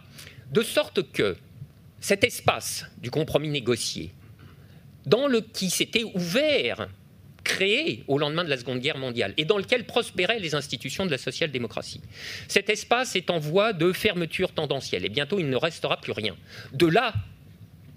De 0.51 0.61
sorte 0.61 1.11
que 1.11 1.35
cet 1.99 2.23
espace 2.23 2.85
du 2.99 3.11
compromis 3.11 3.49
négocié, 3.49 4.13
dans 5.05 5.27
le 5.27 5.41
qui 5.41 5.69
s'était 5.69 6.03
ouvert, 6.03 6.87
créé 7.43 8.03
au 8.07 8.17
lendemain 8.17 8.43
de 8.43 8.49
la 8.49 8.57
Seconde 8.57 8.79
Guerre 8.79 8.97
mondiale, 8.97 9.33
et 9.37 9.45
dans 9.45 9.57
lequel 9.57 9.85
prospéraient 9.85 10.39
les 10.39 10.53
institutions 10.53 11.05
de 11.05 11.11
la 11.11 11.17
social-démocratie, 11.17 12.01
cet 12.47 12.69
espace 12.69 13.15
est 13.15 13.29
en 13.29 13.39
voie 13.39 13.73
de 13.73 13.93
fermeture 13.93 14.51
tendancielle, 14.51 15.05
et 15.05 15.09
bientôt 15.09 15.39
il 15.39 15.49
ne 15.49 15.55
restera 15.55 15.99
plus 15.99 16.11
rien. 16.11 16.35
De 16.73 16.87
là, 16.87 17.13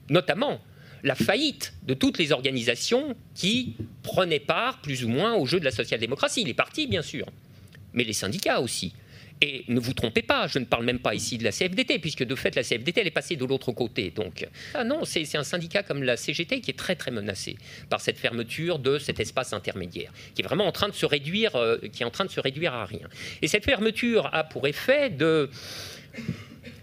notamment, 0.08 0.60
la 1.02 1.14
faillite 1.14 1.72
de 1.82 1.94
toutes 1.94 2.18
les 2.18 2.32
organisations 2.32 3.16
qui 3.34 3.76
prenaient 4.02 4.40
part 4.40 4.80
plus 4.80 5.04
ou 5.04 5.08
moins 5.08 5.34
au 5.34 5.46
jeu 5.46 5.60
de 5.60 5.64
la 5.64 5.70
social-démocratie. 5.70 6.44
Les 6.44 6.54
partis, 6.54 6.86
bien 6.86 7.02
sûr, 7.02 7.26
mais 7.92 8.04
les 8.04 8.12
syndicats 8.12 8.60
aussi. 8.60 8.92
Et 9.42 9.64
ne 9.68 9.80
vous 9.80 9.94
trompez 9.94 10.20
pas, 10.20 10.46
je 10.46 10.58
ne 10.58 10.66
parle 10.66 10.84
même 10.84 10.98
pas 10.98 11.14
ici 11.14 11.38
de 11.38 11.44
la 11.44 11.50
CFDT, 11.50 11.98
puisque 11.98 12.24
de 12.24 12.34
fait 12.34 12.54
la 12.54 12.62
CFDT 12.62 13.00
elle 13.00 13.06
est 13.06 13.10
passée 13.10 13.36
de 13.36 13.44
l'autre 13.46 13.72
côté. 13.72 14.10
Donc, 14.10 14.46
ah 14.74 14.84
non, 14.84 15.06
c'est 15.06 15.34
un 15.34 15.44
syndicat 15.44 15.82
comme 15.82 16.02
la 16.02 16.18
CGT 16.18 16.60
qui 16.60 16.70
est 16.70 16.78
très 16.78 16.94
très 16.94 17.10
menacé 17.10 17.56
par 17.88 18.02
cette 18.02 18.18
fermeture 18.18 18.78
de 18.78 18.98
cet 18.98 19.18
espace 19.18 19.54
intermédiaire, 19.54 20.12
qui 20.34 20.42
est 20.42 20.44
vraiment 20.44 20.66
en 20.66 20.72
train 20.72 20.88
de 20.88 20.94
se 20.94 21.06
réduire, 21.06 21.56
euh, 21.56 21.78
qui 21.90 22.02
est 22.02 22.06
en 22.06 22.10
train 22.10 22.26
de 22.26 22.30
se 22.30 22.40
réduire 22.40 22.74
à 22.74 22.84
rien. 22.84 23.08
Et 23.40 23.48
cette 23.48 23.64
fermeture 23.64 24.28
a 24.34 24.44
pour 24.44 24.66
effet 24.66 25.08
de 25.08 25.48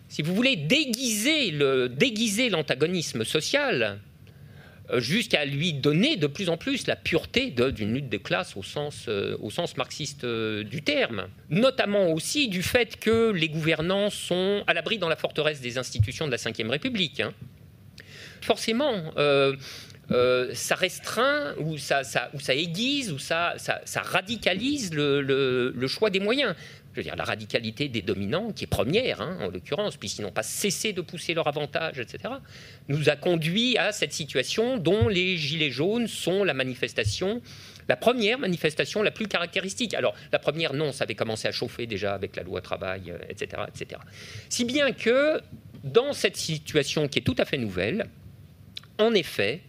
si 0.09 0.21
vous 0.21 0.33
voulez, 0.33 0.55
déguiser 0.55 1.51
l'antagonisme 2.49 3.23
social 3.23 3.99
jusqu'à 4.95 5.45
lui 5.45 5.73
donner 5.73 6.15
de 6.15 6.27
plus 6.27 6.49
en 6.49 6.57
plus 6.57 6.87
la 6.87 6.95
pureté 6.95 7.51
d'une 7.51 7.93
lutte 7.93 8.09
de 8.09 8.17
classe 8.17 8.55
au 8.55 8.63
sens, 8.63 9.05
euh, 9.07 9.37
marxiste 9.77 10.23
euh, 10.23 10.63
du 10.63 10.81
terme. 10.81 11.27
Notamment 11.49 12.11
aussi 12.11 12.47
du 12.47 12.63
fait 12.63 12.97
que 12.99 13.31
les 13.31 13.49
gouvernants 13.49 14.09
sont 14.09 14.63
à 14.67 14.73
l'abri 14.73 14.97
dans 14.97 15.09
la 15.09 15.15
forteresse 15.15 15.61
des 15.61 15.77
institutions 15.77 16.27
de 16.27 16.31
la 16.31 16.37
Ve 16.37 16.69
République. 16.69 17.19
Hein. 17.19 17.33
Forcément, 18.41 19.11
ça 20.53 20.75
restreint 20.75 21.55
ou 21.59 21.77
ça, 21.77 22.03
aiguise 22.49 23.11
ou 23.11 23.19
ça, 23.19 23.55
radicalise 23.95 24.93
le, 24.93 25.87
choix 25.87 26.09
des 26.09 26.19
moyens 26.19 26.55
je 26.97 27.01
veux 27.01 27.09
dire, 27.09 27.15
la 27.15 27.25
radicalité 27.25 27.89
des 27.89 28.01
dominants, 28.01 28.51
qui 28.51 28.63
est 28.63 28.67
première 28.67 29.21
hein, 29.21 29.37
en 29.41 29.49
l'occurrence, 29.49 29.97
puisqu'ils 29.97 30.23
n'ont 30.23 30.31
pas 30.31 30.41
cessé 30.41 30.93
de 30.93 31.01
pousser 31.01 31.35
leur 31.35 31.47
avantage, 31.47 31.99
etc., 31.99 32.33
nous 32.87 33.07
a 33.07 33.15
conduit 33.15 33.77
à 33.77 33.91
cette 33.91 34.13
situation 34.13 34.77
dont 34.77 35.07
les 35.07 35.37
Gilets 35.37 35.69
jaunes 35.69 36.07
sont 36.07 36.43
la 36.43 36.55
manifestation 36.55 37.41
La 37.87 37.97
première 37.97 38.39
manifestation 38.39 39.03
la 39.03 39.11
plus 39.11 39.27
caractéristique. 39.27 39.93
Alors, 39.93 40.15
la 40.31 40.39
première, 40.39 40.73
non, 40.73 40.91
ça 40.91 41.03
avait 41.03 41.13
commencé 41.13 41.47
à 41.47 41.51
chauffer 41.51 41.85
déjà 41.85 42.15
avec 42.15 42.35
la 42.35 42.41
loi 42.41 42.61
travail, 42.61 43.13
etc., 43.29 43.49
euh, 43.59 43.65
etc. 43.67 44.01
Si 44.49 44.65
bien 44.65 44.91
que, 44.91 45.39
dans 45.83 46.13
cette 46.13 46.35
situation 46.35 47.07
qui 47.07 47.19
est 47.19 47.21
tout 47.21 47.35
à 47.37 47.45
fait 47.45 47.59
nouvelle, 47.59 48.07
en 48.97 49.13
effet, 49.13 49.61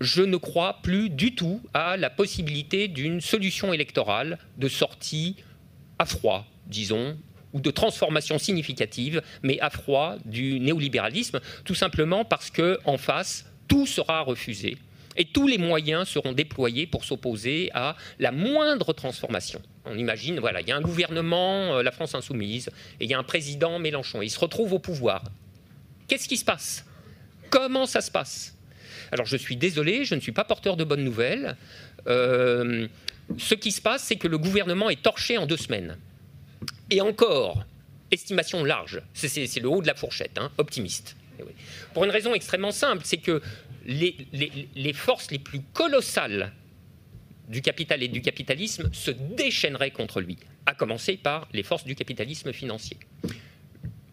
je 0.00 0.22
ne 0.22 0.38
crois 0.38 0.80
plus 0.82 1.10
du 1.10 1.34
tout 1.34 1.60
à 1.74 1.98
la 1.98 2.08
possibilité 2.08 2.88
d'une 2.88 3.20
solution 3.20 3.74
électorale 3.74 4.38
de 4.56 4.68
sortie 4.68 5.36
à 5.98 6.06
froid, 6.06 6.46
disons, 6.66 7.16
ou 7.52 7.60
de 7.60 7.70
transformation 7.70 8.38
significative, 8.38 9.22
mais 9.42 9.60
à 9.60 9.70
froid 9.70 10.16
du 10.24 10.58
néolibéralisme, 10.60 11.40
tout 11.64 11.74
simplement 11.74 12.24
parce 12.24 12.50
que 12.50 12.78
en 12.84 12.96
face, 12.96 13.46
tout 13.68 13.86
sera 13.86 14.20
refusé 14.20 14.78
et 15.16 15.24
tous 15.24 15.46
les 15.46 15.58
moyens 15.58 16.08
seront 16.08 16.32
déployés 16.32 16.86
pour 16.86 17.04
s'opposer 17.04 17.70
à 17.74 17.96
la 18.18 18.32
moindre 18.32 18.92
transformation. 18.92 19.60
On 19.84 19.96
imagine, 19.96 20.38
voilà, 20.40 20.60
il 20.60 20.68
y 20.68 20.72
a 20.72 20.76
un 20.76 20.80
gouvernement, 20.80 21.76
euh, 21.76 21.82
la 21.82 21.90
France 21.90 22.14
insoumise, 22.14 22.68
et 23.00 23.04
il 23.04 23.10
y 23.10 23.14
a 23.14 23.18
un 23.18 23.24
président 23.24 23.78
Mélenchon. 23.78 24.22
Il 24.22 24.30
se 24.30 24.38
retrouve 24.38 24.72
au 24.72 24.78
pouvoir. 24.78 25.24
Qu'est-ce 26.08 26.28
qui 26.28 26.36
se 26.36 26.44
passe? 26.44 26.84
Comment 27.50 27.86
ça 27.86 28.00
se 28.00 28.10
passe? 28.10 28.56
Alors 29.10 29.26
je 29.26 29.36
suis 29.36 29.56
désolé, 29.56 30.04
je 30.04 30.14
ne 30.14 30.20
suis 30.20 30.32
pas 30.32 30.44
porteur 30.44 30.76
de 30.76 30.84
bonnes 30.84 31.04
nouvelles. 31.04 31.56
Euh, 32.06 32.86
ce 33.36 33.54
qui 33.54 33.72
se 33.72 33.80
passe, 33.80 34.04
c'est 34.04 34.16
que 34.16 34.28
le 34.28 34.38
gouvernement 34.38 34.88
est 34.88 35.02
torché 35.02 35.36
en 35.36 35.46
deux 35.46 35.56
semaines. 35.56 35.98
Et 36.92 37.00
encore, 37.00 37.64
estimation 38.10 38.64
large, 38.64 39.00
c'est 39.14 39.60
le 39.60 39.68
haut 39.70 39.80
de 39.80 39.86
la 39.86 39.94
fourchette, 39.94 40.36
hein, 40.36 40.52
optimiste. 40.58 41.16
Eh 41.40 41.44
Pour 41.94 42.04
une 42.04 42.10
raison 42.10 42.34
extrêmement 42.34 42.70
simple, 42.70 43.00
c'est 43.06 43.16
que 43.16 43.40
les, 43.86 44.92
forces 44.92 45.30
les 45.30 45.38
plus 45.38 45.62
colossales 45.72 46.52
du 47.48 47.62
capital 47.62 48.02
et 48.02 48.08
du 48.08 48.20
capitalisme 48.20 48.90
se 48.92 49.10
déchaîneraient 49.10 49.90
contre 49.90 50.20
lui, 50.20 50.36
à 50.66 50.74
commencer 50.74 51.16
par 51.16 51.48
les 51.54 51.62
forces 51.62 51.84
du 51.84 51.94
capitalisme 51.94 52.52
financier. 52.52 52.98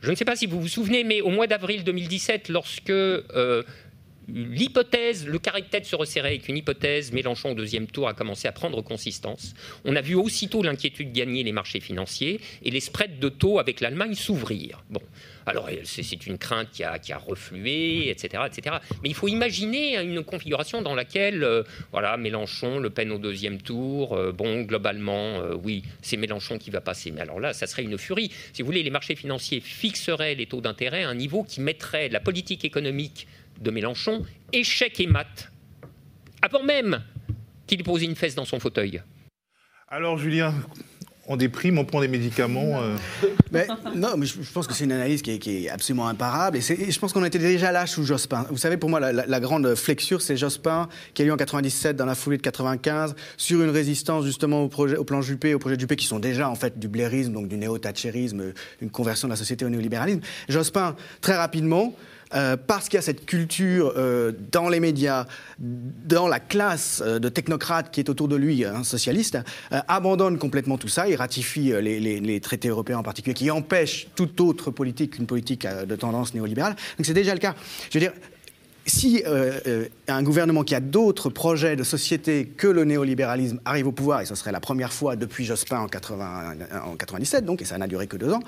Je 0.01 0.09
ne 0.09 0.15
sais 0.15 0.23
pas 0.23 0.37
si 0.37 0.45
vous 0.45 0.61
vous 0.61 0.69
souvenez, 0.69 1.03
mais 1.03 1.19
au 1.19 1.31
mois 1.31 1.47
d'avril 1.47 1.83
2017, 1.83 2.47
lorsque 2.47 2.91
euh, 2.91 3.63
l'hypothèse, 4.33 5.25
le 5.27 5.39
carré 5.39 5.61
de 5.61 5.67
tête 5.67 5.85
se 5.85 5.95
resserrait 5.95 6.35
et 6.35 6.39
qu'une 6.39 6.57
hypothèse, 6.57 7.11
Mélenchon 7.11 7.51
au 7.51 7.55
deuxième 7.55 7.87
tour, 7.87 8.07
a 8.07 8.13
commencé 8.13 8.47
à 8.47 8.51
prendre 8.51 8.81
consistance, 8.81 9.53
on 9.85 9.95
a 9.95 10.01
vu 10.01 10.15
aussitôt 10.15 10.63
l'inquiétude 10.63 11.11
gagner 11.11 11.43
les 11.43 11.51
marchés 11.51 11.79
financiers 11.79 12.39
et 12.63 12.71
les 12.71 12.79
spreads 12.79 13.19
de 13.19 13.29
taux 13.29 13.59
avec 13.59 13.81
l'Allemagne 13.81 14.15
s'ouvrir. 14.15 14.83
Bon. 14.89 15.01
Alors, 15.49 15.67
c'est 15.83 16.27
une 16.27 16.37
crainte 16.37 16.69
qui 16.71 16.83
a, 16.83 16.99
qui 16.99 17.11
a, 17.11 17.17
reflué, 17.17 18.09
etc., 18.09 18.43
etc. 18.45 18.75
Mais 19.01 19.09
il 19.09 19.15
faut 19.15 19.27
imaginer 19.27 19.97
une 19.97 20.23
configuration 20.23 20.83
dans 20.83 20.93
laquelle, 20.93 21.43
euh, 21.43 21.63
voilà, 21.91 22.17
Mélenchon, 22.17 22.77
Le 22.77 22.91
Pen 22.91 23.11
au 23.11 23.17
deuxième 23.17 23.59
tour, 23.59 24.13
euh, 24.13 24.31
bon, 24.31 24.61
globalement, 24.61 25.39
euh, 25.39 25.55
oui, 25.55 25.81
c'est 26.03 26.17
Mélenchon 26.17 26.59
qui 26.59 26.69
va 26.69 26.81
passer. 26.81 27.09
Mais 27.09 27.21
alors 27.21 27.39
là, 27.39 27.53
ça 27.53 27.65
serait 27.65 27.81
une 27.81 27.97
furie. 27.97 28.31
Si 28.53 28.61
vous 28.61 28.67
voulez, 28.67 28.83
les 28.83 28.91
marchés 28.91 29.15
financiers 29.15 29.59
fixeraient 29.59 30.35
les 30.35 30.45
taux 30.45 30.61
d'intérêt 30.61 31.03
à 31.03 31.09
un 31.09 31.15
niveau 31.15 31.43
qui 31.43 31.61
mettrait 31.61 32.09
la 32.09 32.19
politique 32.19 32.63
économique 32.63 33.27
de 33.61 33.71
Mélenchon, 33.71 34.25
échec 34.53 34.99
et 34.99 35.07
mat, 35.07 35.51
avant 36.41 36.63
même 36.63 37.03
qu'il 37.67 37.83
pose 37.83 38.03
une 38.03 38.15
fesse 38.15 38.35
dans 38.35 38.45
son 38.45 38.59
fauteuil. 38.59 39.01
Alors 39.87 40.17
Julien, 40.17 40.53
on 41.31 41.37
déprime, 41.37 41.77
on 41.77 41.85
prend 41.85 42.01
des 42.01 42.07
médicaments. 42.07 42.81
Euh. 42.81 42.95
Mais, 43.51 43.67
non, 43.95 44.17
mais 44.17 44.25
je, 44.25 44.51
pense 44.51 44.65
que 44.65 44.73
c'est 44.73 44.85
une 44.85 44.91
analyse 44.91 45.21
qui 45.21 45.31
est, 45.31 45.69
absolument 45.69 46.07
imparable. 46.07 46.57
Et, 46.57 46.61
je 46.61 46.99
pense 46.99 47.13
qu'on 47.13 47.23
était 47.23 47.37
déjà 47.37 47.71
là 47.71 47.85
sous 47.85 48.03
Jospin. 48.03 48.47
Vous 48.49 48.57
savez, 48.57 48.77
pour 48.77 48.89
moi, 48.89 48.99
la, 48.99 49.39
grande 49.39 49.75
flexure, 49.75 50.23
c'est 50.23 50.35
Jospin 50.37 50.89
qui 51.13 51.21
a 51.21 51.25
eu 51.25 51.31
en 51.31 51.37
97, 51.37 51.95
dans 51.95 52.07
la 52.07 52.15
foulée 52.15 52.37
de 52.37 52.41
95, 52.41 53.15
sur 53.37 53.61
une 53.61 53.69
résistance 53.69 54.25
justement 54.25 54.63
au, 54.63 54.69
projet, 54.69 54.97
au 54.97 55.03
plan 55.03 55.21
Juppé, 55.21 55.53
au 55.53 55.59
projet 55.59 55.77
Juppé, 55.79 55.95
qui 55.95 56.07
sont 56.07 56.19
déjà 56.19 56.49
en 56.49 56.55
fait 56.55 56.79
du 56.79 56.87
blairisme, 56.87 57.33
donc 57.33 57.47
du 57.47 57.57
néo-thatcherisme, 57.57 58.53
une 58.81 58.89
conversion 58.89 59.27
de 59.27 59.33
la 59.33 59.37
société 59.37 59.65
au 59.65 59.69
néolibéralisme. 59.69 60.21
Jospin, 60.47 60.95
très 61.21 61.37
rapidement, 61.37 61.93
euh, 62.33 62.57
parce 62.57 62.89
qu'il 62.89 62.97
y 62.97 62.99
a 62.99 63.01
cette 63.01 63.25
culture 63.25 63.93
euh, 63.97 64.31
dans 64.51 64.69
les 64.69 64.79
médias, 64.79 65.25
dans 65.57 66.27
la 66.27 66.39
classe 66.39 67.01
euh, 67.03 67.17
de 67.17 67.27
technocrates 67.27 67.91
qui 67.91 67.99
est 67.99 68.09
autour 68.09 68.27
de 68.27 68.35
lui, 68.35 68.65
un 68.65 68.83
socialiste, 68.83 69.37
abandonne 69.87 70.37
complètement 70.37 70.77
tout 70.77 70.87
ça. 70.87 71.07
Il 71.07 71.15
ratifie 71.15 71.73
les, 71.81 71.99
les, 71.99 72.39
traités 72.39 72.67
européens 72.67 72.99
en 72.99 73.03
particulier 73.03 73.33
qui 73.33 73.51
empêchent 73.51 74.07
toute 74.15 74.39
autre 74.41 74.71
politique 74.71 75.15
qu'une 75.15 75.25
politique 75.25 75.65
de 75.67 75.95
tendance 75.95 76.33
néolibérale. 76.33 76.75
Donc 76.97 77.05
c'est 77.05 77.13
déjà 77.13 77.33
le 77.33 77.39
cas. 77.39 77.55
Je 77.89 77.99
veux 77.99 78.05
dire, 78.05 78.13
si 78.89 79.23
euh, 79.25 79.59
euh, 79.67 79.85
un 80.07 80.23
gouvernement 80.23 80.63
qui 80.63 80.75
a 80.75 80.79
d'autres 80.79 81.29
projets 81.29 81.75
de 81.75 81.83
société 81.83 82.45
que 82.45 82.67
le 82.67 82.83
néolibéralisme 82.83 83.59
arrive 83.65 83.87
au 83.87 83.91
pouvoir, 83.91 84.21
et 84.21 84.25
ce 84.25 84.35
serait 84.35 84.51
la 84.51 84.59
première 84.59 84.91
fois 84.91 85.15
depuis 85.15 85.45
Jospin 85.45 85.79
en, 85.79 85.87
80, 85.87 86.55
en 86.85 86.95
97, 86.95 87.45
donc, 87.45 87.61
et 87.61 87.65
ça 87.65 87.77
n'a 87.77 87.87
duré 87.87 88.07
que 88.07 88.17
deux 88.17 88.31
ans, 88.31 88.41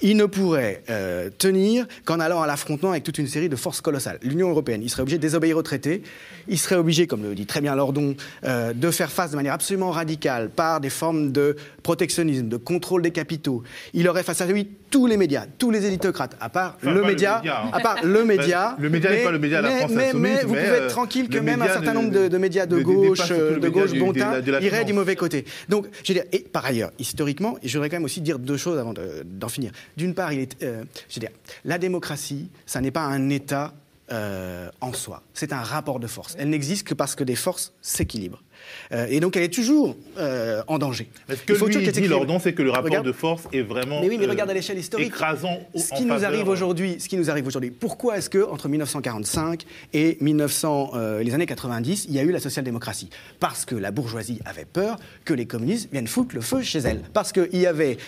il 0.00 0.16
ne 0.16 0.26
pourrait 0.26 0.82
euh, 0.90 1.30
tenir 1.36 1.86
qu'en 2.04 2.20
allant 2.20 2.42
à 2.42 2.46
l'affrontement 2.46 2.90
avec 2.90 3.04
toute 3.04 3.18
une 3.18 3.26
série 3.26 3.48
de 3.48 3.56
forces 3.56 3.80
colossales. 3.80 4.18
L'Union 4.22 4.50
européenne, 4.50 4.82
il 4.82 4.90
serait 4.90 5.02
obligé 5.02 5.18
de 5.18 5.22
désobéir 5.22 5.56
au 5.56 5.62
traité, 5.62 6.02
il 6.48 6.58
serait 6.58 6.76
obligé, 6.76 7.06
comme 7.06 7.22
le 7.22 7.34
dit 7.34 7.46
très 7.46 7.60
bien 7.60 7.74
Lordon, 7.74 8.14
de 8.44 8.90
faire 8.90 9.10
face 9.10 9.30
de 9.30 9.36
manière 9.36 9.54
absolument 9.54 9.90
radicale 9.90 10.50
par 10.50 10.80
des 10.80 10.90
formes 10.90 11.32
de 11.32 11.56
protectionnisme, 11.82 12.48
de 12.48 12.56
contrôle 12.56 13.02
des 13.02 13.10
capitaux. 13.10 13.62
Il 13.94 14.08
aurait 14.08 14.22
face 14.22 14.40
à 14.40 14.46
lui 14.46 14.68
tous 14.90 15.06
les 15.06 15.16
médias, 15.16 15.46
tous 15.58 15.70
les 15.70 15.86
éditocrates, 15.86 16.36
à 16.40 16.48
part 16.48 16.76
le 16.82 17.02
média, 17.02 17.42
hein. 17.44 17.70
à 17.72 17.80
part 17.80 18.04
le 18.04 18.24
média. 18.24 18.76
le 18.78 18.90
média 18.90 19.10
n'est 19.10 19.24
pas 19.24 19.30
le 19.30 19.38
média 19.38 19.62
mais, 19.62 20.12
mais, 20.14 20.42
vous 20.42 20.48
pouvez 20.48 20.60
être 20.60 20.82
euh, 20.82 20.88
tranquille 20.88 21.28
que 21.28 21.38
même 21.38 21.62
un 21.62 21.68
certain 21.68 21.94
nombre 21.94 22.10
de, 22.10 22.38
médias 22.38 22.66
de, 22.66 22.80
gauche, 22.80 23.28
de 23.28 23.68
gauche 23.68 23.92
bon 23.92 24.12
teint, 24.12 24.40
iraient 24.60 24.84
du 24.84 24.92
mauvais 24.92 25.16
côté. 25.16 25.44
Donc, 25.68 25.86
je 26.04 26.12
veux 26.12 26.20
dire, 26.20 26.28
et 26.32 26.40
par 26.40 26.64
ailleurs, 26.64 26.90
historiquement, 26.98 27.56
je 27.62 27.72
voudrais 27.76 27.90
quand 27.90 27.96
même 27.96 28.04
aussi 28.04 28.20
dire 28.20 28.38
deux 28.38 28.56
choses 28.56 28.78
avant 28.78 28.94
d'en 29.24 29.48
finir. 29.48 29.72
D'une 29.96 30.14
part, 30.14 30.32
il 30.32 30.40
est, 30.40 30.62
euh, 30.62 30.84
je 31.08 31.16
veux 31.16 31.20
dire, 31.20 31.30
la 31.64 31.78
démocratie, 31.78 32.48
ça 32.66 32.80
n'est 32.80 32.90
pas 32.90 33.02
un 33.02 33.30
État 33.30 33.74
euh, 34.10 34.70
en 34.80 34.94
soi. 34.94 35.22
C'est 35.34 35.52
un 35.52 35.60
rapport 35.60 36.00
de 36.00 36.06
force. 36.06 36.34
Elle 36.38 36.48
n'existe 36.48 36.86
que 36.86 36.94
parce 36.94 37.14
que 37.14 37.24
des 37.24 37.36
forces 37.36 37.74
s'équilibrent. 37.82 38.42
Euh, 38.92 39.06
et 39.08 39.20
donc 39.20 39.36
elle 39.36 39.42
est 39.42 39.52
toujours 39.52 39.96
euh, 40.18 40.62
en 40.66 40.78
danger. 40.78 41.08
Ce 41.28 41.34
que 41.34 41.52
Il 41.52 41.58
faut 41.58 41.66
lui 41.66 41.86
dit, 41.90 42.08
Lordon, 42.08 42.38
c'est 42.38 42.52
que 42.52 42.62
le 42.62 42.70
rapport 42.70 43.02
de 43.02 43.12
force 43.12 43.44
est 43.52 43.62
vraiment 43.62 44.00
mais 44.00 44.08
oui, 44.08 44.18
mais 44.18 44.26
regarde 44.26 44.50
à 44.50 44.54
l'échelle 44.54 44.78
historique. 44.78 45.08
écrasant. 45.08 45.58
Ce 45.74 45.94
qui 45.94 46.04
nous 46.04 46.24
arrive 46.24 46.48
aujourd'hui, 46.48 46.96
ce 46.98 47.08
qui 47.08 47.16
nous 47.16 47.30
arrive 47.30 47.46
aujourd'hui. 47.46 47.70
Pourquoi 47.70 48.18
est-ce 48.18 48.30
que 48.30 48.44
entre 48.44 48.68
1945 48.68 49.64
et 49.92 50.18
1900, 50.20 50.92
les 51.20 51.34
années 51.34 51.46
90, 51.46 52.06
il 52.08 52.14
y 52.14 52.18
a 52.18 52.22
eu 52.22 52.30
la 52.30 52.40
social-démocratie? 52.40 53.10
Parce 53.40 53.64
que 53.64 53.74
la 53.74 53.90
bourgeoisie 53.90 54.40
avait 54.44 54.64
peur 54.64 54.96
que 55.24 55.34
les 55.34 55.46
communistes 55.46 55.90
viennent 55.92 56.06
foutre 56.06 56.34
le 56.34 56.40
feu 56.40 56.62
chez 56.62 56.80
elle. 56.80 57.02
Parce 57.12 57.32
qu'il 57.32 57.60
y 57.60 57.66
avait 57.66 57.98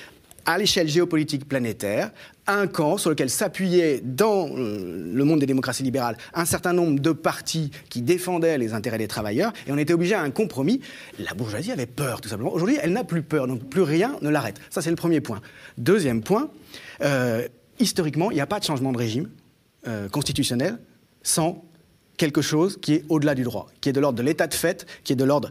à 0.46 0.58
l'échelle 0.58 0.88
géopolitique 0.88 1.48
planétaire, 1.48 2.10
un 2.54 2.66
camp 2.66 2.98
sur 2.98 3.10
lequel 3.10 3.30
s'appuyait 3.30 4.00
dans 4.04 4.48
euh, 4.48 5.10
le 5.12 5.24
monde 5.24 5.40
des 5.40 5.46
démocraties 5.46 5.82
libérales 5.82 6.16
un 6.34 6.44
certain 6.44 6.72
nombre 6.72 7.00
de 7.00 7.12
partis 7.12 7.70
qui 7.88 8.02
défendaient 8.02 8.58
les 8.58 8.72
intérêts 8.72 8.98
des 8.98 9.08
travailleurs, 9.08 9.52
et 9.66 9.72
on 9.72 9.78
était 9.78 9.92
obligé 9.92 10.14
à 10.14 10.22
un 10.22 10.30
compromis. 10.30 10.80
La 11.18 11.34
bourgeoisie 11.34 11.72
avait 11.72 11.86
peur, 11.86 12.20
tout 12.20 12.28
simplement. 12.28 12.52
Aujourd'hui, 12.52 12.78
elle 12.82 12.92
n'a 12.92 13.04
plus 13.04 13.22
peur, 13.22 13.46
donc 13.46 13.68
plus 13.68 13.82
rien 13.82 14.16
ne 14.22 14.28
l'arrête. 14.28 14.60
Ça, 14.70 14.82
c'est 14.82 14.90
le 14.90 14.96
premier 14.96 15.20
point. 15.20 15.40
Deuxième 15.78 16.22
point, 16.22 16.50
euh, 17.02 17.46
historiquement, 17.78 18.30
il 18.30 18.34
n'y 18.34 18.40
a 18.40 18.46
pas 18.46 18.58
de 18.58 18.64
changement 18.64 18.92
de 18.92 18.98
régime 18.98 19.28
euh, 19.86 20.08
constitutionnel 20.08 20.78
sans 21.22 21.64
quelque 22.16 22.42
chose 22.42 22.78
qui 22.80 22.94
est 22.94 23.04
au-delà 23.08 23.34
du 23.34 23.44
droit, 23.44 23.66
qui 23.80 23.88
est 23.88 23.92
de 23.92 24.00
l'ordre 24.00 24.18
de 24.18 24.22
l'état 24.22 24.46
de 24.46 24.52
fait, 24.52 24.86
qui 25.04 25.14
est 25.14 25.16
de 25.16 25.24
l'ordre 25.24 25.48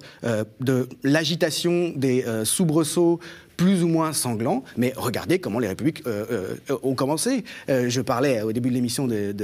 de 0.60 0.88
l'agitation, 1.04 1.92
des 1.96 2.24
soubresauts 2.44 3.20
plus 3.60 3.84
ou 3.84 3.90
moins 3.90 4.14
sanglant, 4.14 4.64
mais 4.78 4.94
regardez 4.96 5.40
comment 5.40 5.60
les 5.60 5.68
républiques 5.68 6.04
euh, 6.08 6.56
euh, 6.70 6.78
ont 6.82 6.96
commencé. 6.96 7.44
Euh, 7.68 7.90
je 7.90 8.00
parlais 8.00 8.42
au 8.42 8.54
début 8.54 8.70
de 8.70 8.74
l'émission 8.74 9.06
de, 9.06 9.36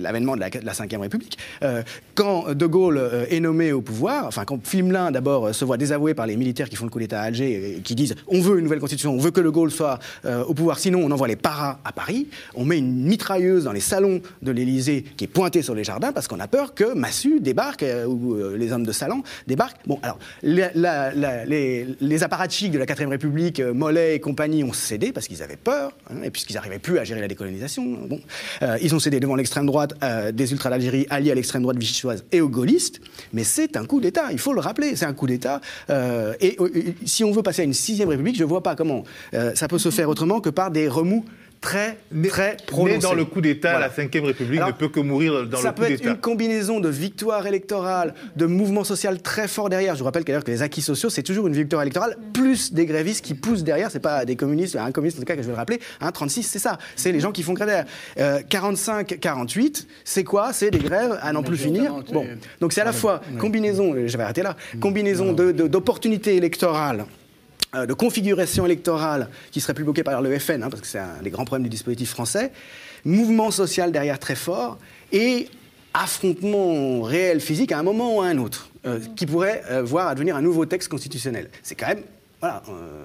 l'avènement 0.00 0.36
de 0.36 0.40
la, 0.40 0.48
de 0.48 0.64
la 0.64 0.72
Ve 0.72 1.00
République. 1.02 1.36
quand 2.14 2.54
De 2.54 2.66
Gaulle 2.66 3.26
est 3.28 3.40
nommé 3.40 3.72
au 3.72 3.82
pouvoir, 3.82 4.26
enfin 4.26 4.46
quand 4.46 4.66
Fimelin 4.66 5.10
d'abord 5.10 5.54
se 5.54 5.66
voit 5.66 5.76
désavoué 5.76 6.14
par 6.14 6.26
les 6.26 6.38
militaires 6.38 6.70
qui 6.70 6.76
font 6.76 6.86
le 6.86 6.90
coup 6.90 6.98
d'État 6.98 7.20
à 7.20 7.24
Alger, 7.24 7.76
et 7.76 7.80
qui 7.80 7.94
disent 7.94 8.14
on 8.26 8.40
veut 8.40 8.56
une 8.56 8.64
nouvelle 8.64 8.80
constitution, 8.80 9.12
on 9.12 9.18
veut 9.18 9.30
que 9.30 9.42
De 9.42 9.50
Gaulle 9.50 9.70
soit 9.70 9.98
au 10.24 10.54
pouvoir, 10.54 10.78
sinon 10.78 11.00
on 11.04 11.10
envoie 11.10 11.28
les 11.28 11.36
paras 11.36 11.80
à 11.84 11.92
Paris, 11.92 12.28
on 12.54 12.64
met 12.64 12.78
une 12.78 13.04
mitrailleuse 13.04 13.64
dans 13.64 13.72
les 13.72 13.80
salons 13.80 14.22
de 14.40 14.50
l'Élysée 14.50 15.04
qui 15.18 15.24
est 15.24 15.28
pointée 15.28 15.60
sur 15.60 15.74
les 15.74 15.84
jardins 15.84 16.12
parce 16.12 16.26
qu'on 16.26 16.40
a 16.40 16.48
peur 16.48 16.72
que 16.72 16.94
Massu 16.94 17.40
débarque, 17.40 17.84
ou 18.08 18.34
les 18.56 18.72
hommes 18.72 18.86
de 18.86 18.92
salon 18.92 19.22
débarquent. 19.46 19.80
Bon, 19.86 19.98
alors, 20.02 20.18
les, 20.42 21.86
les 22.00 22.22
apparatchiks 22.22 22.70
de 22.70 22.78
la 22.78 22.86
4 22.86 23.04
République 23.08 23.41
euh, 23.60 23.72
Mollet 23.74 24.16
et 24.16 24.20
compagnie 24.20 24.64
ont 24.64 24.72
cédé 24.72 25.12
parce 25.12 25.28
qu'ils 25.28 25.42
avaient 25.42 25.56
peur, 25.56 25.92
hein, 26.10 26.22
et 26.22 26.30
puisqu'ils 26.30 26.54
n'arrivaient 26.54 26.78
plus 26.78 26.98
à 26.98 27.04
gérer 27.04 27.20
la 27.20 27.28
décolonisation. 27.28 27.82
Hein, 27.82 28.06
bon, 28.08 28.20
euh, 28.62 28.78
ils 28.82 28.94
ont 28.94 28.98
cédé 28.98 29.20
devant 29.20 29.36
l'extrême 29.36 29.66
droite 29.66 29.94
euh, 30.02 30.32
des 30.32 30.52
ultras 30.52 30.70
d'Algérie 30.70 31.06
alliés 31.10 31.30
à 31.30 31.34
l'extrême 31.34 31.62
droite 31.62 31.78
vichysoise 31.78 32.24
et 32.32 32.40
aux 32.40 32.48
gaullistes. 32.48 33.00
Mais 33.32 33.44
c'est 33.44 33.76
un 33.76 33.84
coup 33.84 34.00
d'État, 34.00 34.32
il 34.32 34.38
faut 34.38 34.52
le 34.52 34.60
rappeler, 34.60 34.96
c'est 34.96 35.06
un 35.06 35.14
coup 35.14 35.26
d'État. 35.26 35.60
et 36.40 36.56
si 37.04 37.24
on 37.24 37.32
veut 37.32 37.42
passer 37.42 37.62
à 37.62 37.64
une 37.64 37.74
sixième 37.74 38.08
république, 38.08 38.36
je 38.36 38.44
ne 38.44 38.48
vois 38.48 38.62
pas 38.62 38.74
comment 38.74 39.04
ça 39.54 39.68
peut 39.68 39.78
se 39.78 39.90
faire 39.90 40.08
autrement 40.08 40.40
que 40.40 40.50
par 40.50 40.70
des 40.70 40.88
remous 40.88 41.24
très, 41.62 41.96
très 42.28 42.50
né 42.50 42.56
prononcée. 42.66 42.98
dans 42.98 43.14
le 43.14 43.24
coup 43.24 43.40
d'État, 43.40 43.70
Voilà. 43.70 43.86
la 43.86 44.04
Ve 44.04 44.10
République 44.24 44.58
Alors, 44.58 44.68
ne 44.68 44.72
peut 44.74 44.88
que 44.90 45.00
mourir 45.00 45.46
dans 45.46 45.56
ça 45.58 45.68
le 45.68 45.74
peut 45.74 45.84
coup 45.86 45.90
être 45.92 45.98
d'État. 46.00 46.10
une 46.10 46.18
combinaison 46.18 46.80
de 46.80 46.88
victoire 46.90 47.46
électorale, 47.46 48.12
de 48.36 48.44
mouvement 48.46 48.84
social 48.84 49.22
très 49.22 49.48
fort 49.48 49.70
derrière. 49.70 49.94
Je 49.94 50.00
vous 50.00 50.04
rappelle 50.04 50.24
d'ailleurs 50.24 50.44
que 50.44 50.50
les 50.50 50.60
acquis 50.62 50.82
sociaux, 50.82 51.08
c'est 51.08 51.22
toujours 51.22 51.46
une 51.46 51.54
victoire 51.54 51.80
électorale, 51.82 52.18
plus 52.34 52.72
des 52.74 52.84
grévistes 52.84 53.24
qui 53.24 53.32
poussent 53.34 53.62
derrière. 53.64 53.90
C'est 53.90 54.00
pas 54.00 54.24
des 54.26 54.36
communistes, 54.36 54.76
un 54.76 54.90
communiste 54.92 55.16
en 55.18 55.20
tout 55.22 55.26
cas 55.26 55.36
que 55.36 55.42
je 55.42 55.46
vais 55.46 55.52
le 55.52 55.56
rappeler. 55.56 55.80
Hein, 56.02 56.10
36, 56.12 56.42
c'est 56.42 56.58
ça. 56.58 56.76
C'est 56.96 57.12
les 57.12 57.20
gens 57.20 57.32
qui 57.32 57.42
font 57.42 57.52
grève 57.54 57.68
derrière. 57.68 57.86
Euh, 58.18 58.40
45, 58.48 59.18
48, 59.20 59.86
c'est 60.04 60.24
quoi? 60.24 60.52
C'est 60.52 60.70
des 60.70 60.78
grèves 60.78 61.18
à 61.22 61.32
n'en 61.32 61.42
plus 61.42 61.56
finir. 61.56 61.94
Bon, 62.12 62.26
donc 62.60 62.72
c'est 62.72 62.80
à 62.80 62.84
la 62.84 62.92
fois 62.92 63.20
combinaison, 63.38 63.94
euh, 63.94 64.08
je 64.08 64.16
vais 64.16 64.24
arrêter 64.24 64.42
là, 64.42 64.56
combinaison 64.80 65.32
d'opportunités 65.32 66.36
électorales 66.36 67.00
euh, 67.00 67.04
de 67.74 67.94
configuration 67.94 68.66
électorale 68.66 69.28
qui 69.50 69.60
serait 69.60 69.72
plus 69.74 69.84
bloquée 69.84 70.02
par 70.02 70.20
le 70.20 70.38
FN, 70.38 70.62
hein, 70.62 70.68
parce 70.68 70.82
que 70.82 70.86
c'est 70.86 70.98
un 70.98 71.22
des 71.22 71.30
grands 71.30 71.44
problèmes 71.46 71.64
du 71.64 71.70
dispositif 71.70 72.10
français, 72.10 72.52
mouvement 73.04 73.50
social 73.50 73.92
derrière 73.92 74.18
très 74.18 74.34
fort, 74.36 74.78
et 75.10 75.48
affrontement 75.94 77.02
réel 77.02 77.40
physique 77.40 77.72
à 77.72 77.78
un 77.78 77.82
moment 77.82 78.16
ou 78.16 78.20
à 78.20 78.26
un 78.26 78.38
autre, 78.38 78.68
euh, 78.86 78.98
qui 79.16 79.26
pourrait 79.26 79.62
euh, 79.70 79.82
voir 79.82 80.08
advenir 80.08 80.36
un 80.36 80.42
nouveau 80.42 80.66
texte 80.66 80.88
constitutionnel. 80.88 81.48
C'est 81.62 81.74
quand 81.74 81.88
même... 81.88 82.02
Voilà. 82.40 82.62
euh, 82.68 83.04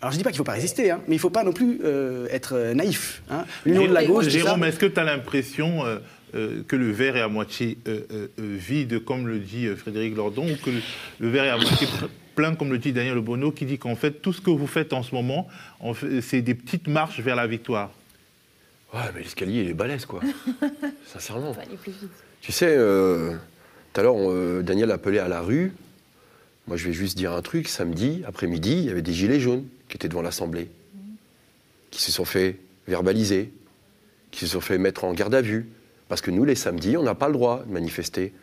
alors 0.00 0.10
je 0.12 0.18
dis 0.18 0.24
pas 0.24 0.30
qu'il 0.30 0.36
ne 0.36 0.38
faut 0.38 0.44
pas 0.44 0.52
résister, 0.52 0.90
hein, 0.90 1.00
mais 1.06 1.14
il 1.14 1.18
ne 1.18 1.20
faut 1.20 1.30
pas 1.30 1.44
non 1.44 1.52
plus 1.52 1.80
euh, 1.84 2.26
être 2.30 2.54
euh, 2.56 2.74
naïf. 2.74 3.22
hein. 3.30 3.44
L'union 3.64 3.86
de 3.86 3.92
la 3.92 4.04
gauche, 4.04 4.26
Jérôme, 4.28 4.64
est-ce 4.64 4.78
que 4.78 4.86
tu 4.86 4.98
as 4.98 5.04
l'impression 5.04 5.84
euh, 5.84 5.98
euh, 6.34 6.62
que 6.66 6.74
le 6.74 6.90
verre 6.90 7.16
est 7.16 7.20
à 7.20 7.28
moitié 7.28 7.78
euh, 7.86 8.00
euh, 8.12 8.26
euh, 8.40 8.56
vide, 8.58 9.04
comme 9.04 9.28
le 9.28 9.38
dit 9.38 9.66
euh, 9.66 9.76
Frédéric 9.76 10.16
Lordon, 10.16 10.44
ou 10.50 10.56
que 10.64 10.70
le, 10.70 10.80
le 11.20 11.28
verre 11.28 11.44
est 11.44 11.50
à 11.50 11.56
moitié 11.56 11.86
plein, 12.34 12.54
comme 12.54 12.70
le 12.70 12.78
dit 12.78 12.92
Daniel 12.92 13.18
Obono, 13.18 13.52
qui 13.52 13.66
dit 13.66 13.78
qu'en 13.78 13.94
fait, 13.94 14.22
tout 14.22 14.32
ce 14.32 14.40
que 14.40 14.50
vous 14.50 14.66
faites 14.66 14.92
en 14.92 15.02
ce 15.02 15.14
moment, 15.14 15.48
c'est 16.20 16.42
des 16.42 16.54
petites 16.54 16.88
marches 16.88 17.20
vers 17.20 17.36
la 17.36 17.46
victoire 17.46 17.90
Ouais, 18.94 19.00
mais 19.14 19.22
l'escalier, 19.22 19.62
il 19.62 19.70
est 19.70 19.74
balèze, 19.74 20.04
quoi. 20.04 20.20
Sincèrement. 21.06 21.56
Tu 22.42 22.52
sais, 22.52 22.74
euh, 22.76 23.32
tout 23.92 24.00
à 24.00 24.04
l'heure, 24.04 24.16
euh, 24.18 24.62
Daniel 24.62 24.90
appelait 24.90 25.18
à 25.18 25.28
la 25.28 25.40
rue. 25.40 25.72
Moi, 26.66 26.76
je 26.76 26.86
vais 26.86 26.92
juste 26.92 27.16
dire 27.16 27.32
un 27.32 27.40
truc. 27.40 27.68
Samedi, 27.68 28.22
après-midi, 28.26 28.72
il 28.72 28.84
y 28.84 28.90
avait 28.90 29.02
des 29.02 29.14
gilets 29.14 29.40
jaunes 29.40 29.64
qui 29.88 29.96
étaient 29.96 30.08
devant 30.08 30.22
l'Assemblée, 30.22 30.70
qui 31.90 32.02
se 32.02 32.12
sont 32.12 32.26
fait 32.26 32.58
verbaliser, 32.86 33.50
qui 34.30 34.40
se 34.40 34.52
sont 34.52 34.60
fait 34.60 34.76
mettre 34.76 35.04
en 35.04 35.14
garde 35.14 35.34
à 35.34 35.40
vue. 35.40 35.68
Parce 36.08 36.20
que 36.20 36.30
nous, 36.30 36.44
les 36.44 36.54
samedis, 36.54 36.98
on 36.98 37.02
n'a 37.02 37.14
pas 37.14 37.28
le 37.28 37.32
droit 37.32 37.64
de 37.66 37.72
manifester 37.72 38.34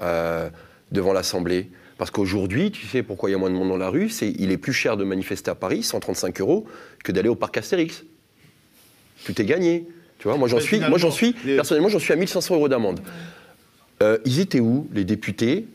euh, 0.00 0.48
devant 0.92 1.12
l'Assemblée. 1.12 1.68
Parce 1.98 2.10
qu'aujourd'hui, 2.10 2.70
tu 2.72 2.86
sais 2.86 3.02
pourquoi 3.02 3.28
il 3.30 3.32
y 3.32 3.36
a 3.36 3.38
moins 3.38 3.50
de 3.50 3.54
monde 3.54 3.68
dans 3.68 3.76
la 3.76 3.88
rue 3.88 4.08
C'est 4.08 4.30
il 4.38 4.50
est 4.50 4.56
plus 4.56 4.72
cher 4.72 4.96
de 4.96 5.04
manifester 5.04 5.50
à 5.50 5.54
Paris, 5.54 5.82
135 5.82 6.40
euros, 6.40 6.66
que 7.04 7.12
d'aller 7.12 7.28
au 7.28 7.36
parc 7.36 7.56
Astérix. 7.56 8.02
Tout 9.24 9.40
est 9.40 9.44
gagné. 9.44 9.86
Tu 10.18 10.28
vois, 10.28 10.36
moi 10.36 10.48
j'en 10.48 10.58
suis, 10.60 10.80
moi 10.80 10.98
j'en 10.98 11.10
suis, 11.10 11.34
les- 11.44 11.56
personnellement, 11.56 11.88
j'en 11.88 11.98
suis 11.98 12.12
à 12.12 12.16
1500 12.16 12.54
euros 12.56 12.68
d'amende. 12.68 13.00
Euh, 14.02 14.18
ils 14.24 14.40
étaient 14.40 14.60
où, 14.60 14.88
les 14.92 15.04
députés, 15.04 15.66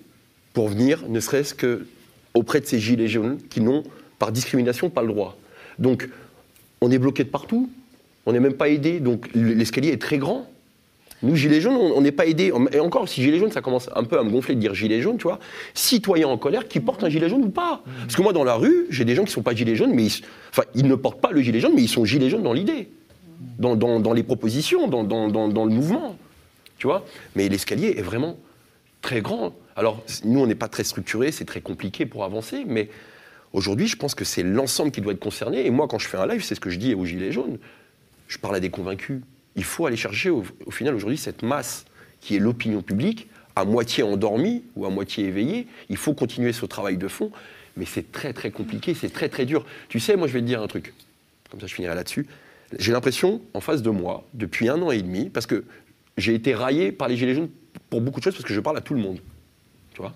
pour 0.53 0.67
venir, 0.67 1.03
ne 1.07 1.19
serait-ce 1.19 1.53
que 1.53 1.85
auprès 2.33 2.59
de 2.59 2.65
ces 2.65 2.79
gilets 2.79 3.07
jaunes 3.07 3.37
qui 3.49 3.61
n'ont, 3.61 3.83
par 4.17 4.31
discrimination, 4.31 4.89
pas 4.89 5.01
le 5.01 5.07
droit? 5.07 5.37
Donc, 5.77 6.09
on 6.81 6.91
est 6.91 6.97
bloqué 6.97 7.23
de 7.23 7.29
partout, 7.29 7.69
on 8.25 8.33
n'est 8.33 8.39
même 8.41 8.53
pas 8.53 8.67
aidé, 8.69 8.99
donc 8.99 9.29
l'escalier 9.33 9.89
est 9.89 10.01
très 10.01 10.17
grand. 10.17 10.49
Nous, 11.21 11.35
Gilets 11.35 11.59
jaunes, 11.61 11.75
on 11.75 11.99
n'est 12.01 12.11
pas 12.13 12.25
aidés. 12.25 12.53
Et 12.71 12.79
encore, 12.79 13.09
si 13.09 13.21
Gilets 13.21 13.39
jaunes, 13.39 13.51
ça 13.51 13.61
commence 13.61 13.89
un 13.95 14.03
peu 14.05 14.17
à 14.17 14.23
me 14.23 14.29
gonfler 14.29 14.55
de 14.55 14.59
dire 14.61 14.73
Gilets 14.73 15.01
jaunes, 15.01 15.17
tu 15.17 15.23
vois. 15.23 15.39
Citoyens 15.73 16.29
en 16.29 16.37
colère 16.37 16.67
qui 16.67 16.79
portent 16.79 17.03
un 17.03 17.09
gilet 17.09 17.27
jaune 17.29 17.43
ou 17.43 17.49
pas. 17.49 17.83
Parce 18.01 18.15
que 18.15 18.21
moi, 18.21 18.31
dans 18.31 18.43
la 18.45 18.55
rue, 18.55 18.85
j'ai 18.89 19.03
des 19.05 19.15
gens 19.15 19.23
qui 19.23 19.29
ne 19.29 19.33
sont 19.33 19.41
pas 19.41 19.53
Gilets 19.53 19.75
jaunes, 19.75 19.93
mais 19.93 20.05
ils, 20.05 20.23
enfin, 20.51 20.63
ils 20.75 20.87
ne 20.87 20.95
portent 20.95 21.19
pas 21.19 21.31
le 21.31 21.41
gilet 21.41 21.59
jaune, 21.59 21.73
mais 21.75 21.81
ils 21.81 21.89
sont 21.89 22.05
Gilets 22.05 22.29
jaunes 22.29 22.43
dans 22.43 22.53
l'idée, 22.53 22.87
dans, 23.59 23.75
dans- 23.75 23.99
dans 23.99 24.13
les 24.13 24.23
propositions, 24.23 24.87
dans, 24.87 25.03
dans- 25.03 25.27
dans- 25.27 25.49
dans 25.49 25.65
le 25.65 25.71
mouvement. 25.71 26.15
Tu 26.77 26.87
vois 26.87 27.05
Mais 27.35 27.49
l'escalier 27.49 27.95
est 27.97 28.01
vraiment 28.01 28.37
très 29.01 29.19
grand. 29.21 29.53
Alors, 29.75 30.01
nous, 30.23 30.39
on 30.39 30.47
n'est 30.47 30.55
pas 30.55 30.69
très 30.69 30.83
structuré, 30.85 31.31
c'est 31.33 31.45
très 31.45 31.61
compliqué 31.61 32.05
pour 32.05 32.23
avancer, 32.23 32.63
mais 32.65 32.89
aujourd'hui, 33.51 33.87
je 33.87 33.97
pense 33.97 34.15
que 34.15 34.23
c'est 34.23 34.43
l'ensemble 34.43 34.91
qui 34.91 35.01
doit 35.01 35.11
être 35.13 35.19
concerné. 35.19 35.65
Et 35.65 35.69
moi, 35.69 35.87
quand 35.89 35.99
je 35.99 36.07
fais 36.07 36.17
un 36.17 36.27
live, 36.27 36.43
c'est 36.43 36.55
ce 36.55 36.59
que 36.61 36.69
je 36.69 36.77
dis 36.79 36.93
aux 36.93 37.03
Gilets 37.05 37.31
jaunes. 37.33 37.57
Je 38.29 38.37
parle 38.37 38.55
à 38.55 38.59
des 38.61 38.69
convaincus. 38.69 39.19
Il 39.59 39.65
faut 39.65 39.85
aller 39.85 39.97
chercher, 39.97 40.29
au, 40.29 40.45
final, 40.71 40.95
aujourd'hui, 40.95 41.17
cette 41.17 41.43
masse 41.43 41.83
qui 42.21 42.37
est 42.37 42.39
l'opinion 42.39 42.81
publique, 42.81 43.27
à 43.57 43.65
moitié 43.65 44.03
endormie 44.03 44.63
ou 44.77 44.85
à 44.85 44.89
moitié 44.89 45.25
éveillée. 45.25 45.67
Il 45.89 45.97
faut 45.97 46.13
continuer 46.13 46.53
ce 46.53 46.65
travail 46.65 46.95
de 46.95 47.09
fond, 47.09 47.29
mais 47.75 47.83
c'est 47.83 48.09
très, 48.09 48.31
très 48.31 48.51
compliqué, 48.51 48.93
c'est 48.93 49.09
très, 49.09 49.27
très 49.27 49.45
dur. 49.45 49.65
Tu 49.89 49.99
sais, 49.99 50.15
moi, 50.15 50.27
je 50.27 50.33
vais 50.33 50.39
te 50.39 50.45
dire 50.45 50.61
un 50.61 50.67
truc. 50.67 50.93
Comme 51.51 51.59
ça, 51.59 51.67
je 51.67 51.73
finirai 51.73 51.93
là-dessus. 51.93 52.25
J'ai 52.77 52.93
l'impression, 52.93 53.41
en 53.53 53.59
face 53.59 53.81
de 53.81 53.89
moi, 53.89 54.23
depuis 54.33 54.69
un 54.69 54.81
an 54.81 54.91
et 54.91 55.01
demi, 55.01 55.29
parce 55.29 55.45
que 55.45 55.65
j'ai 56.15 56.35
été 56.35 56.55
raillé 56.55 56.93
par 56.93 57.09
les 57.09 57.17
Gilets 57.17 57.35
jaunes 57.35 57.49
pour 57.89 57.99
beaucoup 57.99 58.21
de 58.21 58.23
choses, 58.23 58.35
parce 58.35 58.45
que 58.45 58.53
je 58.53 58.61
parle 58.61 58.77
à 58.77 58.81
tout 58.81 58.93
le 58.93 59.01
monde. 59.01 59.19
Tu 59.93 60.01
vois? 60.01 60.13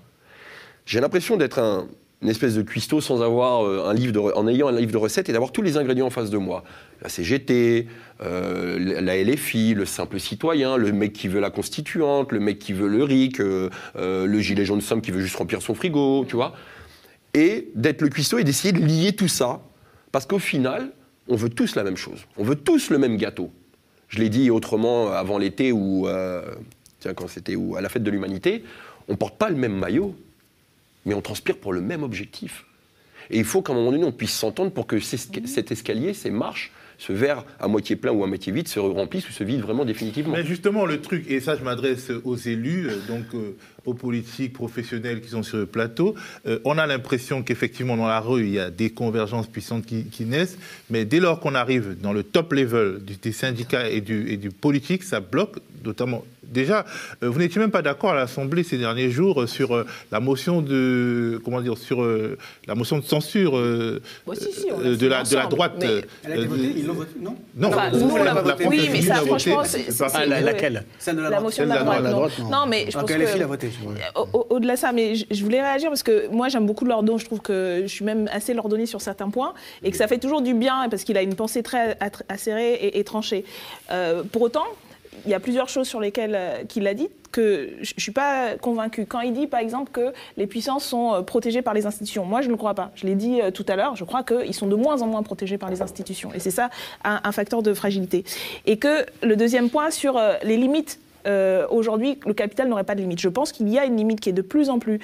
J'ai 0.85 1.01
l'impression 1.01 1.35
d'être 1.35 1.59
un- 1.59 1.89
une 2.23 2.29
espèce 2.29 2.55
de 2.55 2.61
cuistot 2.61 3.01
sans 3.01 3.21
avoir 3.21 3.65
euh, 3.65 3.85
un 3.85 3.93
livre 3.93 4.13
de, 4.13 4.19
re- 4.19 4.33
en 4.35 4.47
ayant 4.47 4.69
un 4.69 4.71
livre 4.71 4.91
de 4.93 4.97
recettes 4.97 5.29
et 5.29 5.33
d'avoir 5.33 5.51
tous 5.51 5.61
les 5.61 5.77
ingrédients 5.77 6.07
en 6.07 6.09
face 6.09 6.29
de 6.29 6.37
moi. 6.37 6.63
La 7.01 7.09
CGT, 7.09 7.87
euh, 8.21 9.01
la 9.01 9.21
LFI, 9.21 9.73
le 9.73 9.85
simple 9.85 10.19
citoyen, 10.19 10.77
le 10.77 10.91
mec 10.93 11.11
qui 11.13 11.27
veut 11.27 11.41
la 11.41 11.49
constituante, 11.49 12.31
le 12.31 12.39
mec 12.39 12.59
qui 12.59 12.71
veut 12.73 12.87
le 12.87 13.03
RIC, 13.03 13.39
euh, 13.41 13.69
le 13.95 14.39
gilet 14.39 14.63
jaune 14.65 14.81
somme 14.81 15.01
qui 15.01 15.11
veut 15.11 15.21
juste 15.21 15.35
remplir 15.35 15.61
son 15.61 15.75
frigo, 15.75 16.25
tu 16.27 16.35
vois. 16.37 16.53
Et 17.33 17.69
d'être 17.75 18.01
le 18.01 18.09
cuistot 18.09 18.37
et 18.39 18.43
d'essayer 18.43 18.71
de 18.71 18.79
lier 18.79 19.13
tout 19.13 19.27
ça, 19.27 19.61
parce 20.11 20.25
qu'au 20.25 20.39
final, 20.39 20.91
on 21.27 21.35
veut 21.35 21.49
tous 21.49 21.75
la 21.75 21.83
même 21.83 21.97
chose. 21.97 22.25
On 22.37 22.43
veut 22.43 22.55
tous 22.55 22.89
le 22.89 22.97
même 22.97 23.17
gâteau. 23.17 23.51
Je 24.07 24.19
l'ai 24.19 24.29
dit 24.29 24.49
autrement 24.49 25.11
avant 25.11 25.37
l'été 25.37 25.71
ou 25.71 26.07
tiens 26.99 27.13
quand 27.13 27.27
c'était 27.27 27.55
ou 27.55 27.75
à 27.75 27.81
la 27.81 27.89
fête 27.89 28.03
de 28.03 28.11
l'humanité, 28.11 28.63
on 29.07 29.15
porte 29.15 29.37
pas 29.37 29.49
le 29.49 29.55
même 29.55 29.73
maillot, 29.75 30.15
mais 31.05 31.13
on 31.13 31.21
transpire 31.21 31.57
pour 31.57 31.73
le 31.73 31.81
même 31.81 32.03
objectif. 32.03 32.65
Et 33.29 33.37
il 33.37 33.45
faut 33.45 33.61
qu'à 33.61 33.73
un 33.73 33.75
moment 33.75 33.91
donné, 33.91 34.03
on 34.03 34.11
puisse 34.11 34.33
s'entendre 34.33 34.71
pour 34.71 34.87
que 34.87 34.99
cet 34.99 35.71
escalier, 35.71 36.13
ces 36.13 36.29
marches, 36.29 36.71
ce 36.97 37.13
verre 37.13 37.43
à 37.59 37.67
moitié 37.67 37.95
plein 37.95 38.11
ou 38.11 38.23
à 38.23 38.27
moitié 38.27 38.53
vide 38.53 38.67
se 38.67 38.79
remplisse 38.79 39.27
ou 39.27 39.31
se 39.31 39.43
vide 39.43 39.61
vraiment 39.61 39.85
définitivement. 39.85 40.33
Mais 40.33 40.45
justement, 40.45 40.85
le 40.85 41.01
truc, 41.01 41.25
et 41.29 41.39
ça 41.39 41.55
je 41.55 41.63
m'adresse 41.63 42.11
aux 42.23 42.35
élus, 42.35 42.87
euh, 42.89 42.97
donc 43.07 43.25
euh, 43.33 43.55
aux 43.85 43.93
politiques 43.93 44.53
professionnels 44.53 45.21
qui 45.21 45.29
sont 45.29 45.43
sur 45.43 45.57
le 45.57 45.65
plateau, 45.65 46.15
euh, 46.47 46.59
on 46.63 46.77
a 46.77 46.87
l'impression 46.87 47.43
qu'effectivement 47.43 47.97
dans 47.97 48.07
la 48.07 48.19
rue, 48.19 48.43
il 48.43 48.53
y 48.53 48.59
a 48.59 48.69
des 48.69 48.89
convergences 48.89 49.47
puissantes 49.47 49.85
qui, 49.85 50.05
qui 50.05 50.25
naissent, 50.25 50.57
mais 50.89 51.05
dès 51.05 51.19
lors 51.19 51.39
qu'on 51.39 51.55
arrive 51.55 51.97
dans 52.01 52.13
le 52.13 52.23
top 52.23 52.53
level 52.53 52.99
du- 53.03 53.17
des 53.17 53.31
syndicats 53.33 53.89
et 53.89 54.01
du, 54.01 54.29
et 54.31 54.37
du 54.37 54.49
politique, 54.51 55.03
ça 55.03 55.19
bloque 55.19 55.57
notamment. 55.83 56.23
Déjà, 56.43 56.85
euh, 57.23 57.29
vous 57.29 57.39
n'étiez 57.39 57.59
même 57.59 57.71
pas 57.71 57.81
d'accord 57.81 58.11
à 58.11 58.15
l'Assemblée 58.15 58.63
ces 58.63 58.77
derniers 58.77 59.09
jours 59.09 59.41
euh, 59.41 59.47
sur 59.47 59.83
la 60.11 60.19
motion 60.19 60.61
de 60.61 61.41
comment 61.43 61.59
dire 61.61 61.77
sur 61.77 62.05
la 62.67 62.75
motion 62.75 62.99
de 62.99 63.03
censure 63.03 63.57
euh, 63.57 64.01
Bon, 64.25 64.33
si, 64.35 64.51
si, 64.53 64.67
on 64.71 64.79
l'a 64.79 64.95
de 64.95 65.07
la 65.07 65.23
de 65.23 65.35
la 65.35 65.45
droite. 65.47 65.73
mais- 65.79 65.85
euh, 65.87 66.01
Elle 66.23 66.31
a 66.31 66.35
été 66.37 66.45
votée, 66.45 66.73
ils 66.77 66.85
l'ont 66.85 66.93
votée, 66.93 67.09
non? 67.19 67.35
Non, 67.55 67.67
Enfin, 67.69 67.89
vous, 67.91 67.99
nous, 67.99 68.07
vous, 68.09 68.15
on 68.17 68.23
l'a 68.23 68.33
la- 68.35 68.41
la 68.43 68.67
Oui, 68.67 68.87
mais 68.91 69.01
ça, 69.01 69.15
l'a 69.15 69.21
franchement, 69.21 69.63
c'est 69.65 70.25
la- 70.27 70.41
laquelle? 70.41 70.85
Celle 70.99 71.15
de 71.17 71.21
la, 71.21 71.29
La 71.31 71.37
droite. 71.37 71.43
motion 71.51 71.63
de 71.63 71.69
la 71.69 71.75
la 71.75 71.83
droite, 72.11 72.39
non. 72.39 72.45
non. 72.45 72.51
Non, 72.51 72.65
mais 72.67 72.85
je 72.89 72.97
pense 72.97 73.09
que 73.09 73.13
LFI 73.13 73.33
que... 73.33 73.39
l'a 73.39 73.45
voté. 73.47 73.69
Au- 74.15 74.47
Au-delà 74.49 74.75
de 74.75 74.79
ça, 74.79 74.91
mais 74.91 75.15
je, 75.15 75.43
voulais 75.43 75.61
réagir 75.61 75.89
parce 75.89 76.03
que 76.03 76.27
moi 76.27 76.49
j'aime 76.49 76.65
beaucoup 76.65 76.85
Lordon, 76.85 77.17
je 77.17 77.25
trouve 77.25 77.41
que 77.41 77.81
je 77.83 77.87
suis 77.87 78.05
même 78.05 78.29
assez 78.31 78.53
Lordonné 78.53 78.85
sur 78.85 79.01
certains 79.01 79.29
points 79.29 79.53
et 79.83 79.91
que 79.91 79.97
ça 79.97 80.07
fait 80.07 80.19
toujours 80.19 80.41
du 80.41 80.53
bien 80.53 80.87
parce 80.89 81.03
qu'il 81.03 81.17
a 81.17 81.21
une 81.21 81.35
pensée 81.35 81.63
très 81.63 81.97
acérée 82.29 82.91
et, 82.93 83.03
tranchée. 83.03 83.45
Euh, 83.91 84.23
pour 84.23 84.41
autant, 84.43 84.65
il 85.25 85.31
y 85.31 85.33
a 85.33 85.39
plusieurs 85.39 85.69
choses 85.69 85.87
sur 85.87 85.99
lesquelles 85.99 86.35
euh, 86.35 86.63
qu'il 86.65 86.87
a 86.87 86.93
dit 86.93 87.09
que 87.33 87.71
je 87.81 87.93
ne 87.97 87.99
suis 87.99 88.11
pas 88.13 88.55
convaincue. 88.61 89.05
Quand 89.05 89.19
il 89.19 89.33
dit 89.33 89.47
par 89.47 89.59
exemple 89.59 89.91
que 89.91 90.13
les 90.37 90.47
puissances 90.47 90.85
sont 90.85 91.13
euh, 91.13 91.21
protégées 91.21 91.61
par 91.61 91.73
les 91.73 91.85
institutions, 91.85 92.23
moi 92.23 92.41
je 92.41 92.47
ne 92.47 92.51
le 92.51 92.57
crois 92.57 92.75
pas. 92.75 92.91
Je 92.95 93.05
l'ai 93.05 93.15
dit 93.15 93.41
euh, 93.41 93.51
tout 93.51 93.65
à 93.67 93.75
l'heure, 93.75 93.97
je 93.97 94.05
crois 94.05 94.23
qu'ils 94.23 94.53
sont 94.53 94.67
de 94.67 94.75
moins 94.75 95.01
en 95.01 95.07
moins 95.07 95.23
protégés 95.23 95.57
par 95.57 95.69
les 95.69 95.81
institutions 95.81 96.31
et 96.33 96.39
c'est 96.39 96.51
ça 96.51 96.69
un, 97.03 97.31
facteur 97.33 97.63
de 97.63 97.73
fragilité. 97.73 98.23
Et 98.65 98.77
que 98.77 99.05
le 99.23 99.35
deuxième 99.35 99.69
point 99.69 99.89
sur 99.89 100.17
euh, 100.17 100.35
les 100.43 100.55
limites 100.55 100.99
euh, 101.27 101.67
aujourd'hui, 101.69 102.19
le 102.25 102.33
capital 102.33 102.69
n'aurait 102.69 102.83
pas 102.83 102.95
de 102.95 103.01
limite. 103.01 103.19
Je 103.19 103.29
pense 103.29 103.51
qu'il 103.51 103.69
y 103.69 103.79
a 103.79 103.85
une 103.85 103.97
limite 103.97 104.19
qui 104.19 104.29
est 104.29 104.33
de 104.33 104.41
plus 104.41 104.69
en 104.69 104.79
plus, 104.79 104.99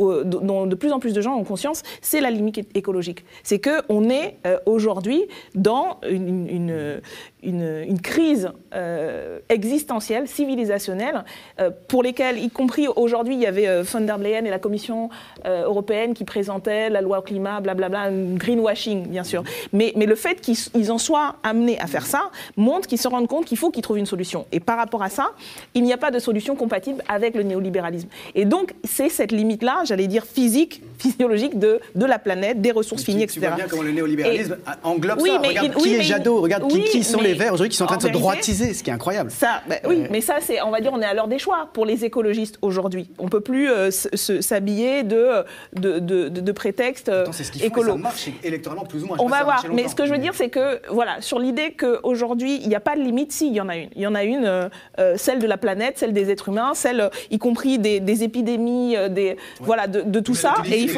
euh, 0.00 0.24
dont 0.24 0.66
de 0.66 0.74
plus 0.74 0.92
en 0.92 0.98
plus 0.98 1.12
de 1.12 1.20
gens 1.20 1.36
ont 1.36 1.44
conscience, 1.44 1.82
c'est 2.00 2.20
la 2.20 2.30
limite 2.30 2.58
écologique. 2.76 3.24
C'est 3.42 3.58
que 3.58 3.82
on 3.88 4.10
est 4.10 4.36
euh, 4.46 4.58
aujourd'hui 4.66 5.24
dans 5.54 5.98
une, 6.08 7.00
une- 7.42 8.00
crise 8.02 8.50
euh, 8.74 9.38
existentielle, 9.48 10.26
civilisationnelle, 10.28 11.24
euh, 11.60 11.70
pour 11.88 12.02
lesquelles, 12.02 12.38
y 12.38 12.50
compris 12.50 12.88
aujourd'hui, 12.88 13.34
il 13.34 13.40
y 13.40 13.46
avait 13.46 13.68
euh, 13.68 13.82
von 13.82 14.00
der 14.00 14.18
Leyen 14.18 14.44
et 14.44 14.50
la 14.50 14.58
Commission 14.58 15.08
euh, 15.44 15.64
européenne 15.64 16.14
qui 16.14 16.24
présentaient 16.24 16.90
la 16.90 17.00
loi 17.00 17.18
au 17.18 17.22
climat, 17.22 17.60
blablabla, 17.60 18.10
greenwashing, 18.34 19.06
bien 19.06 19.24
sûr. 19.24 19.44
Mais, 19.72 19.92
le 19.96 20.14
fait 20.14 20.40
qu'ils 20.40 20.56
ils 20.74 20.90
en 20.90 20.98
soient 20.98 21.36
amenés 21.42 21.78
à 21.78 21.86
faire 21.86 22.06
ça 22.06 22.30
montre 22.56 22.88
qu'ils 22.88 22.98
se 23.00 23.08
rendent 23.08 23.28
compte 23.28 23.44
qu'il 23.44 23.58
faut 23.58 23.70
qu'ils 23.70 23.82
trouvent 23.82 23.98
une 23.98 24.06
solution. 24.06 24.46
Et 24.52 24.60
par 24.60 24.76
rapport 24.76 25.02
à 25.02 25.08
ça, 25.08 25.30
il 25.74 25.82
n'y 25.82 25.92
a 25.92 25.96
pas 25.98 26.10
de 26.10 26.18
solution 26.18 26.56
compatible 26.56 27.02
avec 27.08 27.34
le 27.34 27.42
néolibéralisme. 27.42 28.08
Et 28.34 28.44
donc, 28.44 28.74
c'est 28.84 29.08
cette 29.08 29.32
limite-là, 29.32 29.82
j'allais 29.84 30.06
dire 30.08 30.24
physique, 30.24 30.82
physiologique 31.02 31.58
de, 31.58 31.80
de 31.94 32.06
la 32.06 32.18
planète, 32.18 32.60
des 32.60 32.70
ressources 32.72 33.02
finies, 33.04 33.26
Tu 33.26 33.38
etc. 33.38 33.40
vois 33.48 33.56
bien 33.56 33.66
comment 33.68 33.82
le 33.82 33.92
néolibéralisme 33.92 34.56
englobe 34.82 35.18
Oui, 35.20 35.30
ça. 35.30 35.38
mais 35.40 35.48
regarde 35.48 35.74
qui 35.74 35.94
est 35.94 36.02
Jadot, 36.02 36.40
regarde 36.40 36.68
qui- 36.68 36.76
oui, 36.76 36.84
qui, 36.84 37.02
sont 37.04 37.20
les 37.20 37.34
Verts 37.34 37.52
aujourd'hui 37.54 37.70
qui 37.70 37.76
sont 37.76 37.84
en 37.84 37.88
train 37.88 37.96
de 37.96 38.02
se 38.02 38.08
droitiser, 38.08 38.72
ce 38.74 38.82
qui 38.82 38.90
est 38.90 38.92
incroyable. 38.92 39.30
Ça, 39.30 39.62
bah 39.68 39.76
oui, 39.86 40.04
mais 40.10 40.20
ça, 40.20 40.36
c'est, 40.40 40.60
on 40.62 40.70
va 40.70 40.80
dire, 40.80 40.92
on 40.94 41.00
est 41.00 41.04
à 41.06 41.14
l'heure 41.14 41.28
des 41.28 41.38
choix 41.38 41.68
pour 41.72 41.84
les 41.86 42.04
écologistes 42.04 42.58
aujourd'hui. 42.62 43.08
On 43.18 43.28
peut 43.28 43.40
plus 43.40 43.70
euh, 43.70 43.90
s'habiller 43.90 45.02
de, 45.02 45.44
de, 45.74 45.98
de, 45.98 46.28
de- 46.28 46.40
de 46.40 46.52
prétextes 46.52 47.08
euh, 47.08 47.22
Attends, 47.22 47.32
ce 47.32 47.42
font, 47.44 47.58
écolos. 47.64 47.92
ça 47.92 47.98
marche 47.98 48.28
électoralement 48.42 48.84
plus 48.84 49.02
ou 49.02 49.06
moins. 49.06 49.16
Je 49.18 49.22
On 49.22 49.26
va 49.28 49.44
voir. 49.44 49.64
Mais 49.72 49.88
ce 49.88 49.94
que 49.94 50.06
je 50.06 50.12
veux 50.12 50.18
dire, 50.18 50.34
c'est 50.34 50.48
que, 50.48 50.80
voilà, 50.90 51.20
sur 51.20 51.38
l'idée 51.38 51.72
qu'aujourd'hui, 51.78 52.60
il 52.62 52.68
n'y 52.68 52.74
a 52.74 52.80
pas 52.80 52.96
de 52.96 53.00
limite, 53.02 53.32
si, 53.32 53.48
il 53.48 53.54
y 53.54 53.60
en 53.60 53.68
a 53.68 53.76
une. 53.76 53.88
Il 53.96 54.02
y 54.02 54.06
en 54.06 54.14
a 54.14 54.24
une, 54.24 54.44
euh, 54.44 54.68
euh, 54.98 55.14
celle 55.16 55.38
de 55.38 55.46
la 55.46 55.56
planète, 55.56 55.98
celle 55.98 56.12
des 56.12 56.30
êtres 56.30 56.48
humains, 56.48 56.72
celle, 56.74 57.00
euh, 57.00 57.08
y 57.30 57.38
compris 57.38 57.78
des, 57.78 58.00
des 58.00 58.22
épidémies, 58.24 58.96
des, 59.10 59.36
voilà, 59.60 59.86
de, 59.86 60.20
tout 60.20 60.34
ça. 60.34 60.54
Et 60.70 60.80
il 60.80 60.88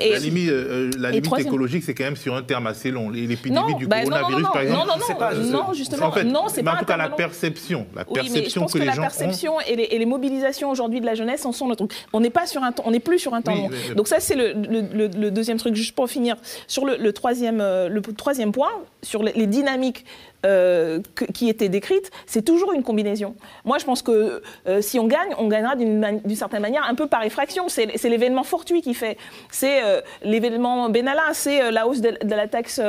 et- 0.00 0.10
La 0.12 0.18
limite, 0.18 0.50
euh, 0.50 0.90
la 0.98 1.08
et 1.08 1.12
limite 1.12 1.24
troisième- 1.24 1.48
écologique, 1.48 1.84
c'est 1.84 1.94
quand 1.94 2.04
même 2.04 2.16
sur 2.16 2.34
un 2.34 2.42
terme 2.42 2.66
assez 2.66 2.90
long. 2.90 3.10
L'épidémie 3.10 3.54
Non, 3.54 3.76
du 3.78 3.86
bah, 3.86 4.02
non, 4.02 4.08
coronavirus, 4.10 4.42
non, 4.44 4.50
par 4.52 4.62
exemple. 4.62 4.86
non, 4.88 4.94
non, 4.96 5.02
c'est 5.06 5.18
pas- 5.18 5.34
non, 5.34 5.72
justement, 5.74 6.06
en 6.06 6.12
fait, 6.12 6.24
non, 6.24 6.42
c'est 6.48 6.62
pas 6.62 6.74
en 6.74 6.78
tout 6.78 6.84
cas, 6.84 6.96
la 6.96 7.08
perception, 7.08 7.86
la 7.94 8.02
Oui, 8.02 8.06
mais 8.16 8.22
je 8.28 8.32
perception 8.32 8.60
pense 8.62 8.72
que, 8.72 8.78
que, 8.78 8.82
les 8.82 8.86
la 8.88 8.94
gens 8.94 9.02
perception 9.02 9.60
et, 9.60 9.76
les, 9.76 9.82
et 9.84 9.98
les 9.98 10.06
mobilisations 10.06 10.70
aujourd'hui 10.70 11.00
de 11.00 11.06
la 11.06 11.14
jeunesse 11.14 11.44
en 11.44 11.52
sont 11.52 11.68
le 11.68 11.76
truc. 11.76 11.92
On 12.12 12.20
n'est 12.20 12.30
pas 12.30 12.46
sur 12.46 12.62
un 12.62 12.72
temps, 12.72 12.84
on 12.86 12.90
n'est 12.90 13.00
plus 13.00 13.18
sur 13.18 13.34
un 13.34 13.42
temps 13.42 13.52
Oui, 13.54 13.62
long. 13.88 13.94
Donc 13.96 14.08
ça 14.08 14.20
c'est 14.20 14.34
le, 14.36 14.52
le- 14.52 14.82
le- 14.92 15.08
le 15.08 15.30
deuxième 15.30 15.58
truc. 15.58 15.74
Juste 15.74 15.94
pour 15.94 16.08
finir 16.08 16.36
sur 16.66 16.84
le, 16.84 16.96
le 16.96 17.12
troisième, 17.12 17.60
euh, 17.60 17.88
le 17.88 18.00
troisième 18.02 18.52
point 18.52 18.70
sur 19.02 19.22
les, 19.22 19.32
les 19.32 19.46
dynamiques. 19.46 20.04
Euh, 20.44 21.00
qui 21.32 21.48
étaient 21.48 21.68
décrites, 21.68 22.10
c'est 22.26 22.42
toujours 22.42 22.72
une 22.72 22.82
combinaison. 22.82 23.34
Moi, 23.64 23.78
je 23.78 23.84
pense 23.84 24.02
que 24.02 24.42
euh, 24.66 24.82
si 24.82 24.98
on 24.98 25.06
gagne, 25.06 25.34
on 25.38 25.48
gagnera 25.48 25.74
d'une 25.74 26.36
certaine 26.36 26.60
manière, 26.60 26.84
un 26.88 26.94
peu 26.94 27.06
par 27.06 27.22
effraction. 27.22 27.68
C'est 27.68 27.86
l'événement 28.04 28.42
fortuit 28.42 28.82
qui 28.82 28.94
fait. 28.94 29.16
C'est 29.50 29.82
euh, 29.82 30.00
l'événement 30.22 30.90
Benalla, 30.90 31.32
c'est 31.32 31.70
la 31.70 31.86
hausse 31.86 32.00
de, 32.00 32.16
la 32.22 32.46
taxe 32.48 32.80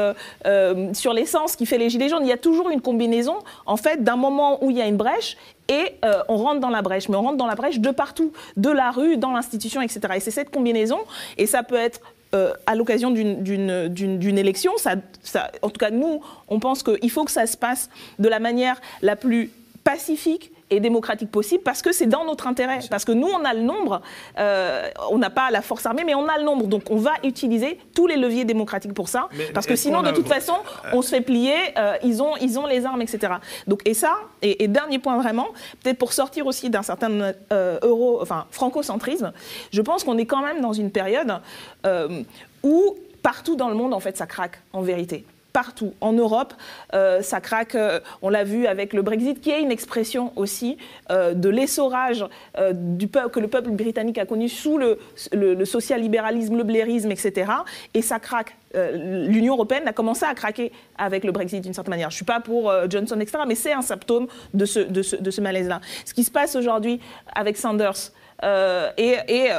sur 0.94 1.14
l'essence 1.14 1.56
qui 1.56 1.66
fait 1.66 1.78
les 1.78 1.90
gilets 1.90 2.10
jaunes. 2.10 2.24
Il 2.24 2.30
y 2.30 2.34
a 2.34 2.38
toujours 2.38 2.70
une 2.70 2.82
combinaison, 2.82 3.38
en 3.66 3.78
fait, 3.78 4.04
d'un 4.04 4.18
moment 4.18 4.64
où 4.64 4.70
il 4.70 4.78
y 4.78 4.82
a 4.82 4.88
une 4.88 4.98
brèche 4.98 5.38
et 5.70 5.96
on 6.28 6.38
rentre 6.38 6.60
dans 6.60 6.70
la 6.70 6.82
brèche. 6.82 7.10
Mais 7.10 7.16
on 7.16 7.22
rentre 7.22 7.38
dans 7.38 7.48
la 7.48 7.56
brèche 7.56 7.80
de 7.80 7.92
partout, 7.92 8.34
de 8.58 8.70
la 8.70 8.92
rue, 8.92 9.18
dans 9.18 9.32
l'institution, 9.32 9.82
etc. 9.82 10.02
Et 10.16 10.20
c'est 10.20 10.32
cette 10.32 10.50
combinaison, 10.50 11.00
et 11.38 11.46
ça 11.46 11.64
peut 11.64 11.76
être 11.76 12.02
euh, 12.34 12.54
à 12.66 12.76
l'occasion 12.76 13.12
d'une- 13.12 13.44
élection, 14.38 14.74
ça, 14.78 14.96
ça- 15.24 15.52
en 15.62 15.70
tout 15.70 15.78
cas 15.80 15.92
nous, 15.92 16.22
on 16.48 16.60
pense 16.60 16.84
qu'il 16.84 17.10
faut 17.12 17.24
que 17.26 17.32
ça 17.32 17.46
se 17.48 17.56
passe 17.58 17.90
de 18.20 18.28
la 18.28 18.40
manière 18.40 18.82
la 19.02 19.16
plus 19.16 19.52
pacifique 19.84 20.52
et 20.70 20.80
démocratique 20.80 21.30
possible 21.32 21.64
parce 21.64 21.82
que 21.82 21.92
c'est 21.92 22.08
dans 22.08 22.26
notre 22.26 22.48
intérêt. 22.48 22.80
Parce 22.90 23.06
que 23.06 23.12
nous, 23.12 23.28
on 23.28 23.44
a 23.46 23.54
le 23.54 23.62
nombre, 23.62 24.02
euh, 24.40 24.90
on 25.12 25.18
n'a 25.18 25.30
pas 25.30 25.52
la 25.52 25.62
force 25.62 25.86
armée, 25.86 26.04
mais 26.06 26.16
on 26.16 26.28
a 26.28 26.38
le 26.38 26.44
nombre. 26.44 26.68
Donc 26.68 26.84
on 26.90 26.98
va 26.98 27.14
utiliser 27.24 27.80
tous 27.94 28.08
les 28.08 28.18
leviers 28.18 28.46
démocratiques 28.46 28.94
pour 28.94 29.08
ça. 29.08 29.28
Mais 29.38 29.46
parce 29.54 29.66
que 29.66 29.76
sinon, 29.76 30.02
de 30.02 30.12
toute 30.12 30.28
façon, 30.28 30.56
on 30.94 31.02
se 31.02 31.10
fait 31.10 31.22
plier, 31.22 31.56
euh, 31.78 31.96
ils, 32.04 32.22
ont, 32.22 32.36
ils 32.38 32.58
ont 32.58 32.66
les 32.66 32.86
armes, 32.86 33.02
etc. 33.02 33.34
Donc, 33.68 33.82
et 33.86 33.94
ça, 33.94 34.16
et, 34.42 34.64
et 34.64 34.68
dernier 34.68 35.00
point 35.00 35.18
vraiment, 35.18 35.48
peut-être 35.84 35.98
pour 35.98 36.14
sortir 36.14 36.48
aussi 36.48 36.70
d'un 36.70 36.84
certain 36.84 37.34
euh, 37.52 37.80
euro, 37.84 38.22
enfin, 38.22 38.46
francocentrisme, 38.52 39.34
je 39.72 39.82
pense 39.82 40.04
qu'on 40.04 40.18
est 40.18 40.26
quand 40.26 40.42
même 40.42 40.62
dans 40.62 40.74
une 40.74 40.92
période 40.92 41.40
euh, 41.86 42.24
où 42.64 42.96
partout 43.22 43.56
dans 43.56 43.70
le 43.70 43.76
monde, 43.76 43.94
en 43.94 44.00
fait, 44.00 44.18
ça 44.18 44.26
craque, 44.26 44.60
en 44.74 44.82
vérité 44.82 45.26
partout. 45.56 45.94
En 46.02 46.12
Europe, 46.12 46.54
euh, 46.94 47.22
ça 47.22 47.40
craque, 47.40 47.76
euh, 47.76 48.02
on 48.22 48.28
l'a 48.28 48.44
vu 48.44 48.68
avec 48.68 48.92
le 48.92 49.02
Brexit, 49.02 49.40
qui 49.40 49.52
est 49.52 49.62
une 49.62 49.72
expression 49.72 50.34
aussi 50.36 50.78
euh, 51.12 51.34
de 51.34 51.48
l'essorage 51.48 52.26
que 52.56 53.40
le 53.40 53.48
peuple 53.48 53.70
britannique 53.70 54.18
a 54.18 54.26
connu 54.26 54.50
sous 54.50 54.78
le, 54.78 54.98
social-libéralisme, 55.64 56.58
le 56.58 56.64
blairisme, 56.64 57.10
etc. 57.10 57.52
Et 57.94 58.02
ça 58.02 58.20
craque. 58.20 58.58
L'Union 58.74 59.54
européenne 59.54 59.88
a 59.88 59.94
commencé 59.94 60.26
à 60.26 60.34
craquer 60.36 60.74
avec 60.98 61.24
le 61.24 61.32
Brexit 61.32 61.64
d'une 61.64 61.74
certaine 61.74 61.92
manière. 61.92 62.10
Je 62.10 62.16
ne 62.16 62.18
suis 62.18 62.26
pas 62.26 62.42
pour 62.42 62.74
Johnson, 62.90 63.18
etc., 63.22 63.44
mais 63.48 63.56
c'est 63.56 63.72
un 63.72 63.82
symptôme 63.82 64.28
de 64.54 64.66
ce, 64.66 65.42
malaise-là. 65.42 65.80
Ce 66.04 66.14
qui 66.14 66.26
se 66.26 66.32
passe 66.32 66.58
aujourd'hui 66.58 67.00
avec 67.34 67.56
Sanders 67.56 68.12
et... 68.98 69.52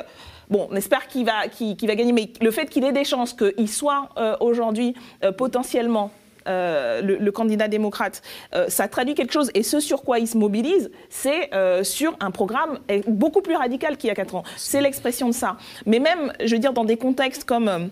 Bon, 0.51 0.68
on 0.70 0.77
espère 0.77 1.09
qu'il 1.09 1.24
va, 1.27 1.48
qu'il- 1.48 1.77
qu'il 1.77 1.89
va 1.89 1.94
gagner, 1.94 2.12
mais 2.12 2.31
le 2.40 2.51
fait 2.51 2.66
qu'il 2.70 2.85
ait 2.85 2.93
des 2.93 3.05
chances 3.05 3.32
qu'il 3.32 3.68
soit 3.68 4.09
euh, 4.16 4.36
aujourd'hui 4.40 4.94
euh, 5.24 5.32
potentiellement 5.32 6.10
euh, 6.48 7.02
le, 7.02 7.16
le 7.16 7.32
candidat 7.32 7.66
démocrate, 7.66 8.23
euh, 8.55 8.66
ça 8.68 8.86
traduit 8.86 9.14
quelque 9.14 9.32
chose. 9.32 9.51
Et 9.55 9.64
ce 9.64 9.81
sur 9.81 10.02
quoi 10.05 10.20
il 10.20 10.28
se 10.28 10.36
mobilise, 10.39 10.93
c'est 11.10 11.52
euh, 11.55 11.82
sur 11.82 12.16
un 12.20 12.31
programme 12.31 12.78
beaucoup 13.09 13.40
plus 13.43 13.56
radical 13.56 13.97
qu'il 13.97 14.06
y 14.06 14.10
a 14.12 14.14
4 14.14 14.36
ans. 14.36 14.44
C'est 14.56 14.81
l'expression 14.81 15.27
de 15.28 15.35
ça. 15.35 15.56
Mais 15.86 15.98
même, 15.98 16.32
je 16.44 16.55
veux 16.55 16.60
dire, 16.60 16.73
dans 16.73 16.85
des 16.85 16.97
contextes 16.97 17.43
comme... 17.44 17.90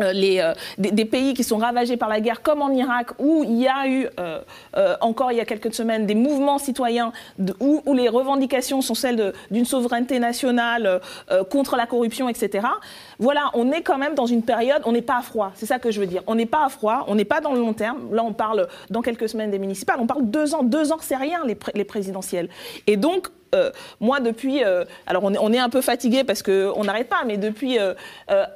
euh, 0.00 0.12
les, 0.12 0.40
euh, 0.40 0.52
des, 0.78 1.04
pays 1.04 1.34
qui 1.34 1.44
sont 1.44 1.56
ravagés 1.56 1.96
par 1.96 2.08
la 2.08 2.20
guerre, 2.20 2.42
comme 2.42 2.62
en 2.62 2.70
Irak, 2.70 3.10
où 3.18 3.44
il 3.44 3.58
y 3.60 3.68
a 3.68 3.88
eu 3.88 4.08
euh, 4.18 4.40
encore 5.00 5.32
il 5.32 5.38
y 5.38 5.40
a 5.40 5.44
quelques 5.44 5.72
semaines 5.72 6.06
des 6.06 6.14
mouvements 6.14 6.58
citoyens 6.58 7.12
où, 7.60 7.82
les 7.94 8.08
revendications 8.08 8.80
sont 8.80 8.94
celles 8.94 9.32
d'une 9.50 9.64
souveraineté 9.64 10.18
nationale 10.18 11.00
contre 11.50 11.76
la 11.76 11.86
corruption, 11.86 12.28
etc. 12.28 12.66
Voilà, 13.18 13.50
on 13.54 13.72
est 13.72 13.82
quand 13.82 13.98
même 13.98 14.14
dans 14.14 14.26
une 14.26 14.42
période, 14.42 14.82
on 14.84 14.92
n'est 14.92 15.02
pas 15.02 15.18
à 15.18 15.22
froid, 15.22 15.52
c'est 15.54 15.66
ça 15.66 15.78
que 15.78 15.90
je 15.90 16.00
veux 16.00 16.06
dire. 16.06 16.22
On 16.26 16.34
n'est 16.34 16.46
pas 16.46 16.64
à 16.64 16.68
froid, 16.68 17.04
on 17.08 17.14
n'est 17.14 17.24
pas 17.24 17.40
dans 17.40 17.52
le 17.52 17.60
long 17.60 17.72
terme. 17.72 18.14
Là, 18.14 18.22
on 18.22 18.32
parle 18.32 18.68
dans 18.90 19.02
quelques 19.02 19.28
semaines 19.28 19.50
des 19.50 19.58
municipales, 19.58 19.98
on 20.00 20.06
parle 20.06 20.28
deux 20.30 20.54
ans, 20.54 20.62
deux 20.62 20.92
ans, 20.92 20.98
c'est 21.00 21.16
rien 21.16 21.40
les, 21.44 21.56
les 21.74 21.84
présidentielles. 21.84 22.48
Et 22.86 22.96
donc, 22.96 23.28
euh, 23.54 23.70
moi, 24.00 24.20
depuis, 24.20 24.62
euh, 24.64 24.84
alors 25.06 25.24
on 25.24 25.52
est, 25.52 25.58
un 25.58 25.68
peu 25.68 25.80
fatigué 25.80 26.24
parce 26.24 26.42
qu'on 26.42 26.84
n'arrête 26.84 27.08
pas, 27.08 27.24
mais 27.26 27.36
depuis 27.36 27.78
euh, 27.78 27.94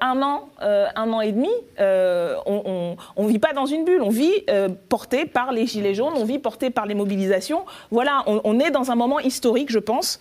un 0.00 0.22
an, 0.22 0.48
un 0.60 1.12
an 1.12 1.20
et 1.20 1.32
demi, 1.32 1.50
on 1.78 2.96
ne 3.18 3.28
vit 3.28 3.38
pas 3.38 3.52
dans 3.52 3.66
une 3.66 3.84
bulle, 3.84 4.02
on 4.02 4.10
vit 4.10 4.44
porté 4.88 5.26
par 5.26 5.52
les 5.52 5.66
gilets 5.66 5.94
jaunes, 5.94 6.14
on 6.16 6.24
vit 6.24 6.38
porté 6.38 6.70
par 6.70 6.86
les 6.86 6.94
mobilisations. 6.94 7.64
Voilà, 7.90 8.24
on, 8.26 8.60
est 8.60 8.70
dans 8.70 8.90
un 8.90 8.94
moment 8.94 9.18
historique, 9.20 9.70
je 9.70 9.78
pense, 9.78 10.20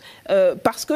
parce 0.64 0.86
que 0.86 0.94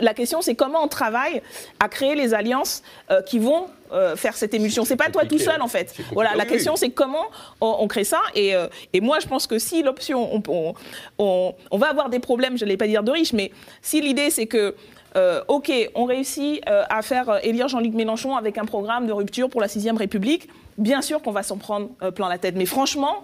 la 0.00 0.14
question, 0.14 0.40
c'est 0.40 0.54
comment 0.54 0.82
on 0.82 0.88
travaille 0.88 1.42
à 1.78 1.88
créer 1.88 2.14
les 2.14 2.34
alliances 2.34 2.82
qui 3.26 3.38
vont 3.38 3.66
euh, 3.92 4.16
faire 4.16 4.34
cette 4.36 4.54
émulsion. 4.54 4.84
C'est 4.84 4.96
pas 4.96 5.10
toi 5.10 5.24
tout 5.24 5.38
seul, 5.38 5.60
en 5.62 5.68
fait. 5.68 5.94
Voilà, 6.12 6.30
la 6.36 6.44
question, 6.46 6.76
c'est 6.76 6.90
comment 6.90 7.24
on, 7.60 7.76
on 7.80 7.88
crée 7.88 8.04
ça. 8.04 8.20
Et, 8.34 8.54
euh, 8.54 8.68
et 8.92 9.00
moi, 9.00 9.18
je 9.20 9.26
pense 9.28 9.46
que 9.46 9.58
si 9.58 9.82
l'option, 9.82 10.34
on, 10.34 10.42
on- 10.48 10.74
on- 11.18 11.54
on 11.70 11.78
va 11.78 11.88
avoir 11.90 12.08
des 12.10 12.18
problèmes, 12.20 12.56
je 12.58 12.64
ne 12.64 12.70
vais 12.70 12.76
pas 12.76 12.86
dire 12.86 13.02
de 13.02 13.10
riches, 13.10 13.32
mais 13.32 13.50
si 13.82 14.00
l'idée, 14.00 14.30
c'est 14.30 14.46
que 14.46 14.74
euh, 15.16 15.42
ok, 15.48 15.72
on 15.96 16.04
réussit 16.04 16.62
euh, 16.68 16.84
à 16.88 17.02
faire 17.02 17.28
euh, 17.30 17.38
élire 17.42 17.66
Jean-Luc 17.66 17.94
Mélenchon 17.94 18.36
avec 18.36 18.58
un 18.58 18.64
programme 18.64 19.08
de 19.08 19.12
rupture 19.12 19.50
pour 19.50 19.60
la 19.60 19.66
sixième 19.66 19.96
République. 19.96 20.48
Bien 20.78 21.02
sûr 21.02 21.20
qu'on 21.20 21.32
va 21.32 21.42
s'en 21.42 21.56
prendre 21.58 21.88
plein 22.14 22.28
la 22.28 22.38
tête, 22.38 22.54
mais 22.56 22.64
franchement, 22.64 23.22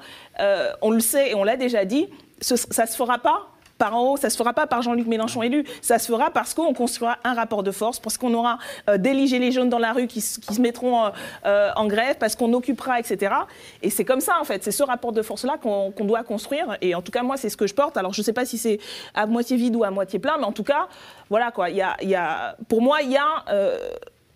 on 0.83 0.91
le 0.91 1.01
sait 1.01 1.31
et 1.31 1.35
on 1.35 1.45
l'a 1.45 1.57
déjà 1.57 1.85
dit, 1.85 2.09
ce- 2.41 2.57
ça 2.57 2.87
se 2.87 2.97
fera 2.97 3.19
pas 3.19 3.47
par 3.79 3.95
en 3.95 4.03
haut, 4.13 4.17
ça 4.17 4.31
se 4.31 4.37
fera 4.37 4.53
pas 4.53 4.67
par 4.67 4.83
Jean-Luc 4.83 5.07
Mélenchon 5.07 5.43
élu, 5.43 5.65
ça 5.83 5.99
se 5.99 6.07
fera 6.07 6.31
parce 6.31 6.55
qu'on 6.55 6.73
construira 6.73 7.19
un 7.25 7.35
rapport 7.35 7.63
de 7.63 7.71
force, 7.71 7.99
parce 8.01 8.17
qu'on 8.19 8.33
aura 8.35 8.59
euh, 8.89 8.97
des 8.99 9.27
gilets 9.27 9.53
jaunes 9.53 9.69
dans 9.69 9.79
la 9.79 9.93
rue 9.93 10.07
qui, 10.07 10.21
se- 10.21 10.41
qui 10.41 10.55
se 10.55 10.61
mettront 10.61 11.05
euh, 11.07 11.11
euh, 11.47 11.71
en 11.77 11.87
grève, 11.87 12.17
parce 12.19 12.37
qu'on 12.37 12.53
occupera, 12.53 12.99
etc. 13.01 13.35
Et 13.83 13.91
c'est 13.91 14.05
comme 14.05 14.21
ça, 14.21 14.35
en 14.41 14.45
fait, 14.45 14.65
c'est 14.65 14.71
ce 14.73 14.83
rapport 14.83 15.13
de 15.13 15.23
force-là 15.23 15.57
qu'on 15.63 15.91
qu'on 15.91 16.05
doit 16.05 16.23
construire. 16.23 16.77
Et 16.81 16.95
en 16.95 17.03
tout 17.03 17.13
cas, 17.13 17.23
moi, 17.23 17.37
c'est 17.37 17.49
ce 17.51 17.57
que 17.57 17.67
je 17.67 17.75
porte. 17.75 17.97
Alors, 17.97 18.13
je 18.15 18.23
sais 18.23 18.33
pas 18.33 18.45
si 18.45 18.59
c'est 18.59 18.79
à 19.15 19.27
moitié 19.27 19.57
vide 19.57 19.77
ou 19.77 19.85
à 19.85 19.91
moitié 19.91 20.19
plein, 20.19 20.37
mais 20.39 20.45
en 20.45 20.53
tout 20.53 20.65
cas, 20.65 20.89
voilà 21.31 21.51
quoi. 21.51 21.71
Il 21.71 21.77
y 21.77 21.83
a, 21.83 21.97
y 22.03 22.15
a- 22.15 22.57
pour 22.69 22.81
moi, 22.83 23.03
il 23.03 23.11
y 23.13 23.17
a, 23.17 23.45
euh, 23.51 23.79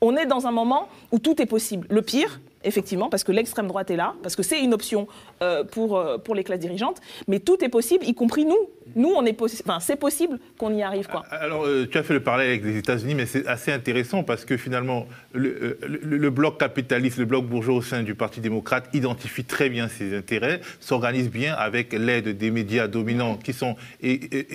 on 0.00 0.16
est 0.16 0.26
dans 0.26 0.46
un 0.46 0.50
moment 0.52 0.88
où 1.12 1.18
tout 1.18 1.40
est 1.42 1.46
possible. 1.46 1.86
Le 1.90 2.02
pire, 2.02 2.40
effectivement, 2.64 3.08
parce 3.08 3.24
que 3.24 3.32
l'extrême 3.32 3.66
droite 3.68 3.90
est 3.90 3.96
là, 3.96 4.14
parce 4.22 4.36
que 4.36 4.42
c'est 4.42 4.60
une 4.60 4.74
option 4.74 5.08
euh, 5.42 5.64
pour, 5.64 5.96
euh, 5.96 6.18
pour 6.18 6.34
les 6.34 6.44
classes 6.44 6.58
dirigeantes, 6.58 7.00
mais 7.26 7.40
tout 7.40 7.64
est 7.64 7.68
possible, 7.68 8.04
y 8.04 8.14
compris 8.14 8.44
nous. 8.44 8.68
Nous, 8.96 9.08
on 9.08 9.24
est 9.24 9.40
enfin, 9.40 9.78
c'est 9.78 9.96
possible 9.96 10.38
qu'on 10.58 10.74
y 10.74 10.82
arrive, 10.82 11.06
quoi. 11.06 11.24
Alors, 11.30 11.64
euh, 11.64 11.88
tu 11.90 11.96
as 11.96 12.02
fait 12.02 12.12
le 12.12 12.22
parallèle 12.22 12.48
avec 12.48 12.64
les 12.64 12.76
États-Unis, 12.76 13.14
mais 13.14 13.26
c'est 13.26 13.46
assez 13.46 13.70
intéressant 13.70 14.24
parce 14.24 14.44
que 14.44 14.56
finalement, 14.56 15.06
le, 15.32 16.28
bloc 16.30 16.58
capitaliste, 16.58 17.18
le 17.18 17.24
bloc 17.24 17.46
bourgeois 17.46 17.76
au 17.76 17.82
sein 17.82 18.02
du 18.02 18.14
Parti 18.14 18.40
démocrate 18.40 18.88
identifie 18.92 19.44
très 19.44 19.68
bien 19.70 19.88
ses 19.88 20.16
intérêts, 20.16 20.60
s'organise 20.80 21.30
bien 21.30 21.54
avec 21.54 21.92
l'aide 21.92 22.36
des 22.36 22.50
médias 22.50 22.88
dominants 22.88 23.36
qui 23.36 23.52
sont 23.52 23.76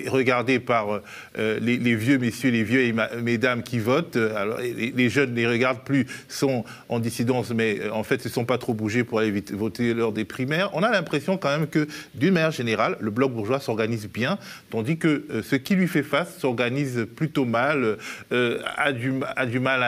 regardés 0.08 0.60
par 0.60 1.00
les, 1.38 1.94
vieux 1.94 2.18
messieurs, 2.18 2.50
les 2.50 2.62
vieux 2.62 2.82
et 2.82 2.94
mesdames 3.22 3.62
qui 3.62 3.78
votent. 3.78 4.16
Alors, 4.16 4.58
les, 4.58 4.92
les 4.94 5.08
jeunes 5.08 5.30
ne 5.30 5.36
les 5.36 5.46
regardent 5.46 5.84
plus, 5.84 6.06
sont 6.28 6.64
en 6.90 6.98
dissidence, 6.98 7.50
mais 7.50 7.78
en 7.96 8.02
fait, 8.02 8.24
ne 8.24 8.30
sont 8.30 8.44
pas 8.44 8.58
trop 8.58 8.74
bougés 8.74 9.04
pour 9.04 9.18
aller 9.18 9.42
voter 9.52 9.94
lors 9.94 10.12
des 10.12 10.24
primaires. 10.24 10.70
On 10.74 10.82
a 10.82 10.90
l'impression 10.90 11.36
quand 11.36 11.50
même 11.50 11.66
que, 11.66 11.86
d'une 12.14 12.34
manière 12.34 12.50
générale, 12.50 12.96
le 13.00 13.10
bloc 13.10 13.32
bourgeois 13.32 13.60
s'organise 13.60 14.08
bien, 14.08 14.38
tandis 14.70 14.98
que 14.98 15.26
euh, 15.30 15.42
ce 15.42 15.56
qui 15.56 15.74
lui 15.74 15.88
fait 15.88 16.02
face 16.02 16.38
s'organise 16.38 17.06
plutôt 17.16 17.44
mal, 17.44 17.96
euh, 18.32 18.62
a, 18.76 18.92
du, 18.92 19.14
a 19.36 19.46
du 19.46 19.60
mal 19.60 19.82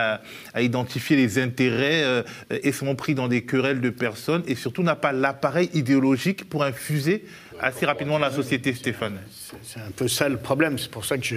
à, 0.55 0.61
identifier 0.61 1.17
les 1.17 1.39
intérêts, 1.39 2.03
euh, 2.05 2.23
est 2.51 2.73
souvent 2.73 2.95
pris 2.95 3.15
dans 3.15 3.29
des 3.29 3.43
querelles 3.43 3.81
de 3.81 3.91
personnes 3.91 4.43
et 4.47 4.55
surtout 4.55 4.83
n'a 4.83 4.97
pas 4.97 5.13
l'appareil 5.13 5.71
idéologique 5.75 6.49
pour 6.49 6.65
infuser 6.65 7.25
assez 7.61 7.87
rapidement 7.87 8.19
la 8.19 8.31
société, 8.31 8.73
Stéphane. 8.73 9.19
C'est 9.63 9.81
un 9.81 9.91
peu 9.95 10.09
ça 10.09 10.29
le 10.29 10.37
problème. 10.37 10.79
C'est 10.79 10.91
pour 10.91 11.05
ça 11.05 11.19
que 11.19 11.25
je. 11.25 11.37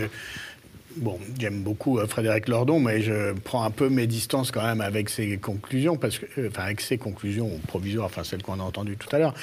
Bon, 0.98 1.20
j'aime 1.40 1.62
beaucoup 1.62 2.00
euh, 2.00 2.08
Frédéric 2.08 2.48
Lordon, 2.48 2.80
mais 2.80 3.02
je 3.02 3.34
prends 3.34 3.64
un 3.64 3.72
peu 3.72 3.90
mes 3.90 4.08
distances 4.08 4.52
quand 4.52 4.64
même 4.64 4.82
avec 4.82 5.10
ses 5.10 5.38
conclusions, 5.38 5.98
parce 5.98 6.20
que, 6.20 6.26
euh, 6.40 6.50
enfin, 6.50 6.64
avec 6.64 6.82
ses 6.82 6.98
conclusions 6.98 7.50
provisoires, 7.68 8.06
enfin, 8.06 8.24
celles 8.24 8.44
qu'on 8.44 8.60
a 8.60 8.64
entendues 8.64 8.98
tout 8.98 9.14
à 9.16 9.20
l'heure. 9.20 9.34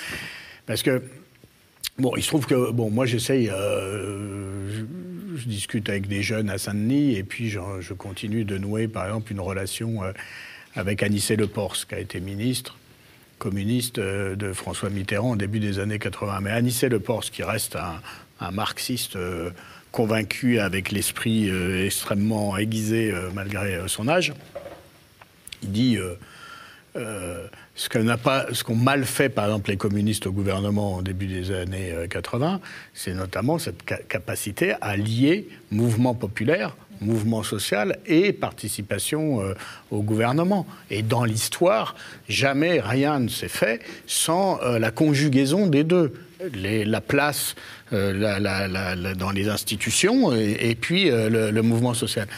Parce 0.67 0.83
que, 0.83 1.03
bon, 1.99 2.13
il 2.17 2.23
se 2.23 2.29
trouve 2.29 2.47
que, 2.47 2.71
bon, 2.71 2.91
moi, 2.91 3.07
j'essaye, 3.07 3.51
euh, 3.51 4.85
je, 5.37 5.45
discute 5.49 5.89
avec 5.89 6.09
des 6.09 6.23
jeunes 6.23 6.51
à 6.51 6.59
Saint-Denis, 6.59 7.17
et 7.17 7.23
puis 7.23 7.49
je, 7.49 7.93
continue 7.95 8.45
de 8.45 8.59
nouer, 8.59 8.89
par 8.89 9.07
exemple, 9.07 9.33
une 9.33 9.41
relation 9.41 10.01
avec 10.75 11.03
Anicet 11.03 11.37
Le 11.37 11.47
Pors, 11.47 11.77
qui 11.89 11.95
a 11.95 12.01
été 12.01 12.21
ministre 12.21 12.77
communiste 13.39 14.01
de 14.01 14.53
François 14.53 14.91
Mitterrand 14.91 15.31
au 15.31 15.37
début 15.37 15.61
des 15.61 15.79
années 15.79 16.01
80. 16.01 16.41
Mais 16.41 16.51
Anicet 16.51 16.89
Le 16.89 16.99
Pors, 16.99 17.23
qui 17.23 17.45
reste 17.45 17.77
un, 18.41 18.51
marxiste 18.51 19.17
convaincu 20.03 20.61
avec 20.61 20.93
l'esprit 20.93 21.51
euh, 21.51 21.85
extrêmement 21.85 22.57
aiguisé 22.57 23.11
euh, 23.11 23.31
malgré 23.35 23.75
euh, 23.75 23.89
son 23.89 24.07
âge, 24.07 24.33
il 25.65 25.73
dit 25.73 25.99
ce 27.75 27.89
qu'on 27.89 28.07
qu'ont 28.65 28.77
mal 28.77 29.05
fait, 29.05 29.29
par 29.29 29.47
exemple, 29.47 29.71
les 29.71 29.77
communistes 29.77 30.29
au 30.29 30.33
gouvernement 30.33 30.99
au 30.99 31.03
début 31.03 31.27
des 31.27 31.51
années 31.51 31.91
euh, 31.93 32.07
80, 32.07 32.61
c'est 32.95 33.13
notamment 33.13 33.59
cette 33.59 33.81
ca- 33.89 33.99
capacité 34.09 34.75
à 34.81 34.97
lier 34.97 35.49
mouvement 35.73 36.15
populaire, 36.15 36.77
mouvement 37.01 37.43
social 37.43 37.99
et 38.07 38.33
participation 38.33 39.41
au 39.91 40.03
gouvernement. 40.03 40.65
Et 40.91 41.03
dans 41.03 41.25
l'histoire, 41.25 41.97
jamais 42.29 42.79
rien 42.81 43.19
ne 43.19 43.29
s'est 43.29 43.49
fait 43.49 43.81
sans 44.07 44.59
la 44.79 44.91
conjugaison 44.91 45.67
des 45.69 45.83
deux. 45.85 46.13
La 46.41 47.01
place 47.01 47.57
euh, 47.93 49.15
dans 49.17 49.31
les 49.33 49.49
institutions 49.49 50.33
et, 50.33 50.77
puis 50.81 51.11
euh, 51.11 51.51
le, 51.51 51.63
mouvement 51.63 51.95
social. 51.95 52.29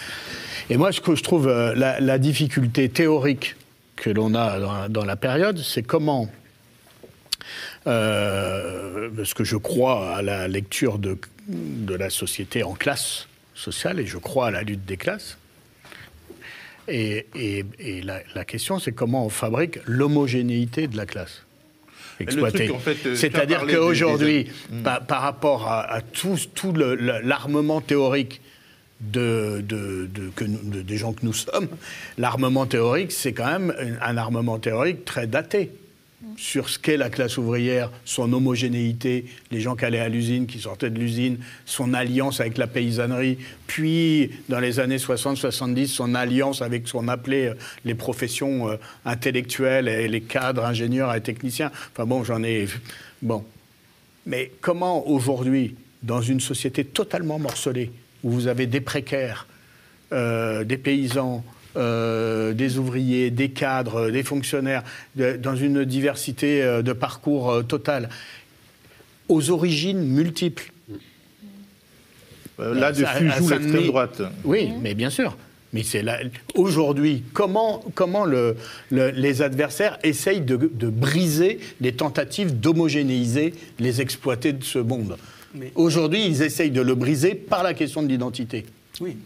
Et 0.70 0.78
moi, 0.78 0.90
ce 0.90 1.02
que 1.02 1.14
je 1.14 1.22
trouve 1.22 1.48
euh, 1.48 1.74
la, 1.74 2.18
difficulté 2.18 2.88
théorique 2.88 3.56
que 3.96 4.08
l'on 4.08 4.34
a 4.34 4.88
dans, 4.88 5.04
la 5.04 5.16
période, 5.16 5.58
c'est 5.58 5.82
comment, 5.82 6.30
parce 7.84 9.34
que 9.34 9.44
je 9.44 9.56
crois 9.56 10.16
à 10.16 10.22
la 10.22 10.48
lecture 10.48 10.98
de, 10.98 11.18
la 11.94 12.08
société 12.08 12.62
en 12.62 12.72
classe 12.72 13.28
sociale 13.54 14.00
et 14.00 14.06
je 14.06 14.16
crois 14.16 14.46
à 14.46 14.50
la 14.50 14.62
lutte 14.62 14.86
des 14.86 14.96
classes. 14.96 15.36
Et, 16.88 17.26
la 18.02 18.44
question, 18.46 18.78
c'est 18.78 18.92
comment 18.92 19.26
on 19.26 19.30
fabrique 19.30 19.78
l'homogénéité 19.84 20.86
de 20.86 20.96
la 20.96 21.04
classe 21.04 21.42
en 22.74 22.78
fait, 22.78 22.94
C'est-à-dire 23.16 23.60
qu'aujourd'hui, 23.76 24.44
des- 24.70 24.82
par, 24.82 25.00
par 25.06 25.22
rapport 25.22 25.66
à, 25.68 25.80
à 25.92 26.00
tout, 26.00 26.36
tout 26.54 26.72
l'armement 26.74 27.80
théorique 27.80 28.40
de, 29.00 29.62
de- 29.66 30.08
de- 30.12 30.28
que 30.36 30.44
nous- 30.44 30.60
de- 30.62 30.82
des 30.82 30.96
gens 30.98 31.12
que 31.14 31.24
nous 31.24 31.32
sommes, 31.32 31.68
l'armement 32.18 32.66
théorique, 32.66 33.12
c'est 33.12 33.32
quand 33.32 33.46
même 33.46 33.74
un 34.02 34.16
armement 34.18 34.58
théorique 34.58 35.04
très 35.04 35.26
daté 35.26 35.70
sur 36.36 36.68
ce 36.68 36.78
qu'est 36.78 36.96
la 36.96 37.10
classe 37.10 37.38
ouvrière, 37.38 37.90
son 38.04 38.32
homogénéité, 38.32 39.26
les 39.50 39.60
gens 39.60 39.76
qui 39.76 39.84
allaient 39.84 40.00
à 40.00 40.08
l'usine, 40.08 40.46
qui 40.46 40.58
sortaient 40.58 40.90
de 40.90 40.98
l'usine, 40.98 41.38
son 41.64 41.94
alliance 41.94 42.40
avec 42.40 42.58
la 42.58 42.66
paysannerie, 42.66 43.38
puis 43.66 44.30
dans 44.48 44.60
les 44.60 44.80
années 44.80 44.98
60-70, 44.98 45.86
son 45.86 46.14
alliance 46.14 46.62
avec 46.62 46.86
ce 46.86 46.92
qu'on 46.92 47.08
appelait 47.08 47.48
euh, 47.48 47.54
les 47.84 47.94
professions 47.94 48.68
euh, 48.68 48.76
intellectuelles 49.04 49.88
et 49.88 50.08
les 50.08 50.20
cadres, 50.20 50.64
ingénieurs 50.64 51.14
et 51.14 51.20
techniciens. 51.20 51.70
Enfin 51.92 52.06
bon, 52.06 52.24
j'en 52.24 52.42
ai... 52.42 52.68
Bon. 53.22 53.44
Mais 54.26 54.52
comment 54.60 55.08
aujourd'hui, 55.08 55.76
dans 56.02 56.20
une 56.20 56.40
société 56.40 56.84
totalement 56.84 57.38
morcelée, 57.38 57.90
où 58.22 58.30
vous 58.30 58.46
avez 58.46 58.66
des 58.66 58.80
précaires, 58.80 59.46
euh, 60.12 60.64
des 60.64 60.76
paysans, 60.76 61.44
euh, 61.76 62.52
des 62.52 62.78
ouvriers, 62.78 63.30
des 63.30 63.50
cadres, 63.50 64.10
des 64.10 64.22
fonctionnaires, 64.22 64.82
de- 65.16 65.36
dans 65.36 65.56
une 65.56 65.84
diversité 65.84 66.62
euh, 66.62 66.82
de 66.82 66.92
parcours 66.92 67.50
euh, 67.50 67.62
totale, 67.62 68.08
aux 69.28 69.50
origines 69.50 70.02
multiples. 70.02 70.72
Euh, 72.58 72.74
Là-dessus 72.74 73.04
À- 73.04 73.10
à 73.12 73.38
joue 73.38 73.48
l'extrême 73.48 73.86
droite. 73.86 74.22
Oui, 74.44 74.70
mais 74.82 74.94
bien 74.94 75.10
sûr. 75.10 75.36
Mais 75.72 75.84
c'est 75.84 76.02
là. 76.02 76.18
Aujourd'hui, 76.56 77.22
comment, 77.32 77.84
comment 77.94 78.24
le- 78.24 78.56
le- 78.90 79.10
les 79.10 79.40
adversaires 79.40 79.98
essayent 80.02 80.40
de, 80.40 80.56
de 80.56 80.88
briser 80.88 81.60
les 81.80 81.92
tentatives 81.92 82.58
d'homogénéiser 82.58 83.54
les 83.78 84.00
exploités 84.00 84.52
de 84.52 84.64
ce 84.64 84.80
monde? 84.80 85.16
Aujourd'hui, 85.76 86.26
ils 86.26 86.42
essayent 86.42 86.70
de 86.72 86.80
le 86.80 86.94
briser 86.96 87.34
par 87.36 87.62
la 87.62 87.72
question 87.74 88.02
de 88.02 88.08
l'identité. 88.08 88.66
Oui. 89.00 89.16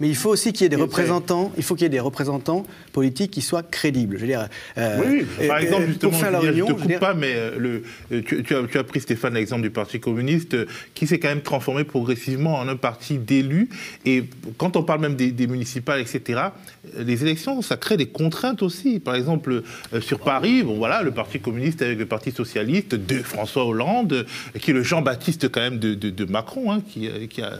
Mais 0.00 0.08
il 0.08 0.16
faut 0.16 0.30
aussi 0.30 0.52
qu'il 0.52 0.62
y 0.62 0.66
ait 0.66 0.70
des 0.70 0.76
représentants, 0.76 1.52
il 1.56 1.62
faut 1.62 1.74
qu'il 1.74 1.82
y 1.84 1.86
ait 1.86 1.90
des 1.90 2.00
représentants 2.00 2.64
politiques 2.92 3.30
qui 3.30 3.42
soient 3.42 3.62
crédibles. 3.62 4.16
Je 4.16 4.22
veux 4.22 4.26
dire, 4.26 4.48
euh, 4.78 4.98
Oui, 5.04 5.26
oui. 5.38 5.46
Par 5.46 5.58
exemple, 5.58 5.86
justement, 5.88 6.10
pour 6.12 6.20
faire 6.20 6.30
la 6.30 6.40
Julien, 6.40 6.52
réunion, 6.52 6.66
je 6.66 6.72
je 6.72 6.76
te 6.76 6.80
coupe 6.80 6.88
dire- 6.88 7.00
pas, 7.00 7.14
mais 7.14 7.32
euh, 7.34 7.50
le, 7.58 7.82
euh, 8.12 8.22
tu, 8.26 8.42
tu 8.42 8.54
as, 8.56 8.62
tu 8.64 8.78
as 8.78 8.84
pris, 8.84 9.00
Stéphane, 9.00 9.34
l'exemple 9.34 9.62
du 9.62 9.70
Parti 9.70 10.00
communiste, 10.00 10.56
qui 10.94 11.06
s'est 11.06 11.18
quand 11.18 11.28
même 11.28 11.42
transformé 11.42 11.84
progressivement 11.84 12.54
en 12.54 12.66
un 12.68 12.76
parti 12.76 13.18
d'élus. 13.18 13.68
Et 14.06 14.24
quand 14.56 14.76
on 14.76 14.82
parle 14.82 15.00
même 15.00 15.16
des, 15.16 15.32
des 15.32 15.46
municipales, 15.46 16.00
etc., 16.00 16.40
les 16.98 17.22
élections, 17.22 17.60
ça 17.62 17.76
crée 17.76 17.96
des 17.98 18.06
contraintes 18.06 18.62
aussi. 18.62 19.00
Par 19.00 19.14
exemple, 19.14 19.62
sur 20.00 20.18
Paris, 20.20 20.62
bon, 20.62 20.76
voilà, 20.78 21.02
le 21.02 21.10
Parti 21.10 21.40
communiste 21.40 21.82
avec 21.82 21.98
le 21.98 22.06
Parti 22.06 22.30
socialiste 22.30 22.94
de 22.94 23.16
François 23.22 23.66
Hollande, 23.66 24.24
qui 24.60 24.70
est 24.70 24.74
le 24.74 24.82
Jean-Baptiste 24.82 25.50
quand 25.50 25.60
même 25.60 25.78
de, 25.78 25.94
de- 25.94 26.10
de 26.10 26.24
Macron, 26.24 26.72
hein, 26.72 26.80
qui, 26.88 27.08
qui 27.28 27.42
a 27.42 27.58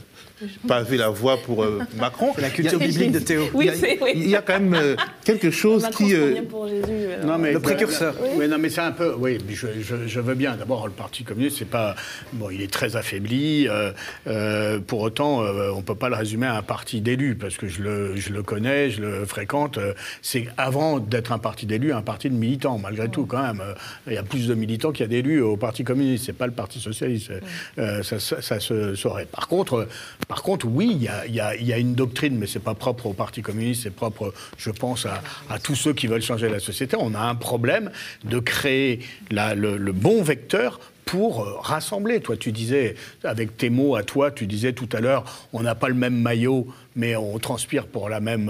pavé 0.67 0.97
la 0.97 1.09
voie 1.09 1.37
pour 1.37 1.63
euh, 1.63 1.79
Macron. 1.97 2.31
C'est 2.35 2.41
la 2.41 2.49
culture 2.49 2.79
biblique 2.79 3.11
de 3.11 3.19
Théo. 3.19 3.43
Il 3.59 3.65
y 3.65 3.69
a, 3.69 3.71
Oui, 3.73 3.77
c'est- 3.79 3.99
oui. 4.01 4.11
il 4.15 4.29
y 4.29 4.35
a 4.35 4.41
quand 4.41 4.59
même 4.59 4.73
euh, 4.73 4.95
quelque 5.23 5.51
chose 5.51 5.83
Macron 5.83 6.05
qui... 6.05 6.13
euh, 6.15 6.41
pour 6.49 6.67
Jésus. 6.67 7.07
Non, 7.25 7.37
mais 7.37 7.53
Le 7.53 7.59
précurseur. 7.59 8.15
Oui. 8.35 8.47
non, 8.47 8.57
mais 8.57 8.69
c'est 8.69 8.81
un 8.81 8.91
peu. 8.91 9.13
Oui, 9.17 9.37
mais 9.47 9.53
je, 9.53 9.67
je- 9.81 10.07
je 10.07 10.19
veux 10.19 10.35
bien. 10.35 10.55
D'abord, 10.55 10.85
le 10.87 10.93
Parti 10.93 11.23
communiste, 11.23 11.57
c'est 11.59 11.65
pas. 11.69 11.95
Bon, 12.33 12.49
il 12.49 12.61
est 12.61 12.71
très 12.71 12.95
affaibli. 12.95 13.67
euh, 13.67 13.91
euh, 14.27 14.79
pour 14.79 15.01
autant, 15.01 15.43
euh, 15.43 15.71
on 15.75 15.81
peut 15.81 15.95
pas 15.95 16.09
le 16.09 16.15
résumer 16.15 16.47
à 16.47 16.55
un 16.57 16.61
parti 16.63 17.01
d'élus, 17.01 17.35
parce 17.35 17.57
que 17.57 17.67
je 17.67 17.81
le, 17.81 18.15
je 18.15 18.31
le 18.31 18.43
connais, 18.43 18.89
je 18.89 19.01
le 19.01 19.25
fréquente. 19.25 19.77
euh, 19.77 19.93
c'est 20.21 20.47
avant 20.57 20.99
d'être 20.99 21.31
un 21.31 21.39
parti 21.39 21.65
d'élus, 21.65 21.93
un 21.93 22.01
parti 22.01 22.29
de 22.29 22.35
militants, 22.35 22.77
malgré 22.77 23.09
tout, 23.09 23.25
quand 23.25 23.41
même. 23.41 23.61
euh, 23.61 23.73
Il 24.07 24.13
y 24.13 24.17
a 24.17 24.23
plus 24.23 24.47
de 24.47 24.53
militants 24.53 24.91
qu'il 24.91 25.01
y 25.01 25.05
a 25.05 25.07
d'élus 25.07 25.41
au 25.41 25.57
Parti 25.57 25.83
communiste. 25.83 26.25
C'est 26.25 26.33
pas 26.33 26.47
le 26.47 26.51
Parti 26.53 26.79
socialiste. 26.79 27.31
Euh, 27.77 28.03
ça, 28.03 28.19
ça- 28.19 28.41
ça 28.41 28.59
se 28.59 28.95
saurait. 28.95 29.25
Par 29.25 29.47
contre, 29.47 29.73
euh, 29.75 29.85
par 30.31 30.43
contre, 30.43 30.65
oui, 30.65 30.97
il 31.27 31.35
y 31.35 31.41
a, 31.41 31.77
une 31.77 31.93
doctrine, 31.93 32.37
mais 32.37 32.47
c'est 32.47 32.63
pas 32.63 32.73
propre 32.73 33.07
au 33.07 33.11
Parti 33.11 33.41
communiste, 33.41 33.83
c'est 33.83 33.93
propre, 33.93 34.33
je 34.57 34.71
pense, 34.71 35.05
à, 35.05 35.59
tous 35.59 35.75
ceux 35.75 35.91
qui 35.91 36.07
veulent 36.07 36.21
changer 36.21 36.47
la 36.47 36.61
société. 36.61 36.95
On 36.97 37.13
a 37.15 37.19
un 37.19 37.35
problème 37.35 37.91
de 38.23 38.39
créer 38.39 39.01
le, 39.29 39.75
le 39.75 39.91
bon 39.91 40.23
vecteur 40.23 40.79
pour 41.03 41.41
euh, 41.43 41.57
rassembler. 41.59 42.21
Toi, 42.21 42.37
tu 42.37 42.53
disais, 42.53 42.95
avec 43.25 43.57
tes 43.57 43.69
mots 43.69 43.97
à 43.97 44.03
toi, 44.03 44.31
tu 44.31 44.47
disais 44.47 44.71
tout 44.71 44.87
à 44.93 45.01
l'heure, 45.01 45.49
on 45.51 45.63
n'a 45.63 45.75
pas 45.75 45.89
le 45.89 45.95
même 45.95 46.15
maillot, 46.15 46.65
mais 46.95 47.17
on 47.17 47.37
transpire 47.37 47.85
pour 47.85 48.07
la 48.07 48.21
même. 48.21 48.49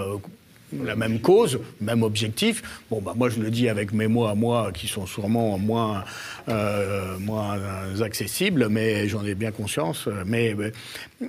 La 0.84 0.96
même 0.96 1.20
cause, 1.20 1.58
même 1.80 2.02
objectif. 2.02 2.62
Bon, 2.90 3.00
bah, 3.00 3.12
moi, 3.16 3.28
je 3.28 3.40
le 3.40 3.50
dis 3.50 3.68
avec 3.68 3.92
mes 3.92 4.06
mots 4.08 4.26
à 4.26 4.34
moi, 4.34 4.70
qui 4.72 4.88
sont 4.88 5.06
sûrement 5.06 5.58
moins, 5.58 6.04
euh, 6.48 7.18
moins 7.18 7.56
accessibles, 8.02 8.68
mais 8.68 9.08
j'en 9.08 9.24
ai 9.24 9.34
bien 9.34 9.50
conscience. 9.52 10.08
Mais 10.26 10.54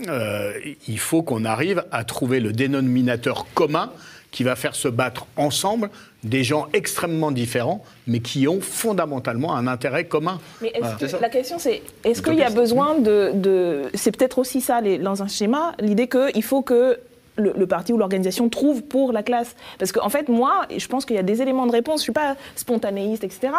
euh, 0.08 0.52
il 0.88 1.00
faut 1.00 1.24
qu'on 1.24 1.46
arrive 1.46 1.84
à 1.92 2.04
trouver 2.04 2.40
le 2.40 2.52
dénominateur 2.54 3.46
commun 3.54 3.92
qui 4.32 4.44
va 4.44 4.56
faire 4.56 4.74
se 4.74 4.88
battre 4.88 5.28
ensemble 5.38 5.92
des 6.24 6.44
gens 6.44 6.68
extrêmement 6.74 7.32
différents, 7.32 7.84
mais 8.08 8.20
qui 8.20 8.48
ont 8.48 8.62
fondamentalement 8.62 9.56
un 9.56 9.68
intérêt 9.68 10.06
commun. 10.06 10.40
Mais 10.62 10.70
est-ce 10.70 10.80
Voilà. 10.80 10.96
que- 11.18 11.22
la 11.22 11.30
question 11.30 11.60
c'est, 11.60 11.84
est-ce 12.04 12.22
qu'il 12.24 12.36
y 12.36 12.42
a 12.44 12.50
besoin 12.50 12.98
de... 12.98 13.32
de- 13.36 13.82
c'est 13.94 14.16
peut-être 14.16 14.40
aussi 14.40 14.60
ça 14.62 14.82
les- 14.82 14.98
dans 14.98 15.22
un 15.22 15.28
schéma, 15.28 15.76
l'idée 15.80 16.08
qu'il 16.08 16.42
faut 16.44 16.64
que 16.64 16.98
le, 17.36 17.54
le 17.56 17.68
parti 17.68 17.94
ou 17.94 17.98
l'organisation 17.98 18.50
trouve 18.50 18.84
pour 18.84 19.12
la 19.12 19.24
classe. 19.24 19.56
Parce 19.80 19.92
qu'en 19.92 20.10
fait, 20.10 20.30
moi, 20.30 20.66
je 20.76 20.88
pense 20.88 21.06
qu'il 21.06 21.16
y 21.16 21.20
a 21.20 21.24
des 21.24 21.42
éléments 21.42 21.66
de 21.66 21.72
réponse. 21.72 22.00
Je 22.00 22.02
ne 22.02 22.04
suis 22.04 22.12
pas 22.14 22.36
spontanéiste, 22.56 23.24
etc. 23.24 23.50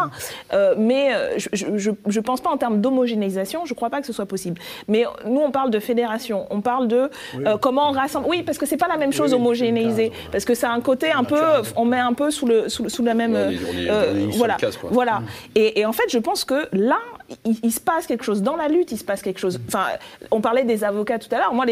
Euh, 0.52 0.74
mais 0.78 1.14
euh, 1.14 1.34
je 1.52 1.66
ne 1.90 2.20
pense 2.20 2.40
pas 2.40 2.50
en 2.50 2.56
termes 2.56 2.80
d'homogénéisation. 2.80 3.64
Je 3.64 3.72
ne 3.72 3.76
crois 3.76 3.90
pas 3.90 4.00
que 4.00 4.06
ce 4.06 4.12
soit 4.12 4.26
possible. 4.26 4.60
Mais 4.88 5.04
nous, 5.26 5.40
on 5.40 5.50
parle 5.50 5.70
de 5.70 5.78
fédération. 5.78 6.46
On 6.50 6.60
parle 6.60 6.88
de 6.88 7.10
euh, 7.36 7.56
comment 7.58 7.88
on 7.88 7.92
rassemble. 7.92 8.26
Oui, 8.28 8.42
parce 8.42 8.58
que 8.58 8.66
c'est 8.66 8.76
pas 8.76 8.88
la 8.88 8.96
même 8.96 9.12
chose 9.12 9.32
Oui, 9.32 9.40
homogénéiser. 9.40 10.12
Parce 10.32 10.44
que 10.44 10.54
c'est 10.54 10.66
un 10.66 10.80
côté 10.80 11.10
un 11.12 11.24
peu. 11.24 11.40
On 11.76 11.84
met 11.84 11.98
un 11.98 12.12
peu 12.12 12.30
sous, 12.30 12.46
le, 12.46 12.68
sous, 12.68 13.02
la 13.02 13.14
même. 13.14 13.34
On 13.34 13.50
est- 13.50 13.90
euh, 13.90 14.12
on 14.14 14.30
est 14.30 14.36
voilà. 14.36 14.54
case. 14.54 14.78
Voilà. 14.90 15.22
Et, 15.54 15.80
et 15.80 15.86
en 15.86 15.92
fait, 15.92 16.04
je 16.08 16.18
pense 16.18 16.44
que 16.44 16.68
là, 16.72 16.98
il, 17.44 17.56
il 17.62 17.72
se 17.72 17.80
passe 17.80 18.06
quelque 18.06 18.24
chose 18.24 18.42
dans 18.42 18.56
la 18.56 18.68
lutte, 18.68 18.92
il 18.92 18.98
se 18.98 19.04
passe 19.04 19.22
quelque 19.22 19.40
chose. 19.40 19.58
Enfin, 19.68 19.84
on 20.30 20.40
parlait 20.40 20.64
des 20.64 20.84
avocats 20.84 21.18
tout 21.18 21.28
à 21.34 21.38
l'heure. 21.38 21.54
Moi, 21.54 21.64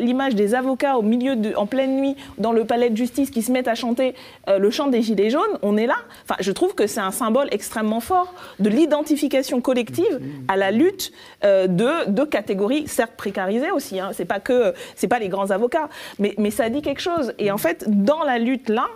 l'image 0.00 0.34
des 0.34 0.54
avocats 0.54 0.96
au 0.96 1.02
milieu 1.02 1.36
de, 1.36 1.41
en 1.56 1.66
pleine 1.66 1.96
nuit, 1.96 2.16
dans 2.38 2.52
le 2.52 2.64
palais 2.64 2.90
de 2.90 2.96
justice, 2.96 3.30
qui 3.30 3.42
se 3.42 3.52
mettent 3.52 3.68
à 3.68 3.74
chanter 3.74 4.14
euh, 4.48 4.58
le 4.58 4.70
chant 4.70 4.88
des 4.88 5.02
gilets 5.02 5.30
jaunes, 5.30 5.58
on 5.62 5.76
est 5.76 5.86
là. 5.86 5.96
Je 6.40 6.52
trouve 6.52 6.74
que 6.74 6.86
c'est 6.86 7.00
un 7.00 7.10
symbole 7.10 7.48
extrêmement 7.50 8.00
fort 8.00 8.34
de 8.58 8.68
l'identification 8.68 9.60
collective 9.60 10.20
à 10.48 10.56
la 10.56 10.70
lutte 10.70 11.12
euh, 11.44 11.66
de, 11.66 12.24
catégories, 12.24 12.86
certes 12.86 13.14
précarisées 13.16 13.70
aussi. 13.70 14.00
Hein. 14.00 14.10
C'est 14.14 14.24
pas 14.24 15.18
les 15.18 15.28
grands 15.28 15.50
avocats, 15.50 15.88
mais, 16.18 16.34
mais 16.38 16.50
ça 16.50 16.68
dit 16.68 16.82
quelque 16.82 17.00
chose. 17.00 17.32
Et 17.38 17.50
en 17.50 17.58
fait, 17.58 17.84
dans 17.88 18.22
la 18.24 18.38
lutte 18.38 18.68
là, 18.68 18.88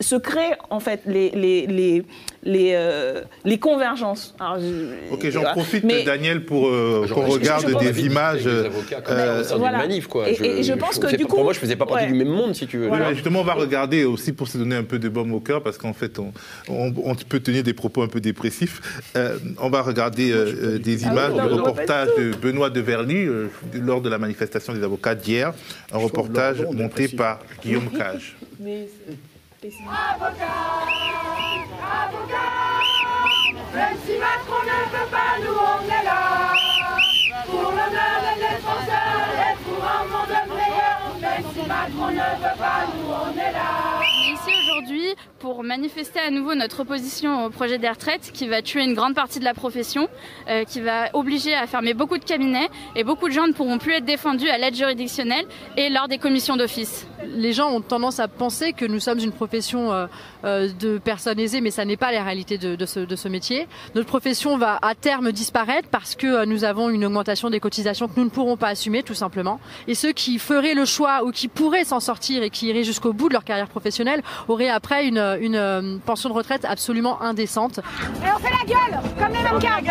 se 0.00 0.16
créent 0.16 0.56
en 0.70 0.80
fait 0.80 1.00
les 1.06 1.30
les 1.30 1.66
les 1.66 2.04
les, 2.44 2.70
euh, 2.74 3.22
les 3.44 3.58
convergences. 3.58 4.34
Alors, 4.38 4.58
je- 4.60 5.12
Ok, 5.12 5.24
j'en 5.28 5.40
voilà. 5.40 5.54
profite, 5.54 5.82
Mais- 5.82 6.04
Daniel, 6.04 6.44
pour 6.44 6.68
euh, 6.68 7.04
qu'on 7.12 7.26
je- 7.26 7.32
regarde 7.32 7.66
je 7.66 7.72
pense 7.72 7.82
des 7.82 8.06
images. 8.06 8.46
avec 8.46 8.60
les 8.60 8.66
avocats, 8.66 9.00
comme 9.00 9.16
euh, 9.16 9.42
voilà. 9.56 9.78
manif, 9.78 10.06
quoi. 10.06 10.30
Et- 10.30 10.60
et 10.60 10.62
je 10.62 10.72
pense 10.74 10.98
que 11.00 11.08
du 11.08 11.16
pas- 11.16 11.22
coup- 11.24 11.34
Pour 11.36 11.44
moi, 11.44 11.52
je 11.52 11.58
faisais 11.58 11.74
pas 11.74 11.84
partie 11.84 12.04
ouais. 12.04 12.12
du 12.12 12.16
même 12.16 12.28
monde, 12.28 12.54
si 12.54 12.66
tu 12.68 12.78
veux. 12.78 12.88
Mais 12.90 13.12
justement, 13.14 13.40
on 13.40 13.44
va 13.44 13.54
regarder 13.54 14.04
aussi 14.04 14.32
pour 14.32 14.46
se 14.46 14.56
donner 14.56 14.76
un 14.76 14.84
peu 14.84 14.98
de 15.00 15.08
baume 15.08 15.32
au 15.34 15.40
cœur, 15.40 15.62
parce 15.64 15.78
qu'en 15.78 15.92
fait, 15.92 16.18
on, 16.20 16.32
on- 16.68 16.94
on 17.04 17.14
peut 17.16 17.40
tenir 17.40 17.64
des 17.64 17.74
propos 17.74 18.02
un 18.02 18.08
peu 18.08 18.20
dépressifs. 18.20 18.80
Euh, 19.16 19.36
on 19.60 19.68
va 19.68 19.82
regarder 19.82 20.30
euh, 20.30 20.54
euh, 20.76 20.78
des 20.78 21.04
Ah 21.04 21.10
images 21.12 21.32
oui, 21.34 21.42
du 21.42 21.48
non, 21.48 21.56
reportage 21.56 22.08
de 22.16 22.30
Benoît 22.36 22.70
Deverly 22.70 23.26
euh, 23.26 23.48
lors 23.74 24.00
de 24.00 24.08
la 24.08 24.18
manifestation 24.18 24.72
des 24.72 24.82
avocats 24.84 25.16
d'hier, 25.16 25.52
un 25.92 25.98
reportage 25.98 26.62
monté 26.72 27.08
par 27.08 27.40
Guillaume 27.62 27.90
Cage. 27.90 28.36
Mais 28.60 28.88
c'est- 29.60 29.68
Même 33.74 33.96
si 34.06 34.18
Macron 34.18 34.62
ne 34.64 34.78
veut 34.92 35.10
pas, 35.10 35.38
nous 35.42 35.58
on 35.58 35.84
est 35.84 36.04
là. 36.04 36.52
Pour 37.46 37.62
l'honneur 37.70 38.18
des 38.24 38.40
défenseurs 38.40 39.30
et 39.34 39.56
pour 39.64 39.84
un 39.84 40.04
monde 40.04 40.48
meilleur. 40.48 40.98
Même 41.20 41.44
si 41.52 41.62
Macron 41.66 42.08
ne 42.08 42.14
veut 42.42 42.58
pas, 42.58 42.80
nous 42.94 43.12
on 43.12 43.38
est 43.38 43.52
là. 43.52 43.87
Pour 45.38 45.62
manifester 45.62 46.18
à 46.18 46.30
nouveau 46.30 46.56
notre 46.56 46.80
opposition 46.80 47.44
au 47.44 47.50
projet 47.50 47.78
des 47.78 47.88
retraites 47.88 48.32
qui 48.34 48.48
va 48.48 48.60
tuer 48.60 48.82
une 48.82 48.94
grande 48.94 49.14
partie 49.14 49.38
de 49.38 49.44
la 49.44 49.54
profession, 49.54 50.08
euh, 50.48 50.64
qui 50.64 50.80
va 50.80 51.10
obliger 51.12 51.54
à 51.54 51.68
fermer 51.68 51.94
beaucoup 51.94 52.18
de 52.18 52.24
cabinets 52.24 52.68
et 52.96 53.04
beaucoup 53.04 53.28
de 53.28 53.32
gens 53.32 53.46
ne 53.46 53.52
pourront 53.52 53.78
plus 53.78 53.92
être 53.92 54.04
défendus 54.04 54.48
à 54.48 54.58
l'aide 54.58 54.74
juridictionnelle 54.74 55.46
et 55.76 55.90
lors 55.90 56.08
des 56.08 56.18
commissions 56.18 56.56
d'office. 56.56 57.06
Les 57.28 57.52
gens 57.52 57.70
ont 57.70 57.80
tendance 57.80 58.18
à 58.18 58.26
penser 58.26 58.72
que 58.72 58.84
nous 58.84 58.98
sommes 58.98 59.20
une 59.20 59.30
profession 59.30 59.92
euh, 59.92 60.06
euh, 60.44 60.68
de 60.80 60.98
personnes 60.98 61.38
aisées, 61.38 61.60
mais 61.60 61.70
ça 61.70 61.84
n'est 61.84 61.96
pas 61.96 62.10
la 62.10 62.24
réalité 62.24 62.58
de, 62.58 62.86
ce, 62.86 63.28
métier. 63.28 63.68
Notre 63.94 64.08
profession 64.08 64.58
va 64.58 64.78
à 64.82 64.96
terme 64.96 65.30
disparaître 65.30 65.88
parce 65.88 66.16
que 66.16 66.44
nous 66.46 66.64
avons 66.64 66.88
une 66.88 67.04
augmentation 67.04 67.50
des 67.50 67.60
cotisations 67.60 68.08
que 68.08 68.14
nous 68.16 68.24
ne 68.24 68.30
pourrons 68.30 68.56
pas 68.56 68.68
assumer, 68.68 69.04
tout 69.04 69.14
simplement. 69.14 69.60
Et 69.86 69.94
ceux 69.94 70.12
qui 70.12 70.40
feraient 70.40 70.74
le 70.74 70.84
choix 70.84 71.24
ou 71.24 71.30
qui 71.30 71.46
pourraient 71.46 71.84
s'en 71.84 72.00
sortir 72.00 72.42
et 72.42 72.50
qui 72.50 72.66
iraient 72.66 72.84
jusqu'au 72.84 73.12
bout 73.12 73.28
de 73.28 73.34
leur 73.34 73.44
carrière 73.44 73.68
professionnelle 73.68 74.22
auraient 74.48 74.68
après 74.68 74.87
une, 74.96 75.38
une, 75.40 75.56
euh, 75.56 75.96
pension 76.04 76.28
de 76.28 76.34
retraite 76.34 76.64
absolument 76.64 77.22
indécente. 77.22 77.78
Et 77.78 78.26
on 78.34 78.38
fait 78.38 78.50
la 78.50 78.64
gueule, 78.66 78.98
comme 79.18 79.32
les 79.32 79.42
mannequins. 79.42 79.78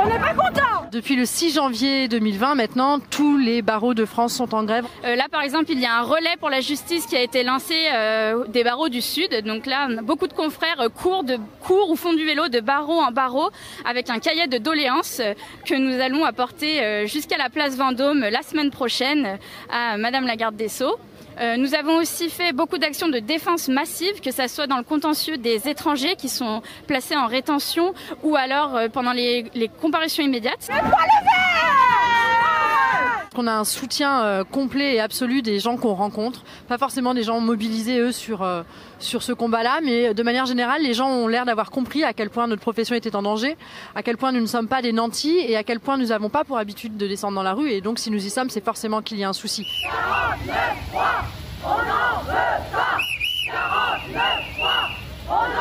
On 0.00 0.06
n'est 0.06 0.18
pas 0.18 0.34
content. 0.34 0.88
Depuis 0.92 1.16
le 1.16 1.26
6 1.26 1.54
janvier 1.54 2.06
2020, 2.08 2.54
maintenant, 2.54 2.98
tous 2.98 3.36
les 3.36 3.60
barreaux 3.62 3.94
de 3.94 4.04
France 4.04 4.34
sont 4.34 4.54
en 4.54 4.62
grève. 4.64 4.84
Euh, 5.04 5.16
là, 5.16 5.26
par 5.30 5.42
exemple, 5.42 5.66
il 5.70 5.80
y 5.80 5.86
a 5.86 5.98
un 5.98 6.02
relais 6.02 6.36
pour 6.38 6.50
la 6.50 6.60
justice 6.60 7.06
qui 7.06 7.16
a 7.16 7.22
été 7.22 7.42
lancé 7.42 7.74
euh, 7.92 8.44
des 8.46 8.62
barreaux 8.64 8.88
du 8.88 9.02
Sud. 9.02 9.44
Donc 9.44 9.66
là, 9.66 9.88
beaucoup 10.02 10.28
de 10.28 10.32
confrères 10.32 10.88
courent, 10.94 11.24
de, 11.24 11.36
courent 11.62 11.90
ou 11.90 11.96
font 11.96 12.14
du 12.14 12.24
vélo 12.24 12.48
de 12.48 12.60
barreau 12.60 13.00
en 13.00 13.10
barreau 13.10 13.50
avec 13.84 14.08
un 14.08 14.18
cahier 14.18 14.46
de 14.46 14.56
doléances 14.58 15.20
que 15.66 15.74
nous 15.74 16.00
allons 16.00 16.24
apporter 16.24 17.06
jusqu'à 17.06 17.36
la 17.36 17.50
place 17.50 17.76
Vendôme 17.76 18.20
la 18.20 18.40
semaine 18.42 18.70
prochaine 18.70 19.38
à 19.70 19.98
Madame 19.98 20.26
la 20.26 20.36
garde 20.36 20.56
des 20.56 20.68
Sceaux. 20.68 20.96
Euh, 21.40 21.56
nous 21.56 21.74
avons 21.74 21.96
aussi 21.98 22.30
fait 22.30 22.52
beaucoup 22.52 22.78
d'actions 22.78 23.08
de 23.08 23.18
défense 23.20 23.68
massive, 23.68 24.20
que 24.20 24.30
ça 24.30 24.48
soit 24.48 24.66
dans 24.66 24.78
le 24.78 24.82
contentieux 24.82 25.36
des 25.36 25.68
étrangers 25.68 26.16
qui 26.16 26.28
sont 26.28 26.62
placés 26.86 27.16
en 27.16 27.26
rétention 27.26 27.94
ou 28.22 28.36
alors 28.36 28.76
euh, 28.76 28.88
pendant 28.88 29.12
les, 29.12 29.46
les 29.54 29.68
comparutions 29.68 30.24
immédiates. 30.24 30.68
Qu'on 33.34 33.46
a 33.46 33.52
un 33.52 33.64
soutien 33.64 34.22
euh, 34.22 34.44
complet 34.44 34.94
et 34.94 35.00
absolu 35.00 35.42
des 35.42 35.58
gens 35.58 35.76
qu'on 35.76 35.94
rencontre, 35.94 36.44
pas 36.68 36.78
forcément 36.78 37.14
des 37.14 37.22
gens 37.22 37.40
mobilisés 37.40 37.98
eux 37.98 38.12
sur 38.12 38.42
euh, 38.42 38.62
sur 38.98 39.22
ce 39.22 39.32
combat-là, 39.32 39.80
mais 39.82 40.14
de 40.14 40.22
manière 40.22 40.46
générale, 40.46 40.82
les 40.82 40.94
gens 40.94 41.08
ont 41.08 41.28
l'air 41.28 41.44
d'avoir 41.44 41.70
compris 41.70 42.04
à 42.04 42.12
quel 42.12 42.30
point 42.30 42.46
notre 42.46 42.62
profession 42.62 42.94
était 42.94 43.14
en 43.14 43.22
danger, 43.22 43.56
à 43.94 44.02
quel 44.02 44.16
point 44.16 44.32
nous 44.32 44.40
ne 44.40 44.46
sommes 44.46 44.68
pas 44.68 44.82
des 44.82 44.92
nantis 44.92 45.38
et 45.38 45.56
à 45.56 45.62
quel 45.62 45.80
point 45.80 45.96
nous 45.96 46.06
n'avons 46.06 46.30
pas 46.30 46.44
pour 46.44 46.58
habitude 46.58 46.96
de 46.96 47.06
descendre 47.06 47.34
dans 47.34 47.42
la 47.42 47.54
rue. 47.54 47.70
Et 47.70 47.80
donc, 47.80 47.98
si 47.98 48.10
nous 48.10 48.24
y 48.24 48.30
sommes, 48.30 48.50
c'est 48.50 48.64
forcément 48.64 49.02
qu'il 49.02 49.18
y 49.18 49.24
a 49.24 49.28
un 49.28 49.32
souci. 49.32 49.64
On 51.64 51.68
veut 52.24 52.32
pas. 52.72 52.98
49 53.48 54.48
on. 55.30 55.57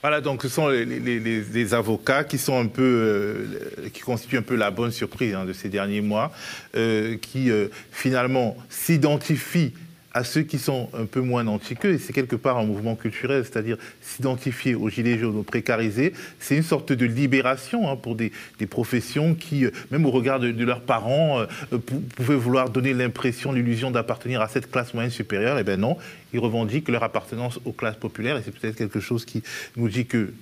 Voilà, 0.00 0.20
donc 0.20 0.42
ce 0.42 0.48
sont 0.48 0.68
les, 0.68 1.74
avocats 1.74 2.22
qui 2.22 2.38
sont 2.38 2.58
un 2.58 2.66
peu, 2.66 2.82
euh, 2.82 3.88
constituent 4.04 4.38
un 4.38 4.42
peu 4.42 4.54
la 4.54 4.70
bonne 4.70 4.92
surprise 4.92 5.34
hein, 5.34 5.44
de 5.44 5.52
ces 5.52 5.68
derniers 5.68 6.00
mois, 6.00 6.32
euh, 6.76 7.16
qui 7.16 7.50
euh, 7.50 7.68
finalement 7.90 8.56
s'identifient 8.68 9.74
à 10.12 10.24
ceux 10.24 10.42
qui 10.42 10.58
sont 10.58 10.88
un 10.94 11.04
peu 11.04 11.20
moins 11.20 11.44
nantis 11.44 11.76
et 11.84 11.98
c'est 11.98 12.12
quelque 12.12 12.36
part 12.36 12.56
un 12.58 12.64
mouvement 12.64 12.96
culturel, 12.96 13.44
c'est-à-dire 13.44 13.76
s'identifier 14.00 14.74
aux 14.74 14.88
gilets 14.88 15.18
jaunes, 15.18 15.36
aux 15.36 15.42
précarisés, 15.42 16.12
c'est 16.38 16.56
une 16.56 16.62
sorte 16.62 16.92
de 16.92 17.04
libération 17.06 17.90
hein, 17.90 17.96
pour 17.96 18.14
des, 18.14 18.32
professions 18.70 19.34
qui, 19.34 19.66
euh, 19.66 19.70
même 19.90 20.06
au 20.06 20.10
regard 20.10 20.40
de, 20.40 20.64
leurs 20.64 20.80
parents, 20.80 21.40
euh, 21.40 21.78
pou- 21.78 22.02
pouvaient 22.16 22.36
vouloir 22.36 22.70
donner 22.70 22.94
l'impression, 22.94 23.52
l'illusion 23.52 23.90
d'appartenir 23.90 24.40
à 24.40 24.48
cette 24.48 24.70
classe 24.70 24.94
moyenne 24.94 25.12
supérieure, 25.12 25.58
et 25.58 25.64
bien 25.64 25.76
non, 25.76 25.96
ils 26.32 26.40
revendiquent 26.40 26.88
leur 26.88 27.02
appartenance 27.02 27.60
aux 27.64 27.72
classes 27.72 27.96
populaires, 27.96 28.36
et 28.36 28.42
c'est 28.44 28.50
peut-être 28.50 28.76
quelque 28.76 29.00
chose 29.00 29.24
qui 29.24 29.42
nous 29.76 29.88
dit 29.88 30.06
que 30.06 30.32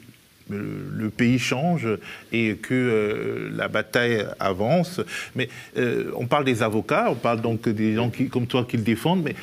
le, 0.51 0.91
le 0.97 1.11
pays 1.11 1.39
change 1.39 1.89
et 2.33 2.57
que 2.57 2.75
euh, 2.75 3.51
la 3.55 3.69
bataille 3.69 4.25
avance. 4.39 5.01
Mais 5.35 5.49
euh, 5.77 6.11
on 6.17 6.27
parle 6.27 6.45
des 6.45 6.63
avocats, 6.63 7.07
on 7.11 7.15
parle 7.15 7.41
donc 7.41 7.69
des 7.69 7.95
gens 7.95 8.11
qui, 8.11 8.29
comme 8.29 8.47
toi 8.47 8.67
qui 8.69 8.77
le 8.77 8.83
défendent, 8.83 9.23
mais 9.23 9.35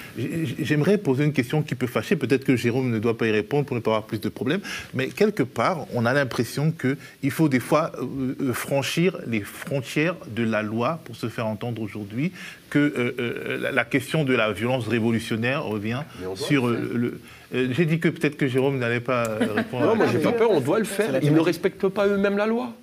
j'aimerais 0.60 0.98
poser 0.98 1.26
une 1.26 1.34
question 1.34 1.62
qui 1.62 1.76
peut 1.76 1.88
fâcher. 1.88 2.16
Peut-être 2.16 2.44
que 2.44 2.56
Jérôme 2.56 2.90
ne 2.90 3.00
doit 3.00 3.18
pas 3.18 3.28
y 3.28 3.32
répondre 3.32 3.66
pour 3.66 3.76
ne 3.76 3.82
pas 3.82 3.92
avoir 3.92 4.04
plus 4.04 4.22
de 4.22 4.30
problèmes. 4.30 4.62
Mais 4.94 5.08
quelque 5.08 5.44
part, 5.44 5.86
on 5.94 6.06
a 6.06 6.14
l'impression 6.14 6.72
qu'il 6.72 7.32
faut 7.32 7.50
des 7.50 7.60
fois 7.60 7.92
euh, 8.00 8.54
franchir 8.54 9.18
les 9.28 9.42
frontières 9.42 10.16
de 10.28 10.44
la 10.44 10.62
loi 10.62 11.00
pour 11.06 11.16
se 11.16 11.28
faire 11.28 11.48
entendre 11.48 11.82
aujourd'hui, 11.82 12.32
que 12.70 13.14
la, 13.62 13.86
question 13.86 14.24
de 14.24 14.34
la 14.34 14.52
violence 14.52 14.88
révolutionnaire 14.88 15.64
revient 15.64 16.02
sur 16.36 16.68
le 16.68 17.20
euh, 17.54 17.68
J'ai 17.72 17.86
dit 17.86 18.00
que 18.00 18.10
peut-être 18.10 18.38
que 18.38 18.48
Jérôme 18.48 18.80
n'allait 18.80 19.00
pas 19.00 19.28
euh, 19.28 19.54
répondre. 19.54 19.84
à 19.84 19.86
Non, 19.88 19.92
la 19.92 19.98
moi 19.98 20.08
j'ai 20.12 20.20
pas 20.20 20.32
peur, 20.32 20.52
on 20.52 20.60
doit 20.62 20.80
le 20.80 20.86
faire. 20.86 21.20
Ils 21.22 21.34
ne 21.34 21.40
respectent 21.40 21.88
pas 21.88 22.08
eux-mêmes 22.08 22.38
la 22.38 22.46
loi. 22.46 22.74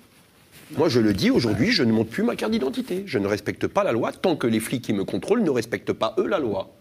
Moi 0.77 0.87
je 0.89 0.99
le 0.99 1.13
dis 1.13 1.29
aujourd'hui, 1.31 1.71
je 1.71 1.83
ne 1.83 1.91
montre 1.91 2.09
plus 2.09 2.23
ma 2.23 2.35
carte 2.35 2.51
d'identité. 2.51 3.03
Je 3.05 3.19
ne 3.19 3.27
respecte 3.27 3.67
pas 3.67 3.83
la 3.83 3.91
loi 3.91 4.11
tant 4.11 4.35
que 4.35 4.47
les 4.47 4.59
flics 4.59 4.81
qui 4.81 4.93
me 4.93 5.03
contrôlent 5.03 5.43
ne 5.43 5.49
respectent 5.49 5.93
pas 5.93 6.15
eux 6.17 6.27
la 6.27 6.39
loi. 6.39 6.71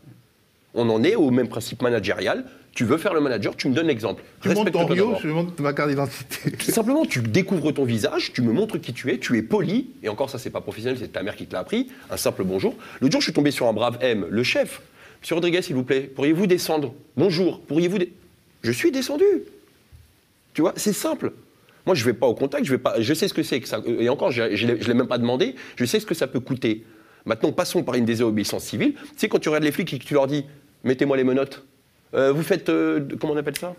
On 0.74 0.88
en 0.88 1.02
est 1.02 1.16
au 1.16 1.30
même 1.30 1.48
principe 1.48 1.82
managérial. 1.82 2.44
Tu 2.72 2.84
veux 2.84 2.98
faire 2.98 3.14
le 3.14 3.20
manager, 3.20 3.56
tu 3.56 3.68
me 3.68 3.74
donnes 3.74 3.88
l'exemple. 3.88 4.22
Tu 4.40 4.48
montes 4.50 4.70
ton 4.70 4.86
Rio, 4.86 5.16
je 5.20 5.26
monte 5.26 5.58
ma 5.58 5.72
carte 5.72 5.88
d'identité. 5.88 6.52
Tout 6.52 6.70
simplement, 6.70 7.04
tu 7.04 7.20
découvres 7.20 7.74
ton 7.74 7.84
visage, 7.84 8.32
tu 8.32 8.42
me 8.42 8.52
montres 8.52 8.80
qui 8.80 8.92
tu 8.92 9.10
es, 9.10 9.18
tu 9.18 9.36
es 9.36 9.42
poli, 9.42 9.90
et 10.04 10.08
encore 10.08 10.30
ça 10.30 10.38
c'est 10.38 10.50
pas 10.50 10.60
professionnel, 10.60 10.96
c'est 11.00 11.12
ta 11.12 11.24
mère 11.24 11.34
qui 11.34 11.46
te 11.46 11.52
l'a 11.52 11.60
appris, 11.60 11.88
un 12.10 12.16
simple 12.16 12.44
bonjour. 12.44 12.76
L'autre 13.00 13.10
jour 13.12 13.20
je 13.20 13.24
suis 13.26 13.32
tombé 13.32 13.50
sur 13.50 13.66
un 13.66 13.72
brave 13.72 13.98
M, 14.00 14.24
le 14.30 14.42
chef. 14.44 14.82
Monsieur 15.20 15.34
Rodriguez, 15.34 15.62
s'il 15.62 15.76
vous 15.76 15.84
plaît, 15.84 16.02
pourriez-vous 16.02 16.46
descendre? 16.46 16.94
Bonjour, 17.16 17.60
pourriez-vous... 17.60 17.98
Je 18.62 18.72
suis 18.72 18.90
descendu. 18.90 19.24
Tu 20.54 20.62
vois, 20.62 20.72
c'est 20.76 20.92
simple. 20.92 21.32
Moi 21.86 21.94
je 21.94 22.04
vais 22.04 22.12
pas 22.12 22.26
au 22.26 22.34
contact, 22.34 22.64
je, 22.64 22.70
vais 22.70 22.78
pas, 22.78 23.00
je 23.00 23.14
sais 23.14 23.28
ce 23.28 23.34
que 23.34 23.42
c'est 23.42 23.60
que 23.60 23.68
ça... 23.68 23.82
Et 23.86 24.08
encore, 24.08 24.30
je 24.30 24.42
ne 24.42 24.74
l'ai 24.74 24.94
même 24.94 25.08
pas 25.08 25.18
demandé, 25.18 25.54
je 25.76 25.84
sais 25.84 26.00
ce 26.00 26.06
que 26.06 26.14
ça 26.14 26.26
peut 26.26 26.40
coûter. 26.40 26.84
Maintenant, 27.26 27.52
passons 27.52 27.82
par 27.82 27.94
une 27.94 28.04
désobéissance 28.04 28.64
civile. 28.64 28.94
Tu 28.94 29.00
sais, 29.16 29.28
quand 29.28 29.38
tu 29.38 29.48
regardes 29.48 29.64
les 29.64 29.72
flics 29.72 29.92
et 29.92 29.98
que 29.98 30.04
tu 30.04 30.14
leur 30.14 30.26
dis, 30.26 30.44
mettez-moi 30.84 31.16
les 31.16 31.24
menottes, 31.24 31.64
Euh, 32.12 32.32
vous 32.32 32.42
faites, 32.42 32.68
euh, 32.70 33.06
comment 33.20 33.34
on 33.34 33.36
appelle 33.36 33.56
ça? 33.56 33.76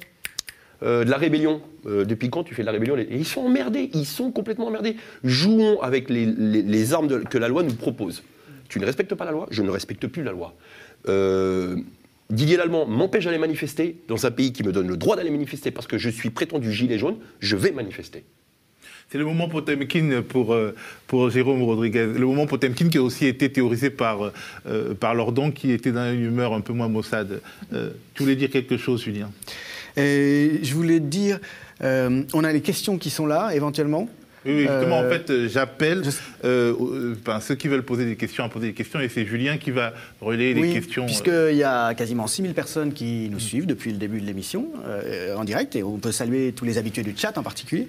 Euh, 0.83 1.03
de 1.03 1.11
la 1.11 1.17
rébellion. 1.17 1.61
Euh, 1.85 2.05
depuis 2.05 2.29
quand 2.29 2.43
tu 2.43 2.55
fais 2.55 2.63
de 2.63 2.65
la 2.65 2.71
rébellion? 2.71 2.95
Ils 2.97 3.25
sont 3.25 3.41
emmerdés, 3.41 3.91
ils 3.93 4.05
sont 4.05 4.31
complètement 4.31 4.67
emmerdés. 4.67 4.95
Jouons 5.23 5.81
avec 5.81 6.09
les, 6.09 6.93
armes 6.93 7.23
que 7.25 7.37
la 7.37 7.49
loi 7.49 7.61
nous 7.61 7.73
propose. 7.73 8.23
Tu 8.67 8.79
ne 8.79 8.85
respectes 8.85 9.13
pas 9.13 9.25
la 9.25 9.31
loi, 9.31 9.47
je 9.51 9.61
ne 9.61 9.69
respecte 9.69 10.07
plus 10.07 10.23
la 10.23 10.31
loi. 10.31 10.55
Euh, 11.07 11.75
Didier 12.29 12.57
Lallemand 12.57 12.85
m'empêche 12.85 13.25
d'aller 13.25 13.37
manifester 13.37 13.97
dans 14.07 14.25
un 14.25 14.31
pays 14.31 14.53
qui 14.53 14.63
me 14.63 14.71
donne 14.71 14.87
le 14.87 14.97
droit 14.97 15.15
d'aller 15.15 15.31
manifester 15.31 15.71
parce 15.71 15.87
que 15.87 15.97
je 15.97 16.09
suis 16.09 16.29
prétendu 16.29 16.71
gilet 16.71 16.97
jaune, 16.97 17.17
je 17.39 17.55
vais 17.57 17.71
manifester. 17.71 18.23
C'est 19.11 19.17
le 19.17 19.25
moment 19.25 19.49
Potemkin 19.49 20.21
pour, 20.21 20.53
euh, 20.53 20.73
pour 21.07 21.29
Jérôme 21.29 21.61
Rodriguez. 21.63 22.05
Le 22.05 22.25
moment 22.25 22.45
Potemkin 22.45 22.87
qui 22.87 22.97
a 22.97 23.03
aussi 23.03 23.25
été 23.25 23.51
théorisé 23.51 23.89
par, 23.89 24.31
euh, 24.65 24.93
par 24.93 25.13
Lordon, 25.15 25.51
qui 25.51 25.71
était 25.71 25.91
dans 25.91 26.13
une 26.13 26.23
humeur 26.23 26.53
un 26.53 26.61
peu 26.61 26.71
moins 26.71 26.87
maussade. 26.87 27.41
Euh, 27.73 27.89
tu 28.13 28.23
voulais 28.23 28.37
dire 28.37 28.49
quelque 28.49 28.77
chose, 28.77 29.03
Julien? 29.03 29.29
Et 29.97 30.59
je 30.63 30.73
voulais 30.73 31.01
dire 31.01 31.39
Euh, 31.83 32.21
on 32.33 32.43
a 32.43 32.53
les 32.53 32.61
questions 32.61 32.99
qui 32.99 33.09
sont 33.09 33.25
là, 33.25 33.49
éventuellement. 33.55 34.07
Oui, 34.45 34.59
justement, 34.59 35.01
Euh, 35.01 35.07
en 35.07 35.09
fait, 35.09 35.47
j'appelle 35.47 36.03
euh, 36.43 36.73
euh, 37.27 37.39
ceux 37.39 37.55
qui 37.55 37.67
veulent 37.67 37.83
poser 37.83 38.05
des 38.05 38.15
questions 38.15 38.43
à 38.43 38.49
poser 38.49 38.67
des 38.67 38.73
questions 38.73 38.99
et 38.99 39.09
c'est 39.09 39.25
Julien 39.25 39.57
qui 39.57 39.71
va 39.71 39.93
relayer 40.21 40.53
les 40.53 40.73
questions. 40.73 41.03
euh. 41.03 41.05
puisqu'il 41.05 41.57
y 41.57 41.63
a 41.63 41.93
quasiment 41.93 42.27
6000 42.27 42.53
personnes 42.53 42.93
qui 42.93 43.29
nous 43.31 43.39
suivent 43.39 43.65
depuis 43.65 43.91
le 43.91 43.97
début 43.97 44.21
de 44.21 44.25
l'émission 44.25 44.67
euh, 44.85 45.35
en 45.35 45.43
direct, 45.43 45.75
et 45.75 45.83
on 45.83 45.97
peut 45.97 46.11
saluer 46.11 46.51
tous 46.53 46.65
les 46.65 46.77
habitués 46.77 47.03
du 47.03 47.13
chat 47.15 47.37
en 47.37 47.43
particulier, 47.43 47.87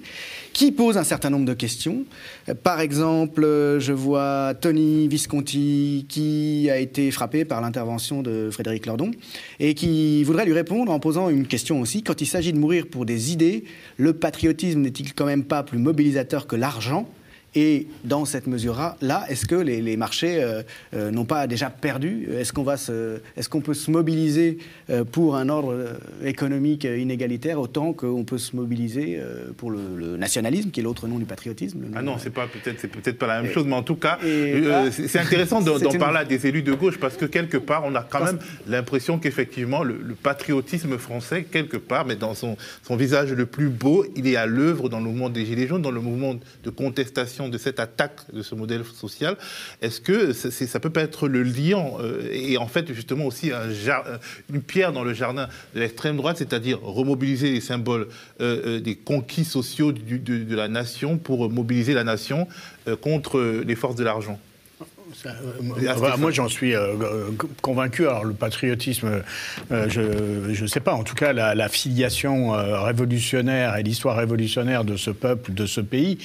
qui 0.53 0.71
posent 0.71 0.97
un 0.97 1.03
certain 1.03 1.29
nombre 1.29 1.45
de 1.45 1.53
questions. 1.53 2.03
Euh, 2.49 2.53
Par 2.53 2.79
exemple, 2.79 3.43
euh, 3.43 3.79
je 3.79 3.91
vois 3.93 4.53
Tony 4.59 5.07
Visconti 5.07 6.05
qui 6.07 6.69
a 6.69 6.77
été 6.77 7.09
frappé 7.11 7.45
par 7.45 7.61
l'intervention 7.61 8.21
de 8.21 8.49
Frédéric 8.51 8.85
Lordon 8.85 9.11
et 9.59 9.73
qui 9.73 10.23
voudrait 10.23 10.45
lui 10.45 10.53
répondre 10.53 10.91
en 10.91 10.99
posant 10.99 11.29
une 11.29 11.47
question 11.47 11.81
aussi. 11.81 12.03
Quand 12.03 12.21
il 12.21 12.25
s'agit 12.27 12.53
de 12.53 12.59
mourir 12.59 12.85
pour 12.87 13.05
des 13.05 13.31
idées, 13.31 13.63
le 13.97 14.13
patriotisme 14.13 14.79
n'est-il 14.81 15.13
quand 15.13 15.25
même 15.25 15.43
pas 15.43 15.63
plus 15.63 15.79
mobilisateur 15.79 16.45
que 16.47 16.55
l'argent? 16.55 17.09
Et 17.55 17.87
dans 18.03 18.25
cette 18.25 18.47
mesure-là, 18.47 18.97
là, 19.01 19.25
est-ce 19.29 19.45
que 19.45 19.55
les, 19.55 19.81
les 19.81 19.95
marchés 19.97 20.41
euh, 20.43 20.63
euh, 20.95 21.11
n'ont 21.11 21.25
pas 21.25 21.45
déjà 21.47 21.69
perdu? 21.69 22.27
Est-ce 22.37 22.51
qu'on 22.51 22.63
qu'on 22.63 23.61
peut 23.61 23.73
se 23.73 23.91
mobiliser 23.91 24.57
euh, 24.89 25.03
pour 25.03 25.35
un 25.35 25.49
ordre 25.49 25.97
économique 26.23 26.85
inégalitaire 26.85 27.59
autant 27.59 27.93
qu'on 27.93 28.23
peut 28.23 28.37
se 28.37 28.55
mobiliser 28.55 29.19
pour 29.57 29.69
le, 29.71 29.79
le 29.97 30.17
nationalisme, 30.17 30.71
qui 30.71 30.79
est 30.79 30.83
l'autre 30.83 31.07
nom 31.07 31.19
du 31.19 31.25
patriotisme 31.25 31.79
nom- 31.79 31.87
Ah 31.95 32.01
non, 32.01 32.15
c'est 32.17 32.29
pas 32.29 32.47
peut-être 32.47 32.79
c'est 32.79 32.87
peut-être 32.87 33.17
pas 33.17 33.27
la 33.27 33.41
même 33.41 33.51
Et- 33.51 33.53
chose, 33.53 33.65
mais 33.67 33.75
en 33.75 33.83
tout 33.83 33.95
cas, 33.95 34.17
euh, 34.23 34.89
c'est 34.91 35.19
intéressant 35.19 35.61
d'en 35.61 35.77
une- 35.77 35.99
parler 35.99 36.19
à 36.19 36.25
des 36.25 36.47
élus 36.47 36.63
de 36.63 36.73
gauche 36.73 36.97
parce 36.99 37.17
que 37.17 37.25
quelque 37.25 37.57
part, 37.57 37.83
on 37.85 37.93
a 37.95 38.01
quand 38.01 38.23
même 38.23 38.39
l'impression 38.67 39.19
qu'effectivement 39.19 39.83
le, 39.83 39.97
le 40.01 40.15
patriotisme 40.15 40.97
français, 40.97 41.43
quelque 41.43 41.77
part, 41.77 42.05
mais 42.05 42.15
dans 42.15 42.33
son, 42.33 42.57
son 42.81 42.95
visage 42.95 43.31
le 43.31 43.45
plus 43.45 43.69
beau, 43.69 44.05
il 44.15 44.27
est 44.27 44.35
à 44.35 44.45
l'œuvre 44.45 44.89
dans 44.89 44.99
le 44.99 45.05
mouvement 45.05 45.29
des 45.29 45.45
Gilets 45.45 45.67
jaunes, 45.67 45.81
dans 45.81 45.91
le 45.91 46.01
mouvement 46.01 46.35
de 46.63 46.69
contestation 46.69 47.42
de 47.49 47.57
cette 47.57 47.79
attaque 47.79 48.19
de 48.33 48.41
ce 48.41 48.55
modèle 48.55 48.83
social. 48.85 49.37
Est-ce 49.81 50.01
que 50.01 50.33
ça 50.33 50.79
peut 50.79 50.89
pas 50.89 51.01
être 51.01 51.27
le 51.27 51.43
liant 51.43 51.97
euh, 51.99 52.27
et 52.31 52.57
en 52.57 52.67
fait 52.67 52.93
justement 52.93 53.25
aussi 53.25 53.51
une 54.49 54.61
pierre 54.61 54.91
dans 54.91 55.03
le 55.03 55.13
jardin 55.13 55.47
de 55.75 55.79
l'extrême 55.79 56.17
droite, 56.17 56.37
c'est-à-dire 56.37 56.79
remobiliser 56.81 57.51
les 57.51 57.61
symboles 57.61 58.07
euh, 58.41 58.77
euh, 58.77 58.79
des 58.79 58.95
conquis 58.95 59.45
sociaux 59.45 59.91
de, 59.91 60.55
la 60.55 60.67
nation 60.67 61.17
pour 61.17 61.49
mobiliser 61.49 61.93
la 61.93 62.03
nation 62.03 62.47
contre 63.01 63.61
les 63.65 63.75
forces 63.75 63.95
de 63.95 64.03
l'argent? 64.03 64.39
Ça, 65.21 65.29
euh, 65.29 66.15
moi, 66.17 66.31
j'en 66.31 66.47
suis 66.47 66.73
euh, 66.75 66.93
euh, 67.01 67.25
convaincu. 67.61 68.07
Alors, 68.07 68.23
le 68.25 68.33
patriotisme, 68.33 69.21
euh, 69.71 69.85
je 69.89 70.61
ne 70.61 70.67
sais 70.67 70.79
pas. 70.79 70.93
En 70.93 71.03
tout 71.03 71.15
cas, 71.15 71.33
la, 71.33 71.55
la 71.55 71.69
filiation 71.69 72.53
euh, 72.55 72.79
révolutionnaire 72.81 73.75
et 73.77 73.83
l'histoire 73.83 74.17
révolutionnaire 74.17 74.83
de 74.83 74.95
ce 74.95 75.11
peuple, 75.11 75.53
de 75.53 75.65
ce 75.65 75.81
pays, 75.81 76.17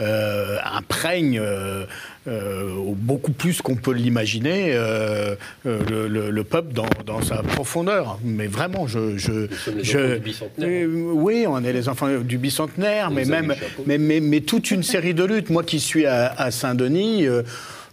euh, 0.00 0.56
imprègne 0.64 1.38
euh, 1.40 1.84
euh, 2.26 2.70
beaucoup 2.96 3.32
plus 3.32 3.62
qu'on 3.62 3.76
peut 3.76 3.92
l'imaginer 3.92 4.72
euh, 4.74 5.34
euh, 5.66 5.78
le, 5.88 6.08
le- 6.08 6.30
le 6.30 6.44
peuple 6.44 6.72
dans, 6.72 6.86
dans 7.06 7.22
sa 7.22 7.36
profondeur. 7.42 8.18
Mais 8.24 8.46
vraiment, 8.46 8.86
je. 8.86 9.16
je, 9.16 9.46
sommes 9.64 9.76
les 9.78 9.84
je- 9.84 9.98
enfants 9.98 10.14
du 10.14 10.20
bicentenaire. 10.20 10.68
Euh, 10.88 11.10
oui, 11.12 11.44
on 11.48 11.62
est 11.64 11.72
les 11.72 11.88
enfants 11.88 12.08
du 12.18 12.38
bicentenaire, 12.38 13.10
mais 13.10 13.24
même, 13.24 13.54
mais, 13.86 13.98
mais, 13.98 14.20
mais 14.20 14.40
toute 14.40 14.70
une 14.70 14.82
série 14.82 15.14
de 15.14 15.24
luttes. 15.24 15.50
Moi 15.50 15.62
qui 15.64 15.80
suis 15.80 16.06
à, 16.06 16.32
à 16.36 16.50
Saint-Denis, 16.50 17.26
euh, 17.26 17.42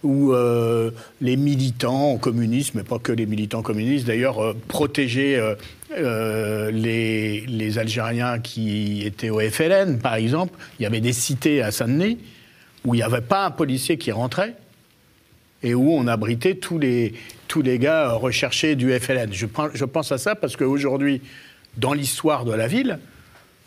où 0.03 0.33
euh, 0.33 0.91
les 1.19 1.35
militants 1.35 2.17
communistes, 2.17 2.73
mais 2.73 2.83
pas 2.83 2.99
que 2.99 3.11
les 3.11 3.25
militants 3.25 3.61
communistes 3.61 4.07
d'ailleurs, 4.07 4.39
euh, 4.39 4.55
protégeaient 4.67 5.39
euh, 5.97 6.71
les, 6.71 7.77
Algériens 7.77 8.39
qui 8.39 9.05
étaient 9.05 9.29
au 9.29 9.39
FLN, 9.39 9.99
par 9.99 10.15
exemple. 10.15 10.57
Il 10.79 10.83
y 10.83 10.85
avait 10.85 11.01
des 11.01 11.13
cités 11.13 11.61
à 11.61 11.71
Saint-Denis 11.71 12.17
où 12.83 12.95
il 12.95 12.97
n'y 12.97 13.03
avait 13.03 13.21
pas 13.21 13.45
un 13.45 13.51
policier 13.51 13.97
qui 13.97 14.11
rentrait 14.11 14.55
et 15.63 15.75
où 15.75 15.91
on 15.91 16.07
abritait 16.07 16.55
tous 16.55 16.79
les, 16.79 17.13
tous 17.47 17.61
les 17.61 17.77
gars 17.77 18.13
recherchés 18.13 18.75
du 18.75 18.91
FLN. 18.99 19.31
Je, 19.31 19.45
je 19.73 19.85
pense 19.85 20.11
à 20.11 20.17
ça 20.17 20.35
parce 20.35 20.57
qu'aujourd'hui, 20.57 21.21
dans 21.77 21.93
l'histoire 21.93 22.43
de 22.43 22.53
la 22.53 22.67
ville, 22.67 22.99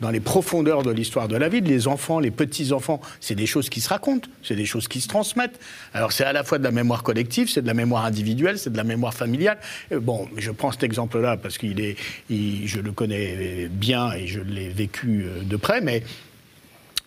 dans 0.01 0.09
les 0.09 0.19
profondeurs 0.19 0.83
de 0.83 0.91
l'histoire 0.91 1.27
de 1.29 1.37
la 1.37 1.47
ville, 1.47 1.63
les 1.63 1.87
enfants, 1.87 2.19
les 2.19 2.31
petits-enfants, 2.31 2.99
c'est 3.21 3.35
des 3.35 3.45
choses 3.45 3.69
qui 3.69 3.79
se 3.79 3.87
racontent, 3.89 4.27
c'est 4.43 4.55
des 4.55 4.65
choses 4.65 4.87
qui 4.89 4.99
se 4.99 5.07
transmettent. 5.07 5.57
Alors 5.93 6.11
c'est 6.11 6.25
à 6.25 6.33
la 6.33 6.43
fois 6.43 6.57
de 6.57 6.63
la 6.65 6.71
mémoire 6.71 7.01
collective, 7.01 7.49
c'est 7.49 7.61
de 7.61 7.67
la 7.67 7.73
mémoire 7.73 8.03
individuelle, 8.05 8.59
c'est 8.59 8.71
de 8.71 8.77
la 8.77 8.83
mémoire 8.83 9.13
familiale. 9.13 9.57
Euh, 9.91 9.99
Bon, 10.01 10.27
je 10.35 10.51
prends 10.51 10.71
cet 10.71 10.83
exemple-là 10.83 11.37
parce 11.37 11.57
qu'il 11.57 11.79
est, 11.79 11.95
je 12.29 12.79
le 12.81 12.91
connais 12.91 13.67
bien 13.71 14.11
et 14.11 14.27
je 14.27 14.41
l'ai 14.41 14.67
vécu 14.69 15.23
euh, 15.25 15.43
de 15.43 15.55
près, 15.55 15.79
mais 15.79 16.03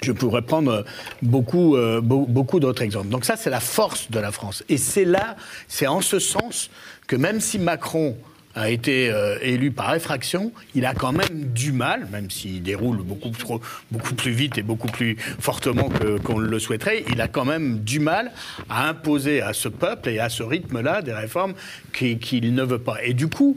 je 0.00 0.12
pourrais 0.12 0.42
prendre 0.42 0.84
beaucoup, 1.22 1.76
euh, 1.76 2.00
beau- 2.00 2.24
beaucoup 2.26 2.60
d'autres 2.60 2.82
exemples. 2.82 3.08
Donc 3.08 3.24
ça, 3.24 3.36
c'est 3.36 3.50
la 3.50 3.60
force 3.60 4.10
de 4.10 4.18
la 4.20 4.32
France. 4.32 4.64
Et 4.68 4.78
c'est 4.78 5.04
là, 5.04 5.36
c'est 5.66 5.86
en 5.88 6.00
ce 6.00 6.18
sens 6.20 6.70
que 7.06 7.16
même 7.16 7.40
si 7.40 7.58
Macron 7.58 8.16
a 8.58 8.70
été 8.70 9.10
euh, 9.10 9.38
élu 9.40 9.70
par 9.70 9.94
effraction, 9.94 10.52
il 10.74 10.84
a 10.84 10.92
quand 10.94 11.12
même 11.12 11.44
du 11.54 11.72
mal, 11.72 12.08
même 12.10 12.28
s'il 12.30 12.62
déroule 12.62 12.98
beaucoup, 12.98 13.30
trop, 13.30 13.60
beaucoup 13.92 14.14
plus 14.14 14.32
vite 14.32 14.58
et 14.58 14.62
beaucoup 14.62 14.88
plus 14.88 15.16
fortement 15.38 15.88
qu'on 16.24 16.38
le 16.38 16.58
souhaiterait, 16.58 17.04
il 17.12 17.20
a 17.20 17.28
quand 17.28 17.44
même 17.44 17.78
du 17.80 18.00
mal 18.00 18.32
à 18.68 18.88
imposer 18.88 19.40
à 19.42 19.52
ce 19.52 19.68
peuple 19.68 20.08
et 20.08 20.18
à 20.18 20.28
ce 20.28 20.42
rythme-là 20.42 21.02
des 21.02 21.12
réformes 21.12 21.54
qui- 21.92 22.18
qu'il 22.18 22.54
ne 22.54 22.62
veut 22.64 22.78
pas. 22.80 22.96
Et 23.04 23.14
du 23.14 23.28
coup, 23.28 23.54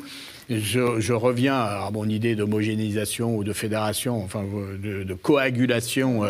je, 0.50 1.00
je 1.00 1.14
reviens 1.14 1.56
à 1.58 1.90
mon 1.92 2.08
idée 2.08 2.36
d'homogénéisation 2.36 3.36
ou 3.36 3.44
de 3.44 3.54
fédération, 3.54 4.22
enfin 4.24 4.44
euh, 4.44 5.04
de, 5.06 5.14
coagulation 5.14 6.24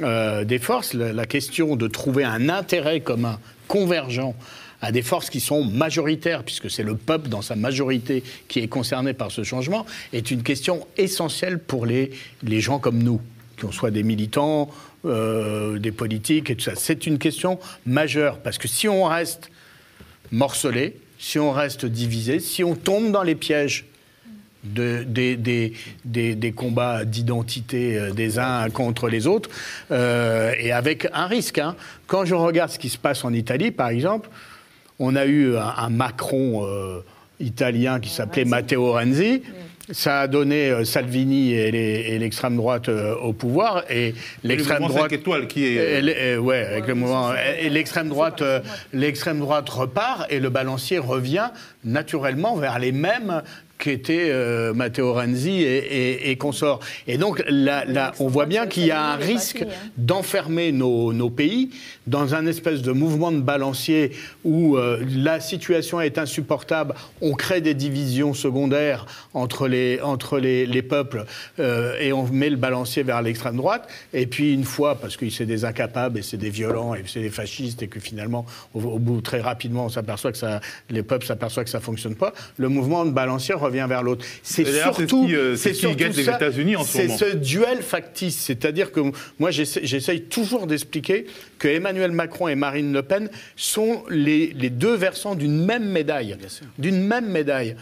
euh, 0.00 0.44
des 0.44 0.58
forces. 0.58 0.94
La 0.94 1.26
question 1.26 1.76
de 1.76 1.86
trouver 1.86 2.24
un 2.24 2.48
intérêt 2.48 3.00
commun 3.00 3.38
convergent 3.68 4.34
à 4.82 4.92
des 4.92 5.02
forces 5.02 5.28
qui 5.30 5.40
sont 5.40 5.64
majoritaires, 5.64 6.42
puisque 6.42 6.70
c'est 6.70 6.82
le 6.82 6.94
peuple 6.96 7.28
dans 7.28 7.42
sa 7.42 7.54
majorité 7.56 8.22
qui 8.48 8.60
est 8.60 8.68
concerné 8.68 9.12
par 9.12 9.30
ce 9.30 9.42
changement, 9.44 9.84
est 10.12 10.30
une 10.30 10.42
question 10.42 10.86
essentielle 10.96 11.58
pour 11.58 11.84
les, 11.86 12.10
les 12.42 12.60
gens 12.60 12.78
comme 12.78 13.02
nous, 13.02 13.20
qu'on 13.60 13.72
soit 13.72 13.90
des 13.90 14.02
militants, 14.02 14.70
euh, 15.04 15.78
des 15.78 15.92
politiques 15.92 16.50
et 16.50 16.56
tout 16.56 16.64
ça. 16.64 16.72
C'est 16.76 17.06
une 17.06 17.18
question 17.18 17.58
majeure, 17.84 18.38
parce 18.38 18.56
que 18.58 18.68
si 18.68 18.88
on 18.88 19.04
reste 19.04 19.50
morcelé, 20.32 20.96
si 21.18 21.38
on 21.38 21.52
reste 21.52 21.84
divisé, 21.84 22.40
si 22.40 22.64
on 22.64 22.74
tombe 22.74 23.12
dans 23.12 23.22
les 23.22 23.34
pièges 23.34 23.84
de- 24.64 25.04
des, 25.06 25.36
des- 25.36 25.72
des- 26.04 26.34
des 26.34 26.52
combats 26.52 27.04
d'identité 27.06 27.98
euh, 27.98 28.10
des 28.12 28.38
uns 28.38 28.68
contre 28.70 29.08
les 29.08 29.26
autres, 29.26 29.48
euh, 29.90 30.52
et 30.58 30.70
avec 30.72 31.06
un 31.12 31.26
risque. 31.26 31.58
hein. 31.58 31.76
Quand 32.06 32.24
je 32.26 32.34
regarde 32.34 32.70
ce 32.70 32.78
qui 32.78 32.88
se 32.90 32.98
passe 32.98 33.24
en 33.24 33.32
Italie, 33.32 33.70
par 33.70 33.88
exemple, 33.88 34.28
on 35.00 35.16
a 35.16 35.26
eu 35.26 35.56
un, 35.56 35.72
un 35.76 35.90
Macron 35.90 36.64
euh, 36.64 37.00
italien 37.40 37.98
qui 37.98 38.10
s'appelait 38.10 38.44
Matteo 38.44 38.92
Renzi. 38.92 39.42
Ça 39.92 40.20
a 40.20 40.26
donné 40.28 40.70
euh, 40.70 40.84
Salvini 40.84 41.52
et 41.54 42.16
l'extrême 42.20 42.54
droite 42.56 42.88
euh, 42.88 43.16
au 43.16 43.32
pouvoir. 43.32 43.82
Et 43.90 44.14
l'extrême 44.44 44.82
mouvement 44.82 44.94
droite. 44.98 45.10
cinq 45.10 45.18
étoiles 45.18 45.48
qui 45.48 45.64
est, 45.64 45.98
Et 45.98 46.00
l'- 46.00 46.38
ouais, 46.38 46.64
avec 46.64 46.86
le 46.86 46.94
mouvement. 46.94 47.32
Et 47.60 47.68
l'extrême 47.70 48.08
droite, 48.08 48.40
euh, 48.40 48.60
l'extrême 48.92 49.40
droite 49.40 49.68
repart 49.68 50.30
et 50.30 50.38
le 50.38 50.48
balancier 50.48 50.98
revient 50.98 51.48
naturellement 51.84 52.54
vers 52.54 52.78
les 52.78 52.92
mêmes 52.92 53.42
qu'étaient 53.80 54.30
euh, 54.30 54.72
Matteo 54.72 55.12
Renzi 55.12 55.62
et, 55.62 55.78
et, 55.78 56.30
et 56.30 56.36
consorts. 56.36 56.78
Et 57.08 57.18
donc 57.18 57.42
là, 57.48 57.84
là, 57.84 58.12
on 58.20 58.28
voit 58.28 58.46
bien 58.46 58.68
qu'il 58.68 58.86
y 58.86 58.92
a 58.92 59.02
un 59.02 59.16
risque 59.16 59.64
d'enfermer 59.96 60.70
nos, 60.70 61.12
nos 61.12 61.30
pays 61.30 61.70
dans 62.06 62.34
un 62.34 62.46
espèce 62.46 62.82
de 62.82 62.92
mouvement 62.92 63.32
de 63.32 63.40
balancier 63.40 64.12
où 64.44 64.76
euh, 64.76 65.02
la 65.08 65.40
situation 65.40 66.00
est 66.00 66.18
insupportable, 66.18 66.94
on 67.20 67.32
crée 67.32 67.60
des 67.60 67.74
divisions 67.74 68.34
secondaires 68.34 69.06
entre 69.34 69.68
les, 69.68 70.00
entre 70.02 70.38
les, 70.38 70.66
les 70.66 70.82
peuples 70.82 71.24
euh, 71.58 71.98
et 72.00 72.12
on 72.12 72.26
met 72.26 72.50
le 72.50 72.56
balancier 72.56 73.02
vers 73.02 73.22
l'extrême 73.22 73.56
droite. 73.56 73.88
Et 74.12 74.26
puis 74.26 74.52
une 74.52 74.64
fois, 74.64 74.96
parce 74.96 75.16
que 75.16 75.28
c'est 75.30 75.46
des 75.46 75.64
incapables 75.64 76.18
et 76.18 76.22
c'est 76.22 76.36
des 76.36 76.50
violents 76.50 76.94
et 76.94 77.02
c'est 77.06 77.20
des 77.20 77.30
fascistes 77.30 77.82
et 77.82 77.88
que 77.88 78.00
finalement, 78.00 78.44
au, 78.74 78.80
au 78.80 78.98
bout 78.98 79.20
très 79.20 79.40
rapidement, 79.40 79.86
on 79.86 79.88
s'aperçoit 79.88 80.32
que 80.32 80.38
ça, 80.38 80.60
les 80.90 81.02
peuples 81.02 81.26
s'aperçoivent 81.26 81.64
que 81.64 81.70
ça 81.70 81.80
fonctionne 81.80 82.16
pas, 82.16 82.32
le 82.58 82.68
mouvement 82.68 83.04
de 83.04 83.10
balancier 83.10 83.54
revient 83.70 83.86
vers 83.88 84.02
l'autre. 84.02 84.24
C'est 84.42 84.64
c'est 84.64 84.82
surtout, 84.82 85.26
qui, 85.26 85.34
euh, 85.34 85.56
c'est 85.56 85.70
ce 85.70 85.74
qui 85.74 85.80
surtout 85.80 85.96
guette 85.96 86.16
les 86.16 86.28
États-Unis 86.28 86.76
en 86.76 86.84
ce 86.84 86.92
c'est 86.92 87.02
moment. 87.06 87.18
ce 87.18 87.36
duel 87.36 87.82
factice. 87.82 88.36
C'est-à-dire 88.38 88.92
que 88.92 89.00
moi, 89.38 89.50
j'essa- 89.50 89.80
j'essaye 89.82 90.22
toujours 90.22 90.66
d'expliquer 90.66 91.26
que 91.58 91.68
Emmanuel 91.68 92.12
Macron 92.12 92.48
et 92.48 92.54
Marine 92.54 92.92
Le 92.92 93.02
Pen 93.02 93.30
sont 93.56 94.04
les, 94.10 94.48
les 94.54 94.70
deux 94.70 94.94
versants 94.94 95.34
d'une 95.34 95.64
même 95.64 95.84
médaille. 95.88 96.36
D'une 96.78 97.02
même 97.02 97.26
médaille. 97.30 97.76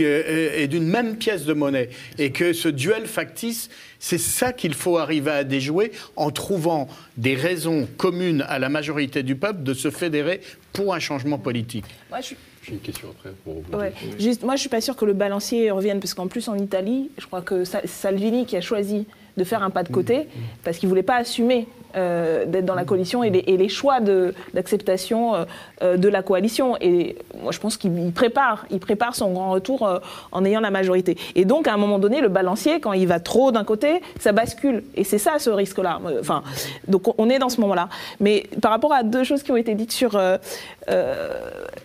euh, 0.00 0.50
Et 0.56 0.68
d'une 0.68 0.86
même 0.86 1.16
pièce 1.16 1.44
de 1.44 1.52
monnaie. 1.52 1.90
Et 2.18 2.30
que 2.32 2.54
ce 2.54 2.68
duel 2.68 3.06
factice, 3.06 3.68
c'est 3.98 4.16
ça 4.16 4.52
qu'il 4.54 4.72
faut 4.72 4.96
arriver 4.96 5.30
à 5.30 5.44
déjouer 5.44 5.92
en 6.16 6.30
trouvant 6.30 6.88
des 7.18 7.34
raisons 7.34 7.86
communes 7.98 8.42
à 8.48 8.58
la 8.58 8.70
majorité 8.70 9.22
du 9.22 9.36
peuple 9.36 9.62
de 9.62 9.74
se 9.74 9.90
fédérer 9.90 10.40
pour 10.72 10.94
un 10.94 10.98
changement 10.98 11.36
politique. 11.38 11.84
Moi, 12.08 12.20
je 12.22 12.26
suis- 12.28 12.36
J'ai 12.62 12.72
une 12.74 12.78
question 12.80 13.08
après. 13.10 13.30
Pour 13.44 13.54
vous. 13.62 13.76
Ouais. 13.78 13.92
Juste, 14.18 14.42
moi, 14.44 14.54
je 14.56 14.60
suis 14.60 14.68
pas 14.68 14.80
sûre 14.80 14.96
que 14.96 15.04
le 15.04 15.12
balancier 15.14 15.70
revienne, 15.70 15.98
parce 16.00 16.14
qu'en 16.14 16.28
plus, 16.28 16.48
en 16.48 16.56
Italie, 16.56 17.10
je 17.18 17.26
crois 17.26 17.42
que 17.42 17.64
Sa- 17.64 17.86
Salvini, 17.86 18.46
qui 18.46 18.56
a 18.56 18.60
choisi 18.60 19.06
de 19.36 19.44
faire 19.44 19.62
un 19.62 19.70
pas 19.70 19.82
de 19.82 19.88
côté 19.90 20.26
parce 20.62 20.76
qu'il 20.78 20.88
voulait 20.90 21.02
pas 21.02 21.16
assumer 21.16 21.66
euh, 21.96 22.44
d'être 22.46 22.64
dans 22.64 22.74
la 22.74 22.84
coalition 22.84 23.22
et 23.22 23.30
les, 23.30 23.68
choix 23.68 24.00
de- 24.00 24.34
d'acceptation 24.54 25.34
euh, 25.34 25.44
euh, 25.82 25.96
de 25.96 26.08
la 26.08 26.22
coalition. 26.22 26.76
Et 26.80 27.16
moi, 27.42 27.52
je 27.52 27.58
pense 27.58 27.76
qu'il 27.76 27.98
il 27.98 28.12
prépare, 28.12 28.64
il 28.70 28.80
prépare 28.80 29.14
son 29.14 29.32
grand 29.32 29.50
retour 29.50 29.88
en 30.32 30.44
ayant 30.44 30.60
la 30.60 30.70
majorité. 30.70 31.16
Et 31.34 31.44
donc, 31.44 31.68
à 31.68 31.74
un 31.74 31.76
moment 31.76 31.98
donné, 31.98 32.20
le 32.20 32.28
balancier, 32.28 32.80
quand 32.80 32.92
il 32.92 33.06
va 33.06 33.20
trop 33.20 33.52
d'un 33.52 33.64
côté, 33.64 34.00
ça 34.18 34.32
bascule. 34.32 34.82
Et 34.96 35.04
c'est 35.04 35.18
ça, 35.18 35.38
ce 35.38 35.50
risque-là. 35.50 36.00
Enfin, 36.20 36.42
donc, 36.88 37.02
on- 37.18 37.28
est 37.30 37.38
dans 37.38 37.48
ce 37.48 37.60
moment-là. 37.62 37.88
Mais 38.20 38.44
par 38.60 38.70
rapport 38.70 38.92
à 38.92 39.02
deux 39.02 39.24
choses 39.24 39.42
qui 39.42 39.52
ont 39.52 39.56
été 39.56 39.74
dites 39.74 39.92
sur 39.92 40.18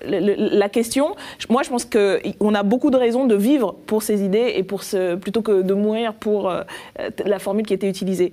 la 0.06 0.70
question, 0.70 1.16
moi, 1.50 1.64
je 1.64 1.70
pense 1.70 1.86
qu'on 1.86 2.54
a 2.56 2.64
beaucoup 2.64 2.90
de 2.90 2.98
raisons 2.98 3.26
de 3.26 3.36
vivre 3.36 3.76
pour 3.86 4.04
ces 4.04 4.24
idées 4.24 4.54
et 4.56 4.64
pour 4.64 4.82
plutôt 5.22 5.42
que 5.42 5.62
de 5.62 5.74
mourir 5.74 6.14
pour 6.14 6.52
la 7.26 7.40
formule 7.40 7.66
qui 7.66 7.74
était 7.74 7.90
utilisée. 7.90 8.32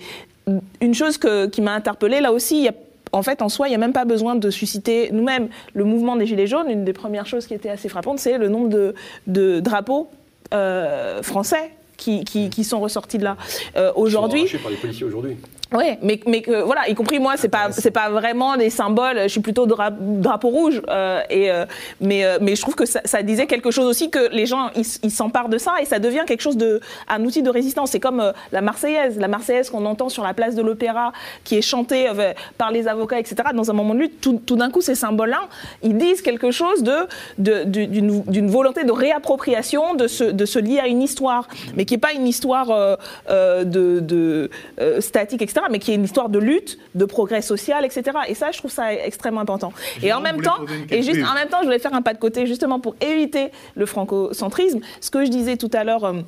Une 0.81 0.95
chose 0.95 1.17
que- 1.19 1.47
qui 1.47 1.63
m'a 1.63 1.73
interpellée, 1.73 2.21
là 2.21 2.33
aussi, 2.33 2.59
il 2.59 2.65
y 2.65 2.69
a 2.69 2.73
en 3.13 3.23
fait, 3.23 3.43
en 3.43 3.49
soi, 3.49 3.69
il 3.69 3.71
n'y 3.71 3.77
a 3.77 3.79
même 3.79 3.93
pas 3.93 4.05
besoin 4.05 4.35
de 4.35 4.51
susciter 4.51 5.11
nous-mêmes 5.13 5.49
le 5.73 5.85
mouvement 5.85 6.17
des 6.17 6.27
Gilets 6.27 6.49
jaunes. 6.49 6.69
Une 6.69 6.85
des 6.85 6.93
premières 6.93 7.27
choses 7.27 7.47
qui 7.47 7.55
était 7.55 7.69
assez 7.69 7.89
frappante, 7.89 8.19
c'est 8.19 8.39
le 8.39 8.49
nombre 8.49 8.69
de, 8.69 8.93
de 9.29 9.61
drapeaux 9.61 10.09
euh, 10.53 11.23
français 11.23 11.71
qui, 11.97 12.25
qui- 12.25 12.51
qui 12.51 12.65
sont 12.65 12.81
ressortis 12.81 13.19
de 13.19 13.25
là. 13.25 13.37
Euh, 13.77 13.93
Aujourd'hui, 13.95 14.41
Arrachés 14.41 14.59
par 14.59 14.71
les 14.73 14.77
policiers 14.79 15.07
aujourd'hui. 15.07 15.37
Oui, 15.75 15.97
mais, 16.03 16.21
mais 16.27 16.41
que, 16.43 16.63
voilà, 16.63 16.89
y 16.89 16.95
compris 16.95 17.19
moi, 17.19 17.35
c'est 17.37 17.49
pas 17.49 17.71
c'est 17.73 17.91
pas 17.91 18.09
vraiment 18.11 18.57
des 18.57 18.71
symboles. 18.71 19.21
Je 19.25 19.29
suis 19.29 19.41
plutôt 19.41 19.67
dra- 19.67 19.91
drapeau 19.99 20.49
rouge, 20.49 20.81
euh, 20.89 21.21
et 21.31 21.51
euh, 21.51 21.65
mais 22.01 22.25
euh, 22.25 22.39
mais 22.41 22.55
je 22.57 22.63
trouve 22.63 22.75
que 22.75 22.87
ça, 22.87 23.01
ça 23.05 23.23
disait 23.23 23.47
quelque 23.47 23.71
chose 23.71 23.87
aussi 23.87 24.11
que 24.11 24.29
les 24.33 24.47
gens 24.47 24.71
ils 24.77 25.11
s'emparent 25.11 25.49
de 25.49 25.59
ça 25.59 25.75
et 25.81 25.85
ça 25.85 25.99
devient 25.99 26.23
quelque 26.27 26.41
chose 26.43 26.57
de 26.57 26.81
un 27.09 27.25
outil 27.25 27.43
de 27.43 27.51
résistance. 27.51 27.91
C'est 27.91 28.01
comme 28.01 28.21
euh, 28.21 28.33
la 28.53 28.61
Marseillaise, 28.61 29.19
la 29.19 29.29
Marseillaise 29.29 29.71
qu'on 29.71 29.85
entend 29.87 30.09
sur 30.09 30.23
la 30.23 30.35
place 30.35 30.55
de 30.55 30.63
l'Opéra, 30.63 31.13
qui 31.45 31.57
est 31.57 31.63
chantée 31.63 32.09
euh, 32.09 32.33
par 32.59 32.71
les 32.71 32.87
avocats, 32.89 33.19
etc. 33.19 33.37
Dans 33.55 33.71
un 33.71 33.75
moment 33.75 33.95
de 33.95 34.01
lutte, 34.01 34.21
tout, 34.21 34.41
tout 34.47 34.57
d'un 34.57 34.71
coup, 34.71 34.81
ces 34.81 34.95
symboles-là, 34.95 35.41
ils 35.83 35.97
disent 35.97 36.23
quelque 36.23 36.51
chose 36.51 36.83
de 36.83 36.97
de- 37.39 37.65
du- 37.65 37.87
d'une 37.87 38.23
d'une 38.25 38.49
volonté 38.51 38.85
de 38.85 38.93
réappropriation, 38.93 39.95
de 39.95 40.07
se 40.07 40.25
de 40.25 40.45
se 40.45 40.59
lier 40.59 40.79
à 40.79 40.87
une 40.87 41.03
histoire, 41.03 41.49
mais 41.77 41.85
qui 41.85 41.95
est 41.95 41.99
pas 41.99 42.13
une 42.13 42.27
histoire 42.29 42.71
euh, 42.71 42.97
euh, 43.31 43.65
de, 43.65 44.01
de, 44.01 44.51
euh, 44.81 45.01
statique, 45.01 45.43
etc., 45.43 45.64
mais 45.71 45.79
qui 45.79 45.93
est 45.93 45.95
une 45.95 46.05
histoire 46.05 46.29
de 46.29 46.39
lutte, 46.39 46.79
de 46.95 47.05
progrès 47.05 47.43
social, 47.43 47.85
etc. 47.85 48.03
Et 48.29 48.35
ça, 48.35 48.51
je 48.53 48.59
trouve 48.59 48.71
ça 48.71 48.93
extrêmement 48.93 49.41
important. 49.41 49.73
Et 50.03 50.13
en 50.13 50.21
même 50.21 50.41
temps, 50.41 50.59
et 50.91 51.03
juste 51.03 51.23
en 51.29 51.35
même 51.35 51.49
temps, 51.49 51.59
je 51.61 51.65
voulais 51.65 51.79
faire 51.79 51.95
un 51.95 52.03
pas 52.03 52.15
de 52.15 52.19
côté 52.19 52.47
justement 52.47 52.81
pour 52.81 52.97
éviter 53.01 53.51
le 53.75 53.87
francocentrisme. 53.87 54.81
Ce 55.01 55.11
que 55.11 55.25
je 55.25 55.31
disais 55.31 55.57
tout 55.57 55.71
à 55.73 55.85
l'heure. 55.85 56.05
euh, 56.05 56.21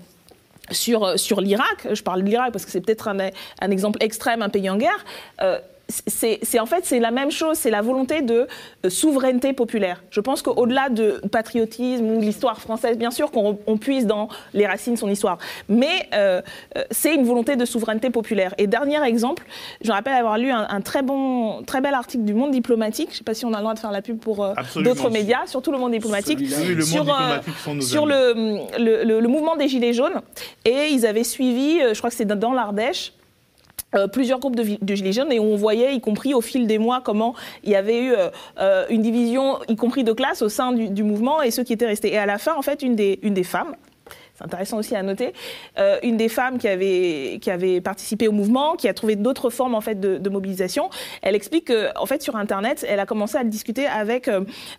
sur, 0.72 1.04
euh, 1.04 1.16
sur 1.16 1.40
l'Irak, 1.40 1.86
je 1.92 2.02
parle 2.02 2.22
de 2.22 2.28
l'Irak 2.28 2.50
parce 2.50 2.64
que 2.64 2.72
c'est 2.72 2.80
peut-être 2.80 3.06
un, 3.06 3.16
un 3.60 3.70
exemple 3.70 4.02
extrême, 4.02 4.42
un 4.42 4.48
pays 4.48 4.68
en 4.68 4.76
guerre, 4.76 5.04
euh, 5.40 5.60
c'est 5.88 6.58
en 6.58 6.66
fait 6.66 6.84
c'est 6.84 6.98
la 6.98 7.10
même 7.10 7.30
chose, 7.30 7.56
c'est 7.56 7.70
la 7.70 7.82
volonté 7.82 8.22
de 8.22 8.46
euh, 8.84 8.90
souveraineté 8.90 9.52
populaire. 9.52 10.02
Je 10.10 10.20
pense 10.20 10.42
qu'au-delà 10.42 10.88
de 10.88 11.20
patriotisme 11.30 12.04
ou 12.06 12.20
l'histoire 12.20 12.60
française, 12.60 12.98
bien 12.98 13.10
sûr 13.10 13.30
qu'on 13.30 13.58
on 13.66 13.76
puise 13.76 14.06
dans 14.06 14.28
les 14.52 14.66
racines 14.66 14.94
de 14.94 14.98
son 14.98 15.08
histoire, 15.08 15.38
mais 15.68 16.08
euh, 16.14 16.42
euh, 16.76 16.84
c'est 16.90 17.14
une 17.14 17.24
volonté 17.24 17.56
de 17.56 17.64
souveraineté 17.64 18.10
populaire. 18.10 18.54
Et 18.58 18.66
dernier 18.66 19.02
exemple, 19.04 19.44
je 19.80 19.88
me 19.88 19.92
rappelle 19.92 20.14
avoir 20.14 20.38
lu 20.38 20.50
un, 20.50 20.66
un 20.68 20.80
très 20.80 21.02
bon, 21.02 21.62
très 21.62 21.80
bel 21.80 21.94
article 21.94 22.24
du 22.24 22.34
Monde 22.34 22.50
diplomatique. 22.50 23.08
Je 23.10 23.14
ne 23.14 23.18
sais 23.18 23.24
pas 23.24 23.34
si 23.34 23.44
on 23.44 23.52
a 23.52 23.58
le 23.58 23.62
droit 23.62 23.74
de 23.74 23.78
faire 23.78 23.92
la 23.92 24.02
pub 24.02 24.18
pour 24.18 24.44
euh, 24.44 24.54
d'autres 24.76 25.10
médias, 25.10 25.46
surtout 25.46 25.72
le 25.72 25.78
Monde 25.78 25.92
diplomatique, 25.92 26.38
oui, 26.40 26.48
le 26.48 26.74
Monde 26.74 26.82
sur, 26.82 27.02
euh, 27.02 27.38
diplomatique 27.38 27.82
sur 27.82 28.06
le, 28.06 28.66
le, 28.78 29.28
mouvement 29.28 29.56
des 29.56 29.68
Gilets 29.68 29.92
jaunes. 29.92 30.20
Et 30.64 30.88
ils 30.90 31.06
avaient 31.06 31.24
suivi, 31.24 31.78
je 31.80 31.98
crois 31.98 32.10
que 32.10 32.16
c'est 32.16 32.24
dans 32.24 32.52
l'Ardèche, 32.52 33.12
euh, 33.94 34.08
plusieurs 34.08 34.40
groupes 34.40 34.56
de, 34.56 34.94
gilets 34.94 35.12
jaunes 35.12 35.30
et 35.30 35.38
on 35.38 35.54
voyait, 35.54 35.94
y 35.94 36.00
compris 36.00 36.34
au 36.34 36.40
fil 36.40 36.66
des 36.66 36.78
mois, 36.78 37.00
comment 37.00 37.34
il 37.62 37.70
y 37.70 37.76
avait 37.76 38.00
eu 38.00 38.12
euh, 38.12 38.30
euh, 38.58 38.84
une 38.90 39.00
division, 39.00 39.58
y 39.68 39.76
compris 39.76 40.02
de 40.02 40.12
classe, 40.12 40.42
au 40.42 40.48
sein 40.48 40.72
du, 40.72 41.02
mouvement 41.04 41.40
et 41.40 41.52
ceux 41.52 41.62
qui 41.62 41.72
étaient 41.72 41.86
restés. 41.86 42.12
Et 42.12 42.18
à 42.18 42.26
la 42.26 42.38
fin, 42.38 42.56
en 42.56 42.62
fait, 42.62 42.82
une 42.82 42.96
des, 42.96 43.44
femmes, 43.44 43.76
c'est 44.34 44.44
intéressant 44.44 44.78
aussi 44.78 44.96
à 44.96 45.02
noter, 45.04 45.32
une 46.02 46.16
des 46.16 46.28
femmes 46.28 46.58
qui 46.58 46.68
avait, 46.68 47.80
participé 47.80 48.26
au 48.26 48.32
mouvement, 48.32 48.74
qui 48.74 48.88
a 48.88 48.94
trouvé 48.94 49.14
d'autres 49.14 49.50
formes 49.50 49.76
en 49.76 49.80
fait 49.80 50.00
de, 50.00 50.28
mobilisation, 50.28 50.90
elle 51.22 51.36
explique 51.36 51.66
que 51.66 51.96
en 51.96 52.06
fait 52.06 52.22
sur 52.22 52.34
Internet, 52.36 52.84
elle 52.88 53.00
a 53.00 53.06
commencé 53.06 53.38
à 53.38 53.44
discuter 53.44 53.86
avec 53.86 54.28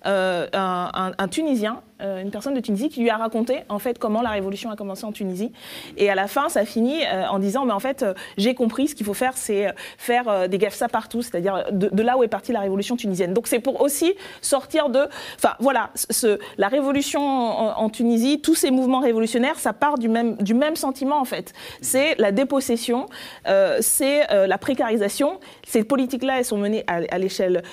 un 0.04 1.28
Tunisien, 1.32 1.82
euh, 2.00 2.22
une 2.22 2.30
personne 2.30 2.54
de 2.54 2.60
Tunisie, 2.60 2.90
qui 2.90 3.02
lui 3.02 3.10
a 3.10 3.18
raconté 3.18 3.64
en 3.70 3.80
fait 3.80 3.98
comment 3.98 4.22
la 4.22 4.30
révolution 4.30 4.70
a 4.70 4.76
commencé 4.76 5.04
en 5.04 5.12
Tunisie. 5.12 5.52
Et 5.98 6.12
à 6.12 6.16
la 6.16 6.28
fin, 6.28 6.48
ça 6.48 6.64
finit 6.64 7.04
euh, 7.06 7.26
en 7.28 7.40
disant 7.40 7.66
mais 7.66 7.74
en 7.74 7.80
fait 7.80 8.04
euh, 8.04 8.14
j'ai 8.38 8.54
compris 8.54 8.88
ce 8.88 8.94
qu'il 8.94 9.06
faut 9.06 9.16
faire, 9.16 9.36
c'est 9.36 9.74
faire 9.98 10.48
des 10.48 10.68
ça 10.70 10.90
partout, 10.90 11.22
c'est-à-dire 11.22 11.66
de, 11.72 12.04
là 12.04 12.18
où 12.18 12.24
est 12.24 12.28
partie 12.28 12.52
la 12.52 12.60
révolution 12.60 12.98
tunisienne. 12.98 13.34
Donc 13.34 13.48
c'est 13.48 13.60
pour 13.60 13.82
aussi 13.82 14.14
sortir 14.42 14.90
de, 14.90 15.08
enfin 15.36 15.56
voilà, 15.60 15.92
la 16.58 16.68
révolution 16.68 17.22
en, 17.22 17.90
Tunisie, 17.90 18.42
tous 18.42 18.54
ces 18.54 18.70
mouvements 18.70 19.00
révolutionnaires, 19.00 19.58
ça 19.58 19.72
part 19.72 19.98
du 19.98 20.10
même 20.10 20.36
du 20.38 20.54
même 20.54 20.76
sentiment 20.76 21.20
en 21.20 21.26
fait. 21.26 21.54
C'est 21.82 22.16
la 22.20 22.32
dépossession, 22.32 23.06
c'est 23.80 24.28
la 24.30 24.58
précarisation. 24.58 25.40
Ces 25.66 25.84
politiques-là, 25.86 26.40
elles 26.40 26.46
sont 26.46 26.58
menées 26.58 26.84
à, 26.88 27.18
l'échelle 27.18 27.64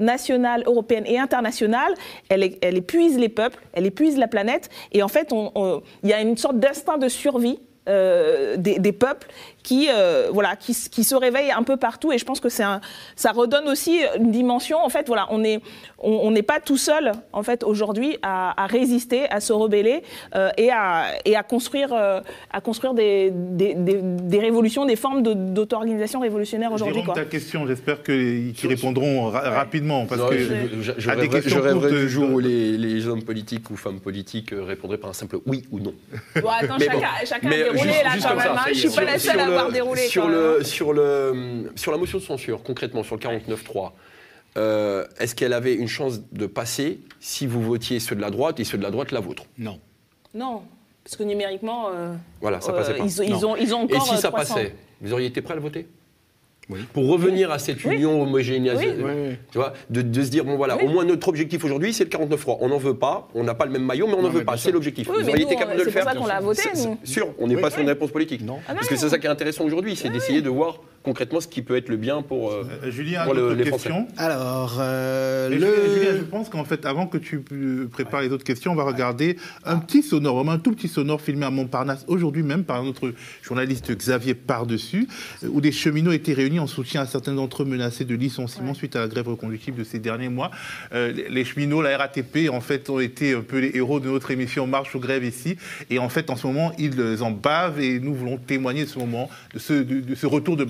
nationale, 0.00 0.64
européenne 0.66 1.04
et 1.06 1.18
internationale. 1.18 1.94
Elles 2.28 2.58
épuisent 2.62 3.18
les 3.18 3.28
peuples, 3.28 3.58
elles 3.72 3.86
épuisent 3.86 4.18
la 4.18 4.28
planète. 4.28 4.68
Et 4.92 5.02
en 5.02 5.08
fait, 5.08 5.32
il 5.32 6.08
y 6.08 6.12
a 6.12 6.20
une 6.20 6.36
sorte 6.36 6.58
d'instinct 6.58 6.98
de 6.98 7.08
survie 7.08 7.58
euh, 7.88 8.56
des 8.56 8.92
peuples 8.92 9.26
qui, 9.62 9.88
euh, 9.92 10.28
voilà, 10.32 10.56
qui, 10.56 10.74
qui 10.90 11.04
se 11.04 11.14
réveillent 11.14 11.52
un 11.52 11.62
peu 11.62 11.76
partout. 11.76 12.12
Et 12.12 12.18
je 12.18 12.24
pense 12.24 12.40
que 12.40 12.48
c'est 12.48 12.62
un, 12.62 12.80
ça 13.16 13.32
redonne 13.32 13.68
aussi 13.68 14.00
une 14.18 14.30
dimension. 14.30 14.78
En 14.78 14.88
fait, 14.88 15.06
voilà, 15.06 15.26
on 15.30 15.44
est, 15.44 15.60
on 15.98 16.20
on 16.22 16.30
n'est 16.30 16.42
pas 16.42 16.60
tout 16.60 16.76
seul 16.76 17.12
en 17.32 17.42
fait 17.42 17.62
aujourd'hui 17.64 18.16
à, 18.22 18.62
à 18.62 18.66
résister, 18.66 19.28
à 19.30 19.40
se 19.40 19.52
rebeller 19.52 20.02
euh, 20.34 20.50
et, 20.56 20.70
à, 20.70 21.06
et 21.24 21.36
à 21.36 21.42
construire, 21.42 21.92
euh, 21.92 22.20
à 22.52 22.60
construire 22.60 22.94
des, 22.94 23.30
des, 23.32 23.74
des- 23.74 24.00
des 24.02 24.38
révolutions, 24.38 24.84
des 24.86 24.96
formes 24.96 25.22
de- 25.22 25.34
d'auto-organisation 25.34 26.20
révolutionnaire 26.20 26.72
aujourd'hui. 26.72 27.02
Ta 27.14 27.24
question, 27.24 27.66
j'espère 27.66 28.02
qu'ils 28.02 28.54
répondront 28.68 29.28
ra- 29.30 29.50
rapidement. 29.50 30.06
Parce 30.06 30.20
Non, 30.20 30.28
que 30.28 30.38
je, 30.38 30.54
je- 30.80 30.92
je 30.98 31.10
rêverais, 31.10 31.40
rêverais 31.40 31.90
du 31.90 32.08
jour 32.08 32.30
où 32.30 32.38
les, 32.38 32.76
les 32.78 33.06
hommes 33.08 33.22
politiques 33.22 33.70
ou 33.70 33.76
femmes 33.76 34.00
politiques 34.00 34.54
répondraient 34.56 34.98
par 34.98 35.10
un 35.10 35.14
simple 35.14 35.38
oui 35.46 35.64
ou 35.70 35.80
non. 35.80 35.94
Bon, 36.40 36.48
attends, 36.48 36.76
Mais 36.78 36.86
chacun, 36.86 36.98
bon. 36.98 37.04
chacun 37.26 37.48
Mais 37.48 37.54
a 37.60 37.64
déroulé 37.72 37.80
juste- 37.82 38.04
là 38.04 38.10
juste 38.14 38.26
quand 38.28 38.34
même. 38.36 38.44
ça, 38.44 38.52
hein. 38.52 38.64
Je 38.68 38.74
suis 38.74 38.90
pas 38.90 39.04
la 39.04 39.18
seule 39.18 39.40
à 39.40 39.49
le- 39.66 39.72
déroulé. 39.72 40.06
Sur, 40.08 40.22
quand 40.22 40.28
même, 40.28 40.36
le, 40.38 40.60
hein. 40.60 40.64
sur, 40.64 40.92
le, 40.92 41.72
sur 41.76 41.92
la 41.92 41.98
motion 41.98 42.18
de 42.18 42.22
censure, 42.22 42.62
concrètement, 42.62 43.02
sur 43.02 43.16
le 43.16 43.20
49.3, 43.20 43.92
euh, 44.56 45.06
est-ce 45.18 45.34
qu'elle 45.34 45.52
avait 45.52 45.74
une 45.74 45.88
chance 45.88 46.20
de 46.32 46.46
passer 46.46 47.00
si 47.20 47.46
vous 47.46 47.62
votiez 47.62 48.00
ceux 48.00 48.16
de 48.16 48.20
la 48.20 48.30
droite 48.30 48.58
et 48.60 48.64
ceux 48.64 48.78
de 48.78 48.82
la 48.82 48.90
droite 48.90 49.12
la 49.12 49.20
vôtre? 49.20 49.44
Non. 49.58 49.78
Non, 50.34 50.62
parce 51.04 51.16
que 51.16 51.22
numériquement, 51.22 51.88
euh, 51.94 52.12
Voilà, 52.40 52.60
ça 52.60 52.72
euh, 52.72 52.76
passait 52.76 52.94
pas. 52.94 53.04
ils, 53.04 53.46
ont, 53.46 53.56
ils 53.56 53.74
ont 53.74 53.80
Et 53.88 53.94
encore 53.94 54.06
si 54.06 54.14
euh, 54.14 54.18
ça 54.18 54.28
300. 54.28 54.54
passait, 54.54 54.74
vous 55.00 55.12
auriez 55.12 55.26
été 55.28 55.40
prêt 55.42 55.52
à 55.52 55.56
le 55.56 55.62
voter? 55.62 55.86
Oui. 56.70 56.78
Pour 56.92 57.08
revenir 57.08 57.50
à 57.50 57.58
cette 57.58 57.84
union 57.84 58.22
homogénéisée, 58.22 58.94
Oui. 58.98 59.04
Oui. 59.04 59.36
tu 59.50 59.58
vois, 59.58 59.72
de, 59.90 60.02
de 60.02 60.22
se 60.22 60.30
dire, 60.30 60.44
bon 60.44 60.56
voilà, 60.56 60.76
Oui. 60.76 60.84
au 60.84 60.88
moins 60.88 61.04
notre 61.04 61.28
objectif 61.28 61.64
aujourd'hui, 61.64 61.92
c'est 61.92 62.04
le 62.04 62.10
49.3. 62.10 62.58
On 62.60 62.68
n'en 62.68 62.78
veut 62.78 62.94
pas, 62.94 63.28
on 63.34 63.42
n'a 63.44 63.54
pas 63.54 63.64
le 63.66 63.72
même 63.72 63.84
maillot, 63.84 64.06
mais 64.06 64.14
on 64.14 64.22
n'en 64.22 64.28
veut 64.30 64.44
pas, 64.44 64.56
c'est 64.56 64.70
l'objectif. 64.72 65.08
Oui, 65.10 65.22
vous 65.22 65.28
auriez 65.28 65.44
été 65.44 65.56
capable 65.56 65.72
de 65.74 65.78
c'est 65.80 65.84
le 65.86 65.90
pour 65.92 66.02
faire 66.02 66.12
ça 66.12 66.18
qu'on 66.18 66.26
l'a 66.26 66.40
voté, 66.40 66.62
C'est- 66.72 66.88
c'est 67.04 67.12
Sûr, 67.12 67.28
on 67.38 67.46
n'est 67.46 67.56
pas 67.60 67.70
sur 67.70 67.80
une 67.80 67.88
réponse 67.88 68.10
politique. 68.10 68.42
Non. 68.44 68.58
Ah 68.66 68.72
non, 68.72 68.76
Parce 68.76 68.88
que 68.88 68.96
c'est 68.96 69.08
ça 69.08 69.18
qui 69.18 69.26
est 69.26 69.30
intéressant 69.30 69.64
aujourd'hui, 69.64 69.96
c'est 69.96 70.08
d'essayer 70.10 70.42
de 70.42 70.48
voir 70.50 70.78
concrètement 71.02 71.40
ce 71.40 71.48
qui 71.48 71.62
peut 71.62 71.76
être 71.76 71.88
le 71.88 71.96
bien 71.96 72.20
pour, 72.22 72.50
euh, 72.50 72.64
Euh, 72.84 72.90
Julien, 72.90 73.24
pour 73.24 73.34
le- 73.34 73.54
les 73.54 73.64
Français. 73.64 73.90
Alors, 74.18 74.76
euh, 74.80 75.48
le... 75.48 75.56
Julien, 75.56 75.68
Julien, 75.94 76.16
je 76.18 76.24
pense 76.24 76.48
qu'en 76.50 76.64
fait, 76.64 76.84
avant 76.84 77.06
que 77.06 77.16
tu 77.18 77.42
prépares 77.90 78.20
les 78.22 78.28
autres 78.30 78.44
questions, 78.44 78.72
on 78.72 78.74
va 78.74 78.84
regarder 78.84 79.36
un 79.64 79.78
petit 79.78 80.02
sonore, 80.02 80.36
vraiment 80.36 80.52
un 80.52 80.58
tout 80.58 80.72
petit 80.72 80.88
sonore 80.88 81.20
filmé 81.20 81.46
à 81.46 81.50
Montparnasse 81.50 82.04
aujourd'hui 82.06 82.42
même 82.42 82.64
par 82.64 82.82
notre 82.84 83.12
journaliste 83.42 83.90
Xavier 83.96 84.34
Pardessus, 84.34 85.08
où 85.48 85.60
des 85.60 85.72
cheminots 85.72 86.12
étaient 86.12 86.32
réunis 86.34 86.60
en 86.60 86.66
soutien 86.66 87.02
à 87.02 87.06
certains 87.06 87.32
d'entre 87.34 87.62
eux 87.62 87.66
menacés 87.66 88.04
de 88.04 88.14
licenciement 88.14 88.74
suite 88.74 88.94
à 88.96 89.00
la 89.00 89.08
grève 89.08 89.28
reconductible 89.28 89.78
de 89.78 89.84
ces 89.84 89.98
derniers 89.98 90.28
mois. 90.28 90.50
Euh, 90.92 91.12
les- 91.30 91.44
cheminots, 91.44 91.80
la 91.82 91.96
RATP, 91.96 92.48
en 92.50 92.60
fait, 92.60 92.90
ont 92.90 93.00
été 93.00 93.34
un 93.34 93.40
peu 93.40 93.58
les 93.58 93.70
héros 93.74 93.98
de 94.00 94.08
notre 94.08 94.30
émission 94.30 94.66
Marche 94.66 94.94
aux 94.94 95.00
grèves 95.00 95.24
ici. 95.24 95.56
Et 95.88 95.98
en 95.98 96.08
fait, 96.10 96.28
en 96.30 96.36
ce 96.36 96.46
moment, 96.46 96.72
ils 96.78 96.94
en 97.22 97.30
bavent 97.30 97.80
et 97.80 97.98
nous 97.98 98.14
voulons 98.14 98.36
témoigner 98.36 98.84
de 98.84 98.88
ce 98.90 98.98
moment, 98.98 99.30
de 99.54 99.58
ce, 99.58 99.72
de- 99.72 100.00
de 100.00 100.14
ce 100.14 100.26
retour 100.26 100.56
de 100.56 100.64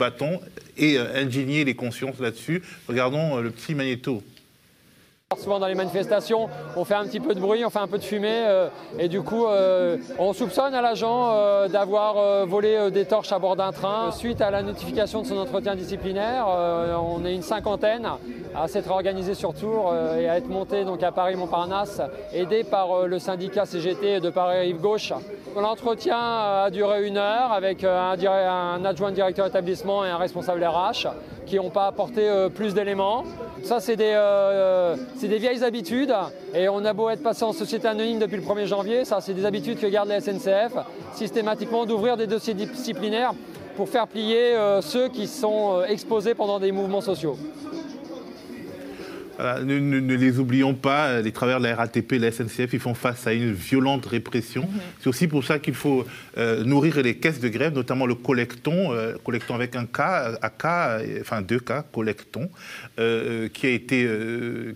et 0.76 0.98
euh, 0.98 1.22
indigner 1.22 1.64
les 1.64 1.74
consciences 1.74 2.18
là-dessus. 2.20 2.62
Regardons 2.88 3.38
euh, 3.38 3.42
le 3.42 3.50
petit 3.50 3.74
magnéto. 3.74 4.22
Souvent 5.38 5.60
dans 5.60 5.68
les 5.68 5.76
manifestations, 5.76 6.48
on 6.74 6.84
fait 6.84 6.96
un 6.96 7.04
petit 7.04 7.20
peu 7.20 7.36
de 7.36 7.40
bruit, 7.40 7.64
on 7.64 7.70
fait 7.70 7.78
un 7.78 7.86
peu 7.86 7.98
de 7.98 8.02
fumée, 8.02 8.42
euh, 8.48 8.68
et 8.98 9.06
du 9.06 9.22
coup, 9.22 9.46
euh, 9.46 9.96
on 10.18 10.32
soupçonne 10.32 10.74
à 10.74 10.82
l'agent 10.82 11.30
euh, 11.30 11.68
d'avoir 11.68 12.46
volé 12.46 12.90
des 12.90 13.04
torches 13.04 13.30
à 13.30 13.38
bord 13.38 13.54
d'un 13.54 13.70
train. 13.70 14.10
Suite 14.10 14.40
à 14.40 14.50
la 14.50 14.64
notification 14.64 15.22
de 15.22 15.28
son 15.28 15.38
entretien 15.38 15.76
disciplinaire, 15.76 16.48
on 17.00 17.24
est 17.24 17.32
une 17.32 17.42
cinquantaine 17.42 18.08
à 18.56 18.66
s'être 18.66 18.90
organisé 18.90 19.34
sur 19.34 19.54
Tours 19.54 19.94
et 20.18 20.28
à 20.28 20.36
être 20.36 20.48
monté 20.48 20.84
donc 20.84 21.00
à 21.04 21.12
Paris-Montparnasse, 21.12 22.02
aidé 22.32 22.64
par 22.64 23.06
le 23.06 23.18
syndicat 23.20 23.66
CGT 23.66 24.18
de 24.18 24.30
Paris-Rive-Gauche. 24.30 25.12
L'entretien 25.56 26.18
a 26.18 26.70
duré 26.70 27.06
une 27.06 27.18
heure 27.18 27.52
avec 27.52 27.84
un, 27.84 28.84
adjoint 28.84 29.12
directeur 29.12 29.46
établissement 29.46 30.04
et 30.04 30.08
un 30.08 30.16
responsable 30.16 30.64
RH 30.64 31.06
qui 31.50 31.56
n'ont 31.56 31.70
pas 31.70 31.88
apporté 31.88 32.28
euh, 32.28 32.48
plus 32.48 32.74
d'éléments. 32.74 33.24
Ça, 33.64 33.80
c'est 33.80 33.96
des, 33.96 34.12
euh, 34.14 34.94
c'est 35.16 35.26
des 35.26 35.38
vieilles 35.38 35.64
habitudes 35.64 36.14
et 36.54 36.68
on 36.68 36.84
a 36.84 36.92
beau 36.92 37.10
être 37.10 37.22
passé 37.22 37.42
en 37.42 37.52
société 37.52 37.88
anonyme 37.88 38.20
depuis 38.20 38.36
le 38.36 38.42
1er 38.42 38.66
janvier, 38.66 39.04
ça, 39.04 39.20
c'est 39.20 39.34
des 39.34 39.44
habitudes 39.44 39.78
que 39.78 39.86
garde 39.86 40.08
la 40.08 40.20
SNCF, 40.20 40.72
systématiquement 41.12 41.84
d'ouvrir 41.86 42.16
des 42.16 42.28
dossiers 42.28 42.54
disciplinaires 42.54 43.32
pour 43.76 43.88
faire 43.88 44.06
plier 44.06 44.54
euh, 44.54 44.80
ceux 44.80 45.08
qui 45.08 45.26
sont 45.26 45.78
euh, 45.78 45.86
exposés 45.86 46.34
pendant 46.34 46.60
des 46.60 46.70
mouvements 46.70 47.00
sociaux. 47.00 47.36
Voilà, 49.40 49.62
ne, 49.64 49.78
ne- 49.78 50.00
ne 50.00 50.14
les 50.16 50.38
oublions 50.38 50.74
pas, 50.74 51.06
euh, 51.08 51.22
les 51.22 51.32
travailleurs 51.32 51.60
de 51.60 51.64
la 51.66 51.74
RATP, 51.76 52.12
la 52.18 52.30
SNCF, 52.30 52.72
ils 52.74 52.78
font 52.78 52.92
face 52.94 53.26
à 53.26 53.32
une 53.32 53.52
violente 53.52 54.04
répression. 54.04 54.68
C'est 55.00 55.08
aussi 55.08 55.28
pour 55.28 55.44
ça 55.44 55.58
qu'il 55.58 55.72
faut 55.74 56.04
euh, 56.36 56.62
nourrir 56.64 57.00
les 57.00 57.16
caisses 57.16 57.40
de 57.40 57.48
grève, 57.48 57.72
notamment 57.72 58.04
le 58.04 58.14
collecton, 58.14 58.92
euh, 58.92 59.14
collecton 59.24 59.54
avec 59.54 59.76
un 59.76 59.86
K, 59.86 60.00
à 60.00 60.50
euh, 60.98 61.18
enfin 61.22 61.40
deux 61.40 61.58
K, 61.60 61.72
collecton, 61.90 62.50
euh, 62.98 63.48
qui 63.48 63.66
a 63.66 63.70
été, 63.70 64.06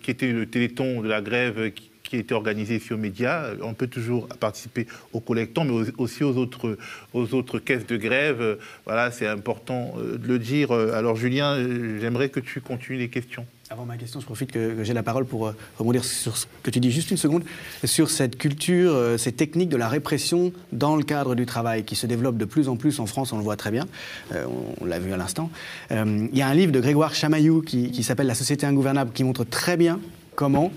qui 0.03 0.11
était 0.11 0.33
le 0.33 0.47
téléthon 0.47 1.03
de 1.03 1.09
la 1.09 1.21
grève 1.21 1.71
qui 1.73 1.91
qui 2.05 2.17
a 2.17 2.19
été 2.19 2.35
organisé 2.35 2.77
ici 2.77 2.93
aux 2.93 2.99
médias. 2.99 3.47
On 3.63 3.73
peut 3.73 3.87
toujours 3.87 4.29
participer 4.29 4.87
au 5.15 5.21
collecton, 5.21 5.65
mais 5.65 5.91
aussi 5.97 6.23
aux 6.23 6.37
autres, 6.37 6.77
aux 7.15 7.33
autres 7.33 7.59
caisses 7.59 7.87
de 7.87 7.97
grève. 7.97 8.59
Voilà, 8.85 9.11
c'est 9.11 9.27
important 9.27 9.95
de 9.99 10.29
le 10.29 10.39
dire. 10.39 10.71
Alors 10.71 11.17
Julien, 11.17 11.57
j'aimerais 11.99 12.29
que 12.29 12.41
tu 12.41 12.61
continues 12.61 12.99
les 12.99 13.09
questions. 13.09 13.47
Avant 13.71 13.87
ma 13.87 13.97
question, 13.97 14.21
je 14.21 14.27
profite 14.27 14.53
que, 14.53 14.85
j'ai 14.85 14.93
la 14.93 15.03
parole 15.03 15.25
pour 15.25 15.47
euh, 15.47 15.57
rebondir 15.79 16.05
sur 16.05 16.37
ce 16.37 16.45
que 16.63 16.71
tu 16.71 16.81
dis 16.81 16.91
juste 16.91 17.11
une 17.11 17.17
seconde, 17.17 17.45
sur 17.85 18.11
cette 18.11 18.37
culture, 18.37 18.93
euh, 18.93 19.17
ces 19.17 19.33
techniques 19.33 19.71
de 19.71 19.79
la 19.79 19.89
répression 19.89 20.53
dans 20.73 20.97
le 20.97 21.03
cadre 21.03 21.35
du 21.35 21.47
travail 21.47 21.83
qui 21.85 21.97
se 21.97 22.07
développent 22.07 22.37
de 22.37 22.45
plus 22.45 22.69
en 22.69 22.77
plus 22.77 23.01
en 23.01 23.07
France, 23.07 23.33
on 23.33 23.39
le 23.39 23.43
voit 23.43 23.57
très 23.57 23.71
bien, 23.71 23.87
euh, 24.35 24.45
on, 24.83 24.85
l'a 24.85 24.99
vu 24.99 25.15
à 25.15 25.17
l'instant. 25.17 25.51
Il 25.91 26.37
y 26.37 26.43
a 26.43 26.47
un 26.47 26.55
livre 26.55 26.73
de 26.73 26.81
Grégoire 26.81 27.15
Chamaillou 27.15 27.63
qui, 27.63 28.03
s'appelle 28.03 28.27
La 28.27 28.35
société 28.35 28.67
ingouvernable 28.67 29.13
qui 29.15 29.25
montre 29.25 29.45
très 29.45 29.79
bien 29.79 29.99
comment 30.35 30.71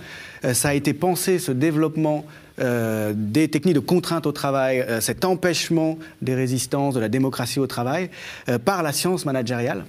ça 0.53 0.69
a 0.69 0.73
été 0.73 0.93
pensé, 0.93 1.39
ce 1.39 1.51
développement 1.51 2.26
des 2.57 3.49
techniques 3.49 3.76
de 3.76 3.80
contrainte 3.81 4.26
au 4.26 4.31
travail, 4.31 4.85
cet 5.01 5.26
empêchement 5.26 5.97
des 6.22 6.35
résistances, 6.35 6.93
de 6.93 6.99
la 6.99 7.09
démocratie 7.09 7.59
au 7.59 7.68
travail, 7.68 8.09
par 8.64 8.81
la 8.81 8.93
science 8.93 9.26
managériale 9.26 9.84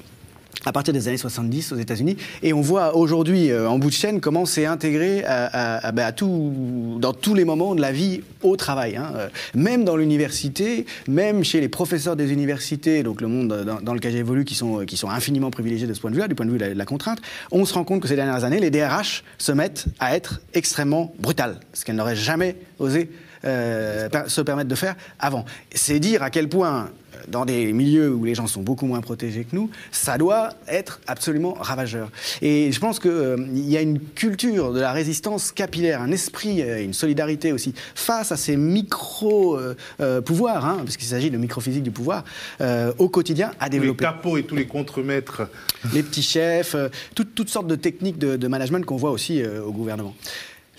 à 0.64 0.72
partir 0.72 0.92
des 0.92 1.08
années 1.08 1.16
70 1.16 1.72
aux 1.72 1.76
États-Unis. 1.76 2.16
Et 2.42 2.52
on 2.52 2.60
voit 2.60 2.96
aujourd'hui, 2.96 3.50
euh, 3.50 3.68
en 3.68 3.78
bout 3.78 3.88
de 3.88 3.94
chaîne, 3.94 4.20
comment 4.20 4.44
c'est 4.46 4.66
intégré 4.66 5.24
à, 5.24 5.86
à- 5.88 6.12
tout, 6.12 6.96
dans 7.00 7.12
tous 7.12 7.34
les 7.34 7.44
moments 7.44 7.74
de 7.74 7.80
la 7.80 7.92
vie 7.92 8.22
au 8.42 8.56
travail. 8.56 8.96
hein. 8.96 9.12
Euh, 9.16 9.28
Même 9.54 9.84
dans 9.84 9.96
l'université, 9.96 10.86
même 11.06 11.44
chez 11.44 11.60
les 11.60 11.68
professeurs 11.68 12.16
des 12.16 12.32
universités, 12.32 13.02
donc 13.02 13.20
le 13.20 13.28
monde 13.28 13.64
dans, 13.64 13.80
dans 13.80 13.94
lequel 13.94 14.12
j'évolue, 14.12 14.44
qui 14.44 14.54
sont, 14.54 14.84
qui 14.86 14.96
sont 14.96 15.10
infiniment 15.10 15.50
privilégiés 15.50 15.86
de 15.86 15.94
ce 15.94 16.00
point 16.00 16.10
de 16.10 16.16
vue-là, 16.16 16.28
du 16.28 16.34
point 16.34 16.46
de 16.46 16.50
vue 16.50 16.58
de 16.58 16.64
la, 16.64 16.84
contrainte, 16.84 17.18
on 17.50 17.64
se 17.64 17.74
rend 17.74 17.84
compte 17.84 18.00
que 18.02 18.08
ces 18.08 18.16
dernières 18.16 18.44
années, 18.44 18.60
les 18.60 18.70
DRH 18.70 19.22
se 19.38 19.52
mettent 19.52 19.84
à 20.00 20.16
être 20.16 20.40
extrêmement 20.54 21.12
brutales, 21.18 21.60
ce 21.72 21.84
qu'elles 21.84 21.96
n'auraient 21.96 22.16
jamais 22.16 22.56
osé 22.78 23.10
euh, 23.44 24.08
se 24.26 24.40
permettre 24.40 24.68
de 24.68 24.74
faire 24.74 24.96
avant. 25.20 25.44
C'est 25.72 26.00
dire 26.00 26.22
à 26.22 26.30
quel 26.30 26.48
point, 26.48 26.74
euh, 26.76 26.84
dans 27.30 27.44
des 27.44 27.72
milieux 27.72 28.12
où 28.12 28.24
les 28.24 28.34
gens 28.34 28.46
sont 28.46 28.62
beaucoup 28.62 28.86
moins 28.86 29.00
protégés 29.00 29.44
que 29.44 29.54
nous, 29.54 29.70
ça 29.90 30.18
doit 30.18 30.50
être 30.66 31.00
absolument 31.06 31.54
ravageur. 31.54 32.10
Et 32.42 32.72
je 32.72 32.80
pense 32.80 32.98
qu'il 32.98 33.68
y 33.68 33.76
a 33.76 33.80
une 33.80 34.00
culture 34.00 34.72
de 34.72 34.80
la 34.80 34.92
résistance 34.92 35.52
capillaire, 35.52 36.02
un 36.02 36.10
esprit, 36.10 36.62
euh, 36.62 36.82
une 36.82 36.94
solidarité 36.94 37.52
aussi, 37.52 37.74
face 37.94 38.32
à 38.32 38.36
ces 38.36 38.56
micro-pouvoirs, 38.56 40.66
hein, 40.66 40.78
parce 40.84 40.96
qu'il 40.96 41.08
s'agit 41.08 41.30
de 41.30 41.38
microphysique 41.38 41.82
du 41.82 41.90
pouvoir, 41.90 42.24
euh, 42.60 42.92
au 42.98 43.08
quotidien 43.08 43.52
à 43.60 43.66
Tous 43.66 43.72
les 43.72 43.78
développer 43.78 44.04
capots 44.04 44.36
et 44.36 44.44
tous 44.44 44.56
les 44.56 44.66
contremaîtres. 44.66 45.48
les 45.94 46.02
petits 46.02 46.22
chefs, 46.22 46.74
euh, 46.74 46.88
toutes, 47.14 47.34
toutes 47.34 47.48
sortes 47.48 47.66
de 47.66 47.76
techniques 47.76 48.18
de, 48.18 48.36
de 48.36 48.48
management 48.48 48.84
qu'on 48.84 48.96
voit 48.96 49.10
aussi 49.10 49.42
euh, 49.42 49.62
au 49.62 49.72
gouvernement. 49.72 50.14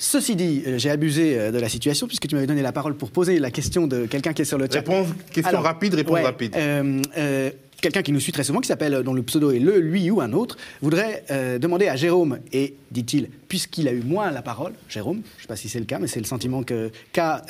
Ceci 0.02 0.38
dit, 0.38 0.64
euh, 0.66 0.78
j'ai 0.78 0.90
abusé 0.90 1.38
euh, 1.38 1.52
de 1.52 1.60
la 1.60 1.68
situation 1.68 2.08
puisque 2.08 2.26
tu 2.28 2.34
m'avais 2.36 2.48
donné 2.48 2.62
la 2.62 2.72
parole 2.72 2.96
pour 2.96 3.12
poser 3.12 3.38
la 3.38 3.52
question 3.52 3.86
de 3.86 4.06
quelqu'un 4.06 4.32
qui 4.32 4.44
est 4.44 4.46
sur 4.46 4.58
le 4.58 4.66
chat. 4.72 4.80
Réponse- 4.80 5.10
question 5.34 5.60
rapide, 5.62 5.94
réponse 5.94 6.20
rapide. 6.24 6.56
euh, 6.56 7.02
euh, 7.18 7.52
Quelqu'un 7.82 8.02
qui 8.02 8.12
nous 8.12 8.20
suit 8.20 8.34
très 8.34 8.44
souvent, 8.44 8.60
qui 8.60 8.68
s'appelle, 8.68 9.04
dont 9.04 9.14
le 9.14 9.24
pseudo 9.24 9.52
est 9.52 9.60
le, 9.60 9.80
lui 9.80 10.12
ou 10.12 10.20
un 10.20 10.34
autre, 10.34 10.58
voudrait 10.82 11.24
euh, 11.32 11.60
demander 11.60 11.88
à 11.88 11.96
Jérôme, 11.96 12.40
et 12.52 12.74
dit-il, 12.92 13.30
puisqu'il 13.48 13.88
a 13.88 13.94
eu 13.94 14.02
moins 14.02 14.32
la 14.32 14.42
parole, 14.42 14.74
Jérôme, 14.90 15.22
je 15.24 15.38
ne 15.38 15.42
sais 15.44 15.48
pas 15.48 15.56
si 15.56 15.70
c'est 15.70 15.80
le 15.80 15.86
cas, 15.86 15.98
mais 15.98 16.08
c'est 16.08 16.20
le 16.20 16.26
sentiment 16.26 16.62
que- 16.64 16.92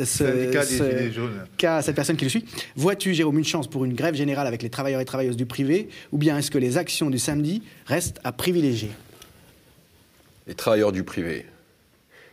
ce- 0.06 0.24
ce- 0.66 0.84
qu'a 1.58 1.82
cette 1.82 1.96
personne 1.96 2.16
qui 2.16 2.26
le 2.26 2.30
suit. 2.30 2.46
Vois-tu, 2.76 3.16
Jérôme, 3.16 3.40
une 3.40 3.46
chance 3.46 3.66
pour 3.68 3.86
une 3.86 3.94
grève 3.96 4.14
générale 4.14 4.46
avec 4.46 4.62
les 4.62 4.70
travailleurs 4.70 5.02
et 5.02 5.06
travailleuses 5.06 5.36
du 5.38 5.48
privé, 5.48 5.90
ou 6.12 6.20
bien 6.20 6.38
est-ce 6.38 6.52
que 6.52 6.60
les 6.60 6.78
actions 6.78 7.10
du 7.10 7.18
samedi 7.18 7.64
restent 7.88 8.20
à 8.24 8.32
privilégier? 8.32 8.92
Les 10.46 10.54
travailleurs 10.54 10.92
du 10.92 11.04
privé. 11.04 11.48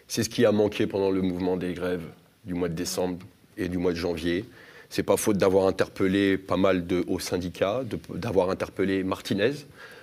C'est 0.08 0.22
ce 0.22 0.28
qui 0.28 0.44
a 0.44 0.52
manqué 0.52 0.86
pendant 0.86 1.10
le 1.10 1.20
mouvement 1.22 1.56
des 1.56 1.74
grèves 1.74 2.04
du 2.44 2.54
mois 2.54 2.68
de 2.68 2.74
décembre 2.74 3.26
et 3.56 3.68
du 3.68 3.78
mois 3.78 3.92
de 3.92 3.96
janvier. 3.96 4.44
C'est 4.88 5.02
pas 5.02 5.16
faute 5.16 5.36
d'avoir 5.36 5.66
interpellé 5.66 6.38
pas 6.38 6.56
mal 6.56 6.86
de 6.86 7.04
hauts 7.08 7.18
syndicats, 7.18 7.82
d'avoir 8.14 8.50
interpellé 8.50 9.02
Martinez, 9.02 9.52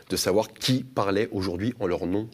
de 0.10 0.16
savoir 0.16 0.54
qui 0.54 0.84
parlait 0.84 1.30
aujourd'hui 1.32 1.74
en 1.80 1.88
leur 1.88 2.06
nom. 2.06 2.28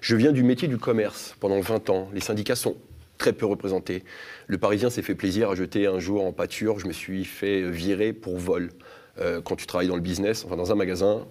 Je 0.00 0.16
viens 0.16 0.32
du 0.32 0.42
métier 0.42 0.66
du 0.66 0.78
commerce 0.78 1.36
pendant 1.40 1.60
20 1.60 1.90
ans. 1.90 2.08
Les 2.14 2.20
syndicats 2.20 2.56
sont 2.56 2.76
très 3.18 3.34
peu 3.34 3.44
représentés. 3.44 4.02
Le 4.46 4.56
Parisien 4.56 4.88
s'est 4.88 5.02
fait 5.02 5.14
plaisir 5.14 5.50
à 5.50 5.54
jeter 5.54 5.86
un 5.86 5.98
jour 5.98 6.24
en 6.24 6.32
pâture. 6.32 6.78
Je 6.78 6.86
me 6.86 6.92
suis 6.92 7.24
fait 7.24 7.68
virer 7.70 8.14
pour 8.14 8.38
vol. 8.38 8.70
Euh, 9.18 9.42
quand 9.42 9.56
tu 9.56 9.66
travailles 9.66 9.88
dans 9.88 9.96
le 9.96 10.00
business, 10.00 10.44
enfin 10.46 10.56
dans 10.56 10.72
un 10.72 10.74
magasin, 10.74 11.26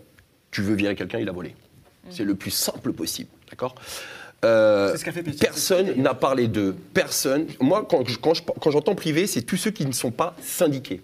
tu 0.52 0.62
veux 0.62 0.76
virer 0.76 0.96
quelqu'un, 0.96 1.20
il 1.20 1.30
a 1.30 1.32
volé. 1.32 1.56
C'est 2.12 2.24
le 2.24 2.36
plus 2.36 2.52
simple 2.52 2.94
possible, 2.94 3.30
d'accord? 3.50 3.76
Euh. 4.46 4.96
Personne 5.40 6.02
n'a 6.02 6.14
parlé 6.14 6.48
d'eux. 6.48 6.76
Personne. 6.94 7.46
Moi, 7.60 7.86
quand, 7.90 8.08
je- 8.08 8.18
quand 8.18 8.34
je- 8.34 8.44
quand 8.44 8.72
j'entends 8.72 8.96
privé, 8.96 9.28
c'est 9.28 9.42
tous 9.42 9.58
ceux 9.58 9.72
qui 9.72 9.86
ne 9.86 9.92
sont 9.92 10.12
pas 10.12 10.36
syndiqués. 10.42 11.02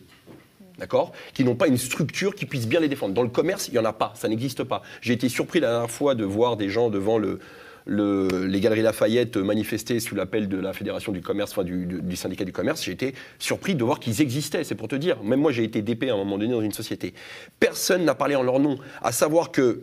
D'accord? 0.77 1.11
Qui 1.33 1.43
n'ont 1.43 1.55
pas 1.55 1.67
une 1.67 1.77
structure 1.77 2.35
qui 2.35 2.45
puisse 2.45 2.67
bien 2.67 2.79
les 2.79 2.87
défendre. 2.89 3.13
Dans 3.13 3.23
le 3.23 3.29
commerce, 3.29 3.67
il 3.67 3.71
n'y 3.73 3.79
en 3.79 3.85
a 3.85 3.93
pas, 3.93 4.13
ça 4.15 4.27
n'existe 4.27 4.63
pas. 4.63 4.81
J'ai 5.01 5.13
été 5.13 5.29
surpris 5.29 5.59
la 5.59 5.69
dernière 5.71 5.91
fois 5.91 6.15
de 6.15 6.23
voir 6.25 6.57
des 6.57 6.69
gens 6.69 6.89
devant 6.89 7.17
le, 7.17 7.39
le- 7.85 8.45
les 8.45 8.59
Galeries 8.59 8.81
Lafayette 8.81 9.37
manifester 9.37 9.99
sous 10.01 10.15
l'appel 10.15 10.49
de 10.49 10.57
la 10.57 10.73
Fédération 10.73 11.11
du 11.13 11.21
commerce, 11.21 11.51
enfin 11.51 11.63
du, 11.63 11.85
du- 11.85 12.01
du 12.01 12.15
syndicat 12.17 12.43
du 12.45 12.51
commerce. 12.51 12.83
J'ai 12.83 12.91
été 12.91 13.15
surpris 13.39 13.75
de 13.75 13.83
voir 13.85 13.99
qu'ils 13.99 14.21
existaient, 14.21 14.63
c'est 14.65 14.75
pour 14.75 14.87
te 14.89 14.95
dire. 14.95 15.21
Même 15.23 15.39
moi, 15.39 15.51
j'ai 15.53 15.63
été 15.63 15.81
DP 15.81 16.09
à 16.09 16.13
un 16.13 16.17
moment 16.17 16.37
donné 16.37 16.51
dans 16.51 16.61
une 16.61 16.73
société. 16.73 17.13
Personne 17.59 18.03
n'a 18.03 18.15
parlé 18.15 18.35
en 18.35 18.43
leur 18.43 18.59
nom. 18.59 18.77
À 19.01 19.11
savoir 19.13 19.51
que 19.51 19.81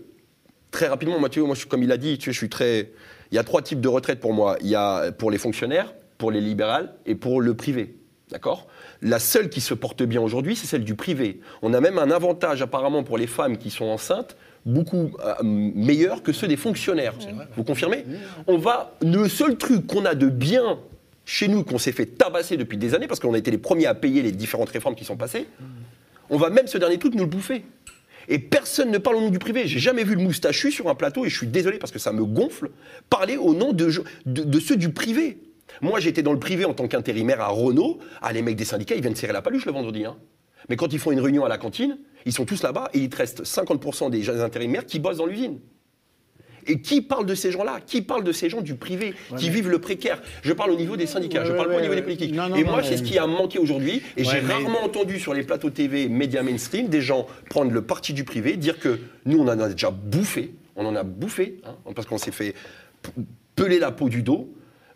très 0.70 0.88
rapidement, 0.88 1.18
Mathieu, 1.20 1.42
moi, 1.44 1.54
je 1.54 1.64
comme 1.66 1.82
il 1.82 1.92
a 1.92 1.96
dit, 1.96 2.18
tu 2.18 2.26
sais, 2.26 2.32
je 2.32 2.38
suis 2.38 2.48
très. 2.50 2.90
Il 3.32 3.36
y 3.36 3.38
a 3.38 3.44
trois 3.44 3.62
types 3.62 3.80
de 3.80 3.88
retraite 3.88 4.20
pour 4.20 4.34
moi. 4.34 4.59
Il 4.60 4.68
y 4.68 4.74
a 4.74 5.10
pour 5.10 5.30
les 5.30 5.38
fonctionnaires, 5.38 5.94
pour 6.18 6.30
les 6.30 6.42
libérales 6.42 6.92
et 7.06 7.14
pour 7.14 7.40
le 7.40 7.54
privé. 7.54 7.96
D'accord? 8.30 8.66
La 9.00 9.18
seule 9.18 9.48
qui 9.48 9.60
se 9.60 9.72
porte 9.74 10.02
bien 10.02 10.20
aujourd'hui, 10.20 10.54
c'est 10.54 10.66
celle 10.66 10.84
du 10.84 10.94
privé. 10.94 11.40
On 11.62 11.72
a 11.72 11.80
même 11.80 11.98
un 11.98 12.10
avantage 12.10 12.60
apparemment 12.62 13.02
pour 13.02 13.16
les 13.16 13.26
femmes 13.26 13.56
qui 13.56 13.70
sont 13.70 13.86
enceintes, 13.86 14.36
beaucoup 14.66 15.12
euh, 15.24 15.34
meilleur 15.42 16.22
que 16.22 16.32
ceux 16.32 16.46
des 16.46 16.56
fonctionnaires. 16.56 17.14
Vous 17.56 17.64
confirmez? 17.64 18.04
On 18.46 18.59
va. 18.59 18.94
Le 19.02 19.26
seul 19.28 19.56
truc 19.56 19.86
qu'on 19.86 20.04
a 20.04 20.14
de 20.14 20.28
bien 20.28 20.78
chez 21.24 21.48
nous, 21.48 21.64
qu'on 21.64 21.78
s'est 21.78 21.92
fait 21.92 22.06
tabasser 22.06 22.59
depuis 22.59 22.76
des 22.76 22.94
années, 22.94 23.06
parce 23.06 23.20
qu'on 23.20 23.32
a 23.32 23.38
été 23.38 23.50
les 23.50 23.59
premiers 23.59 23.86
à 23.86 23.94
payer 23.94 24.22
les 24.22 24.32
différentes 24.32 24.70
réformes 24.70 24.94
qui 24.94 25.04
sont 25.04 25.16
passées, 25.16 25.46
on 26.28 26.36
va 26.36 26.50
même 26.50 26.66
ce 26.66 26.78
dernier 26.78 26.98
truc 26.98 27.14
nous 27.14 27.24
le 27.24 27.30
bouffer. 27.30 27.64
Et 28.28 28.39
personne 28.39 28.90
ne 28.90 28.99
parle 28.99 29.16
au 29.16 29.20
nom 29.20 29.31
du 29.31 29.39
privé. 29.39 29.66
J'ai 29.66 29.78
jamais 29.78 30.05
vu 30.05 30.15
le 30.15 30.23
moustachu 30.23 30.70
sur 30.70 30.89
un 30.89 30.94
plateau, 30.94 31.24
et 31.24 31.28
je 31.28 31.36
suis 31.36 31.47
désolé 31.47 31.78
parce 31.78 31.93
que 31.93 31.99
ça 31.99 32.12
me 32.12 32.24
gonfle, 32.24 32.70
parler 33.11 33.36
au 33.36 33.55
nom 33.55 33.73
de, 33.73 33.90
ceux 34.61 34.77
du 34.77 34.93
privé. 34.93 35.39
Moi, 35.81 36.01
j'étais 36.01 36.23
dans 36.23 36.32
le 36.32 36.39
privé 36.39 36.65
en 36.65 36.74
tant 36.74 36.86
qu'intérimaire 36.89 37.40
à 37.40 37.49
Renault. 37.49 37.99
Ah, 38.20 38.32
les 38.32 38.43
mecs 38.43 38.57
des 38.57 38.65
syndicats, 38.65 38.94
ils 38.94 39.01
viennent 39.01 39.16
serrer 39.16 39.32
la 39.32 39.43
paluche 39.43 39.66
le 39.66 39.73
vendredi. 39.73 40.05
hein. 40.05 40.16
Mais 40.69 40.77
quand 40.77 40.93
ils 40.93 40.99
font 40.99 41.11
une 41.11 41.20
réunion 41.20 41.44
à 41.44 41.49
la 41.49 41.59
cantine, 41.59 41.99
ils 42.24 42.32
sont 42.32 42.44
tous 42.44 42.62
là-bas 42.62 42.90
et 42.94 42.99
il 42.99 43.09
te 43.09 43.16
reste 43.16 43.43
50% 43.43 44.11
des 44.11 44.28
intérimaires 44.28 44.86
qui 44.86 44.99
bossent 44.99 45.16
dans 45.16 45.27
l'usine. 45.27 45.59
Et 46.66 46.80
qui 46.80 47.02
parle 47.02 47.26
de 47.26 47.34
ces 47.34 47.51
gens-là? 47.51 47.80
Qui 47.86 48.02
parle 48.02 48.24
de 48.24 48.32
ces 48.32 48.48
gens 48.48 48.60
du 48.60 48.74
privé 48.74 49.14
qui 49.36 49.51
vivent 49.51 49.68
le 49.68 49.80
précaire? 49.80 50.22
Je 50.43 50.52
parle 50.52 50.70
au 50.70 50.76
niveau 50.76 50.97
des 50.97 51.06
syndicats, 51.06 51.44
je 51.44 51.52
parle 51.52 51.68
pas 51.70 51.78
au 51.78 51.80
niveau 51.80 51.94
des 51.94 52.02
politiques. 52.02 52.34
Non, 52.34 52.48
non, 52.48 52.56
et 52.56 52.64
non, 52.64 52.70
moi, 52.72 52.82
c'est 52.82 52.97
ce 52.97 53.02
qui 53.02 53.18
a 53.18 53.26
manqué 53.26 53.59
aujourd'hui. 53.59 54.02
Et 54.16 54.24
j'ai 54.24 54.40
mais- 54.40 54.52
rarement 54.52 54.82
entendu 54.84 55.18
sur 55.18 55.34
les 55.34 55.43
plateaux 55.43 55.70
TV, 55.70 56.09
médias 56.09 56.43
mainstream, 56.43 56.89
des 56.89 57.01
gens 57.01 57.26
prendre 57.51 57.70
le 57.72 57.82
parti 57.82 58.12
du 58.12 58.24
privé, 58.24 58.56
dire 58.56 58.78
que 58.78 58.98
nous, 59.26 59.39
on 59.39 59.43
en 59.48 59.59
a 59.59 59.68
déjà 59.68 59.90
bouffé. 59.90 60.55
On 60.76 60.86
en 60.86 60.94
a 60.97 61.02
bouffé, 61.02 61.60
hein, 61.66 61.74
parce 61.94 62.06
qu'on 62.06 62.18
s'est 62.18 62.30
fait 62.32 62.55
peler 63.56 63.78
la 63.78 63.90
peau 63.90 64.09
du 64.09 64.22
dos. 64.22 64.48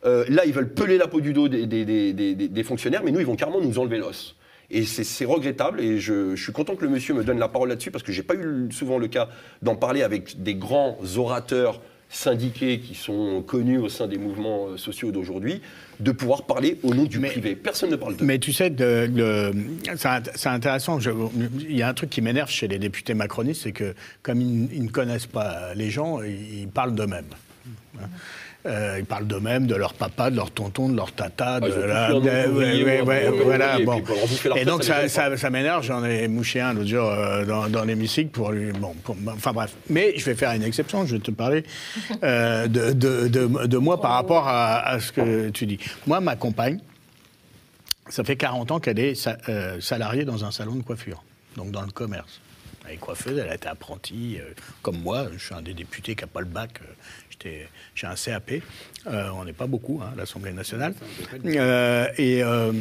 Euh, 0.04 0.24
là, 0.28 0.44
ils 0.46 0.52
veulent 0.52 0.72
peler 0.72 0.98
la 0.98 1.08
peau 1.08 1.20
du 1.20 1.32
dos 1.32 1.48
des, 1.48 1.66
des- 1.66 1.84
des- 1.84 2.12
des- 2.12 2.48
des 2.48 2.62
fonctionnaires, 2.62 3.02
mais 3.04 3.10
nous, 3.10 3.18
ils 3.20 3.26
vont 3.26 3.34
carrément 3.34 3.60
nous 3.60 3.78
enlever 3.78 3.98
l'os. 3.98 4.35
Et 4.70 4.84
c'est- 4.84 5.24
regrettable, 5.24 5.80
et 5.80 5.98
je, 6.00 6.34
je 6.34 6.42
suis 6.42 6.52
content 6.52 6.74
que 6.76 6.84
le 6.84 6.90
monsieur 6.90 7.14
me 7.14 7.22
donne 7.24 7.38
la 7.38 7.48
parole 7.48 7.68
là-dessus, 7.68 7.90
parce 7.90 8.02
que 8.04 8.12
j'ai 8.12 8.22
pas 8.22 8.34
eu 8.34 8.68
souvent 8.72 8.98
le 8.98 9.08
cas 9.08 9.28
d'en 9.62 9.76
parler 9.76 10.02
avec 10.02 10.42
des 10.42 10.54
grands 10.54 10.98
orateurs 11.16 11.80
syndiqués 12.08 12.78
qui 12.78 12.94
sont 12.94 13.42
connus 13.44 13.78
au 13.78 13.88
sein 13.88 14.06
des 14.06 14.16
mouvements 14.18 14.68
euh, 14.68 14.76
sociaux 14.76 15.10
d'aujourd'hui, 15.10 15.60
de 15.98 16.12
pouvoir 16.12 16.44
parler 16.44 16.78
au 16.84 16.94
nom 16.94 17.02
du 17.04 17.18
privé. 17.20 17.56
Personne 17.56 17.90
ne 17.90 17.96
parle 17.96 18.16
de 18.16 18.24
Mais 18.24 18.38
tu 18.38 18.52
sais, 18.52 18.70
de- 18.70 19.08
de- 19.08 19.52
c'est 19.96 20.08
int- 20.08 20.30
c'est 20.36 20.48
intéressant. 20.48 20.98
Il 21.00 21.76
y 21.76 21.82
a 21.82 21.88
un 21.88 21.94
truc 21.94 22.10
qui 22.10 22.20
m'énerve 22.22 22.48
chez 22.50 22.68
les 22.68 22.78
députés 22.78 23.14
macronistes, 23.14 23.62
c'est 23.64 23.72
que 23.72 23.94
comme 24.22 24.40
ils, 24.40 24.68
ils 24.72 24.84
ne 24.84 24.88
connaissent 24.90 25.26
pas 25.26 25.74
les 25.74 25.90
gens, 25.90 26.22
ils 26.22 26.60
ils 26.60 26.68
parlent 26.68 26.94
d'eux-mêmes. 26.94 27.24
Hein. 28.00 28.06
Euh, 28.66 28.96
ils 28.98 29.04
parlent 29.04 29.26
d'eux-mêmes, 29.26 29.66
de 29.66 29.76
leur 29.76 29.94
papa, 29.94 30.28
de 30.30 30.36
leur 30.36 30.50
tonton, 30.50 30.88
de 30.88 30.96
leur 30.96 31.12
tata, 31.12 31.60
de 31.60 31.66
ouais, 32.84 33.00
ouais, 33.02 33.30
voilà, 33.44 33.78
et 34.56 34.64
donc 34.64 34.82
ça 34.82 34.94
ça, 34.94 34.96
les 35.02 35.02
fait 35.02 35.08
ça, 35.08 35.36
ça 35.36 35.50
m'énerve. 35.50 35.84
J'en 35.84 36.04
ai 36.04 36.26
mouché 36.26 36.60
un 36.60 36.72
l'autre 36.74 36.88
jour 36.88 37.06
euh, 37.08 37.44
dans, 37.44 37.68
dans 37.68 37.84
l'hémicycle 37.84 38.30
pour 38.30 38.50
lui. 38.50 38.72
Bon, 38.72 38.92
pour- 39.04 39.16
enfin 39.28 39.52
bref. 39.52 39.72
Mais 39.88 40.14
je 40.16 40.24
vais 40.24 40.34
faire 40.34 40.50
une 40.52 40.64
exception. 40.64 41.06
Je 41.06 41.14
vais 41.16 41.22
te 41.22 41.30
parler 41.30 41.64
euh, 42.24 42.66
de, 42.66 42.92
de- 42.92 43.28
de- 43.28 43.66
de 43.66 43.78
moi 43.78 44.00
par 44.00 44.12
rapport 44.12 44.48
à, 44.48 44.78
à 44.80 44.98
ce 45.00 45.12
que 45.12 45.50
tu 45.50 45.66
dis. 45.66 45.78
Moi, 46.06 46.20
ma 46.20 46.34
compagne, 46.34 46.80
ça 48.08 48.24
fait 48.24 48.36
40 48.36 48.70
ans 48.72 48.80
qu'elle 48.80 48.98
est 48.98 49.14
sa- 49.14 49.36
euh, 49.48 49.80
salariée 49.80 50.24
dans 50.24 50.44
un 50.44 50.50
salon 50.50 50.74
de 50.74 50.82
coiffure, 50.82 51.22
donc 51.56 51.70
dans 51.70 51.82
le 51.82 51.90
commerce. 51.90 52.40
Elle 52.88 52.94
est 52.94 52.98
coiffeuse, 52.98 53.36
elle 53.38 53.50
a 53.50 53.54
été 53.56 53.66
apprentie, 53.68 54.38
euh, 54.40 54.52
comme 54.82 54.98
moi, 54.98 55.26
je 55.36 55.44
suis 55.44 55.54
un 55.54 55.62
des 55.62 55.74
députés 55.74 56.14
qui 56.14 56.22
n'a 56.22 56.28
pas 56.28 56.40
le 56.40 56.46
bac, 56.46 56.70
euh, 56.82 56.86
j'étais- 57.30 57.68
j'ai 57.96 58.06
un 58.06 58.14
CAP, 58.14 58.62
Euh, 59.06 59.28
on 59.34 59.44
n'est 59.44 59.52
pas 59.52 59.66
beaucoup 59.66 60.00
hein, 60.02 60.10
à 60.12 60.16
l'Assemblée 60.16 60.52
nationale. 60.52 60.94
Euh, 61.44 62.06
et 62.18 62.42
euh, 62.42 62.72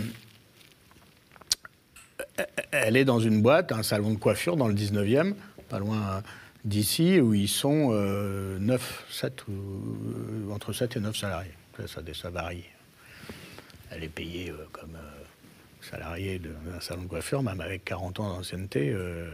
elle 2.71 2.97
est 2.97 3.05
dans 3.05 3.19
une 3.19 3.41
boîte, 3.41 3.71
un 3.71 3.83
salon 3.83 4.11
de 4.11 4.17
coiffure 4.19 4.57
dans 4.57 4.67
le 4.67 4.73
19e, 4.73 5.33
pas 5.69 5.79
loin 5.79 6.21
d'ici, 6.65 7.19
où 7.21 7.33
ils 7.33 7.47
sont 7.47 7.91
9, 7.91 9.05
7, 9.09 9.47
ou, 9.47 10.51
entre 10.51 10.73
7 10.73 10.97
et 10.97 10.99
9 10.99 11.15
salariés. 11.15 11.51
Ça, 11.87 12.01
ça, 12.13 12.29
varie. 12.29 12.65
Elle 13.91 14.03
est 14.03 14.09
payée 14.09 14.51
comme 14.71 14.97
salariée 15.81 16.39
d'un 16.39 16.79
salon 16.81 17.03
de 17.03 17.07
coiffure, 17.07 17.43
même 17.43 17.61
avec 17.61 17.85
40 17.85 18.19
ans 18.19 18.35
d'ancienneté. 18.35 18.89
euh, 18.91 19.29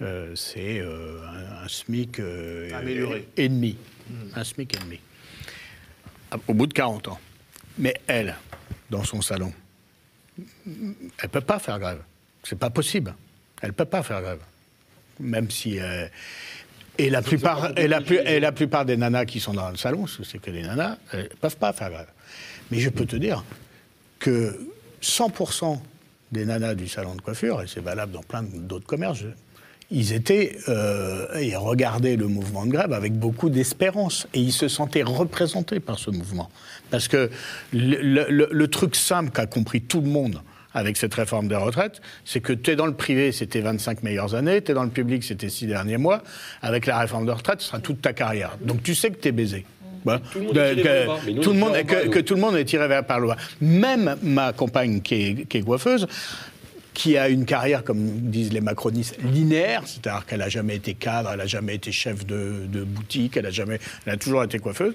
euh, 0.00 0.34
c'est 0.34 0.80
euh, 0.80 1.20
un, 1.26 1.64
un 1.64 1.68
SMIC 1.68 2.20
Amélioré. 2.72 3.26
et 3.36 3.48
demi. 3.48 3.76
Un 4.34 4.44
SMIC 4.44 4.76
et 4.76 4.84
demi. 4.84 5.00
Au 6.48 6.54
bout 6.54 6.66
de 6.66 6.72
40 6.72 7.08
ans. 7.08 7.20
Mais 7.78 7.94
elle, 8.06 8.34
dans 8.90 9.04
son 9.04 9.20
salon, 9.22 9.52
elle 10.36 11.28
peut 11.30 11.40
pas 11.40 11.58
faire 11.58 11.78
grève. 11.78 12.02
C'est 12.42 12.58
pas 12.58 12.70
possible. 12.70 13.14
Elle 13.62 13.72
peut 13.72 13.84
pas 13.84 14.02
faire 14.02 14.20
grève. 14.20 14.40
Même 15.20 15.50
si. 15.50 15.78
euh, 15.80 16.06
et 16.98 17.10
la, 17.10 17.22
plupart, 17.22 17.76
et, 17.76 17.88
la, 17.88 18.00
et 18.00 18.38
la 18.38 18.52
plupart 18.52 18.84
des 18.84 18.96
nanas 18.96 19.24
qui 19.24 19.40
sont 19.40 19.54
dans 19.54 19.68
le 19.70 19.76
salon, 19.76 20.06
c'est 20.06 20.38
que 20.38 20.50
des 20.50 20.62
nanas, 20.62 20.98
elles 21.12 21.24
ne 21.24 21.28
peuvent 21.28 21.56
pas 21.56 21.72
faire 21.72 21.90
grève. 21.90 22.10
Mais 22.70 22.78
je 22.78 22.88
peux 22.88 23.04
te 23.06 23.16
dire 23.16 23.44
que 24.20 24.68
100% 25.02 25.80
des 26.30 26.44
nanas 26.44 26.74
du 26.74 26.86
salon 26.88 27.16
de 27.16 27.20
coiffure, 27.20 27.62
et 27.62 27.66
c'est 27.66 27.80
valable 27.80 28.12
dans 28.12 28.22
plein 28.22 28.42
d'autres 28.42 28.86
commerces, 28.86 29.24
ils 29.94 30.12
étaient 30.12 30.56
euh, 30.68 31.26
et 31.38 31.54
regardaient 31.56 32.16
le 32.16 32.26
mouvement 32.26 32.66
de 32.66 32.72
grève 32.72 32.92
avec 32.92 33.12
beaucoup 33.14 33.48
d'espérance 33.48 34.26
et 34.34 34.40
ils 34.40 34.52
se 34.52 34.68
sentaient 34.68 35.04
représentés 35.04 35.80
par 35.80 35.98
ce 35.98 36.10
mouvement. 36.10 36.50
Parce 36.90 37.08
que 37.08 37.30
le, 37.72 37.96
le- 38.02 38.26
le- 38.28 38.48
le 38.50 38.68
truc 38.68 38.96
simple 38.96 39.30
qu'a 39.30 39.46
compris 39.46 39.80
tout 39.80 40.00
le 40.00 40.08
monde 40.08 40.42
avec 40.74 40.96
cette 40.96 41.14
réforme 41.14 41.46
des 41.46 41.54
retraites, 41.54 42.00
c'est 42.24 42.40
que 42.40 42.52
tu 42.52 42.72
es 42.72 42.76
dans 42.76 42.86
le 42.86 42.94
privé, 42.94 43.30
c'était 43.30 43.60
25 43.60 44.02
meilleures 44.02 44.34
années, 44.34 44.60
tu 44.60 44.72
es 44.72 44.74
dans 44.74 44.82
le 44.82 44.90
public, 44.90 45.22
c'était 45.22 45.48
6 45.48 45.68
derniers 45.68 45.98
mois. 45.98 46.22
Avec 46.62 46.86
la 46.86 46.98
réforme 46.98 47.26
des 47.26 47.32
retraites, 47.32 47.60
ce 47.60 47.68
sera 47.68 47.78
toute 47.78 48.02
ta 48.02 48.12
carrière. 48.12 48.58
Donc 48.60 48.82
tu 48.82 48.94
sais 48.96 49.10
que 49.10 49.20
tu 49.20 49.28
es 49.28 49.32
baisé. 49.32 49.64
Bah, 50.04 50.20
Tout 50.32 50.40
le 50.40 50.44
monde 50.46 50.56
est 50.58 50.74
tiré 50.74 51.06
que- 51.24 51.30
nous, 51.30 51.40
tout 51.42 51.52
le 51.52 51.58
monde, 51.58 51.72
que, 51.86 52.08
que 52.08 52.18
tout 52.18 52.34
le 52.34 52.40
monde 52.40 52.56
est 52.56 52.64
tiré 52.64 52.88
vers 52.88 53.06
par 53.06 53.20
le 53.20 53.28
bas. 53.28 53.36
Même 53.60 54.16
ma 54.22 54.52
compagne 54.52 55.00
qui 55.00 55.14
est, 55.14 55.48
qui 55.48 55.58
est 55.58 55.62
coiffeuse, 55.62 56.06
qui 56.94 57.18
a 57.18 57.28
une 57.28 57.44
carrière, 57.44 57.82
comme 57.84 58.06
disent 58.30 58.52
les 58.52 58.60
macronistes, 58.60 59.16
linéaire, 59.22 59.82
c'est-à-dire 59.84 60.24
qu'elle 60.26 60.38
n'a 60.38 60.48
jamais 60.48 60.76
été 60.76 60.94
cadre, 60.94 61.30
elle 61.32 61.38
n'a 61.38 61.46
jamais 61.46 61.74
été 61.74 61.92
chef 61.92 62.24
de, 62.24 62.84
boutique, 62.84 63.36
elle 63.36 63.46
a, 63.46 63.50
jamais, 63.50 63.80
elle 64.06 64.14
a 64.14 64.16
toujours 64.16 64.44
été 64.44 64.58
coiffeuse. 64.58 64.94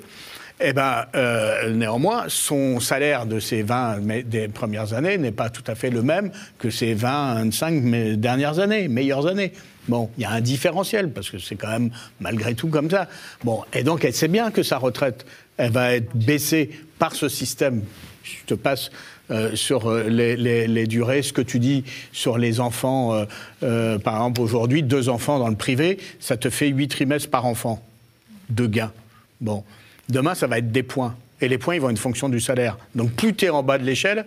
Eh 0.61 0.73
ben, 0.73 1.05
euh, 1.15 1.71
néanmoins, 1.73 2.26
son 2.27 2.80
salaire 2.81 3.26
de 3.26 3.39
ces 3.39 3.61
20 3.63 3.99
mais- 4.01 4.23
des 4.23 4.47
premières 4.49 4.93
années 4.93 5.17
n'est 5.17 5.31
pas 5.31 5.49
tout 5.49 5.63
à 5.67 5.76
fait 5.76 5.89
le 5.89 6.01
même 6.01 6.31
que 6.57 6.69
ses 6.69 6.93
20, 6.93 7.35
25 7.35 7.81
mais- 7.81 8.17
dernières 8.17 8.59
années, 8.59 8.88
meilleures 8.89 9.27
années. 9.27 9.53
Bon, 9.88 10.09
il 10.17 10.23
y 10.23 10.26
a 10.26 10.31
un 10.31 10.41
différentiel, 10.41 11.11
parce 11.11 11.30
que 11.30 11.38
c'est 11.38 11.55
quand 11.55 11.69
même 11.69 11.91
malgré 12.19 12.55
tout 12.55 12.67
comme 12.67 12.89
ça. 12.89 13.07
Bon, 13.43 13.63
et 13.73 13.84
donc 13.84 14.03
elle 14.03 14.13
sait 14.13 14.27
bien 14.27 14.51
que 14.51 14.61
sa 14.63 14.77
retraite, 14.77 15.26
elle 15.57 15.71
va 15.71 15.93
être 15.95 16.13
baissée 16.15 16.69
par 16.97 17.15
ce 17.15 17.30
système. 17.30 17.81
Je 18.23 18.34
te 18.45 18.53
passe 18.53 18.91
euh, 19.31 19.56
sur 19.56 19.88
euh, 19.89 20.10
les, 20.10 20.35
les- 20.35 20.88
durées, 20.88 21.22
ce 21.22 21.34
que 21.34 21.41
tu 21.41 21.60
dis 21.60 21.84
sur 22.11 22.38
les 22.38 22.60
enfants. 22.60 23.26
euh, 23.64 23.97
par 23.99 24.15
exemple, 24.15 24.41
aujourd'hui, 24.41 24.84
deux 24.84 25.10
enfants 25.10 25.39
dans 25.39 25.49
le 25.49 25.56
privé, 25.56 25.97
ça 26.19 26.38
te 26.38 26.49
fait 26.49 26.68
huit 26.69 26.88
trimestres 26.88 27.30
par 27.30 27.45
enfant 27.45 27.84
de 28.49 28.65
gains. 28.65 28.91
Bon, 29.41 29.64
demain, 30.10 30.35
ça 30.35 30.47
va 30.47 30.57
être 30.57 30.72
des 30.72 30.84
points. 30.84 31.15
Et 31.41 31.47
les 31.47 31.57
points, 31.57 31.76
ils 31.76 31.81
vont 31.81 31.89
être 31.89 31.91
une 31.91 31.97
fonction 31.97 32.27
du 32.27 32.39
salaire. 32.39 32.77
Donc, 32.95 33.11
plus 33.14 33.34
tu 33.34 33.45
es 33.45 33.49
en 33.49 33.64
bas 33.64 33.77
de 33.77 33.85
l'échelle, 33.85 34.26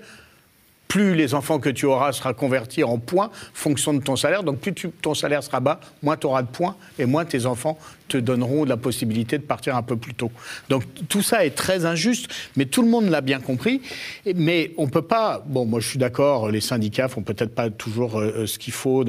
plus 0.92 1.14
les 1.14 1.32
enfants 1.32 1.58
que 1.58 1.70
tu 1.70 1.86
auras 1.86 2.12
sera 2.12 2.34
convertis 2.34 2.84
en 2.84 2.98
points, 2.98 3.30
fonction 3.54 3.94
de 3.94 4.02
ton 4.02 4.14
salaire. 4.14 4.42
Donc, 4.42 4.58
plus 4.58 4.74
ton 5.00 5.14
salaire 5.14 5.42
sera 5.42 5.58
bas, 5.58 5.80
moins 6.02 6.18
tu 6.18 6.26
auras 6.26 6.42
de 6.42 6.48
points, 6.48 6.76
et 6.98 7.06
moins 7.06 7.24
tes 7.24 7.46
enfants 7.46 7.78
te 8.08 8.18
donneront 8.18 8.66
la 8.66 8.76
possibilité 8.76 9.38
de 9.38 9.42
partir 9.42 9.74
un 9.74 9.82
peu 9.82 9.96
plus 9.96 10.12
tôt. 10.12 10.30
Donc, 10.68 10.82
tout 11.08 11.22
ça 11.22 11.46
est 11.46 11.56
très 11.56 11.86
injuste, 11.86 12.28
mais 12.56 12.66
tout 12.66 12.82
le 12.82 12.88
monde 12.88 13.08
l'a 13.08 13.22
bien 13.22 13.40
compris. 13.40 13.80
Mais 14.36 14.72
on 14.76 14.86
peut 14.86 15.00
pas. 15.00 15.42
Bon, 15.46 15.64
moi, 15.64 15.80
je 15.80 15.88
suis 15.88 15.98
d'accord, 15.98 16.50
les 16.50 16.60
syndicats 16.60 17.08
font 17.08 17.22
peut-être 17.22 17.54
pas 17.54 17.70
toujours 17.70 18.18
euh, 18.18 18.32
euh, 18.36 18.46
ce 18.46 18.58
qu'il 18.58 18.74
faut, 18.74 19.02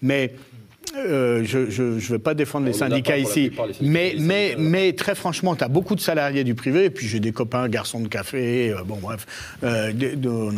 mais. 0.00 0.32
Euh, 0.96 1.44
je 1.44 1.58
ne 1.82 1.98
veux 2.00 2.18
pas 2.18 2.34
défendre 2.34 2.66
les 2.66 2.72
syndicats 2.72 3.18
ici, 3.18 3.48
plupart, 3.48 3.66
les 3.66 3.72
syndicats, 3.74 3.92
mais, 3.92 4.12
les 4.14 4.20
mais, 4.20 4.54
mais 4.58 4.92
très 4.92 5.14
franchement, 5.14 5.54
tu 5.56 5.64
as 5.64 5.68
beaucoup 5.68 5.94
de 5.94 6.00
salariés 6.00 6.44
du 6.44 6.54
privé, 6.54 6.84
et 6.86 6.90
puis 6.90 7.06
j'ai 7.06 7.20
des 7.20 7.32
copains 7.32 7.68
garçons 7.68 8.00
de 8.00 8.08
café, 8.08 8.70
euh, 8.70 8.82
bon 8.84 8.96
bref, 9.00 9.26
euh, 9.64 9.92
de- 9.92 10.14
de- 10.14 10.48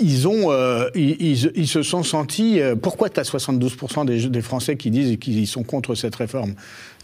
ils, 0.00 0.26
ont, 0.26 0.50
ils, 0.94 1.16
ils- 1.22 1.52
ils 1.54 1.68
se 1.68 1.82
sont 1.82 2.02
sentis. 2.02 2.60
euh, 2.60 2.74
pourquoi 2.74 3.08
tu 3.10 3.20
as 3.20 3.24
72% 3.24 4.04
des, 4.04 4.26
des 4.28 4.42
Français 4.42 4.76
qui 4.76 4.90
disent 4.90 5.16
qu'ils 5.18 5.46
sont 5.46 5.62
contre 5.62 5.94
cette 5.94 6.16
réforme? 6.16 6.54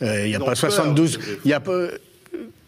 Il 0.01 0.25
n'y 0.27 0.35
a 0.35 0.39
pas 0.39 0.47
peur, 0.47 0.57
72. 0.57 1.19
c'est- 1.21 1.39
Il 1.45 1.51
y 1.51 1.55
a 1.55 1.61
pas 1.61 1.89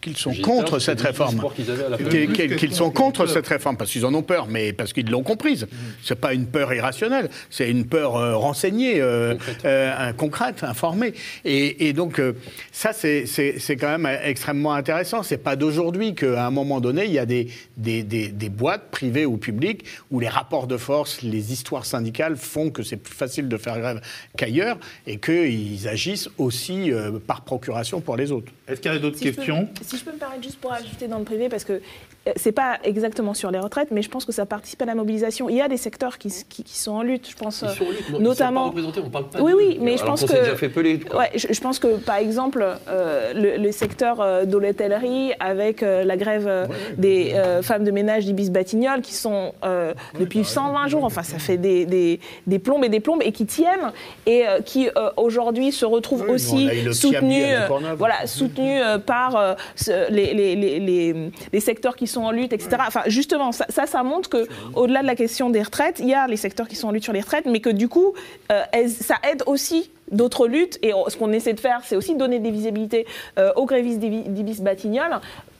qu'ils 0.01 0.17
sont 0.17 0.33
contre 0.41 0.79
cette 0.79 0.99
réforme. 1.01 1.41
qu'ils 1.55 1.69
avaient 1.71 1.85
à 1.85 1.89
la 1.89 1.97
fin. 1.97 2.03
Qu'ils- 2.05 2.25
Plus 2.27 2.33
Qu'ils 2.35 2.49
que- 2.49 2.55
qu'ils 2.55 2.73
sont 2.73 2.91
contre 2.91 3.27
cette 3.27 3.47
réforme 3.47 3.77
parce 3.77 3.91
qu'ils 3.91 4.05
en 4.05 4.13
ont 4.13 4.23
peur, 4.23 4.47
mais 4.49 4.73
parce 4.73 4.91
qu'ils 4.93 5.09
l'ont 5.09 5.23
comprise. 5.23 5.67
C'est 6.03 6.15
pas 6.19 6.33
une 6.33 6.47
peur 6.47 6.73
irrationnelle, 6.73 7.29
c'est 7.49 7.69
une 7.69 7.85
peur 7.85 8.15
euh, 8.17 8.35
renseignée, 8.35 8.99
euh, 9.01 9.35
euh, 9.65 9.93
un- 10.09 10.13
concrète, 10.13 10.63
informée. 10.63 11.13
Et, 11.45 11.87
et 11.87 11.93
donc 11.93 12.19
euh, 12.19 12.33
ça, 12.71 12.91
c'est 12.93 13.25
c'est- 13.25 13.59
c'est 13.59 13.75
quand 13.75 13.97
même 13.97 14.09
extrêmement 14.23 14.73
intéressant. 14.73 15.23
C'est 15.23 15.37
pas 15.37 15.55
d'aujourd'hui 15.55 16.15
qu'à 16.15 16.45
un 16.47 16.51
moment 16.51 16.81
donné, 16.81 17.05
il 17.05 17.11
y 17.11 17.19
a 17.19 17.25
des, 17.25 17.47
des, 17.77 18.03
des- 18.03 18.29
des 18.29 18.49
boîtes 18.49 18.89
privées 18.91 19.25
ou 19.25 19.37
publiques 19.37 19.85
où 20.09 20.19
les 20.19 20.27
rapports 20.29 20.67
de 20.67 20.77
force, 20.77 21.21
les 21.21 21.53
histoires 21.53 21.85
syndicales 21.85 22.35
font 22.37 22.69
que 22.71 22.83
c'est 22.83 22.97
plus 22.97 23.13
facile 23.13 23.47
de 23.47 23.57
faire 23.57 23.79
grève 23.79 24.01
qu'ailleurs 24.37 24.77
et 25.05 25.17
qu'ils 25.17 25.87
agissent 25.87 26.29
aussi 26.37 26.91
euh, 26.91 27.11
par 27.25 27.41
procuration 27.41 28.01
pour 28.01 28.17
les 28.17 28.31
autres. 28.31 28.51
Est-ce 28.67 28.81
qu'il 28.81 28.91
y 28.91 28.95
a 28.95 28.99
d'autres 28.99 29.17
Si 29.17 29.25
je 29.25 29.29
peux- 29.31 29.35
questions? 29.37 29.69
Si 29.91 29.97
je 29.97 30.05
peux 30.05 30.11
me 30.13 30.17
permettre 30.17 30.41
juste 30.43 30.57
pour 30.59 30.71
ajouter 30.71 31.07
dans 31.07 31.17
le 31.17 31.25
privé, 31.25 31.49
parce 31.49 31.65
que 31.65 31.73
euh, 31.73 32.31
c'est 32.37 32.51
pas 32.53 32.77
exactement 32.85 33.33
sur 33.33 33.51
les 33.51 33.59
retraites, 33.59 33.89
mais 33.91 34.01
je 34.01 34.09
pense 34.09 34.23
que 34.23 34.31
ça 34.31 34.45
participe 34.45 34.81
à 34.81 34.85
la 34.85 34.95
mobilisation. 34.95 35.49
Il 35.49 35.55
y 35.57 35.61
a 35.61 35.67
des 35.67 35.75
secteurs 35.75 36.17
qui, 36.17 36.31
qui- 36.47 36.63
qui 36.63 36.77
sont 36.77 36.91
en 36.93 37.01
lutte, 37.01 37.27
je 37.29 37.35
pense, 37.35 37.61
Ils 37.61 37.65
euh, 37.65 37.73
sont 37.73 37.83
en 37.85 37.89
lutte, 37.89 38.09
non, 38.09 38.19
ils 38.19 38.23
notamment. 38.23 38.59
sont 38.67 38.71
pas 38.71 38.77
représentés, 38.77 39.01
on 39.05 39.09
parle 39.09 39.27
pas 39.29 39.41
oui, 39.41 39.51
oui, 39.57 39.77
mais 39.81 39.97
je 39.97 40.05
pense 40.05 40.21
que. 40.21 40.27
s'est 40.29 40.39
déjà 40.39 40.55
fait 40.55 40.69
peler, 40.69 40.99
quoi. 40.99 41.19
Ouais, 41.19 41.31
je, 41.35 41.47
je 41.51 41.59
pense 41.61 41.77
que 41.79 41.97
par 41.97 42.15
exemple, 42.17 42.63
euh, 42.87 43.33
le, 43.33 43.61
le 43.61 43.71
secteur 43.73 44.21
euh, 44.21 44.45
de 44.45 44.57
l'hôtellerie, 44.57 45.33
avec 45.41 45.83
euh, 45.83 46.05
la 46.05 46.15
grève 46.15 46.45
euh, 46.47 46.67
des 46.97 47.33
euh, 47.33 47.61
femmes 47.61 47.83
de 47.83 47.91
ménage 47.91 48.23
d'Ibis 48.25 48.49
Batignolles, 48.49 49.01
qui 49.01 49.13
sont 49.15 49.53
euh, 49.65 49.93
depuis 50.19 50.45
120 50.45 50.87
jours, 50.87 51.03
enfin 51.03 51.23
ça 51.23 51.37
fait 51.39 51.57
des, 51.57 51.85
des, 51.85 52.19
des 52.47 52.59
plombes 52.59 52.85
et 52.85 52.89
des 52.89 52.99
plombes, 53.01 53.21
et 53.25 53.31
qui 53.33 53.45
tiennent, 53.45 53.91
et 54.25 54.47
euh, 54.47 54.61
qui 54.61 54.87
euh, 54.95 55.09
aujourd'hui 55.17 55.71
se 55.73 55.85
retrouvent 55.85 56.29
aussi 56.29 56.69
soutenus, 56.93 57.45
euh, 57.49 57.67
voilà, 57.97 58.25
soutenus 58.27 58.79
euh, 58.85 58.99
par 58.99 59.35
euh, 59.35 59.53
les, 59.87 60.33
les, 60.33 60.55
les, 60.55 60.79
les- 60.79 61.31
les 61.53 61.59
secteurs 61.59 61.95
qui 61.95 62.07
sont 62.07 62.21
en 62.23 62.31
lutte, 62.31 62.53
etc. 62.53 62.77
Enfin, 62.87 63.01
justement, 63.07 63.51
ça, 63.51 63.65
ça, 63.69 63.85
ça 63.85 64.03
montre 64.03 64.29
que 64.29 64.47
au-delà 64.75 65.01
de 65.01 65.07
la 65.07 65.15
question 65.15 65.49
des 65.49 65.61
retraites, 65.61 65.99
il 65.99 66.07
y 66.07 66.13
a 66.13 66.27
les 66.27 66.37
secteurs 66.37 66.67
qui 66.67 66.75
sont 66.75 66.87
en 66.87 66.91
lutte 66.91 67.03
sur 67.03 67.13
les 67.13 67.21
retraites, 67.21 67.45
mais 67.45 67.59
que 67.59 67.69
du 67.69 67.87
coup, 67.87 68.13
euh, 68.51 68.61
ça 68.87 69.15
aide 69.31 69.43
aussi 69.45 69.89
d'autres 70.11 70.47
luttes. 70.47 70.77
Et 70.81 70.91
ce 71.07 71.17
qu'on 71.17 71.31
essaie 71.31 71.53
de 71.53 71.59
faire, 71.59 71.81
c'est 71.83 71.95
aussi 71.95 72.15
donner 72.15 72.39
des 72.39 72.51
visibilités 72.51 73.05
euh, 73.39 73.51
aux 73.55 73.65
grévistes 73.65 73.99
d'Ibi- 73.99 74.27
d'Ibis 74.29 74.61
Batignolles, 74.61 75.19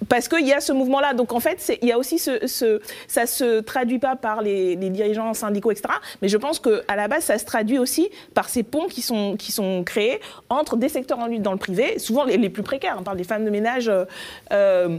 parce 0.10 0.28
qu'il 0.28 0.46
y 0.48 0.54
a 0.54 0.60
ce 0.60 0.74
mouvement-là. 0.74 1.14
Donc 1.14 1.34
en 1.34 1.40
fait, 1.40 1.78
il 1.82 1.88
y 1.88 1.92
a 1.92 1.98
aussi 1.98 2.20
ce, 2.20 2.46
ce- 2.48 2.82
ça 3.08 3.26
se 3.26 3.60
traduit 3.62 4.00
pas 4.00 4.16
par 4.16 4.42
les, 4.42 4.76
dirigeants 4.76 5.34
syndicaux, 5.34 5.72
etc. 5.72 5.94
Mais 6.22 6.28
je 6.28 6.38
pense 6.38 6.60
qu'à 6.60 6.96
la 6.96 7.08
base, 7.08 7.24
ça 7.24 7.38
se 7.38 7.46
traduit 7.46 7.78
aussi 7.80 8.10
par 8.34 8.50
ces 8.50 8.64
ponts 8.64 8.88
qui 8.88 9.02
sont, 9.02 9.36
qui 9.38 9.52
sont 9.52 9.84
créés 9.84 10.20
entre 10.50 10.76
des 10.76 10.90
secteurs 10.90 11.20
en 11.20 11.28
lutte 11.28 11.42
dans 11.42 11.54
le 11.54 11.58
privé, 11.58 11.98
souvent 12.00 12.24
les, 12.26 12.38
les 12.38 12.50
plus 12.50 12.64
précaires. 12.64 12.98
On 13.00 13.04
parle 13.04 13.18
des 13.18 13.24
femmes 13.24 13.46
de 13.46 13.50
ménage. 13.50 13.88
euh, 13.90 14.06
euh, 14.52 14.98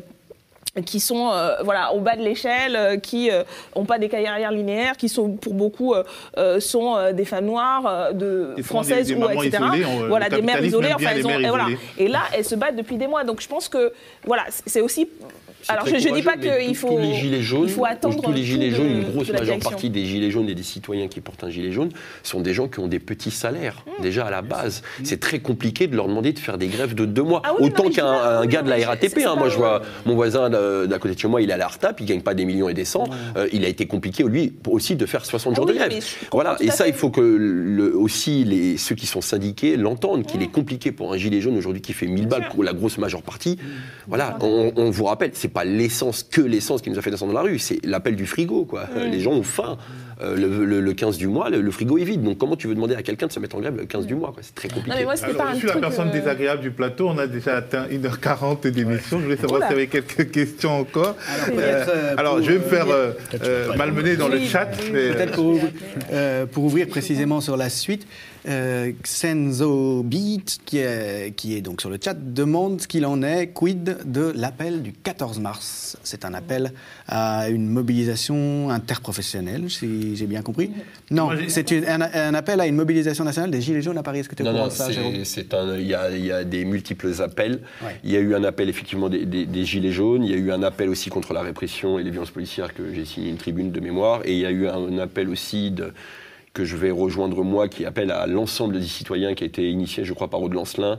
qui 0.87 1.01
sont 1.01 1.31
euh, 1.31 1.57
voilà 1.65 1.93
au 1.93 2.01
bas 2.01 2.17
de 2.17 2.23
l'échelle, 2.23 2.77
euh, 2.77 2.97
qui 2.97 3.31
n'ont 3.77 3.85
pas 3.85 3.99
des 3.99 4.09
carrières 4.09 4.51
linéaires, 4.53 4.97
qui 4.97 5.11
sont 5.11 5.33
pour 5.37 5.53
beaucoup 5.53 5.93
euh, 5.93 6.03
euh, 6.39 6.61
sont 6.61 6.97
euh, 6.97 7.13
des 7.13 7.27
femmes 7.27 7.45
noires 7.45 7.85
euh, 7.87 8.13
de 8.13 8.55
souvent 8.57 8.65
françaises 8.81 9.09
des- 9.09 9.15
des 9.15 9.21
ou 9.21 9.43
etc. 9.43 9.63
isolées, 9.63 9.85
on- 9.85 10.09
voilà 10.09 10.31
des 10.31 10.41
mères 10.41 10.65
isolées. 10.65 10.93
Enfin, 10.95 11.11
elles 11.15 11.27
ont- 11.27 11.31
et, 11.39 11.49
voilà. 11.49 11.67
et 11.99 12.09
là 12.09 12.21
elles 12.35 12.45
se 12.47 12.55
battent 12.55 12.77
depuis 12.77 12.97
des 12.97 13.07
mois. 13.07 13.23
Donc 13.25 13.43
je 13.43 13.49
pense 13.49 13.69
que 13.69 13.93
voilà 14.25 14.45
c'est 14.67 14.81
aussi 14.81 15.11
alors 15.69 15.87
je, 15.87 15.97
je 15.99 16.09
dis 16.09 16.23
pas 16.23 16.37
qu'il 16.37 16.75
faut 16.77 16.99
les 16.99 17.15
gilets 17.15 17.43
jaunes, 17.43 17.65
il 17.65 17.71
faut 17.73 17.85
attendre 17.85 18.21
tous 18.23 18.33
les 18.33 18.43
gilets 18.45 18.71
jaunes, 18.71 18.89
de- 18.89 18.93
une 18.95 19.03
grosse 19.13 19.31
majeure 19.33 19.59
partie 19.59 19.91
des 19.91 20.05
gilets 20.05 20.31
jaunes 20.31 20.49
et 20.49 20.55
des 20.55 20.63
citoyens 20.63 21.09
qui 21.09 21.21
portent 21.21 21.45
un 21.45 21.51
gilet 21.51 21.73
jaune 21.73 21.91
sont 22.23 22.41
des 22.41 22.53
gens 22.55 22.69
qui 22.69 22.79
ont 22.81 22.89
des 22.89 22.99
petits 22.99 23.31
salaires 23.31 23.85
Mmh. 23.87 24.03
déjà 24.03 24.27
à 24.27 24.31
la 24.31 24.43
base. 24.43 24.83
C'est 25.05 25.21
très 25.21 25.39
compliqué 25.41 25.87
de 25.87 25.97
leur 25.97 26.09
demander 26.09 26.33
de 26.33 26.39
faire 26.39 26.59
des 26.59 26.67
grèves 26.69 26.95
de 26.95 27.05
deux 27.05 27.23
mois. 27.23 27.43
Ah 27.45 27.53
oui, 27.59 27.67
Autant 27.67 27.89
qu'un 27.91 28.45
gars 28.47 28.63
de 28.63 28.71
la 28.71 28.87
RATP. 28.87 29.19
hein. 29.27 29.35
Moi, 29.37 29.49
je 29.49 29.57
vois 29.57 29.83
mon 30.07 30.15
voisin 30.15 30.51
d'à 30.51 30.99
côté 30.99 31.15
de 31.15 31.19
chez 31.21 31.29
moi, 31.29 31.41
il 31.43 31.51
est 31.51 31.53
à 31.53 31.57
la 31.57 31.69
RTAP, 31.69 32.01
il 32.01 32.07
gagne 32.07 32.21
pas 32.23 32.35
des 32.35 32.45
millions 32.45 32.69
et 32.69 32.75
des 32.75 32.85
cents. 32.85 33.05
Euh, 33.37 33.49
il 33.53 33.65
a 33.65 33.69
été 33.69 33.87
compliqué 33.87 34.23
lui 34.25 34.53
aussi 34.69 34.97
de 34.97 35.07
faire 35.07 35.25
60 35.25 35.53
Ah 35.53 35.57
jours 35.57 35.67
oui, 35.67 35.73
de 35.75 35.79
grève. 35.79 36.05
Voilà. 36.33 36.57
Et 36.61 36.71
ça, 36.71 36.87
il 36.89 36.95
faut 36.95 37.11
que 37.11 37.21
le- 37.21 37.97
aussi 37.97 38.45
les, 38.45 38.77
ceux 38.79 38.95
qui 38.95 39.07
sont 39.07 39.21
syndiqués 39.21 39.77
l'entendent 39.77 40.25
qu'il 40.27 40.43
est 40.43 40.49
compliqué 40.51 40.93
pour 40.93 41.13
un 41.13 41.17
gilet 41.17 41.41
jaune 41.41 41.57
aujourd'hui 41.57 41.83
qui 41.83 41.93
fait 41.93 42.07
1000 42.07 42.27
balles 42.27 42.49
pour 42.51 42.65
la 42.65 42.73
grosse 42.73 42.99
majeure 42.99 43.23
partie. 43.23 43.59
Voilà. 44.09 44.39
On, 44.41 44.73
on 44.77 44.91
vous 44.91 45.05
rappelle, 45.05 45.31
c'est 45.35 45.49
pas 45.53 45.65
l'essence 45.65 46.23
que 46.23 46.41
l'essence 46.41 46.83
qui 46.83 46.91
nous 46.91 46.99
a 46.99 47.03
fait 47.03 47.11
descendre 47.11 47.33
dans 47.33 47.39
la 47.43 47.45
rue, 47.49 47.59
c'est 47.59 47.79
l'appel 47.85 48.17
du 48.17 48.27
frigo. 48.27 48.65
Quoi. 48.65 48.85
Les 48.97 49.21
gens 49.21 49.33
ont 49.33 49.43
faim. 49.43 49.77
Euh, 50.21 50.37
le, 50.37 50.65
le- 50.65 50.81
le 50.81 50.93
15 50.93 51.17
du 51.19 51.27
mois, 51.27 51.51
le, 51.51 51.61
le 51.61 51.71
frigo 51.73 51.99
est 51.99 52.05
vide. 52.05 52.23
Donc 52.23 52.39
comment 52.39 52.55
tu 52.55 52.69
veux 52.69 52.75
demander 52.77 52.95
à 52.95 53.03
quelqu'un 53.03 53.27
de 53.27 53.33
se 53.33 53.41
mettre 53.41 53.57
en 53.57 53.61
grève 53.61 53.77
le 53.77 53.87
15 53.87 54.07
du 54.07 54.15
mois 54.15 54.33
C'est 54.41 54.55
très 54.55 54.69
compliqué. 54.69 54.97
mais 54.97 55.03
moi, 55.05 55.17
c'était 55.17 55.31
Alors, 55.31 55.43
pas 55.47 55.51
je 55.51 55.57
un 55.57 55.59
suis 55.59 55.67
la 55.69 55.75
personne 55.75 56.09
euh, 56.09 56.13
désagréable 56.13 56.63
du 56.63 56.71
plateau. 56.71 57.09
On 57.09 57.19
a 57.19 57.27
déjà 57.27 57.57
atteint 57.57 57.87
1h40 57.89 58.69
d'émission. 58.71 59.19
Je 59.19 59.25
voulais 59.25 59.37
savoir 59.37 59.59
Oula. 59.59 59.67
s'il 59.69 59.77
y 59.77 59.81
avait 59.81 59.89
quelques 59.89 60.31
questions 60.31 60.79
encore. 60.79 61.17
Alors, 61.47 61.59
euh, 61.59 62.15
alors, 62.17 62.43
je 62.43 62.53
vais 62.53 62.59
me 62.59 62.63
faire 62.65 62.89
euh, 62.89 63.11
euh, 63.35 63.39
euh, 63.43 63.77
malmener 63.77 64.15
dans 64.17 64.29
le 64.29 64.39
chat. 64.41 64.69
oui, 64.81 64.91
mais, 64.93 65.09
Peut-être 65.13 65.43
euh, 66.13 66.47
pour 66.47 66.65
ouvrir 66.65 66.87
précisément 66.87 67.41
sur 67.41 67.57
la 67.57 67.69
suite, 67.69 68.07
euh, 68.49 68.91
Xenzo 69.03 70.03
Beat, 70.03 70.59
qui 70.65 70.79
est, 70.79 71.35
qui 71.37 71.55
est 71.57 71.61
donc 71.61 71.81
sur 71.81 71.91
le 71.91 71.99
chat, 72.03 72.15
demande 72.15 72.81
ce 72.81 72.89
qu'il 72.89 73.07
en 73.07 73.23
est, 73.23 73.49
quid 73.49 73.99
de 74.05 74.33
l'appel 74.35 74.83
du 74.83 74.93
14 74.93 75.39
mars. 75.41 75.97
C'est 76.03 76.25
un 76.25 76.35
appel 76.35 76.73
à 77.07 77.49
une 77.51 77.69
mobilisation 77.69 78.71
interprofessionnelle, 78.71 79.71
si 79.71 80.17
j'ai 80.17 80.27
bien 80.27 80.43
compris. 80.43 80.71
Non, 81.11 81.31
c'est 81.49 81.71
un, 81.89 82.01
un 82.01 82.35
appel 82.35 82.61
à 82.61 82.67
une 82.67 82.75
mobilisation 82.77 83.25
nationale 83.25 83.51
des 83.51 83.61
Gilets 83.61 83.83
jaunes 83.83 83.99
à 83.99 84.03
Paris. 84.03 84.21
Est-ce 84.21 84.29
que 84.29 84.35
tu 84.35 84.43
es 84.43 84.49
au 84.49 84.53
Non, 84.53 84.69
courant 84.69 84.69
non, 84.69 84.73
de 85.19 85.25
ça. 85.25 85.77
Il 85.79 85.87
y 85.87 85.95
a, 85.95 86.11
il 86.11 86.25
y 86.25 86.33
a 86.33 86.45
des 86.45 86.65
multiples 86.65 87.13
appels. 87.23 87.61
Ouais. 87.83 87.97
Il 88.05 88.11
y 88.11 88.17
a 88.17 88.21
eu 88.21 88.35
un 88.35 88.45
appel 88.45 88.69
effectivement 88.69 89.09
des, 89.09 89.25
des- 89.25 89.47
des 89.47 89.65
gilets 89.65 89.93
jaunes. 89.93 90.25
Il 90.25 90.31
y 90.31 90.35
a 90.35 90.39
eu 90.39 90.51
un 90.53 90.63
appel 90.63 90.89
aussi 90.89 91.11
contre 91.11 91.33
la 91.33 91.43
répression 91.43 91.99
et 91.99 92.03
les 92.03 92.11
violences 92.11 92.31
policières 92.31 92.75
que 92.75 92.93
j'ai 92.93 93.05
signé 93.05 93.31
une 93.31 93.37
tribune 93.37 93.71
de 93.71 93.81
mémoire. 93.81 94.23
Et 94.25 94.33
il 94.33 94.39
y 94.41 94.47
a 94.47 94.51
eu 94.51 94.67
un, 94.69 94.99
appel 94.99 95.29
aussi 95.29 95.71
de 95.71 95.93
que 96.53 96.65
je 96.65 96.77
vais 96.77 96.91
rejoindre 96.91 97.43
moi, 97.43 97.69
qui 97.69 97.85
appelle 97.87 98.11
à 98.11 98.27
l'ensemble 98.27 98.79
des 98.79 98.87
citoyens, 98.87 99.35
qui 99.35 99.45
a 99.45 99.47
été 99.47 99.71
initié, 99.71 100.05
je 100.05 100.13
crois, 100.13 100.29
par 100.29 100.43
Aude 100.43 100.53
Lancelin. 100.53 100.99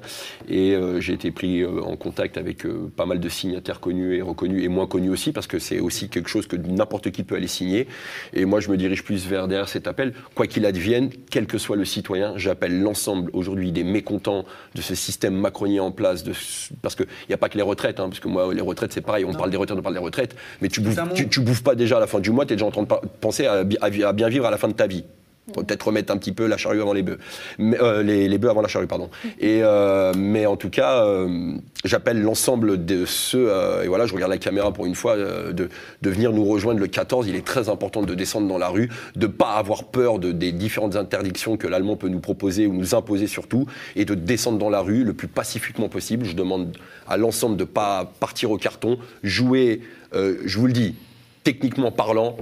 Et 0.49 0.73
euh, 0.73 0.99
j'ai 0.99 1.13
été 1.13 1.31
pris 1.31 1.61
euh, 1.61 1.81
en 1.81 1.95
contact 1.95 2.37
avec 2.37 2.65
euh, 2.65 2.91
pas 2.95 3.05
mal 3.05 3.19
de 3.19 3.29
signataires 3.29 3.79
connus 3.79 4.15
et 4.15 4.21
reconnus, 4.21 4.63
et 4.63 4.67
moins 4.67 4.87
connus 4.87 5.11
aussi, 5.11 5.31
parce 5.31 5.45
que 5.45 5.59
c'est 5.59 5.79
aussi 5.79 6.09
quelque 6.09 6.29
chose 6.29 6.47
que 6.47 6.55
n'importe 6.55 7.11
qui 7.11 7.23
peut 7.23 7.35
aller 7.35 7.47
signer. 7.47 7.87
Et 8.33 8.45
moi, 8.45 8.59
je 8.61 8.69
me 8.69 8.77
dirige 8.77 9.03
plus 9.03 9.27
vers 9.27 9.47
derrière 9.47 9.69
cet 9.69 9.87
appel. 9.87 10.13
Quoi 10.33 10.47
qu'il 10.47 10.65
advienne, 10.65 11.11
quel 11.29 11.45
que 11.45 11.59
soit 11.59 11.75
le 11.75 11.85
citoyen, 11.85 12.33
j'appelle 12.35 12.81
l'ensemble 12.81 13.29
aujourd'hui 13.33 13.71
des 13.71 13.83
mécontents 13.83 14.45
de 14.73 14.81
ce 14.81 14.95
système 14.95 15.35
macronien 15.35 15.83
en 15.83 15.91
place, 15.91 16.23
de, 16.23 16.33
parce 16.81 16.95
qu'il 16.95 17.07
n'y 17.29 17.35
a 17.35 17.37
pas 17.37 17.49
que 17.49 17.57
les 17.57 17.63
retraites, 17.63 17.99
hein, 17.99 18.09
parce 18.09 18.19
que 18.19 18.27
moi, 18.27 18.51
les 18.53 18.61
retraites, 18.61 18.91
c'est 18.91 19.01
pareil, 19.01 19.23
on 19.23 19.33
parle 19.33 19.51
des 19.51 19.57
retraites, 19.57 19.77
on 19.77 19.83
parle 19.83 19.95
des 19.95 20.01
retraites, 20.01 20.35
mais 20.61 20.67
tu 20.67 20.81
bouffes, 20.81 20.99
tu, 21.13 21.29
tu 21.29 21.41
bouffes 21.41 21.63
pas 21.63 21.75
déjà 21.75 21.97
à 21.97 21.99
la 21.99 22.07
fin 22.07 22.19
du 22.19 22.31
mois, 22.31 22.45
tu 22.45 22.53
es 22.53 22.55
déjà 22.55 22.65
en 22.65 22.71
train 22.71 22.83
de 22.83 23.07
penser 23.21 23.45
à 23.45 23.63
bien 23.63 24.29
vivre 24.29 24.45
à 24.45 24.51
la 24.51 24.57
fin 24.57 24.67
de 24.67 24.73
ta 24.73 24.87
vie. 24.87 25.03
Peut-être 25.51 25.87
remettre 25.87 26.13
un 26.13 26.17
petit 26.17 26.31
peu 26.31 26.47
la 26.47 26.55
charrue 26.55 26.81
avant 26.81 26.93
les 26.93 27.03
bœufs. 27.03 27.17
Mais, 27.57 27.77
euh, 27.81 28.01
les, 28.01 28.29
les 28.29 28.37
bœufs 28.37 28.49
avant 28.49 28.61
la 28.61 28.69
charrue, 28.69 28.87
pardon. 28.87 29.09
Et, 29.39 29.59
euh, 29.61 30.13
mais 30.15 30.45
en 30.45 30.55
tout 30.55 30.69
cas, 30.69 31.05
euh, 31.05 31.57
j'appelle 31.83 32.21
l'ensemble 32.21 32.85
de 32.85 33.05
ceux, 33.05 33.51
et 33.83 33.89
voilà, 33.89 34.05
je 34.05 34.13
regarde 34.13 34.31
la 34.31 34.37
caméra 34.37 34.71
pour 34.71 34.85
une 34.85 34.95
fois, 34.95 35.17
de, 35.17 35.51
de 35.53 36.09
venir 36.09 36.31
nous 36.31 36.45
rejoindre 36.45 36.79
le 36.79 36.87
14. 36.87 37.27
Il 37.27 37.35
est 37.35 37.45
très 37.45 37.67
important 37.67 38.03
de 38.03 38.15
descendre 38.15 38.47
dans 38.47 38.57
la 38.57 38.69
rue, 38.69 38.89
de 39.17 39.27
pas 39.27 39.55
avoir 39.55 39.83
peur 39.83 40.17
de, 40.17 40.31
des 40.31 40.53
différentes 40.53 40.95
interdictions 40.95 41.57
que 41.57 41.67
l'Allemand 41.67 41.97
peut 41.97 42.07
nous 42.07 42.21
proposer 42.21 42.65
ou 42.65 42.73
nous 42.73 42.95
imposer 42.95 43.27
surtout, 43.27 43.67
et 43.97 44.05
de 44.05 44.15
descendre 44.15 44.57
dans 44.57 44.69
la 44.69 44.79
rue 44.79 45.03
le 45.03 45.11
plus 45.11 45.27
pacifiquement 45.27 45.89
possible. 45.89 46.25
Je 46.25 46.35
demande 46.35 46.77
à 47.05 47.17
l'ensemble 47.17 47.57
de 47.57 47.65
pas 47.65 48.13
partir 48.21 48.49
au 48.51 48.57
carton, 48.57 48.97
jouer, 49.23 49.81
je 50.13 50.57
vous 50.57 50.67
le 50.67 50.73
dis, 50.73 50.95
techniquement 51.43 51.91
parlant, 51.91 52.37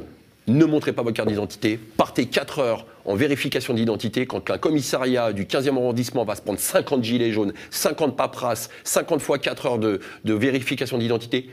ne 0.47 0.65
montrez 0.65 0.93
pas 0.93 1.03
votre 1.03 1.15
carte 1.15 1.29
d'identité, 1.29 1.77
partez 1.77 2.25
4 2.25 2.59
heures 2.59 2.85
en 3.05 3.15
vérification 3.15 3.73
d'identité 3.73 4.25
quand 4.25 4.49
un 4.49 4.57
commissariat 4.57 5.33
du 5.33 5.45
15e 5.45 5.75
arrondissement 5.75 6.25
va 6.25 6.35
se 6.35 6.41
prendre 6.41 6.59
50 6.59 7.03
gilets 7.03 7.31
jaunes, 7.31 7.53
50 7.69 8.15
paperasses, 8.15 8.69
50 8.83 9.21
fois 9.21 9.39
4 9.39 9.65
heures 9.65 9.79
de, 9.79 9.99
vérification 10.25 10.97
d'identité, 10.97 11.49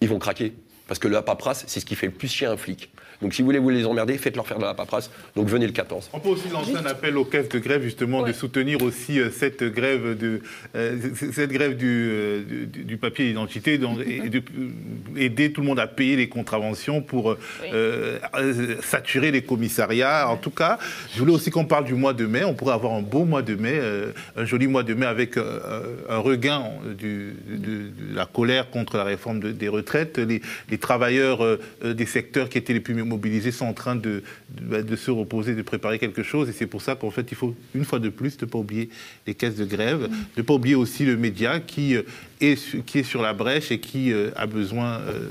ils 0.00 0.08
vont 0.08 0.18
craquer. 0.18 0.52
Parce 0.88 1.00
que 1.00 1.08
la 1.08 1.22
paperasse, 1.22 1.64
c'est 1.66 1.80
ce 1.80 1.86
qui 1.86 1.96
fait 1.96 2.06
le 2.06 2.12
plus 2.12 2.28
chier 2.28 2.46
un 2.46 2.56
flic. 2.56 2.90
Donc 3.22 3.34
si 3.34 3.42
vous 3.42 3.46
voulez 3.46 3.58
vous 3.58 3.70
les 3.70 3.84
emmerder, 3.84 4.18
faites-leur 4.18 4.46
faire 4.46 4.58
de 4.58 4.64
la 4.64 4.74
paperasse. 4.74 5.10
Donc 5.34 5.48
venez 5.48 5.66
le 5.66 5.72
14. 5.72 6.10
On 6.12 6.20
peut 6.20 6.28
aussi 6.30 6.48
lancer 6.48 6.74
un 6.76 6.86
appel 6.86 7.16
aux 7.16 7.24
caisses 7.24 7.48
de 7.48 7.58
grève, 7.58 7.82
justement, 7.82 8.22
de 8.22 8.32
soutenir 8.32 8.82
aussi 8.82 9.18
euh, 9.20 9.30
cette 9.30 9.62
grève, 9.64 10.16
de, 10.18 10.40
euh, 10.74 10.96
cette 11.32 11.50
grève 11.50 11.76
du, 11.76 11.86
euh, 12.10 12.42
du, 12.72 12.84
du 12.84 12.96
papier 12.96 13.26
d'identité, 13.28 13.78
donc, 13.78 13.98
et 14.06 14.28
de 14.28 14.38
euh, 14.38 14.68
aider 15.16 15.52
tout 15.52 15.60
le 15.62 15.66
monde 15.66 15.80
à 15.80 15.86
payer 15.86 16.16
les 16.16 16.28
contraventions 16.28 17.00
pour 17.02 17.30
euh, 17.32 17.38
euh, 17.72 18.18
euh, 18.36 18.76
saturer 18.82 19.30
les 19.30 19.42
commissariats. 19.42 20.28
En 20.28 20.36
tout 20.36 20.50
cas, 20.50 20.78
je 21.14 21.18
voulais 21.18 21.32
aussi 21.32 21.50
qu'on 21.50 21.64
parle 21.64 21.84
du 21.84 21.94
mois 21.94 22.12
de 22.12 22.26
mai. 22.26 22.44
On 22.44 22.54
pourrait 22.54 22.74
avoir 22.74 22.92
un 22.94 23.02
beau 23.02 23.24
mois 23.24 23.42
de 23.42 23.54
mai, 23.54 23.74
euh, 23.74 24.12
un 24.36 24.44
joli 24.44 24.66
mois 24.66 24.82
de 24.82 24.94
mai 24.94 25.06
avec 25.06 25.36
euh, 25.36 25.60
un 26.08 26.18
regain 26.18 26.64
du- 26.98 27.34
de, 27.48 27.56
de 27.56 28.14
la 28.14 28.26
colère 28.26 28.70
contre 28.70 28.96
la 28.96 29.04
réforme 29.04 29.40
de- 29.40 29.52
des 29.52 29.68
retraites. 29.68 30.18
Les, 30.18 30.42
les 30.70 30.78
travailleurs 30.78 31.40
des 31.84 32.06
secteurs 32.06 32.48
qui 32.48 32.58
étaient 32.58 32.72
les 32.72 32.80
plus 32.80 32.94
mobilisés 33.06 33.52
sont 33.52 33.66
en 33.66 33.72
train 33.72 33.96
de, 33.96 34.22
de, 34.50 34.82
de 34.82 34.96
se 34.96 35.10
reposer, 35.10 35.54
de 35.54 35.62
préparer 35.62 35.98
quelque 35.98 36.22
chose. 36.22 36.48
Et 36.48 36.52
c'est 36.52 36.66
pour 36.66 36.82
ça 36.82 36.94
qu'en 36.94 37.10
fait, 37.10 37.26
il 37.30 37.36
faut 37.36 37.54
une 37.74 37.84
fois 37.84 37.98
de 37.98 38.08
plus 38.08 38.40
ne 38.40 38.46
pas 38.46 38.58
oublier 38.58 38.90
les 39.26 39.34
caisses 39.34 39.56
de 39.56 39.64
grève, 39.64 40.08
ne 40.36 40.42
pas 40.42 40.54
oublier 40.54 40.74
aussi 40.74 41.04
le 41.04 41.16
média 41.16 41.60
qui, 41.60 41.96
euh, 41.96 42.02
est, 42.40 42.84
qui 42.84 42.98
est 42.98 43.02
sur 43.02 43.22
la 43.22 43.32
brèche 43.32 43.70
et 43.70 43.78
qui 43.78 44.12
euh, 44.12 44.30
a 44.36 44.46
besoin 44.46 45.00
euh, 45.00 45.28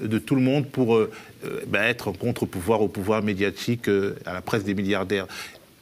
de 0.00 0.18
tout 0.18 0.34
le 0.34 0.42
monde 0.42 0.66
pour 0.66 1.00
ben, 1.68 1.82
être 1.82 2.08
un 2.08 2.12
contre-pouvoir 2.12 2.82
au 2.82 2.88
pouvoir 2.88 3.22
médiatique, 3.22 3.88
à 4.26 4.34
la 4.34 4.42
presse 4.42 4.62
des 4.64 4.74
milliardaires. 4.74 5.26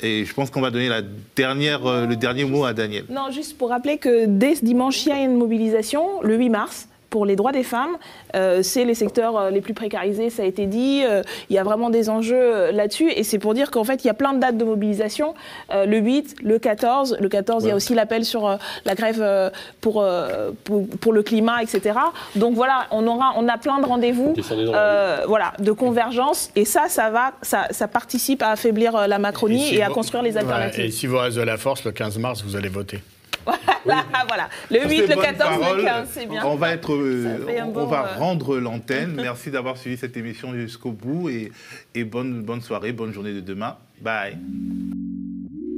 Et 0.04 0.24
je 0.24 0.34
pense 0.34 0.50
qu'on 0.50 0.60
va 0.60 0.70
donner 0.70 0.88
la 0.88 1.02
dernière, 1.36 1.86
euh, 1.86 2.06
le 2.06 2.16
dernier 2.16 2.44
mot 2.44 2.64
à 2.64 2.72
Daniel. 2.72 3.04
Non, 3.08 3.30
juste 3.30 3.56
pour 3.56 3.70
rappeler 3.70 3.98
que 3.98 4.26
dès 4.26 4.56
ce 4.56 4.64
dimanche, 4.64 5.06
il 5.06 5.08
y 5.08 5.12
a 5.12 5.22
une 5.22 5.36
mobilisation, 5.36 6.20
le 6.22 6.36
8 6.36 6.48
mars, 6.50 6.88
pour 7.14 7.26
les 7.26 7.36
droits 7.36 7.52
des 7.52 7.62
femmes. 7.62 7.96
Euh, 8.34 8.64
c'est 8.64 8.84
les 8.84 8.96
secteurs 8.96 9.36
euh, 9.38 9.50
les 9.50 9.60
plus 9.60 9.72
précarisés, 9.72 10.30
ça 10.30 10.42
a 10.42 10.46
été 10.46 10.66
dit. 10.66 11.04
Euh, 11.08 11.22
il 11.48 11.54
y 11.54 11.60
a 11.60 11.62
vraiment 11.62 11.88
des 11.88 12.10
enjeux 12.10 12.72
là-dessus. 12.72 13.08
Et 13.12 13.22
c'est 13.22 13.38
pour 13.38 13.54
dire 13.54 13.70
qu'en 13.70 13.84
fait, 13.84 14.02
il 14.02 14.08
y 14.08 14.10
a 14.10 14.14
plein 14.14 14.32
de 14.32 14.40
dates 14.40 14.56
de 14.58 14.64
mobilisation. 14.64 15.34
Euh, 15.72 15.86
le 15.86 15.98
8, 15.98 16.38
le 16.42 16.58
14. 16.58 17.18
Le 17.20 17.28
14, 17.28 17.62
il 17.62 17.68
y 17.68 17.70
a 17.70 17.76
aussi 17.76 17.94
l'appel 17.94 18.24
sur 18.24 18.48
euh, 18.48 18.56
la 18.84 18.96
grève 18.96 19.20
euh, 19.22 19.48
pour, 19.80 20.02
euh, 20.02 20.50
pour, 20.64 20.88
pour 20.88 21.12
le 21.12 21.22
climat, 21.22 21.62
etc. 21.62 22.00
Donc 22.34 22.54
voilà, 22.56 22.86
on, 22.90 23.06
aura, 23.06 23.32
on 23.36 23.46
a 23.48 23.58
plein 23.58 23.78
de 23.78 23.86
rendez-vous 23.86 24.34
euh, 24.50 25.18
voilà, 25.28 25.52
de 25.60 25.70
convergence. 25.70 26.50
Et 26.56 26.64
ça, 26.64 26.86
ça, 26.88 27.10
va, 27.10 27.34
ça, 27.42 27.68
ça 27.70 27.86
participe 27.86 28.42
à 28.42 28.48
affaiblir 28.48 29.06
la 29.06 29.18
Macronie 29.20 29.62
et, 29.68 29.76
si 29.76 29.82
à 29.82 29.86
vous- 29.86 29.94
construire 29.94 30.24
les 30.24 30.32
Ouais, 30.32 30.38
alternatives. 30.38 30.84
et 30.86 30.90
si 30.90 31.06
vous 31.06 31.18
reste 31.18 31.36
de 31.36 31.42
la 31.42 31.58
force, 31.58 31.84
le 31.84 31.92
15 31.92 32.18
mars, 32.18 32.42
vous 32.44 32.56
allez 32.56 32.68
voter. 32.68 32.98
voilà. 33.84 34.48
Le 34.70 34.80
Sur 34.80 34.90
8, 34.90 34.96
ces 34.96 35.06
le 35.06 35.14
bonnes 35.14 35.24
14, 35.24 35.54
le 35.54 35.60
paroles, 35.60 35.84
15, 35.84 36.08
c'est 36.10 36.26
bien. 36.26 36.44
On 36.44 36.56
va, 36.56 36.72
être, 36.72 36.92
euh, 36.92 37.38
on 37.74 37.86
va 37.86 38.04
euh, 38.04 38.18
rendre 38.18 38.56
l'antenne. 38.58 39.14
Merci 39.16 39.50
d'avoir 39.50 39.76
suivi 39.76 39.96
cette 39.96 40.16
émission 40.16 40.52
jusqu'au 40.54 40.92
bout 40.92 41.28
et, 41.28 41.52
et 41.94 42.04
bonne, 42.04 42.42
bonne 42.42 42.60
soirée, 42.60 42.92
bonne 42.92 43.12
journée 43.12 43.32
de 43.32 43.40
demain. 43.40 43.76
Bye. 44.00 44.38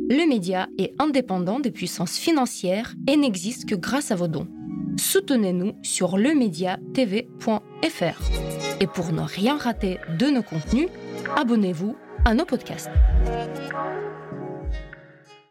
Le 0.08 0.28
média 0.28 0.68
est 0.78 0.94
indépendant 1.00 1.58
des 1.58 1.72
puissances 1.72 2.16
financières 2.16 2.94
et 3.08 3.16
n'existe 3.16 3.68
que 3.68 3.74
grâce 3.74 4.12
à 4.12 4.14
vos 4.14 4.28
dons. 4.28 4.46
soutenez-nous 4.98 5.72
sur 5.82 6.16
lemediatv.fr. 6.16 8.22
Et 8.80 8.86
pour 8.86 9.12
ne 9.12 9.22
rien 9.22 9.56
rater 9.56 9.98
de 10.18 10.26
nos 10.26 10.42
contenus, 10.42 10.88
abonnez-vous 11.34 11.96
à 12.24 12.34
nos 12.34 12.44
podcasts. 12.44 12.90